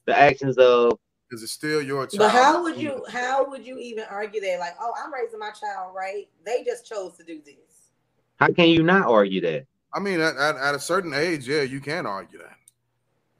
the 0.07 0.19
actions 0.19 0.59
of 0.59 0.99
because 1.29 1.43
it's 1.43 1.53
still 1.53 1.81
your 1.81 2.07
child 2.07 2.19
But 2.19 2.31
how 2.31 2.63
would 2.63 2.77
you 2.77 3.05
how 3.09 3.49
would 3.49 3.65
you 3.67 3.79
even 3.79 4.05
argue 4.11 4.41
that? 4.41 4.59
Like, 4.59 4.75
oh, 4.81 4.93
I'm 5.03 5.13
raising 5.15 5.39
my 5.39 5.51
child 5.51 5.95
right. 5.95 6.29
They 6.45 6.63
just 6.65 6.87
chose 6.87 7.17
to 7.17 7.25
do 7.25 7.41
this. 7.45 7.91
how 8.37 8.49
can 8.49 8.69
you 8.69 8.83
not 8.83 9.07
argue 9.07 9.41
that? 9.43 9.67
I 9.95 10.01
mean, 10.01 10.21
at, 10.21 10.37
at, 10.37 10.57
at 10.57 10.75
a 10.75 10.81
certain 10.81 11.15
age, 11.15 11.47
yeah, 11.49 11.63
you 11.63 11.81
can 11.81 12.05
argue 12.05 12.39
that. 12.39 12.57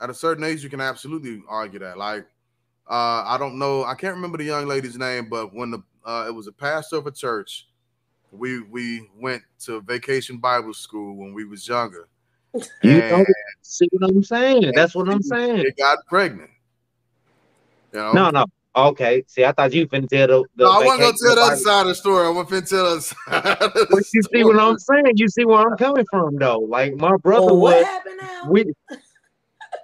At 0.01 0.11
a 0.11 0.15
certain 0.15 0.45
age, 0.45 0.63
you 0.63 0.71
can 0.71 0.81
absolutely 0.81 1.43
argue 1.49 1.79
that. 1.79 1.97
Like, 1.97 2.27
uh, 2.89 3.25
I 3.27 3.37
don't 3.39 3.59
know, 3.59 3.85
I 3.85 3.95
can't 3.95 4.15
remember 4.15 4.39
the 4.39 4.45
young 4.45 4.67
lady's 4.67 4.99
name, 4.99 5.29
but 5.29 5.55
when 5.55 5.71
the 5.71 5.83
uh, 6.05 6.27
it 6.29 6.35
was 6.35 6.47
a 6.47 6.53
pastor 6.53 6.97
of 6.97 7.07
a 7.07 7.11
church, 7.11 7.69
we 8.31 8.61
we 8.61 9.09
went 9.17 9.43
to 9.61 9.81
vacation 9.81 10.39
Bible 10.39 10.75
school 10.75 11.17
when 11.17 11.33
we 11.33 11.45
was 11.45 11.67
younger. 11.67 12.09
You 12.83 13.01
And 13.01 13.11
know, 13.11 13.25
see 13.63 13.89
what 13.93 14.11
I'm 14.11 14.23
saying? 14.23 14.73
That's 14.75 14.95
what 14.95 15.09
I'm 15.09 15.23
saying. 15.23 15.65
They 15.65 15.71
got 15.83 15.99
pregnant. 16.09 16.51
You 17.93 18.01
know? 18.01 18.13
No, 18.13 18.31
no. 18.31 18.47
Okay. 18.77 19.25
See, 19.29 19.45
I 19.45 19.53
thought 19.53 19.73
you 19.73 19.87
finna 19.87 20.09
tell 20.09 20.27
the. 20.27 20.45
the 20.57 20.65
No, 20.65 20.71
I 20.71 20.85
wasn't 20.85 21.01
gonna 21.01 21.17
tell 21.17 21.35
the 21.37 21.43
other 21.43 21.57
side 21.57 21.81
of 21.83 21.87
the 21.89 21.95
story. 21.95 22.27
I 22.27 22.31
want 22.31 22.49
to 22.49 22.63
tell 22.63 22.95
the 22.97 23.01
side. 23.01 23.17
But 23.91 24.03
you 24.13 24.23
see 24.23 24.45
what 24.45 24.59
I'm 24.59 24.79
saying? 24.79 25.13
You 25.17 25.29
see 25.29 25.45
where 25.45 25.61
I'm 25.61 25.77
coming 25.77 26.05
from, 26.11 26.37
though. 26.37 26.59
Like 26.59 26.95
my 26.95 27.17
brother 27.17 27.47
Well, 27.47 27.57
what 27.59 27.77
was. 27.77 27.85
happened 27.87 28.19
now? 28.21 28.51
We, 28.51 28.65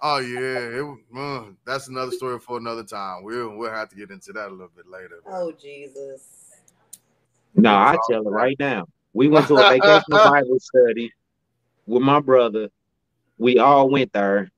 Oh 0.03 0.19
yeah, 0.19 0.81
it, 0.81 0.99
uh, 1.17 1.45
that's 1.67 1.89
another 1.89 2.13
story 2.13 2.39
for 2.39 2.59
another 2.59 2.85
time. 2.85 3.23
We'll 3.23 3.57
we'll 3.57 3.71
have 3.71 3.89
to 3.91 3.97
get 3.97 4.11
into 4.11 4.33
that 4.33 4.49
a 4.49 4.51
little 4.51 4.71
bit 4.75 4.89
later. 4.89 5.21
oh 5.27 5.53
Jesus. 5.53 6.51
no, 7.55 7.75
I 7.75 7.99
tell 8.09 8.27
it 8.27 8.31
right 8.31 8.57
now. 8.59 8.87
We 9.13 9.29
went 9.29 9.47
to 9.49 9.55
a 9.55 9.65
vacation 9.69 10.03
Bible 10.25 10.59
study 10.61 11.13
with 11.87 12.03
my 12.03 12.21
brother. 12.21 12.69
We 13.39 13.59
all 13.59 13.91
went 13.91 14.13
there. 14.13 14.51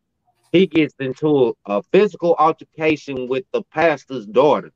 He 0.52 0.66
gets 0.66 0.94
into 1.00 1.54
a, 1.66 1.76
a 1.78 1.82
physical 1.92 2.36
altercation 2.38 3.26
with 3.28 3.44
the 3.52 3.62
pastor's 3.72 4.26
daughter. 4.26 4.70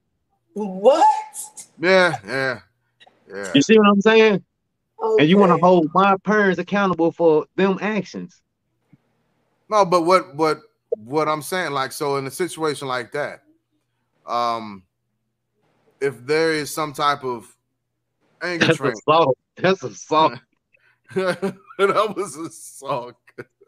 What? 0.55 1.07
Yeah, 1.79 2.17
yeah, 2.27 2.61
yeah. 3.29 3.53
You 3.55 3.63
see 3.63 3.79
what 3.79 3.89
I'm 3.89 4.01
saying? 4.01 4.45
And 5.19 5.29
you 5.29 5.39
want 5.39 5.53
to 5.53 5.59
hold 5.59 5.91
my 5.95 6.17
parents 6.25 6.59
accountable 6.59 7.13
for 7.13 7.47
them 7.57 7.79
actions. 7.81 8.41
No, 9.69 9.85
but 9.85 10.03
what 10.03 10.35
what 10.35 10.61
what 10.91 11.29
I'm 11.29 11.43
saying, 11.43 11.73
like, 11.73 11.93
so 11.93 12.17
in 12.17 12.27
a 12.27 12.31
situation 12.31 12.89
like 12.89 13.13
that, 13.13 13.43
um, 14.27 14.83
if 16.01 16.25
there 16.27 16.53
is 16.53 16.73
some 16.73 16.93
type 16.93 17.25
of 17.25 17.55
Anger 18.43 18.67
That's 18.67 18.79
train. 18.79 18.93
assault. 18.93 19.39
That's 19.57 19.83
assault. 19.83 20.35
that 21.15 22.15
was 22.17 22.37
assault. 22.37 23.15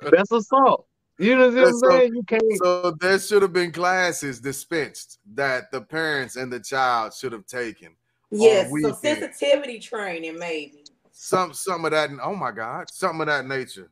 That's 0.02 0.30
assault. 0.30 0.86
You 1.18 1.36
know 1.36 1.48
what 1.50 1.58
I'm 1.68 1.72
So- 1.74 1.90
saying? 1.90 2.14
You 2.14 2.22
can't. 2.24 2.42
So 2.62 2.90
there 3.00 3.18
should 3.18 3.42
have 3.42 3.52
been 3.52 3.72
classes 3.72 4.40
dispensed 4.40 5.18
that 5.34 5.70
the 5.72 5.80
parents 5.80 6.36
and 6.36 6.52
the 6.52 6.60
child 6.60 7.14
should 7.14 7.32
have 7.32 7.46
taken. 7.46 7.96
Yes, 8.30 8.70
some 8.82 8.94
sensitivity 8.94 9.78
training, 9.80 10.38
maybe. 10.38 10.84
Some 11.12 11.52
some 11.54 11.84
of 11.86 11.90
that. 11.92 12.10
Oh 12.22 12.34
my 12.36 12.52
God, 12.52 12.90
something 12.90 13.22
of 13.22 13.26
that 13.26 13.46
nature. 13.46 13.90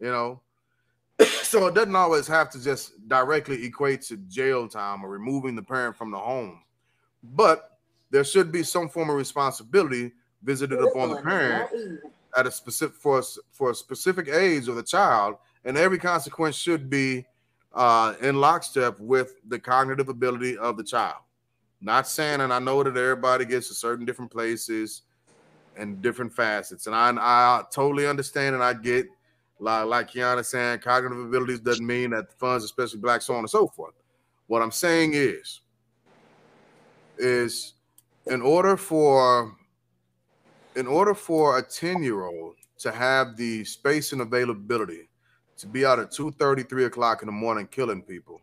You 0.00 0.10
know. 0.10 0.40
so 1.42 1.66
it 1.66 1.74
doesn't 1.74 1.94
always 1.94 2.26
have 2.26 2.50
to 2.50 2.62
just 2.62 3.08
directly 3.08 3.64
equate 3.64 4.02
to 4.02 4.16
jail 4.28 4.68
time 4.68 5.04
or 5.04 5.08
removing 5.08 5.54
the 5.54 5.62
parent 5.62 5.96
from 5.96 6.10
the 6.10 6.18
home, 6.18 6.62
but 7.22 7.78
there 8.10 8.24
should 8.24 8.52
be 8.52 8.62
some 8.62 8.88
form 8.88 9.10
of 9.10 9.16
responsibility 9.16 10.12
visited 10.42 10.78
upon 10.78 11.08
the 11.08 11.14
one 11.16 11.24
parent 11.24 11.70
at 12.36 12.46
a 12.46 12.50
specific 12.50 12.96
for 12.96 13.20
a, 13.20 13.22
for 13.52 13.70
a 13.70 13.74
specific 13.74 14.28
age 14.28 14.68
of 14.68 14.76
the 14.76 14.82
child, 14.82 15.36
and 15.64 15.76
every 15.76 15.98
consequence 15.98 16.56
should 16.56 16.90
be 16.90 17.24
uh, 17.72 18.14
in 18.20 18.40
lockstep 18.40 18.98
with 19.00 19.34
the 19.48 19.58
cognitive 19.58 20.08
ability 20.08 20.56
of 20.58 20.76
the 20.76 20.84
child. 20.84 21.16
Not 21.80 22.08
saying, 22.08 22.40
and 22.40 22.52
I 22.52 22.58
know 22.58 22.82
that 22.82 22.96
everybody 22.96 23.44
gets 23.44 23.68
to 23.68 23.74
certain 23.74 24.04
different 24.04 24.30
places 24.30 25.02
and 25.76 26.00
different 26.00 26.32
facets, 26.32 26.86
and 26.86 26.94
I, 26.94 27.10
I 27.18 27.62
totally 27.72 28.06
understand 28.06 28.54
and 28.54 28.64
I 28.64 28.74
get 28.74 29.06
like 29.58 29.86
like 29.86 30.10
Kiana 30.10 30.44
saying, 30.44 30.80
cognitive 30.80 31.18
abilities 31.18 31.60
doesn't 31.60 31.86
mean 31.86 32.10
that 32.10 32.28
the 32.28 32.36
funds, 32.36 32.64
especially 32.64 33.00
black, 33.00 33.22
so 33.22 33.34
on 33.34 33.40
and 33.40 33.50
so 33.50 33.68
forth. 33.68 33.94
What 34.46 34.62
I'm 34.62 34.72
saying 34.72 35.12
is, 35.14 35.60
is 37.18 37.74
in 38.26 38.42
order 38.42 38.76
for 38.76 39.56
in 40.76 40.86
order 40.86 41.14
for 41.14 41.58
a 41.58 41.62
10 41.62 42.02
year 42.02 42.24
old 42.24 42.56
to 42.78 42.90
have 42.90 43.36
the 43.36 43.64
space 43.64 44.12
and 44.12 44.22
availability 44.22 45.08
to 45.56 45.66
be 45.66 45.86
out 45.86 45.98
at 45.98 46.10
2 46.10 46.32
3 46.32 46.84
o'clock 46.84 47.22
in 47.22 47.26
the 47.26 47.32
morning 47.32 47.68
killing 47.68 48.02
people 48.02 48.40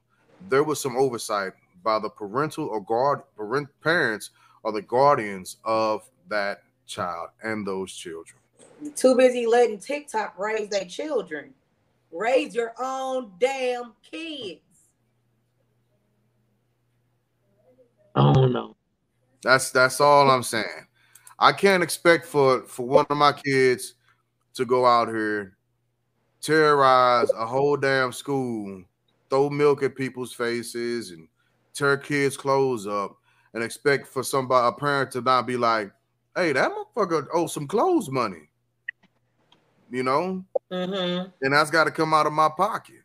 there 0.50 0.64
was 0.64 0.80
some 0.80 0.96
oversight 0.96 1.54
by 1.84 2.00
the 2.00 2.10
parental 2.10 2.68
or 2.68 2.82
guard 2.82 3.22
parent, 3.36 3.68
parents 3.82 4.32
or 4.64 4.72
the 4.72 4.82
guardians 4.82 5.58
of 5.66 6.10
that 6.30 6.64
child 6.86 7.30
and 7.44 7.66
those 7.66 7.94
children 7.94 8.41
too 8.96 9.16
busy 9.16 9.46
letting 9.46 9.80
TikTok 9.80 10.38
raise 10.38 10.70
their 10.70 10.86
children. 10.86 11.54
Raise 12.12 12.54
your 12.54 12.74
own 12.80 13.32
damn 13.40 13.94
kids. 14.10 14.62
Oh 18.16 18.34
don't 18.34 18.76
that's 19.44 19.72
that's 19.72 20.00
all 20.00 20.30
i'm 20.30 20.44
saying 20.44 20.86
i 21.40 21.52
can't 21.52 21.82
expect 21.82 22.26
for 22.26 22.64
for 22.64 22.86
one 22.86 23.06
of 23.10 23.18
my 23.18 23.32
kids 23.32 23.96
to 24.54 24.66
go 24.66 24.86
out 24.86 25.08
here 25.08 25.58
terrorize 26.42 27.32
a 27.32 27.46
whole 27.46 27.78
damn 27.78 28.12
school 28.12 28.84
throw 29.32 29.50
milk 29.50 29.82
at 29.82 29.96
people's 29.96 30.34
faces 30.34 31.12
and 31.12 31.28
tear 31.74 31.98
kids' 31.98 32.38
clothes 32.38 32.86
up 32.86 33.18
and 33.54 33.64
expect 33.64 34.08
for 34.08 34.24
somebody, 34.24 34.68
a 34.68 34.72
parent, 34.72 35.12
to 35.12 35.22
not 35.22 35.48
be 35.48 35.58
like, 35.58 35.92
hey, 36.36 36.52
that 36.52 36.72
motherfucker 36.72 37.28
owes 37.34 37.54
some 37.54 37.68
clothes 37.68 38.10
money. 38.10 38.50
You 39.92 40.04
know? 40.04 40.46
Mm-hmm. 40.72 41.30
And 41.42 41.54
that's 41.54 41.70
got 41.70 41.84
to 41.84 41.92
come 41.92 42.14
out 42.14 42.26
of 42.26 42.34
my 42.34 42.50
pocket. 42.56 43.04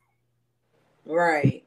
Right. 1.04 1.64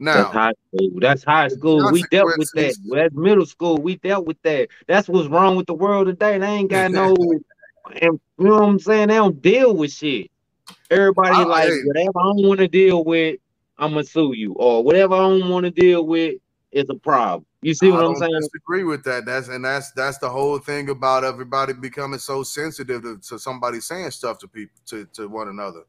That's 0.00 0.18
Now, 0.18 0.24
high 0.24 0.52
school. 0.74 0.90
That's 1.00 1.24
high 1.24 1.48
school. 1.48 1.92
We 1.92 2.02
dealt 2.10 2.36
with 2.36 2.50
that. 2.54 2.74
Well, 2.86 3.02
that's 3.02 3.14
middle 3.14 3.46
school. 3.46 3.76
We 3.76 3.96
dealt 3.96 4.26
with 4.26 4.40
that. 4.42 4.68
That's 4.86 5.08
what's 5.08 5.28
wrong 5.28 5.56
with 5.56 5.66
the 5.66 5.74
world 5.74 6.06
today. 6.06 6.38
They 6.38 6.46
ain't 6.46 6.70
got 6.70 6.90
no, 6.90 7.14
and 8.00 8.20
you 8.38 8.44
know 8.44 8.54
what 8.54 8.62
I'm 8.62 8.78
saying? 8.78 9.08
They 9.08 9.14
don't 9.14 9.40
deal 9.40 9.76
with 9.76 9.92
shit. 9.92 10.30
Everybody 10.90 11.36
I- 11.36 11.44
like 11.44 11.68
hey. 11.68 11.80
whatever 11.84 12.18
I 12.18 12.22
don't 12.22 12.46
want 12.46 12.60
to 12.60 12.68
deal 12.68 13.04
with, 13.04 13.38
I'm 13.78 13.92
gonna 13.92 14.04
sue 14.04 14.34
you, 14.34 14.54
or 14.54 14.82
whatever 14.82 15.14
I 15.14 15.18
don't 15.18 15.48
want 15.48 15.64
to 15.64 15.70
deal 15.70 16.06
with 16.06 16.38
is 16.72 16.86
a 16.88 16.94
problem. 16.94 17.46
You 17.64 17.72
see 17.72 17.90
what 17.90 18.00
I'm 18.00 18.12
don't 18.12 18.16
saying? 18.16 18.40
disagree 18.40 18.84
with 18.84 19.04
that. 19.04 19.24
That's 19.24 19.48
and 19.48 19.64
that's 19.64 19.90
that's 19.92 20.18
the 20.18 20.28
whole 20.28 20.58
thing 20.58 20.90
about 20.90 21.24
everybody 21.24 21.72
becoming 21.72 22.18
so 22.18 22.42
sensitive 22.42 23.00
to, 23.02 23.18
to 23.18 23.38
somebody 23.38 23.80
saying 23.80 24.10
stuff 24.10 24.38
to 24.40 24.48
people 24.48 24.76
to, 24.86 25.06
to 25.14 25.28
one 25.28 25.48
another. 25.48 25.84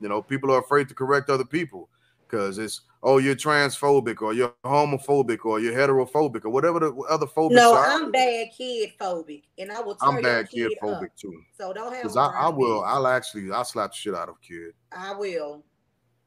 You 0.00 0.08
know, 0.08 0.20
people 0.20 0.50
are 0.50 0.58
afraid 0.58 0.88
to 0.88 0.94
correct 0.94 1.30
other 1.30 1.44
people 1.44 1.88
because 2.28 2.58
it's 2.58 2.80
oh 3.04 3.18
you're 3.18 3.36
transphobic 3.36 4.22
or 4.22 4.32
you're 4.32 4.52
homophobic 4.64 5.44
or 5.44 5.60
you're 5.60 5.72
heterophobic 5.72 6.44
or 6.44 6.50
whatever 6.50 6.80
the 6.80 6.92
other 7.08 7.26
phobics 7.26 7.52
No, 7.54 7.74
are. 7.74 7.86
I'm 7.86 8.10
bad 8.10 8.48
kid 8.58 8.94
phobic, 9.00 9.44
and 9.56 9.70
I 9.70 9.80
will 9.82 9.94
tear 9.94 10.08
I'm 10.08 10.14
your 10.14 10.22
bad 10.22 10.50
kid 10.50 10.68
kid 10.70 10.78
phobic 10.82 11.04
up. 11.04 11.16
too. 11.16 11.40
So 11.56 11.72
don't 11.72 11.92
have. 11.92 12.02
Because 12.02 12.16
I, 12.16 12.26
I 12.26 12.48
will. 12.48 12.82
I'll 12.82 13.06
actually 13.06 13.52
I'll 13.52 13.64
slap 13.64 13.92
the 13.92 13.96
shit 13.96 14.16
out 14.16 14.28
of 14.28 14.34
a 14.42 14.44
kid. 14.44 14.72
I 14.90 15.14
will. 15.14 15.62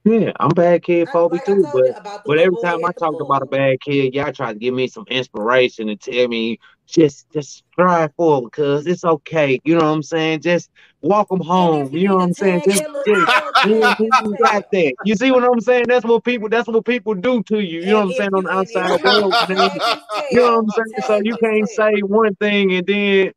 Yeah, 0.07 0.31
I'm 0.39 0.49
bad 0.49 0.83
kid 0.83 1.09
like 1.13 1.45
too, 1.45 1.67
but 1.73 1.85
you 1.85 1.93
about 1.95 2.23
the 2.23 2.29
But 2.29 2.39
every 2.39 2.57
time 2.57 2.85
I 2.85 2.91
talked 2.93 3.19
about 3.19 3.41
a 3.41 3.45
bad 3.45 3.81
kid, 3.81 4.13
y'all 4.13 4.31
try 4.31 4.53
to 4.53 4.59
give 4.59 4.73
me 4.73 4.87
some 4.87 5.05
inspiration 5.09 5.89
and 5.89 5.99
tell 5.99 6.27
me 6.27 6.59
just 6.87 7.29
just 7.31 7.63
strive 7.73 8.13
forward, 8.15 8.51
cause 8.51 8.87
it's 8.87 9.03
okay. 9.03 9.59
You 9.65 9.75
know 9.75 9.85
what 9.85 9.95
I'm 9.95 10.03
saying? 10.03 10.41
Just 10.41 10.69
walk 11.01 11.27
them 11.29 11.41
home. 11.41 11.89
You 11.91 12.07
know 12.07 12.15
what 12.15 12.23
I'm 12.23 12.33
saying? 12.33 12.61
Just, 12.65 12.83
just 13.05 13.27
you, 13.65 13.75
tag 13.81 13.97
you 13.99 14.11
his 14.21 14.37
got 14.39 14.63
that. 14.71 14.93
You 15.03 15.15
see 15.15 15.31
what 15.31 15.43
I'm 15.43 15.59
saying? 15.59 15.85
That's 15.89 16.05
what 16.05 16.23
people. 16.23 16.47
That's 16.49 16.67
what 16.67 16.85
people 16.85 17.13
do 17.13 17.43
to 17.43 17.59
you. 17.59 17.81
You 17.81 17.91
know 17.91 17.97
what 17.97 18.03
I'm 18.05 18.13
saying 18.13 18.29
on 18.33 18.43
the 18.43 18.51
you- 18.51 18.59
and 18.59 18.69
if 18.69 18.69
outside 18.69 19.03
you 19.03 19.11
world. 19.11 19.33
tag 19.33 19.49
man. 19.57 19.71
his 19.73 20.31
You 20.31 20.39
know 20.41 20.43
what 20.43 20.59
I'm 20.59 20.69
saying? 20.69 21.01
So 21.05 21.21
you 21.23 21.35
can't 21.37 21.69
say 21.69 21.99
one 22.01 22.35
thing 22.35 22.73
and 22.73 22.87
then 22.87 23.31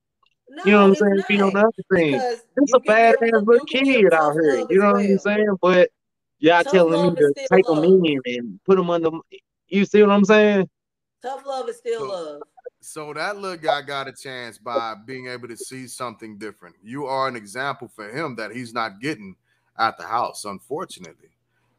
No, 0.51 0.63
you 0.65 0.73
know 0.73 0.81
what 0.83 0.89
I'm 0.89 0.95
saying 0.95 1.23
be 1.29 1.41
on 1.41 1.53
the 1.53 1.59
not. 1.61 1.65
other 1.65 1.97
thing. 1.97 2.13
Because 2.13 2.43
It's 2.57 2.75
a 2.75 2.81
bad 2.81 3.15
ass 3.23 3.31
little 3.33 3.55
you 3.55 3.61
can 3.67 3.85
give 3.85 3.95
kid 3.97 4.15
out 4.15 4.33
here. 4.35 4.65
You 4.71 4.79
know 4.81 4.93
what 4.93 4.97
I'm 4.97 5.19
saying? 5.19 5.57
But 5.61 5.91
y'all 6.41 6.63
Tough 6.65 6.73
telling 6.73 7.15
me 7.15 7.21
to 7.21 7.29
still 7.37 7.47
take 7.53 7.67
them 7.67 7.77
love. 7.77 8.05
in 8.05 8.21
and 8.27 8.61
put 8.65 8.77
them 8.77 8.91
under. 8.91 9.11
You 9.69 9.85
see 9.85 10.03
what 10.03 10.11
I'm 10.11 10.25
saying? 10.25 10.69
Tough 11.23 11.45
love 11.47 11.69
is 11.69 11.77
still 11.79 12.01
So- 12.01 12.09
love. 12.09 12.43
So 12.83 13.13
that 13.13 13.37
little 13.37 13.59
guy 13.59 13.83
got 13.83 14.09
a 14.09 14.13
chance 14.13 14.57
by 14.57 14.95
being 15.05 15.27
able 15.29 15.47
to 15.49 15.57
see 15.57 15.87
something 15.87 16.39
different. 16.39 16.77
You 16.83 17.05
are 17.05 17.29
an 17.29 17.37
example 17.37 17.89
for 17.89 18.09
him 18.09 18.35
that 18.37 18.53
he's 18.53 18.73
not 18.73 19.01
getting 19.01 19.37
at 19.79 19.99
the 19.99 20.05
house, 20.05 20.47
unfortunately. 20.47 21.29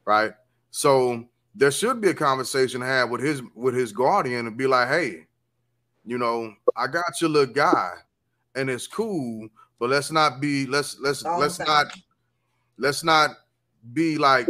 Right. 0.05 0.34
So 0.70 1.26
there 1.55 1.72
should 1.72 2.01
be 2.01 2.09
a 2.09 2.14
conversation 2.14 2.82
had 2.82 3.05
with 3.09 3.20
his 3.22 3.41
with 3.55 3.74
his 3.74 3.91
guardian 3.91 4.45
and 4.45 4.55
be 4.55 4.68
like, 4.68 4.89
hey, 4.89 5.26
you 6.05 6.20
know, 6.20 6.53
I 6.76 6.86
got 6.86 7.20
your 7.20 7.32
little 7.32 7.51
guy, 7.53 7.93
and 8.55 8.70
it's 8.70 8.86
cool, 8.88 9.49
but 9.80 9.89
let's 9.89 10.12
not 10.12 10.39
be 10.39 10.68
let's 10.68 10.99
let's 10.99 11.26
All 11.26 11.39
let's 11.39 11.57
time. 11.57 11.68
not 11.68 11.88
let's 12.78 13.03
not 13.03 13.32
be 13.94 14.18
like 14.18 14.48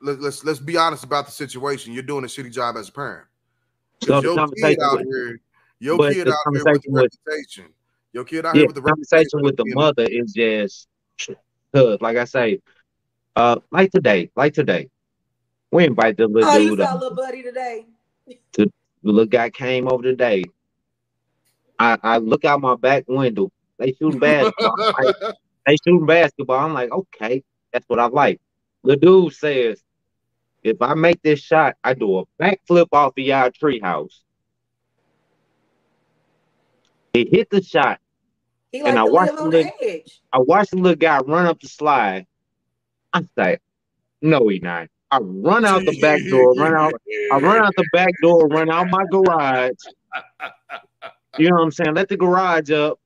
let, 0.00 0.20
let's 0.20 0.44
let's 0.44 0.58
be 0.60 0.76
honest 0.76 1.04
about 1.04 1.26
the 1.26 1.32
situation. 1.32 1.92
You're 1.92 2.02
doing 2.02 2.24
a 2.24 2.28
shitty 2.28 2.52
job 2.52 2.76
as 2.76 2.88
a 2.88 2.92
parent. 2.92 3.26
So 4.04 4.22
your 4.22 4.48
kid 4.48 4.78
out 4.80 4.98
with- 4.98 5.06
here, 5.06 5.40
your 5.80 5.98
kid 5.98 6.08
out 6.08 6.12
here 6.14 6.24
with 6.24 6.26
the 6.26 6.36
conversation 6.44 6.92
with- 6.92 7.10
reputation. 7.26 7.64
Your 8.12 8.24
kid 8.24 8.46
out 8.46 8.54
yeah, 8.54 8.60
here 8.60 8.66
with 8.68 8.76
the 8.76 8.82
conversation 8.82 9.40
reputation 9.40 9.42
with 9.42 9.56
the 9.56 9.74
mother 9.74 10.06
is 10.08 10.32
just 10.32 10.88
cause 11.74 11.98
like 12.00 12.16
I 12.16 12.24
say, 12.24 12.60
uh 13.36 13.56
like 13.70 13.90
today, 13.90 14.30
like 14.36 14.54
today. 14.54 14.88
We 15.70 15.84
invite 15.84 16.16
the 16.16 16.26
little 16.26 16.48
Oh, 16.48 16.56
you 16.56 16.70
dude. 16.76 16.86
saw 16.86 16.94
little 16.94 17.14
buddy 17.14 17.42
today. 17.42 17.86
the 18.54 18.72
little 19.02 19.26
guy 19.26 19.50
came 19.50 19.86
over 19.86 20.02
today. 20.02 20.44
I, 21.78 21.98
I 22.02 22.18
look 22.18 22.44
out 22.44 22.60
my 22.60 22.74
back 22.76 23.04
window. 23.06 23.52
They 23.78 23.92
shooting 23.92 24.18
basketball. 24.18 24.74
Like, 24.78 25.14
they 25.66 25.76
shooting 25.84 26.06
basketball. 26.06 26.58
I'm 26.58 26.72
like, 26.72 26.90
okay, 26.90 27.44
that's 27.78 27.88
what 27.88 28.00
I 28.00 28.06
like. 28.06 28.40
The 28.82 28.96
dude 28.96 29.32
says, 29.34 29.80
if 30.64 30.82
I 30.82 30.94
make 30.94 31.22
this 31.22 31.38
shot, 31.38 31.76
I 31.84 31.94
do 31.94 32.18
a 32.18 32.24
backflip 32.42 32.88
off 32.92 33.12
of 33.16 33.24
y'all 33.24 33.50
treehouse. 33.50 34.20
He 37.12 37.28
hit 37.30 37.50
the 37.50 37.62
shot. 37.62 38.00
He 38.72 38.80
And 38.80 38.98
I 38.98 39.04
watched 39.04 39.36
the 39.36 39.50
the 39.50 39.72
edge. 39.80 40.20
I 40.32 40.38
watched 40.40 40.72
the 40.72 40.78
little 40.78 40.96
guy 40.96 41.20
run 41.20 41.46
up 41.46 41.60
the 41.60 41.68
slide. 41.68 42.26
I 43.12 43.22
say, 43.38 43.58
no, 44.20 44.48
he 44.48 44.58
not. 44.58 44.88
I 45.12 45.18
run 45.20 45.64
out 45.64 45.84
the 45.84 45.96
back 46.00 46.20
door, 46.28 46.54
run 46.54 46.74
out, 46.74 47.00
I 47.32 47.38
run 47.38 47.64
out 47.64 47.76
the 47.76 47.88
back 47.92 48.10
door, 48.20 48.48
run 48.48 48.70
out 48.70 48.88
my 48.90 49.04
garage. 49.10 49.70
You 51.38 51.50
know 51.50 51.54
what 51.54 51.62
I'm 51.62 51.70
saying? 51.70 51.94
Let 51.94 52.08
the 52.08 52.16
garage 52.16 52.72
up. 52.72 52.98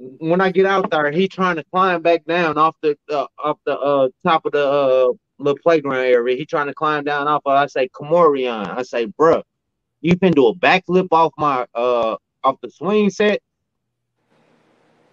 When 0.00 0.40
I 0.40 0.50
get 0.50 0.64
out 0.64 0.90
there, 0.90 1.10
he 1.10 1.28
trying 1.28 1.56
to 1.56 1.64
climb 1.64 2.00
back 2.00 2.24
down 2.24 2.56
off 2.56 2.74
the 2.80 2.96
uh, 3.10 3.26
off 3.38 3.58
the 3.66 3.78
uh, 3.78 4.08
top 4.22 4.46
of 4.46 4.52
the 4.52 4.66
uh, 4.66 5.12
little 5.38 5.58
playground 5.62 6.06
area. 6.06 6.36
He 6.36 6.46
trying 6.46 6.68
to 6.68 6.74
climb 6.74 7.04
down 7.04 7.28
off. 7.28 7.42
Of, 7.44 7.52
I 7.52 7.66
say, 7.66 7.88
Kamorian. 7.88 8.66
I 8.78 8.82
say, 8.82 9.06
bruh, 9.08 9.42
you 10.00 10.16
can 10.16 10.32
do 10.32 10.46
a 10.46 10.54
backflip 10.56 11.08
off 11.10 11.32
my 11.36 11.66
uh 11.74 12.16
off 12.42 12.56
the 12.62 12.70
swing 12.70 13.10
set. 13.10 13.42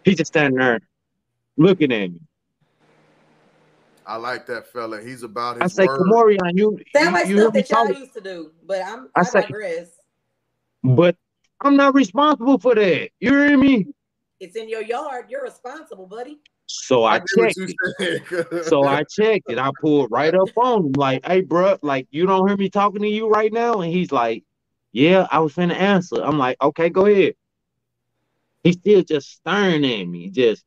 He 0.05 0.15
just 0.15 0.29
standing 0.31 0.57
there 0.57 0.79
looking 1.57 1.91
at 1.91 2.11
me. 2.11 2.21
I 4.05 4.15
like 4.15 4.45
that 4.45 4.71
fella. 4.71 5.01
He's 5.01 5.23
about 5.23 5.61
I 5.61 5.67
say, 5.67 5.85
word. 5.85 5.99
Kamorian, 5.99 6.51
you 6.57 6.79
Sound 6.95 7.07
you, 7.07 7.11
like 7.11 7.27
you 7.27 7.39
stuff 7.41 7.53
that 7.53 7.69
y'all 7.69 7.83
talking? 7.83 8.01
used 8.01 8.13
to 8.13 8.21
do, 8.21 8.51
but 8.65 8.81
I'm 8.85 9.09
I 9.15 9.19
I, 9.19 9.23
say- 9.23 9.41
digress. 9.41 9.89
But 10.81 11.17
I'm 11.59 11.75
not 11.75 11.93
responsible 11.93 12.57
for 12.57 12.73
that. 12.75 13.09
You 13.19 13.31
hear 13.31 13.57
me? 13.57 13.87
It's 14.39 14.55
in 14.55 14.69
your 14.69 14.81
yard. 14.83 15.25
You're 15.29 15.43
responsible, 15.43 16.05
buddy. 16.05 16.39
So 16.67 17.05
I, 17.05 17.19
get 17.19 17.27
what 17.35 17.45
checked 17.55 17.57
you 17.57 18.45
it. 18.51 18.65
So 18.65 18.83
I 18.83 19.03
checked 19.03 19.49
it. 19.49 19.57
I 19.57 19.71
pulled 19.81 20.11
right 20.11 20.33
up 20.35 20.49
on 20.57 20.87
him, 20.87 20.91
like, 20.93 21.25
hey, 21.25 21.41
bro, 21.41 21.77
like, 21.81 22.07
you 22.11 22.25
don't 22.25 22.47
hear 22.47 22.57
me 22.57 22.69
talking 22.69 23.01
to 23.01 23.07
you 23.07 23.29
right 23.29 23.51
now? 23.53 23.81
And 23.81 23.91
he's 23.91 24.11
like, 24.11 24.43
yeah, 24.91 25.27
I 25.31 25.39
was 25.39 25.53
finna 25.53 25.75
answer. 25.75 26.21
I'm 26.21 26.37
like, 26.37 26.61
okay, 26.61 26.89
go 26.89 27.05
ahead. 27.05 27.35
He's 28.63 28.75
still 28.75 29.01
just 29.01 29.31
staring 29.31 29.85
at 29.85 30.05
me. 30.07 30.29
Just, 30.29 30.65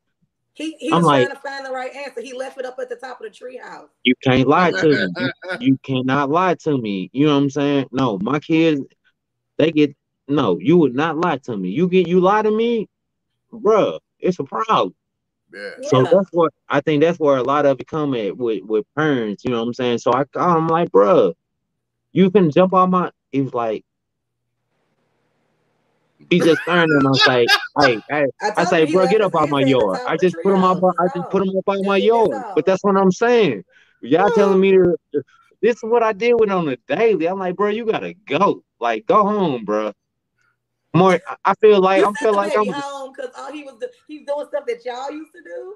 He 0.54 0.74
he 0.78 0.88
I'm 0.90 0.98
was 0.98 1.06
like- 1.06 1.26
trying 1.26 1.36
to 1.36 1.42
find 1.42 1.66
the 1.66 1.70
right 1.70 1.94
answer. 1.94 2.22
He 2.22 2.32
left 2.32 2.58
it 2.58 2.64
up 2.64 2.78
at 2.80 2.88
the 2.88 2.96
top 2.96 3.20
of 3.20 3.30
the 3.30 3.30
treehouse. 3.30 3.88
you 4.02 4.14
can't 4.22 4.48
lie 4.48 4.70
to 4.70 4.88
me. 4.88 5.12
You, 5.18 5.30
you 5.60 5.78
cannot 5.82 6.30
lie 6.30 6.54
to 6.64 6.78
me. 6.78 7.10
You 7.12 7.26
know 7.26 7.34
what 7.34 7.42
I'm 7.42 7.50
saying? 7.50 7.86
No, 7.92 8.18
my 8.22 8.38
kids, 8.40 8.80
they 9.58 9.70
get, 9.70 9.94
no, 10.28 10.58
you 10.58 10.78
would 10.78 10.94
not 10.94 11.18
lie 11.18 11.38
to 11.44 11.56
me. 11.56 11.68
You 11.70 11.88
get, 11.88 12.08
you 12.08 12.20
lie 12.20 12.40
to 12.42 12.50
me, 12.50 12.88
bruh, 13.52 14.00
it's 14.20 14.38
a 14.40 14.44
problem. 14.44 14.94
yeah. 15.54 15.70
So 15.82 16.02
Yeah. 16.02 16.10
that's 16.10 16.28
what 16.32 16.52
I 16.68 16.80
think 16.80 17.02
that's 17.02 17.18
where 17.20 17.38
a 17.38 17.42
lot 17.44 17.66
of 17.66 17.80
it 17.80 17.88
come 17.88 18.14
at 18.14 18.36
with 18.36 18.64
with 18.64 18.86
parents, 18.96 19.44
you 19.44 19.52
know 19.52 19.60
what 19.60 19.68
I'm 19.68 19.74
saying? 19.74 19.98
So 19.98 20.12
I 20.14 20.24
call 20.24 20.58
him 20.58 20.68
like, 20.68 20.90
bruh, 20.90 21.34
you 22.12 22.30
can 22.30 22.50
jump 22.52 22.74
on 22.74 22.90
my 22.90 23.12
he 23.32 23.42
was 23.42 23.54
like 23.54 23.84
he 26.30 26.40
just 26.40 26.62
turned 26.66 26.92
and 26.92 27.06
I 27.06 27.10
was 27.10 27.22
like, 27.26 27.52
hey, 27.80 28.02
hey, 28.10 28.26
I 28.40 28.50
told 28.52 28.66
say, 28.66 28.84
him 28.84 28.86
bro, 28.86 29.06
get 29.06 29.22
up 29.22 29.34
out 29.36 29.50
my 29.50 29.60
at 29.62 29.66
yard. 29.66 30.00
I 30.06 30.16
just 30.16 30.40
put 30.42 30.54
him 30.54 30.64
out, 30.64 30.78
treehouse. 30.80 30.94
I 31.00 31.08
just 31.14 31.28
put 31.30 31.42
him 31.42 31.50
up 31.56 31.68
on 31.68 31.84
my 31.86 31.98
Just 32.12 32.28
yard. 32.28 32.44
But 32.54 32.66
that's 32.66 32.84
what 32.84 32.96
I'm 32.96 33.12
saying. 33.12 33.64
Y'all 34.02 34.30
Yeah. 34.30 34.32
telling 34.32 34.60
me 34.60 34.72
to 34.72 34.96
this 35.62 35.76
is 35.76 35.84
what 35.84 36.02
I 36.02 36.12
deal 36.12 36.38
with 36.38 36.50
on 36.50 36.66
the 36.66 36.78
daily. 36.88 37.26
I'm 37.28 37.38
like, 37.38 37.56
bro, 37.56 37.68
you 37.70 37.86
gotta 37.86 38.14
go. 38.14 38.64
Like, 38.80 39.06
go 39.06 39.24
home, 39.24 39.64
bro. 39.64 39.92
More, 40.94 41.20
I- 41.26 41.36
I 41.44 41.54
feel 41.54 41.80
like 41.80 42.00
you 42.00 42.04
I 42.04 42.06
sent 42.06 42.18
feel 42.18 42.32
like 42.34 42.56
I'm 42.56 42.66
home 42.66 43.12
because 43.14 43.30
all 43.38 43.52
he 43.52 43.62
was 43.62 43.74
do- 43.80 43.88
he's 44.08 44.26
doing 44.26 44.46
stuff 44.48 44.64
that 44.66 44.84
y'all 44.84 45.10
used 45.10 45.32
to 45.32 45.42
do. 45.42 45.74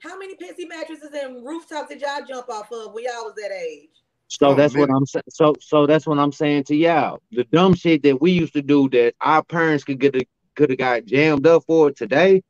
How 0.00 0.18
many 0.18 0.34
pissy 0.36 0.68
mattresses 0.68 1.10
and 1.14 1.44
rooftops 1.44 1.88
did 1.88 2.00
y'all 2.00 2.24
jump 2.26 2.48
off 2.48 2.70
of 2.72 2.92
when 2.92 3.04
y'all 3.04 3.24
was 3.24 3.34
that 3.36 3.50
age? 3.52 3.88
So 4.28 4.48
Oh, 4.48 4.54
that's 4.54 4.74
what. 4.74 4.90
I'm 4.90 5.06
saying. 5.06 5.22
So 5.30 5.54
so 5.60 5.86
that's 5.86 6.06
what 6.06 6.18
I'm 6.18 6.32
saying 6.32 6.64
to 6.64 6.76
y'all. 6.76 7.20
The 7.32 7.44
dumb 7.44 7.74
shit 7.74 8.02
that 8.02 8.20
we 8.20 8.32
used 8.32 8.54
to 8.54 8.62
do 8.62 8.88
that 8.90 9.14
our 9.20 9.42
parents 9.42 9.84
could 9.84 10.00
get 10.00 10.16
could 10.54 10.70
have 10.70 10.78
got 10.78 11.04
jammed 11.04 11.46
up 11.46 11.64
for 11.64 11.90
today, 11.90 12.42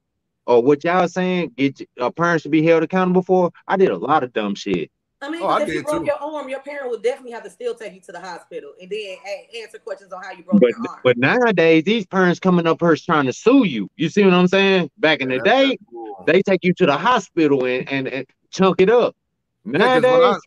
or 0.47 0.63
what 0.63 0.85
y'all 0.85 1.09
saying, 1.09 1.53
get 1.57 1.81
our 2.01 2.13
parents 2.13 2.43
should 2.43 2.53
be 2.53 2.65
held 2.65 2.83
accountable 2.83 3.23
for. 3.23 3.51
I 3.67 3.77
did 3.77 3.91
a 3.91 3.99
lot 3.99 4.23
of 4.23 4.33
dumb 4.33 4.55
shit. 4.55 4.91
I 5.23 5.31
mean, 5.31 5.41
Oh, 5.43 5.47
'cause 5.47 5.61
I 5.61 5.63
if 5.63 5.69
you 5.75 5.83
broke 5.83 6.01
too. 6.01 6.07
your 6.07 6.23
arm, 6.23 6.49
your 6.49 6.61
parent 6.61 6.91
would 6.91 7.03
definitely 7.03 7.33
have 7.33 7.43
to 7.45 7.51
still 7.51 7.75
take 7.75 7.95
you 7.95 8.01
to 8.03 8.13
the 8.13 8.21
hospital 8.21 8.75
and 8.81 8.91
then 8.91 9.17
a- 9.27 9.61
answer 9.63 9.79
questions 9.79 10.13
on 10.13 10.23
how 10.23 10.33
you 10.33 10.45
broke 10.45 10.61
But 10.61 10.71
your 10.71 10.91
arm. 10.91 11.01
but 11.03 11.17
nowadays 11.17 11.85
these 11.85 12.05
parents 12.07 12.39
coming 12.39 12.67
up 12.67 12.81
here 12.81 12.95
trying 12.97 13.25
to 13.25 13.33
sue 13.33 13.65
you. 13.65 13.89
You 13.97 14.11
see 14.11 14.25
what 14.25 14.35
I'm 14.35 14.47
saying? 14.47 14.91
Back 14.99 15.21
in 15.21 15.29
the 15.31 15.37
Yeah, 15.37 15.43
day, 15.43 15.79
cool. 15.91 16.23
they 16.27 16.43
take 16.43 16.65
you 16.65 16.75
to 16.75 16.87
the 16.87 16.97
hospital 16.97 17.65
and 17.65 17.89
and, 17.89 18.09
and 18.09 18.27
chunk 18.51 18.81
it 18.81 18.91
up. 18.91 19.17
when 19.65 19.81
Nowadays, 19.81 20.05
I- 20.05 20.39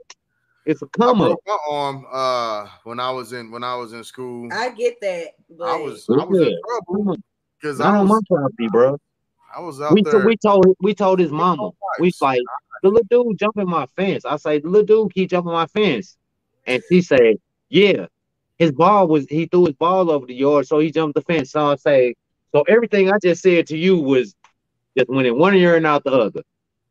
it's 0.66 0.82
a 0.84 0.88
come 0.88 1.22
up. 1.22 1.30
broke 1.30 1.44
my 1.48 1.58
arm 1.68 2.06
uh 2.12 2.68
when 2.84 3.00
I 3.00 3.10
was 3.10 3.34
in 3.34 3.50
when 3.50 3.64
I 3.64 3.76
was 3.76 3.94
in 3.94 4.04
school. 4.04 4.50
I, 4.54 4.68
I 4.68 4.70
get 4.70 5.02
that, 5.02 5.30
but 5.50 5.82
was 5.84 6.06
I 6.10 6.24
was 6.26 6.40
in 6.40 6.46
Yeah. 6.50 6.56
trouble 6.68 7.18
because 7.60 7.80
Not 7.80 7.96
I 7.96 8.00
on 8.00 8.08
my 8.08 8.16
was 8.16 8.24
property, 8.30 8.68
bro. 8.72 8.98
I 9.56 9.62
was 9.62 9.82
out 9.82 9.96
We, 9.96 10.04
there. 10.04 10.24
we 10.26 10.38
told 10.38 10.66
we 10.80 10.94
told 10.94 11.20
his 11.20 11.32
mama. 11.32 11.72
We 12.00 12.12
twice. 12.12 12.22
like 12.22 12.42
the 12.84 12.90
little 12.90 13.26
dude 13.26 13.40
jumping 13.40 13.70
my 13.70 13.86
fence. 13.96 14.26
I 14.26 14.38
say 14.38 14.60
the 14.60 14.70
little 14.70 14.86
dude 14.86 15.14
keep 15.14 15.30
jumping 15.30 15.54
my 15.54 15.68
fence, 15.68 16.18
and 16.66 16.82
she 16.90 17.02
said, 17.02 17.36
"Yeah, 17.70 18.08
his 18.58 18.72
ball 18.72 19.08
was 19.08 19.26
he 19.30 19.46
threw 19.46 19.66
his 19.66 19.76
ball 19.76 20.12
over 20.12 20.26
the 20.26 20.36
yard, 20.36 20.68
so 20.68 20.80
he 20.80 20.92
jumped 20.92 21.16
the 21.16 21.22
fence." 21.22 21.52
So 21.52 21.72
I 21.72 21.76
say, 21.76 22.16
so 22.52 22.62
everything 22.64 23.12
I 23.12 23.18
just 23.22 23.42
said 23.42 23.68
to 23.68 23.78
you 23.78 23.98
was 23.98 24.36
just 24.98 25.10
went 25.10 25.28
in 25.28 25.38
one 25.38 25.56
ear 25.56 25.76
and 25.76 25.86
out 25.86 26.04
the 26.04 26.12
other. 26.12 26.42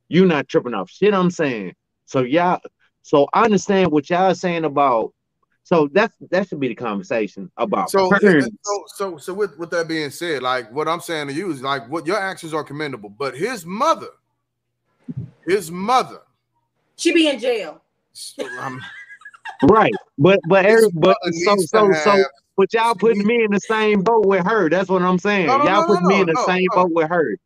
You 0.08 0.24
not 0.24 0.48
tripping 0.48 0.74
off 0.74 0.90
shit 0.90 1.14
I'm 1.14 1.30
saying. 1.30 1.74
So 2.06 2.22
y'all, 2.22 2.60
so 3.02 3.28
I 3.32 3.44
understand 3.44 3.92
what 3.92 4.08
y'all 4.08 4.34
saying 4.34 4.64
about. 4.64 5.12
So 5.64 5.88
that's 5.92 6.14
that 6.30 6.48
should 6.48 6.60
be 6.60 6.68
the 6.68 6.74
conversation 6.74 7.50
about 7.58 7.90
So, 7.90 8.08
so, 8.62 8.84
so, 8.96 9.18
so 9.18 9.34
with, 9.34 9.58
with 9.58 9.68
that 9.70 9.86
being 9.86 10.08
said, 10.08 10.42
like 10.42 10.72
what 10.72 10.88
I'm 10.88 11.00
saying 11.00 11.28
to 11.28 11.34
you 11.34 11.50
is 11.50 11.60
like 11.60 11.86
what 11.90 12.06
your 12.06 12.16
actions 12.16 12.54
are 12.54 12.64
commendable, 12.64 13.10
but 13.10 13.36
his 13.36 13.66
mother, 13.66 14.08
his 15.46 15.70
mother, 15.70 16.20
she 16.96 17.12
be 17.12 17.28
in 17.28 17.38
jail. 17.38 17.82
right, 19.62 19.92
but 20.18 20.40
but 20.48 20.64
his 20.64 20.84
every, 20.86 20.90
but 20.94 21.16
so 21.44 21.56
so 21.56 21.88
to 21.88 21.94
so 21.94 22.24
But 22.56 22.72
y'all 22.72 22.94
putting 22.94 23.24
me 23.24 23.44
in 23.44 23.50
the 23.52 23.60
same 23.60 24.02
boat 24.02 24.26
with 24.26 24.44
her. 24.44 24.68
That's 24.68 24.88
what 24.88 25.02
I'm 25.02 25.18
saying. 25.18 25.46
No, 25.46 25.58
no, 25.58 25.64
y'all 25.64 25.80
no, 25.82 25.86
putting 25.86 26.02
no, 26.02 26.08
me 26.08 26.20
in 26.20 26.26
the 26.26 26.32
no, 26.34 26.46
same 26.46 26.66
no. 26.74 26.82
boat 26.82 26.92
with 26.92 27.08
her. 27.08 27.36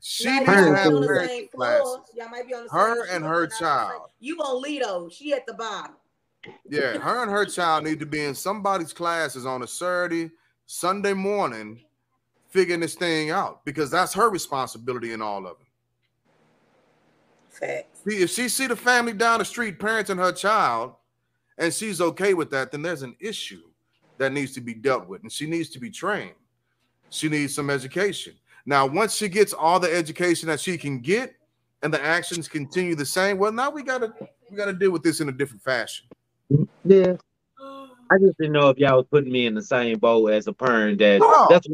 she 0.00 0.24
Now 0.26 0.38
needs 0.40 0.46
y'all 0.46 0.54
to 0.56 0.62
Parents 0.62 0.84
might 0.84 0.90
be 0.90 0.94
on 0.94 1.00
the 1.00 1.28
same 1.28 1.48
parenting 1.48 2.00
Y'all 2.14 2.28
might 2.28 2.46
be 2.46 2.54
on 2.54 2.64
the 2.64 2.70
Her 2.70 3.06
and 3.08 3.24
her 3.24 3.30
but 3.30 3.30
not 3.30 3.32
on 3.32 3.48
the 3.48 3.50
same- 3.50 3.58
child. 3.60 4.02
You 4.20 4.36
on 4.38 4.62
Lido? 4.62 5.08
She 5.08 5.32
at 5.32 5.46
the 5.46 5.54
bottom. 5.54 5.96
Yeah, 6.68 6.98
her 6.98 7.22
and 7.22 7.30
her 7.30 7.44
child 7.44 7.84
need 7.84 7.98
to 8.00 8.06
be 8.06 8.20
in 8.22 8.34
somebody's 8.34 8.92
classes 8.92 9.46
on 9.46 9.62
a 9.62 9.66
Saturday, 9.66 10.30
Sunday 10.66 11.12
morning, 11.12 11.80
figuring 12.50 12.80
this 12.80 12.94
thing 12.94 13.30
out 13.30 13.64
because 13.64 13.90
that's 13.90 14.14
her 14.14 14.30
responsibility 14.30 15.12
in 15.12 15.20
all 15.22 15.44
of 15.46 15.56
it. 15.60 15.65
Facts. 17.60 18.02
See, 18.06 18.22
if 18.22 18.30
she 18.30 18.48
see 18.48 18.66
the 18.66 18.76
family 18.76 19.12
down 19.12 19.38
the 19.38 19.44
street 19.44 19.78
parenting 19.78 20.18
her 20.18 20.32
child, 20.32 20.94
and 21.58 21.72
she's 21.72 22.00
okay 22.00 22.34
with 22.34 22.50
that, 22.50 22.70
then 22.70 22.82
there's 22.82 23.02
an 23.02 23.16
issue 23.20 23.62
that 24.18 24.32
needs 24.32 24.52
to 24.52 24.60
be 24.60 24.74
dealt 24.74 25.08
with, 25.08 25.22
and 25.22 25.32
she 25.32 25.46
needs 25.46 25.70
to 25.70 25.78
be 25.78 25.90
trained. 25.90 26.34
She 27.10 27.28
needs 27.28 27.54
some 27.54 27.70
education. 27.70 28.34
Now, 28.66 28.86
once 28.86 29.14
she 29.14 29.28
gets 29.28 29.52
all 29.52 29.78
the 29.80 29.94
education 29.94 30.48
that 30.48 30.60
she 30.60 30.76
can 30.76 31.00
get, 31.00 31.34
and 31.82 31.92
the 31.92 32.02
actions 32.02 32.48
continue 32.48 32.94
the 32.94 33.06
same, 33.06 33.38
well, 33.38 33.52
now 33.52 33.70
we 33.70 33.82
gotta 33.82 34.12
we 34.50 34.56
gotta 34.56 34.72
deal 34.72 34.90
with 34.90 35.02
this 35.02 35.20
in 35.20 35.28
a 35.28 35.32
different 35.32 35.62
fashion. 35.62 36.06
Yeah. 36.84 37.16
I 38.08 38.18
just 38.18 38.38
didn't 38.38 38.52
know 38.52 38.68
if 38.70 38.78
y'all 38.78 38.98
was 38.98 39.06
putting 39.10 39.32
me 39.32 39.46
in 39.46 39.54
the 39.54 39.62
same 39.62 39.98
boat 39.98 40.28
as 40.28 40.46
a 40.46 40.52
parent 40.52 40.98
that 40.98 41.20
No. 41.20 41.46
that's 41.50 41.66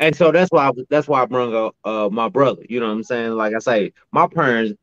and 0.00 0.14
so 0.14 0.30
that's 0.30 0.50
why 0.50 0.68
I, 0.68 0.72
that's 0.90 1.08
why 1.08 1.22
I 1.22 1.26
brung 1.26 1.54
up 1.54 1.74
uh 1.84 2.08
my 2.10 2.28
brother. 2.28 2.62
You 2.68 2.80
know 2.80 2.86
what 2.86 2.92
I'm 2.92 3.02
saying? 3.04 3.32
Like 3.32 3.54
I 3.54 3.58
say, 3.58 3.92
my 4.12 4.26
parents 4.26 4.74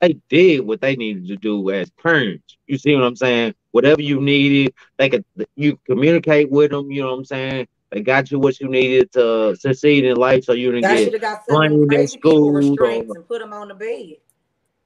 they 0.00 0.14
did 0.28 0.60
what 0.60 0.80
they 0.80 0.96
needed 0.96 1.28
to 1.28 1.36
do 1.36 1.70
as 1.70 1.90
parents. 1.90 2.56
You 2.66 2.78
see 2.78 2.94
what 2.94 3.04
I'm 3.04 3.16
saying? 3.16 3.54
Whatever 3.72 4.00
you 4.02 4.20
needed, 4.20 4.74
they 4.96 5.08
could 5.10 5.24
you 5.56 5.78
communicate 5.86 6.50
with 6.50 6.70
them. 6.70 6.90
You 6.90 7.02
know 7.02 7.10
what 7.10 7.18
I'm 7.18 7.24
saying? 7.24 7.68
They 7.90 8.00
got 8.02 8.30
you 8.30 8.38
what 8.38 8.60
you 8.60 8.68
needed 8.68 9.12
to 9.12 9.56
succeed 9.56 10.04
in 10.04 10.16
life, 10.16 10.44
so 10.44 10.52
you 10.52 10.70
didn't 10.72 10.94
get 10.94 11.12
have 11.12 11.20
got 11.20 11.44
some 11.46 11.56
of 11.56 11.68
blamed 11.68 11.90
them 11.90 12.00
in 12.00 12.08
school 12.08 12.52
restraints 12.52 13.10
or- 13.10 13.16
and 13.16 13.28
put 13.28 13.40
them 13.40 13.52
on 13.52 13.68
the 13.68 13.74
bed. 13.74 14.16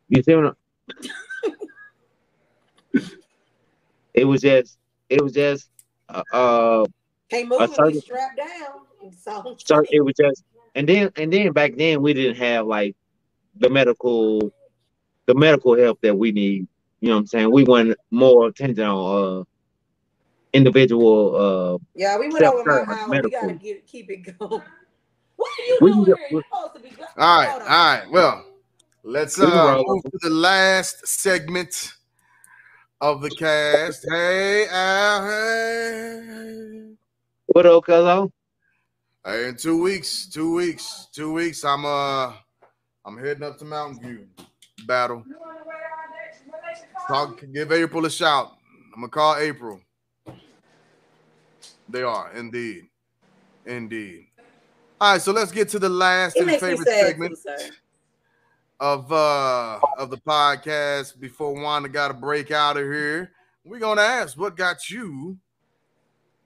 You 0.09 0.23
see 0.23 0.35
what? 0.35 0.57
I'm... 2.95 3.03
it 4.15 4.25
was 4.25 4.41
just, 4.41 4.79
it 5.09 5.22
was 5.22 5.33
just, 5.33 5.68
uh, 6.09 6.22
uh, 6.33 6.84
Can't 7.30 7.49
move 7.49 7.75
certain- 7.75 8.01
strapped 8.01 8.38
down. 8.38 9.13
So, 9.21 9.57
so 9.63 9.83
it 9.91 10.01
was 10.01 10.14
just, 10.18 10.45
and 10.75 10.88
then, 10.88 11.11
and 11.17 11.30
then 11.30 11.53
back 11.53 11.76
then 11.76 12.01
we 12.01 12.14
didn't 12.14 12.37
have 12.37 12.67
like 12.67 12.97
the 13.57 13.68
medical, 13.68 14.51
the 15.26 15.34
medical 15.34 15.76
help 15.76 16.01
that 16.03 16.17
we 16.17 16.33
need. 16.33 16.67
You 17.01 17.09
know 17.11 17.14
what 17.17 17.21
I'm 17.21 17.26
saying? 17.26 17.53
We 17.53 17.64
want 17.64 17.96
more 18.11 18.46
attention 18.49 18.84
on 18.84 19.41
uh 19.41 19.45
individual. 20.53 21.37
uh 21.37 21.79
yeah, 21.95 22.18
we 22.18 22.29
went 22.29 22.45
over 22.45 22.64
my 22.64 22.84
self-care. 22.84 23.21
We 23.22 23.30
gotta 23.30 23.53
get 23.55 23.87
keep 23.87 24.11
it 24.11 24.38
going. 24.38 24.63
What 25.37 25.51
are 25.59 25.64
you 25.67 25.79
We 25.80 25.91
can 25.91 26.05
doing 26.05 26.07
get- 26.07 26.18
here? 26.18 26.26
You're 26.30 26.42
supposed 26.53 26.75
to 26.76 26.80
be. 26.80 26.91
go- 26.91 27.05
All 27.18 27.38
right, 27.41 27.49
Hold 27.51 27.63
on. 27.63 27.68
right. 27.68 28.05
Well, 28.11 28.45
let's 29.03 29.38
uh, 29.41 29.83
move 29.84 30.03
to 30.05 30.18
the 30.22 30.30
last 30.30 31.07
segment 31.09 31.92
of 33.01 33.21
the 33.21 33.30
cast. 33.30 34.07
Hey, 34.09 34.67
Al, 34.71 35.26
hey. 35.26 36.95
What 37.46 37.67
up, 37.67 37.84
cuzzo? 37.84 38.30
Hey, 39.26 39.49
in 39.49 39.57
two 39.57 39.83
weeks, 39.83 40.26
two 40.26 40.55
weeks, 40.55 41.09
two 41.13 41.33
weeks, 41.33 41.64
I'm 41.64 41.84
uh 41.84 42.33
I'm 43.05 43.18
heading 43.18 43.42
up 43.42 43.59
to 43.59 43.64
Mountain 43.64 44.01
View 44.07 44.26
battle. 44.87 45.25
Talk, 47.09 47.43
give 47.53 47.73
April 47.73 48.07
a 48.07 48.11
shout. 48.11 48.53
I'm 48.95 49.01
gonna 49.01 49.09
call 49.09 49.37
April. 49.37 49.81
They 51.89 52.03
are 52.03 52.33
indeed, 52.33 52.89
indeed. 53.67 54.27
All 55.01 55.13
right, 55.13 55.21
so 55.21 55.33
let's 55.33 55.53
get 55.53 55.69
to 55.71 55.79
the 55.79 55.89
last 55.89 56.37
It 56.37 56.49
and 56.49 56.61
favorite 56.61 56.89
segment 56.89 57.37
too, 57.47 57.71
of 58.81 59.13
uh 59.13 59.81
of 59.99 60.11
the 60.11 60.17
podcast 60.19 61.21
before 61.21 61.53
Wanda 61.61 61.89
got 61.89 62.09
to 62.09 62.15
break 62.15 62.51
out 62.51 62.77
of 62.77 62.85
here. 62.85 63.33
We're 63.65 63.81
gonna 63.81 64.01
ask 64.03 64.39
what 64.39 64.57
got 64.57 64.89
you 64.89 65.37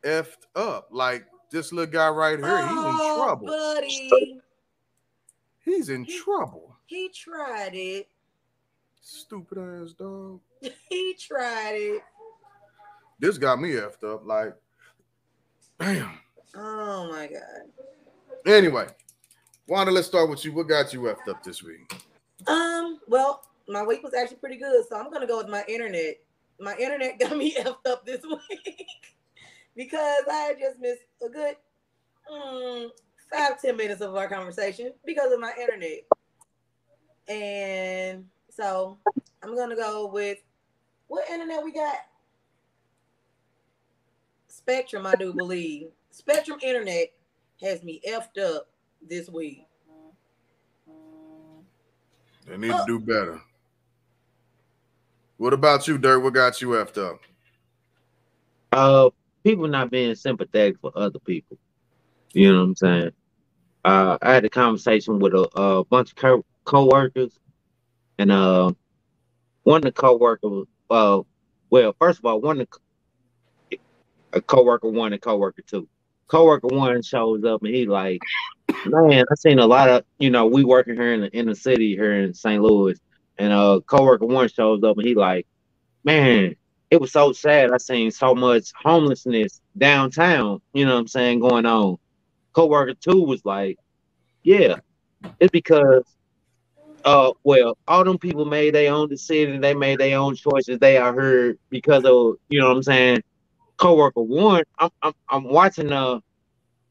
effed 0.03 0.47
up. 0.57 0.89
Like 0.91 1.25
this 1.53 1.73
little 1.73 1.93
guy 1.93 2.09
right 2.09 2.39
here, 2.39 2.59
he's 2.63 2.71
in 2.71 2.77
Oh, 2.79 3.17
trouble. 3.25 3.47
buddy. 3.47 4.41
He's 5.65 5.89
in 5.91 6.07
trouble. 6.07 6.75
He 6.87 7.11
tried 7.11 7.75
it. 7.75 8.09
Stupid 9.11 9.57
ass 9.57 9.95
dog. 9.95 10.39
He 10.91 11.17
tried 11.19 11.77
it. 11.77 12.03
This 13.19 13.39
got 13.39 13.59
me 13.59 13.71
effed 13.71 14.05
up. 14.05 14.27
Like, 14.27 14.55
damn. 15.81 16.19
Oh 16.55 17.09
my 17.11 17.27
god. 17.27 17.71
Anyway, 18.45 18.87
Wanda, 19.67 19.93
let's 19.93 20.09
start 20.09 20.29
with 20.29 20.45
you. 20.45 20.53
What 20.53 20.69
got 20.69 20.93
you 20.93 21.01
effed 21.01 21.27
up 21.27 21.43
this 21.43 21.63
week? 21.63 21.91
Um, 22.47 23.01
well, 23.09 23.45
my 23.67 23.83
week 23.83 24.03
was 24.03 24.13
actually 24.13 24.37
pretty 24.37 24.59
good, 24.59 24.85
so 24.87 24.97
I'm 24.97 25.11
gonna 25.11 25.27
go 25.27 25.39
with 25.39 25.49
my 25.49 25.65
internet. 25.69 26.17
My 26.61 26.77
internet 26.77 27.19
got 27.19 27.35
me 27.35 27.55
effed 27.59 27.87
up 27.87 28.05
this 28.05 28.23
week 28.23 28.87
because 29.75 30.25
I 30.31 30.55
just 30.61 30.81
missed 30.81 31.01
a 31.27 31.31
good 31.31 31.57
mm, 32.31 32.91
five, 33.33 33.59
ten 33.59 33.75
minutes 33.75 34.03
of 34.03 34.15
our 34.15 34.29
conversation 34.29 34.93
because 35.07 35.33
of 35.33 35.41
my 35.41 35.53
internet. 35.59 36.01
And 37.27 38.27
so 38.59 38.99
I'm 39.43 39.57
gonna 39.57 39.77
go 39.77 40.07
with 40.07 40.39
what 41.07 41.29
internet 41.31 41.63
we 41.63 41.73
got? 41.73 41.97
Spectrum, 44.49 45.07
I 45.07 45.15
do 45.15 45.33
believe. 45.33 45.89
Spectrum 46.11 46.59
internet 46.63 47.09
has 47.63 47.83
me 47.83 48.01
effed 48.09 48.43
up 48.43 48.69
this 49.07 49.29
week. 49.29 49.67
They 52.47 52.57
need 52.57 52.73
to 52.73 52.85
do 52.87 52.99
better. 52.99 53.41
What 55.37 55.53
about 55.53 55.87
you, 55.87 55.99
Dirk? 55.99 56.23
What 56.23 56.35
got 56.35 56.61
you 56.61 56.71
effed 56.71 56.99
up? 56.99 57.21
Uh, 58.73 59.11
people 59.45 59.69
not 59.69 59.91
being 59.91 60.15
sympathetic 60.15 60.79
for 60.81 60.91
other 60.97 61.19
people. 61.21 61.59
You 62.33 62.53
know 62.53 62.59
what 62.59 62.65
I'm 62.65 62.77
saying? 62.77 63.11
Uh, 63.85 64.19
I 64.21 64.35
had 64.35 64.45
a 64.45 64.51
conversation 64.51 65.19
with 65.19 65.35
a, 65.35 65.49
a 65.59 65.85
bunch 65.85 66.11
of 66.11 66.17
co- 66.17 66.45
co-workers, 66.65 67.39
and 68.19 68.31
uh, 68.31 68.73
one 69.63 69.79
of 69.79 69.83
the 69.85 69.93
co-workers, 69.93 70.67
uh, 70.91 71.21
well, 71.71 71.95
first 71.99 72.19
of 72.19 72.25
all, 72.25 72.41
one 72.41 72.61
of 72.61 72.69
the, 73.71 73.79
a 74.33 74.41
co-worker 74.41 74.89
one 74.89 75.13
and 75.13 75.23
co-worker 75.23 75.63
two. 75.67 75.89
Co-worker 76.27 76.69
one 76.69 77.03
shows 77.03 77.45
up 77.45 77.63
and 77.63 77.75
he 77.75 77.87
like, 77.87 78.21
man, 78.87 79.25
I 79.31 79.35
seen 79.37 79.59
a 79.59 79.67
lot 79.67 79.89
of, 79.89 80.05
you 80.19 80.31
know, 80.31 80.47
we 80.47 80.65
working 80.65 80.95
here 80.95 81.15
in 81.15 81.47
the 81.47 81.55
city 81.55 81.95
here 81.95 82.13
in 82.23 82.35
St. 82.35 82.63
Louis, 82.63 82.99
and 83.39 83.53
uh, 83.53 83.81
co-worker 83.87 84.27
one 84.27 84.49
shows 84.49 84.83
up 84.83 84.99
and 84.99 85.07
he 85.07 85.15
like, 85.15 85.47
man, 86.05 86.55
it 86.91 87.01
was 87.01 87.13
so 87.13 87.33
sad. 87.33 87.71
I 87.73 87.79
seen 87.79 88.11
so 88.11 88.35
much 88.35 88.73
homelessness 88.83 89.61
downtown. 89.77 90.61
You 90.73 90.87
know 90.87 90.95
what 90.95 91.01
I'm 91.01 91.09
saying 91.09 91.41
going 91.41 91.67
on. 91.67 91.99
Coworker 92.53 92.95
two 92.95 93.23
was 93.23 93.45
like, 93.45 93.79
yeah, 94.43 94.77
it's 95.39 95.51
because, 95.51 96.05
uh, 97.09 97.33
well, 97.43 97.79
all 97.89 98.05
them 98.05 98.19
people 98.19 98.45
made 98.45 98.75
their 98.75 98.93
own 98.93 99.09
decisions. 99.09 99.63
They 99.63 99.75
made 99.75 99.99
their 99.99 100.19
own 100.19 100.37
choices. 100.37 100.79
They 100.79 100.99
are 100.99 101.15
heard 101.15 101.59
because 101.71 102.05
of 102.05 102.37
you 102.51 102.61
know 102.61 102.69
what 102.69 102.77
I'm 102.77 102.83
saying. 102.83 103.23
Coworker 103.79 104.21
one, 104.21 104.65
I'm 104.79 104.91
I'm, 105.03 105.15
I'm 105.31 105.45
watching 105.45 105.91
uh 105.91 106.21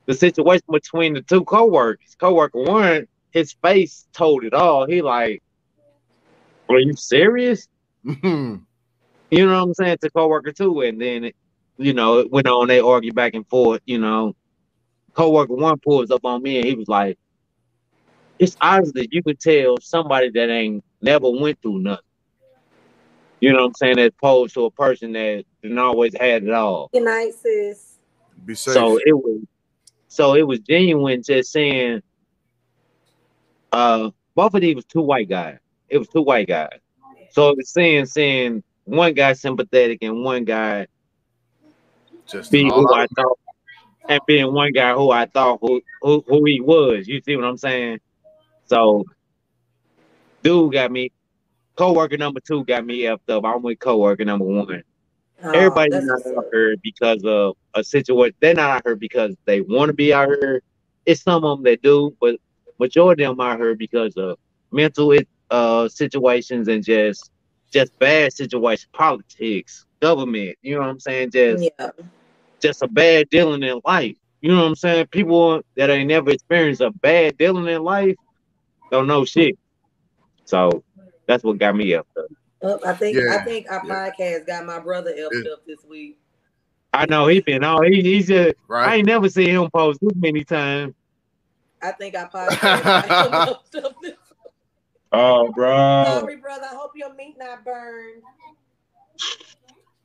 the 0.08 0.16
situation 0.16 0.66
between 0.72 1.14
the 1.14 1.22
two 1.22 1.44
coworkers. 1.46 2.16
Coworker 2.20 2.64
one, 2.64 3.08
his 3.32 3.54
face 3.62 4.08
told 4.12 4.44
it 4.44 4.56
all. 4.56 4.88
He 4.88 5.04
like, 5.04 5.44
are 6.70 6.80
you 6.80 6.96
serious? 6.96 7.68
You 9.30 9.46
know 9.46 9.58
what 9.60 9.64
I'm 9.64 9.74
saying 9.74 9.98
to 10.04 10.10
coworker 10.10 10.54
two, 10.54 10.82
and 10.82 11.02
then 11.02 11.26
it, 11.26 11.36
you 11.78 11.94
know 11.94 12.20
it 12.20 12.32
went 12.32 12.48
on. 12.48 12.70
They 12.70 12.80
argue 12.80 13.12
back 13.12 13.34
and 13.34 13.46
forth. 13.48 13.82
You 13.86 14.00
know, 14.00 14.36
coworker 15.14 15.54
one 15.54 15.80
pulls 15.80 16.12
up 16.12 16.24
on 16.24 16.42
me, 16.42 16.58
and 16.58 16.66
he 16.66 16.76
was 16.76 16.88
like, 16.88 17.20
"It's 18.40 18.56
obvious 18.62 18.92
that 18.94 19.14
you 19.14 19.24
could 19.24 19.40
tell 19.40 19.78
somebody 19.82 20.30
that 20.32 20.50
ain't 20.50 20.84
never 21.02 21.30
went 21.30 21.62
through 21.62 21.80
nothing." 21.80 22.04
You 23.40 23.54
know 23.54 23.60
what 23.60 23.66
I'm 23.68 23.74
saying, 23.76 24.00
as 24.00 24.10
opposed 24.20 24.54
to 24.56 24.66
a 24.66 24.72
person 24.72 25.12
that 25.14 25.46
didn't 25.62 25.78
always 25.78 26.14
had 26.20 26.44
it 26.44 26.52
all. 26.52 26.90
Good 26.94 27.04
night, 27.04 27.34
sis. 27.36 27.98
Be 28.46 28.56
safe. 28.56 28.74
So 28.74 28.98
it 29.06 29.14
was, 29.14 29.42
so 30.08 30.34
it 30.36 30.48
was 30.48 30.60
genuine, 30.60 31.22
just 31.24 31.52
saying. 31.52 32.02
Uh, 33.72 34.12
both 34.36 34.54
of 34.54 34.62
these 34.62 34.76
was 34.76 34.86
two 34.86 35.02
white 35.02 35.30
guys. 35.30 35.58
It 35.90 35.98
was 35.98 36.08
two 36.08 36.22
white 36.22 36.48
guys. 36.48 36.80
So 37.32 37.50
it 37.50 37.58
was 37.58 37.70
saying, 37.72 38.06
saying 38.08 38.64
one 38.86 39.14
guy 39.14 39.34
sympathetic 39.34 40.00
and 40.02 40.24
one 40.24 40.46
guy 40.46 40.88
Just 42.28 42.52
being 42.52 42.72
who 42.72 42.88
I- 42.94 43.04
I 43.04 43.08
thought, 43.16 43.40
and 44.10 44.22
being 44.26 44.54
one 44.54 44.72
guy 44.72 44.94
who 44.94 45.12
I 45.12 45.26
thought 45.26 45.60
who, 45.62 45.82
who 46.02 46.24
who 46.28 46.46
he 46.46 46.62
was. 46.62 47.08
You 47.08 47.22
see 47.22 47.36
what 47.36 47.46
I'm 47.46 47.58
saying? 47.58 48.00
So, 48.70 49.06
dude 50.44 50.74
got 50.74 50.92
me. 50.92 51.12
Coworker 51.78 52.18
number 52.18 52.42
two 52.48 52.66
got 52.66 52.86
me 52.86 53.02
effed 53.04 53.30
up. 53.30 53.46
I'm 53.46 53.64
with 53.64 53.80
coworker 53.80 54.26
number 54.26 54.46
one. 54.46 54.84
Oh, 55.44 55.54
Everybody's 55.54 56.04
not 56.06 56.22
out 56.38 56.46
here 56.52 56.76
because 56.84 57.24
of 57.26 57.56
a 57.76 57.84
situation. 57.84 58.36
They're 58.42 58.54
not 58.56 58.70
out 58.78 58.82
here 58.86 58.96
because 58.96 59.36
they 59.46 59.62
want 59.62 59.90
to 59.90 59.94
be 59.94 60.14
out 60.14 60.30
here. 60.30 60.62
It's 61.06 61.24
some 61.24 61.44
of 61.44 61.58
them 61.60 61.64
that 61.66 61.82
do, 61.82 62.16
but 62.22 62.38
majority 62.80 63.24
of 63.26 63.38
them 63.38 63.46
out 63.48 63.60
here 63.60 63.76
because 63.76 64.14
of 64.18 64.38
mental 64.72 65.14
uh 65.52 65.90
situations 65.90 66.68
and 66.68 66.84
just 66.86 67.32
just 67.74 67.92
bad 68.00 68.34
situations, 68.34 68.90
politics, 68.94 69.86
government. 70.02 70.58
You 70.62 70.76
know 70.76 70.82
what 70.82 70.90
I'm 70.90 71.00
saying? 71.00 71.32
Just 71.32 71.72
Yeah. 71.80 71.92
just 72.62 72.84
a 72.84 72.90
bad 72.90 73.30
dealing 73.30 73.64
in 73.64 73.82
life. 73.86 74.18
You 74.42 74.52
know 74.52 74.62
what 74.62 74.68
I'm 74.70 74.76
saying? 74.76 75.08
People 75.12 75.62
that 75.78 75.90
ain't 75.92 76.10
never 76.10 76.32
experienced 76.32 76.82
a 76.82 76.92
bad 76.92 77.38
dealing 77.38 77.68
in 77.68 77.84
life 77.84 78.16
Oh, 78.88 78.98
don't 79.00 79.08
know 79.08 79.26
shit. 79.26 79.58
So 80.46 80.84
that's 81.28 81.44
what 81.44 81.58
got 81.58 81.76
me 81.76 81.94
up. 81.94 82.08
There. 82.16 82.72
Up, 82.74 82.82
I 82.86 82.94
think 82.94 83.18
Yeah, 83.18 83.36
I 83.40 83.44
think 83.44 83.68
our 83.70 83.82
yeah. 83.86 84.10
podcast 84.12 84.48
got 84.48 84.66
my 84.66 84.80
brother 84.80 85.12
effed 85.12 85.46
It- 85.46 85.52
up 85.52 85.66
this 85.66 85.84
week. 85.86 86.18
I 86.94 87.06
know 87.06 87.28
he 87.28 87.42
been 87.42 87.64
on. 87.64 87.92
He, 87.92 88.02
he's 88.02 88.28
just 88.28 88.56
right. 88.68 88.90
I 88.90 88.96
ain't 88.96 89.06
never 89.08 89.30
seen 89.30 89.50
him 89.50 89.70
post 89.72 90.00
this 90.02 90.14
many 90.16 90.44
times. 90.44 90.96
I 91.82 91.92
think 91.92 92.16
our 92.16 92.30
podcast 92.32 93.08
got 93.08 93.50
up 93.50 93.70
this 94.02 94.14
Oh, 95.12 95.52
bro. 95.52 96.06
Sorry, 96.22 96.38
brother. 96.38 96.66
I 96.72 96.76
hope 96.76 96.92
your 96.96 97.14
meat 97.14 97.36
not 97.38 97.64
burned. 97.64 98.24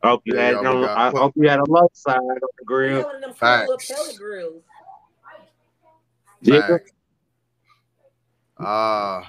I 0.02 0.08
hope 0.08 0.22
you 0.24 0.34
Yeah, 0.36 0.42
had 0.42 0.52
y'all 0.54 0.84
on, 0.84 0.84
I 0.84 1.10
put- 1.10 1.20
hope 1.20 1.32
you 1.36 1.48
had 1.48 1.60
a 1.60 1.64
low 1.70 1.88
side 1.92 2.18
on 2.18 2.26
the 2.58 2.64
grill. 2.64 3.04
one 3.04 3.14
of 3.16 3.20
them 3.20 3.30
little 3.30 3.34
Facts. 3.34 3.88
pellet 3.90 4.16
grills. 4.18 4.62
Jigger. 6.42 6.84
Uh 8.58 9.22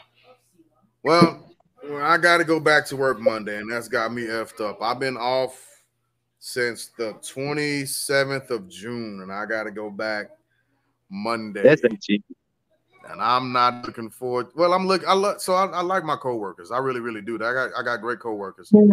well, 1.04 1.54
I 2.02 2.18
got 2.18 2.38
to 2.38 2.46
go 2.46 2.60
back 2.60 2.86
to 2.88 2.96
work 2.96 3.20
Monday, 3.20 3.58
and 3.58 3.70
that's 3.70 3.90
got 3.90 4.14
me 4.14 4.24
effed 4.24 4.62
up. 4.62 4.82
I've 4.82 5.00
been 5.00 5.18
off 5.18 5.74
since 6.40 6.92
the 6.98 7.14
27th 7.16 8.50
of 8.50 8.70
June, 8.70 9.20
and 9.22 9.32
I 9.32 9.46
got 9.46 9.64
to 9.64 9.72
go 9.72 9.90
back 9.90 10.28
Monday. 11.10 11.62
That's 11.62 11.84
ain't 11.84 12.02
cheap. 12.02 12.24
and 13.10 13.22
I'm 13.22 13.52
not 13.52 13.86
looking 13.86 14.10
forward. 14.10 14.48
Well, 14.56 14.74
I'm 14.74 14.88
look. 14.88 15.06
I 15.06 15.14
look. 15.14 15.42
So 15.42 15.54
I, 15.54 15.66
I 15.68 15.82
like 15.82 16.06
my 16.06 16.16
coworkers. 16.16 16.72
I 16.72 16.78
really, 16.78 17.02
really 17.02 17.22
do. 17.22 17.36
I 17.36 17.54
got 17.54 17.72
I 17.78 17.84
got 17.84 18.02
great 18.02 18.20
coworkers. 18.20 18.70
Boy, 18.70 18.86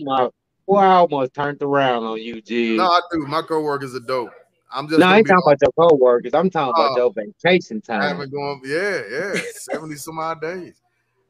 my 0.00 0.28
boy, 0.66 0.76
I 0.76 0.94
almost 0.94 1.34
turned 1.34 1.62
around 1.62 2.04
on 2.04 2.20
you, 2.22 2.40
G. 2.40 2.76
No, 2.78 2.84
I 2.84 3.00
do. 3.10 3.26
My 3.26 3.42
coworkers 3.42 3.94
are 3.94 4.00
dope. 4.00 4.32
I'm 4.74 4.88
just 4.88 4.98
No, 5.00 5.06
I 5.06 5.18
ain't 5.18 5.26
be 5.26 5.30
talking 5.30 5.42
about 5.46 5.58
your 5.62 5.88
coworkers. 5.88 6.34
I'm 6.34 6.50
talking 6.50 6.72
about 6.76 6.92
Oh. 6.92 6.96
your 6.96 7.12
vacation 7.12 7.82
I 7.88 7.92
time. 7.92 8.02
haven't 8.02 8.32
gone. 8.32 8.60
Yeah, 8.64 9.02
yeah, 9.10 9.34
seventy 9.54 9.96
some 9.96 10.18
odd 10.18 10.40
days. 10.40 10.80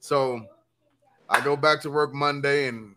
So 0.01 0.41
I 1.29 1.41
go 1.41 1.57
back 1.57 1.81
to 1.83 1.91
work 1.91 2.13
Monday, 2.15 2.69
and 2.69 2.95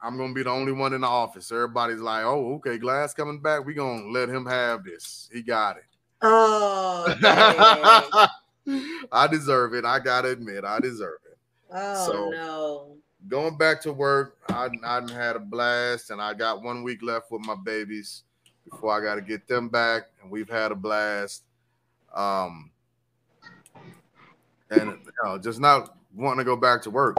I'm 0.00 0.16
gonna 0.16 0.32
be 0.32 0.42
the 0.42 0.50
only 0.50 0.72
one 0.72 0.92
in 0.92 1.00
the 1.00 1.06
office. 1.08 1.50
Everybody's 1.50 2.00
like, 2.00 2.24
"Oh, 2.24 2.54
okay, 2.56 2.78
Glass 2.78 3.14
coming 3.14 3.40
back. 3.40 3.64
We 3.64 3.74
gonna 3.74 4.06
let 4.08 4.28
him 4.28 4.46
have 4.46 4.84
this. 4.84 5.28
He 5.32 5.42
got 5.42 5.76
it." 5.78 5.84
Oh. 6.22 7.06
I 9.12 9.26
deserve 9.28 9.74
it. 9.74 9.84
I 9.84 9.98
gotta 9.98 10.28
admit, 10.30 10.64
I 10.64 10.78
deserve 10.80 11.18
it. 11.30 11.38
oh 11.72 12.06
So- 12.06 12.30
no. 12.30 12.94
Going 13.26 13.58
back 13.58 13.80
to 13.82 13.92
work, 13.92 14.36
I 14.48 14.68
I 14.84 15.00
had 15.12 15.34
a 15.34 15.40
blast, 15.40 16.10
and 16.10 16.20
I 16.22 16.34
got 16.34 16.62
one 16.62 16.82
week 16.84 17.02
left 17.02 17.32
with 17.32 17.44
my 17.44 17.56
babies 17.56 18.22
before 18.70 18.96
I 18.96 19.04
got 19.04 19.16
to 19.16 19.20
get 19.20 19.46
them 19.48 19.68
back, 19.68 20.04
and 20.22 20.30
we've 20.30 20.48
had 20.48 20.72
a 20.72 20.74
blast. 20.74 21.44
Um, 22.14 22.70
and 24.70 24.90
you 24.90 25.12
know, 25.24 25.38
just 25.38 25.60
not 25.60 25.96
wanting 26.14 26.38
to 26.38 26.44
go 26.44 26.56
back 26.56 26.82
to 26.82 26.90
work. 26.90 27.16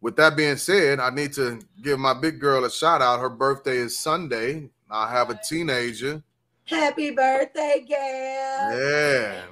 With 0.00 0.16
that 0.16 0.36
being 0.36 0.56
said, 0.56 1.00
I 1.00 1.10
need 1.10 1.32
to 1.34 1.60
give 1.82 1.98
my 1.98 2.14
big 2.14 2.38
girl 2.38 2.64
a 2.64 2.70
shout 2.70 3.02
out. 3.02 3.20
Her 3.20 3.30
birthday 3.30 3.78
is 3.78 3.98
Sunday. 3.98 4.68
I 4.90 5.10
have 5.10 5.30
a 5.30 5.40
teenager. 5.48 6.22
Happy 6.64 7.10
birthday, 7.10 7.84
Gab. 7.86 8.72
Yeah, 8.72 9.42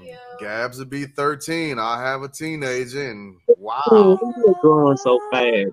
Gabs 0.41 0.79
will 0.79 0.87
be 0.87 1.05
13. 1.05 1.79
I 1.79 2.01
have 2.03 2.23
a 2.23 2.29
teenager, 2.29 3.11
and 3.11 3.37
wow, 3.57 3.81
You're 3.91 4.55
growing 4.61 4.97
so 4.97 5.21
fast. 5.31 5.71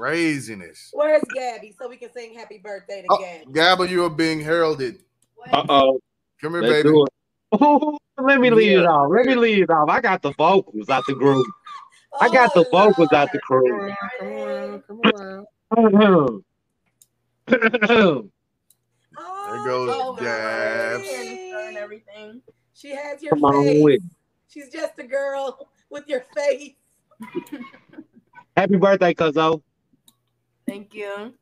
Craziness. 0.00 0.90
Where's 0.92 1.22
Gabby 1.34 1.74
so 1.78 1.88
we 1.88 1.96
can 1.96 2.12
sing 2.12 2.34
happy 2.34 2.58
birthday 2.58 3.02
to 3.02 3.06
Oh, 3.10 3.18
Gabby? 3.18 3.46
Gabba, 3.84 3.88
you 3.90 4.04
are 4.04 4.10
being 4.10 4.40
heralded. 4.40 5.02
Uh 5.52 5.64
oh. 5.68 6.00
Come 6.40 6.52
here, 6.52 6.62
Let's 6.62 6.82
baby. 6.84 6.94
do. 6.94 7.06
Let 8.18 8.40
me 8.40 8.50
lead 8.50 8.78
it 8.78 8.86
off. 8.86 9.10
Let 9.10 9.26
me 9.26 9.34
lead 9.34 9.62
it 9.64 9.70
off. 9.70 9.88
I 9.90 10.00
got 10.00 10.22
the 10.22 10.32
vocals 10.32 10.88
out 10.88 11.04
the 11.06 11.14
group. 11.14 11.46
I 12.20 12.28
got 12.28 12.54
the 12.54 12.64
Oh, 12.72 12.88
vocals 12.88 13.12
out 13.12 13.30
the 13.32 13.38
crew. 13.40 13.92
Come 14.18 14.28
on, 14.32 14.82
come 14.86 15.00
on. 15.00 15.46
Oh, 15.76 16.42
There 17.46 17.58
goes 19.66 19.90
Oh, 19.92 20.16
Gabs. 20.18 21.08
And 21.08 21.76
everything. 21.76 22.40
She 22.74 22.90
has 22.94 23.22
your 23.22 23.30
Come 23.30 23.44
on 23.44 23.64
face. 23.64 23.82
with. 23.82 24.02
She's 24.48 24.70
just 24.70 24.98
a 24.98 25.04
girl 25.04 25.68
with 25.90 26.08
your 26.08 26.24
face. 26.34 26.74
Happy 28.56 28.76
birthday, 28.76 29.14
Cuzzo. 29.14 29.62
Thank 30.70 30.94
you. 30.94 31.34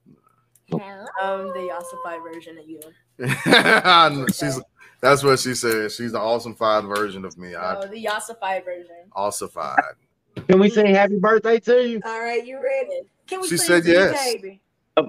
Um, 0.72 1.48
the 1.48 1.70
ossified 1.70 2.20
version 2.22 2.56
of 2.56 2.66
you. 2.66 2.80
She's 4.34 4.58
that's 5.02 5.22
what 5.22 5.38
she 5.38 5.54
said. 5.54 5.92
She's 5.92 6.12
the 6.12 6.18
awesome 6.18 6.54
five 6.54 6.84
version 6.84 7.26
of 7.26 7.36
me. 7.36 7.54
I 7.54 7.74
No, 7.74 7.86
the 7.88 8.08
ossified 8.08 8.64
version. 8.64 9.10
ossified. 9.12 9.76
Can 10.48 10.58
we 10.58 10.70
say 10.70 10.88
happy 10.92 11.18
birthday 11.18 11.60
to 11.60 11.86
you? 11.86 12.00
All 12.06 12.20
right, 12.20 12.46
you 12.46 12.56
ready? 12.56 13.02
Can 13.26 13.42
we 13.42 13.48
She 13.48 13.58
sing 13.58 13.66
said 13.66 13.84
to 13.84 13.90
yes. 13.90 14.24
your 14.32 14.34
baby? 14.40 14.62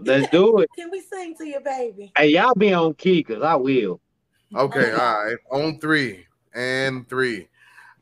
Let's 0.06 0.30
do 0.32 0.60
it. 0.60 0.70
Can 0.78 0.92
we 0.92 1.00
sing 1.00 1.36
to 1.38 1.48
your 1.48 1.62
baby? 1.62 2.12
Hey, 2.18 2.28
y'all 2.30 2.54
be 2.56 2.74
on 2.74 2.94
key, 2.96 3.24
cause 3.24 3.42
I 3.42 3.56
will. 3.56 4.02
Okay, 4.54 4.92
all 5.00 5.26
right. 5.26 5.38
On 5.52 5.80
three 5.80 6.26
and 6.54 7.08
three. 7.08 7.48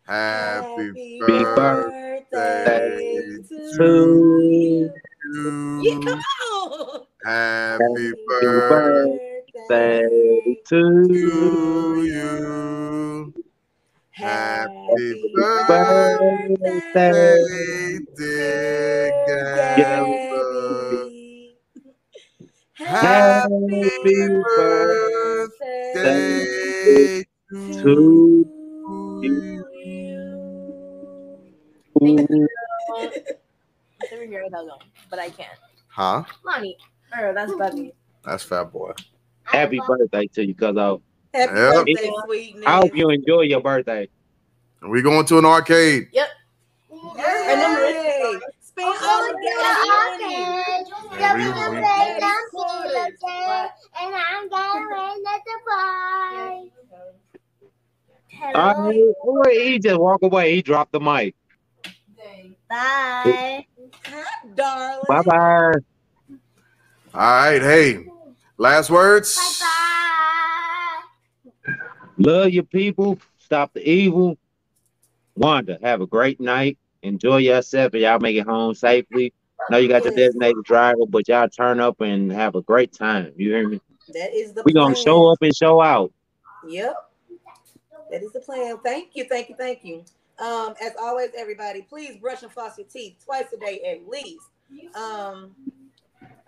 Happy 0.07 0.87
Happy 0.87 1.19
birthday 1.19 2.25
birthday 2.31 3.25
to 3.49 3.77
to 3.77 4.41
you. 4.41 4.93
Yeah, 5.83 5.99
come 6.03 6.19
on. 6.19 7.05
Happy 7.25 8.11
birthday 8.27 9.17
birthday 9.53 10.01
to 10.69 10.69
to 10.69 12.01
you. 12.03 13.33
Happy 14.11 15.13
birthday, 15.35 16.79
Birthday, 16.93 17.99
dear 18.17 19.11
Gabba. 19.27 21.09
Happy 22.73 24.27
birthday 24.55 26.45
to 27.73 27.75
to 27.81 29.35
you. 32.01 32.47
Never 34.11 34.25
hear 34.25 34.43
that 34.49 34.59
song, 34.59 34.79
but 35.09 35.19
I 35.19 35.29
can't. 35.29 35.49
Huh? 35.87 36.23
Money. 36.45 36.77
Oh, 37.17 37.33
that's 37.33 37.53
Bubby. 37.55 37.93
That's 38.23 38.43
Fat 38.43 38.71
Boy. 38.71 38.91
happy 39.43 39.79
birthday 39.87 40.27
to 40.27 40.45
you, 40.45 40.53
Cuzzo. 40.55 41.01
Happy 41.33 41.53
Yep. 41.53 41.73
birthday, 41.73 42.11
sweetness. 42.25 42.63
I 42.67 42.77
hope 42.77 42.95
you 42.95 43.09
enjoy 43.09 43.41
your 43.41 43.61
birthday. 43.61 44.09
We 44.81 45.01
going 45.01 45.25
to 45.25 45.37
an 45.39 45.45
arcade. 45.45 46.09
And 46.13 47.61
number 47.61 47.85
Hey, 47.87 48.39
spend 48.61 48.87
oh, 48.89 49.07
all 49.09 49.23
of 49.29 49.35
that 49.41 50.17
money. 50.19 51.19
Yeah, 51.19 51.33
we- 51.35 51.41
we- 51.43 51.47
And 51.49 52.23
I'm 54.15 54.49
going 54.49 55.23
at 55.27 55.41
the 55.45 55.57
bar. 55.65 56.63
All 58.55 58.73
right, 58.75 59.13
boy, 59.23 59.49
he 59.63 59.79
just 59.79 59.99
walk 59.99 60.21
away. 60.21 60.55
He 60.55 60.61
dropped 60.61 60.91
the 60.91 60.99
mic. 60.99 61.35
Bye. 62.69 63.65
Hi, 64.05 64.23
darling. 64.55 65.03
Bye 65.07 65.21
bye. 65.21 65.71
All 67.13 67.21
right. 67.21 67.61
Hey, 67.61 68.05
last 68.57 68.89
words. 68.89 69.35
Bye. 69.35 69.77
Love 72.17 72.49
your 72.49 72.63
people. 72.63 73.19
Stop 73.37 73.73
the 73.73 73.89
evil. 73.89 74.37
Wanda, 75.35 75.77
have 75.81 76.01
a 76.01 76.07
great 76.07 76.41
night. 76.41 76.77
Enjoy 77.03 77.37
yourself 77.37 77.93
and 77.93 78.01
y'all 78.01 78.19
make 78.19 78.35
it 78.35 78.45
home 78.45 78.73
safely. 78.73 79.33
I 79.59 79.71
know 79.71 79.77
you 79.77 79.87
got 79.87 80.03
your 80.03 80.13
designated 80.13 80.63
driver, 80.63 81.05
but 81.07 81.27
y'all 81.27 81.47
turn 81.47 81.79
up 81.79 82.01
and 82.01 82.31
have 82.31 82.55
a 82.55 82.61
great 82.61 82.91
time. 82.91 83.31
You 83.37 83.51
hear 83.51 83.69
me? 83.69 83.81
That 84.09 84.33
is 84.33 84.53
the 84.53 84.63
We 84.63 84.73
gonna 84.73 84.95
show 84.95 85.27
up 85.31 85.37
and 85.41 85.55
show 85.55 85.81
out. 85.81 86.11
Yep. 86.67 86.95
That 88.11 88.23
is 88.23 88.31
the 88.31 88.39
plan. 88.39 88.77
Thank 88.83 89.15
you, 89.15 89.25
thank 89.25 89.49
you, 89.49 89.55
thank 89.55 89.83
you. 89.83 90.03
Um, 90.39 90.75
as 90.81 90.93
always, 90.99 91.29
everybody, 91.35 91.81
please 91.81 92.17
brush 92.17 92.43
and 92.43 92.51
floss 92.51 92.77
your 92.77 92.87
teeth 92.87 93.17
twice 93.23 93.45
a 93.53 93.57
day 93.57 93.81
at 93.89 94.07
least. 94.07 94.45
Um, 94.95 95.55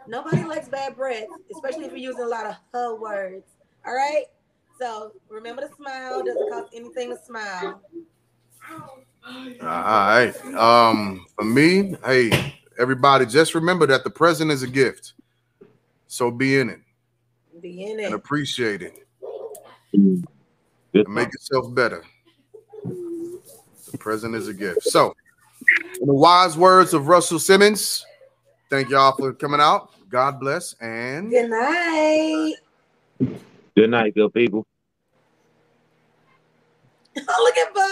nobody 0.07 0.44
likes 0.44 0.68
bad 0.68 0.95
breath, 0.95 1.28
especially 1.52 1.86
if 1.86 1.91
you're 1.91 1.99
using 2.11 2.24
a 2.24 2.28
lot 2.28 2.45
of 2.45 2.56
her 2.74 2.95
words. 2.95 3.48
All 3.86 3.94
right. 3.94 4.26
So 4.80 5.14
remember 5.30 5.64
to 5.64 5.74
smile. 5.76 6.24
Doesn't 6.24 6.49
cost 6.49 6.68
anything 6.74 7.10
to 7.10 7.18
smile. 7.18 7.82
All 8.72 9.57
right. 9.61 10.34
Um, 10.56 11.26
for 11.36 11.44
me, 11.45 11.95
hey, 12.06 12.53
everybody, 12.78 13.26
just 13.26 13.56
remember 13.56 13.88
that 13.88 14.03
the 14.03 14.10
present 14.10 14.52
is 14.52 14.64
a 14.64 14.68
gift. 14.68 15.14
So 16.07 16.32
be 16.32 16.60
in 16.60 16.70
it 16.70 16.80
Be 17.61 17.84
in 17.84 17.99
and 17.99 17.99
it. 17.99 18.14
appreciate 18.14 18.82
it 18.82 19.06
Good 19.94 20.26
and 21.06 21.14
make 21.14 21.32
yourself 21.32 21.74
better. 21.76 22.03
The 23.91 23.98
present 23.98 24.36
is 24.36 24.48
a 24.48 24.53
gift. 24.53 24.84
So, 24.84 25.14
in 25.99 26.07
the 26.07 26.14
wise 26.14 26.57
words 26.57 26.94
of 26.94 27.07
Russell 27.07 27.40
Simmons, 27.40 28.06
thank 28.70 28.90
y'all 28.90 29.16
for 29.16 29.34
coming 29.34 29.60
out. 29.60 29.91
God 30.10 30.40
bless 30.40 30.74
and 30.82 31.30
Good 31.30 31.49
night. 31.49 32.56
Good 33.76 33.90
night, 33.90 34.16
good 34.16 34.34
people. 34.34 34.66
Oh, 37.28 37.44
look 37.44 37.57
at 37.57 37.74
Bud. 37.74 37.90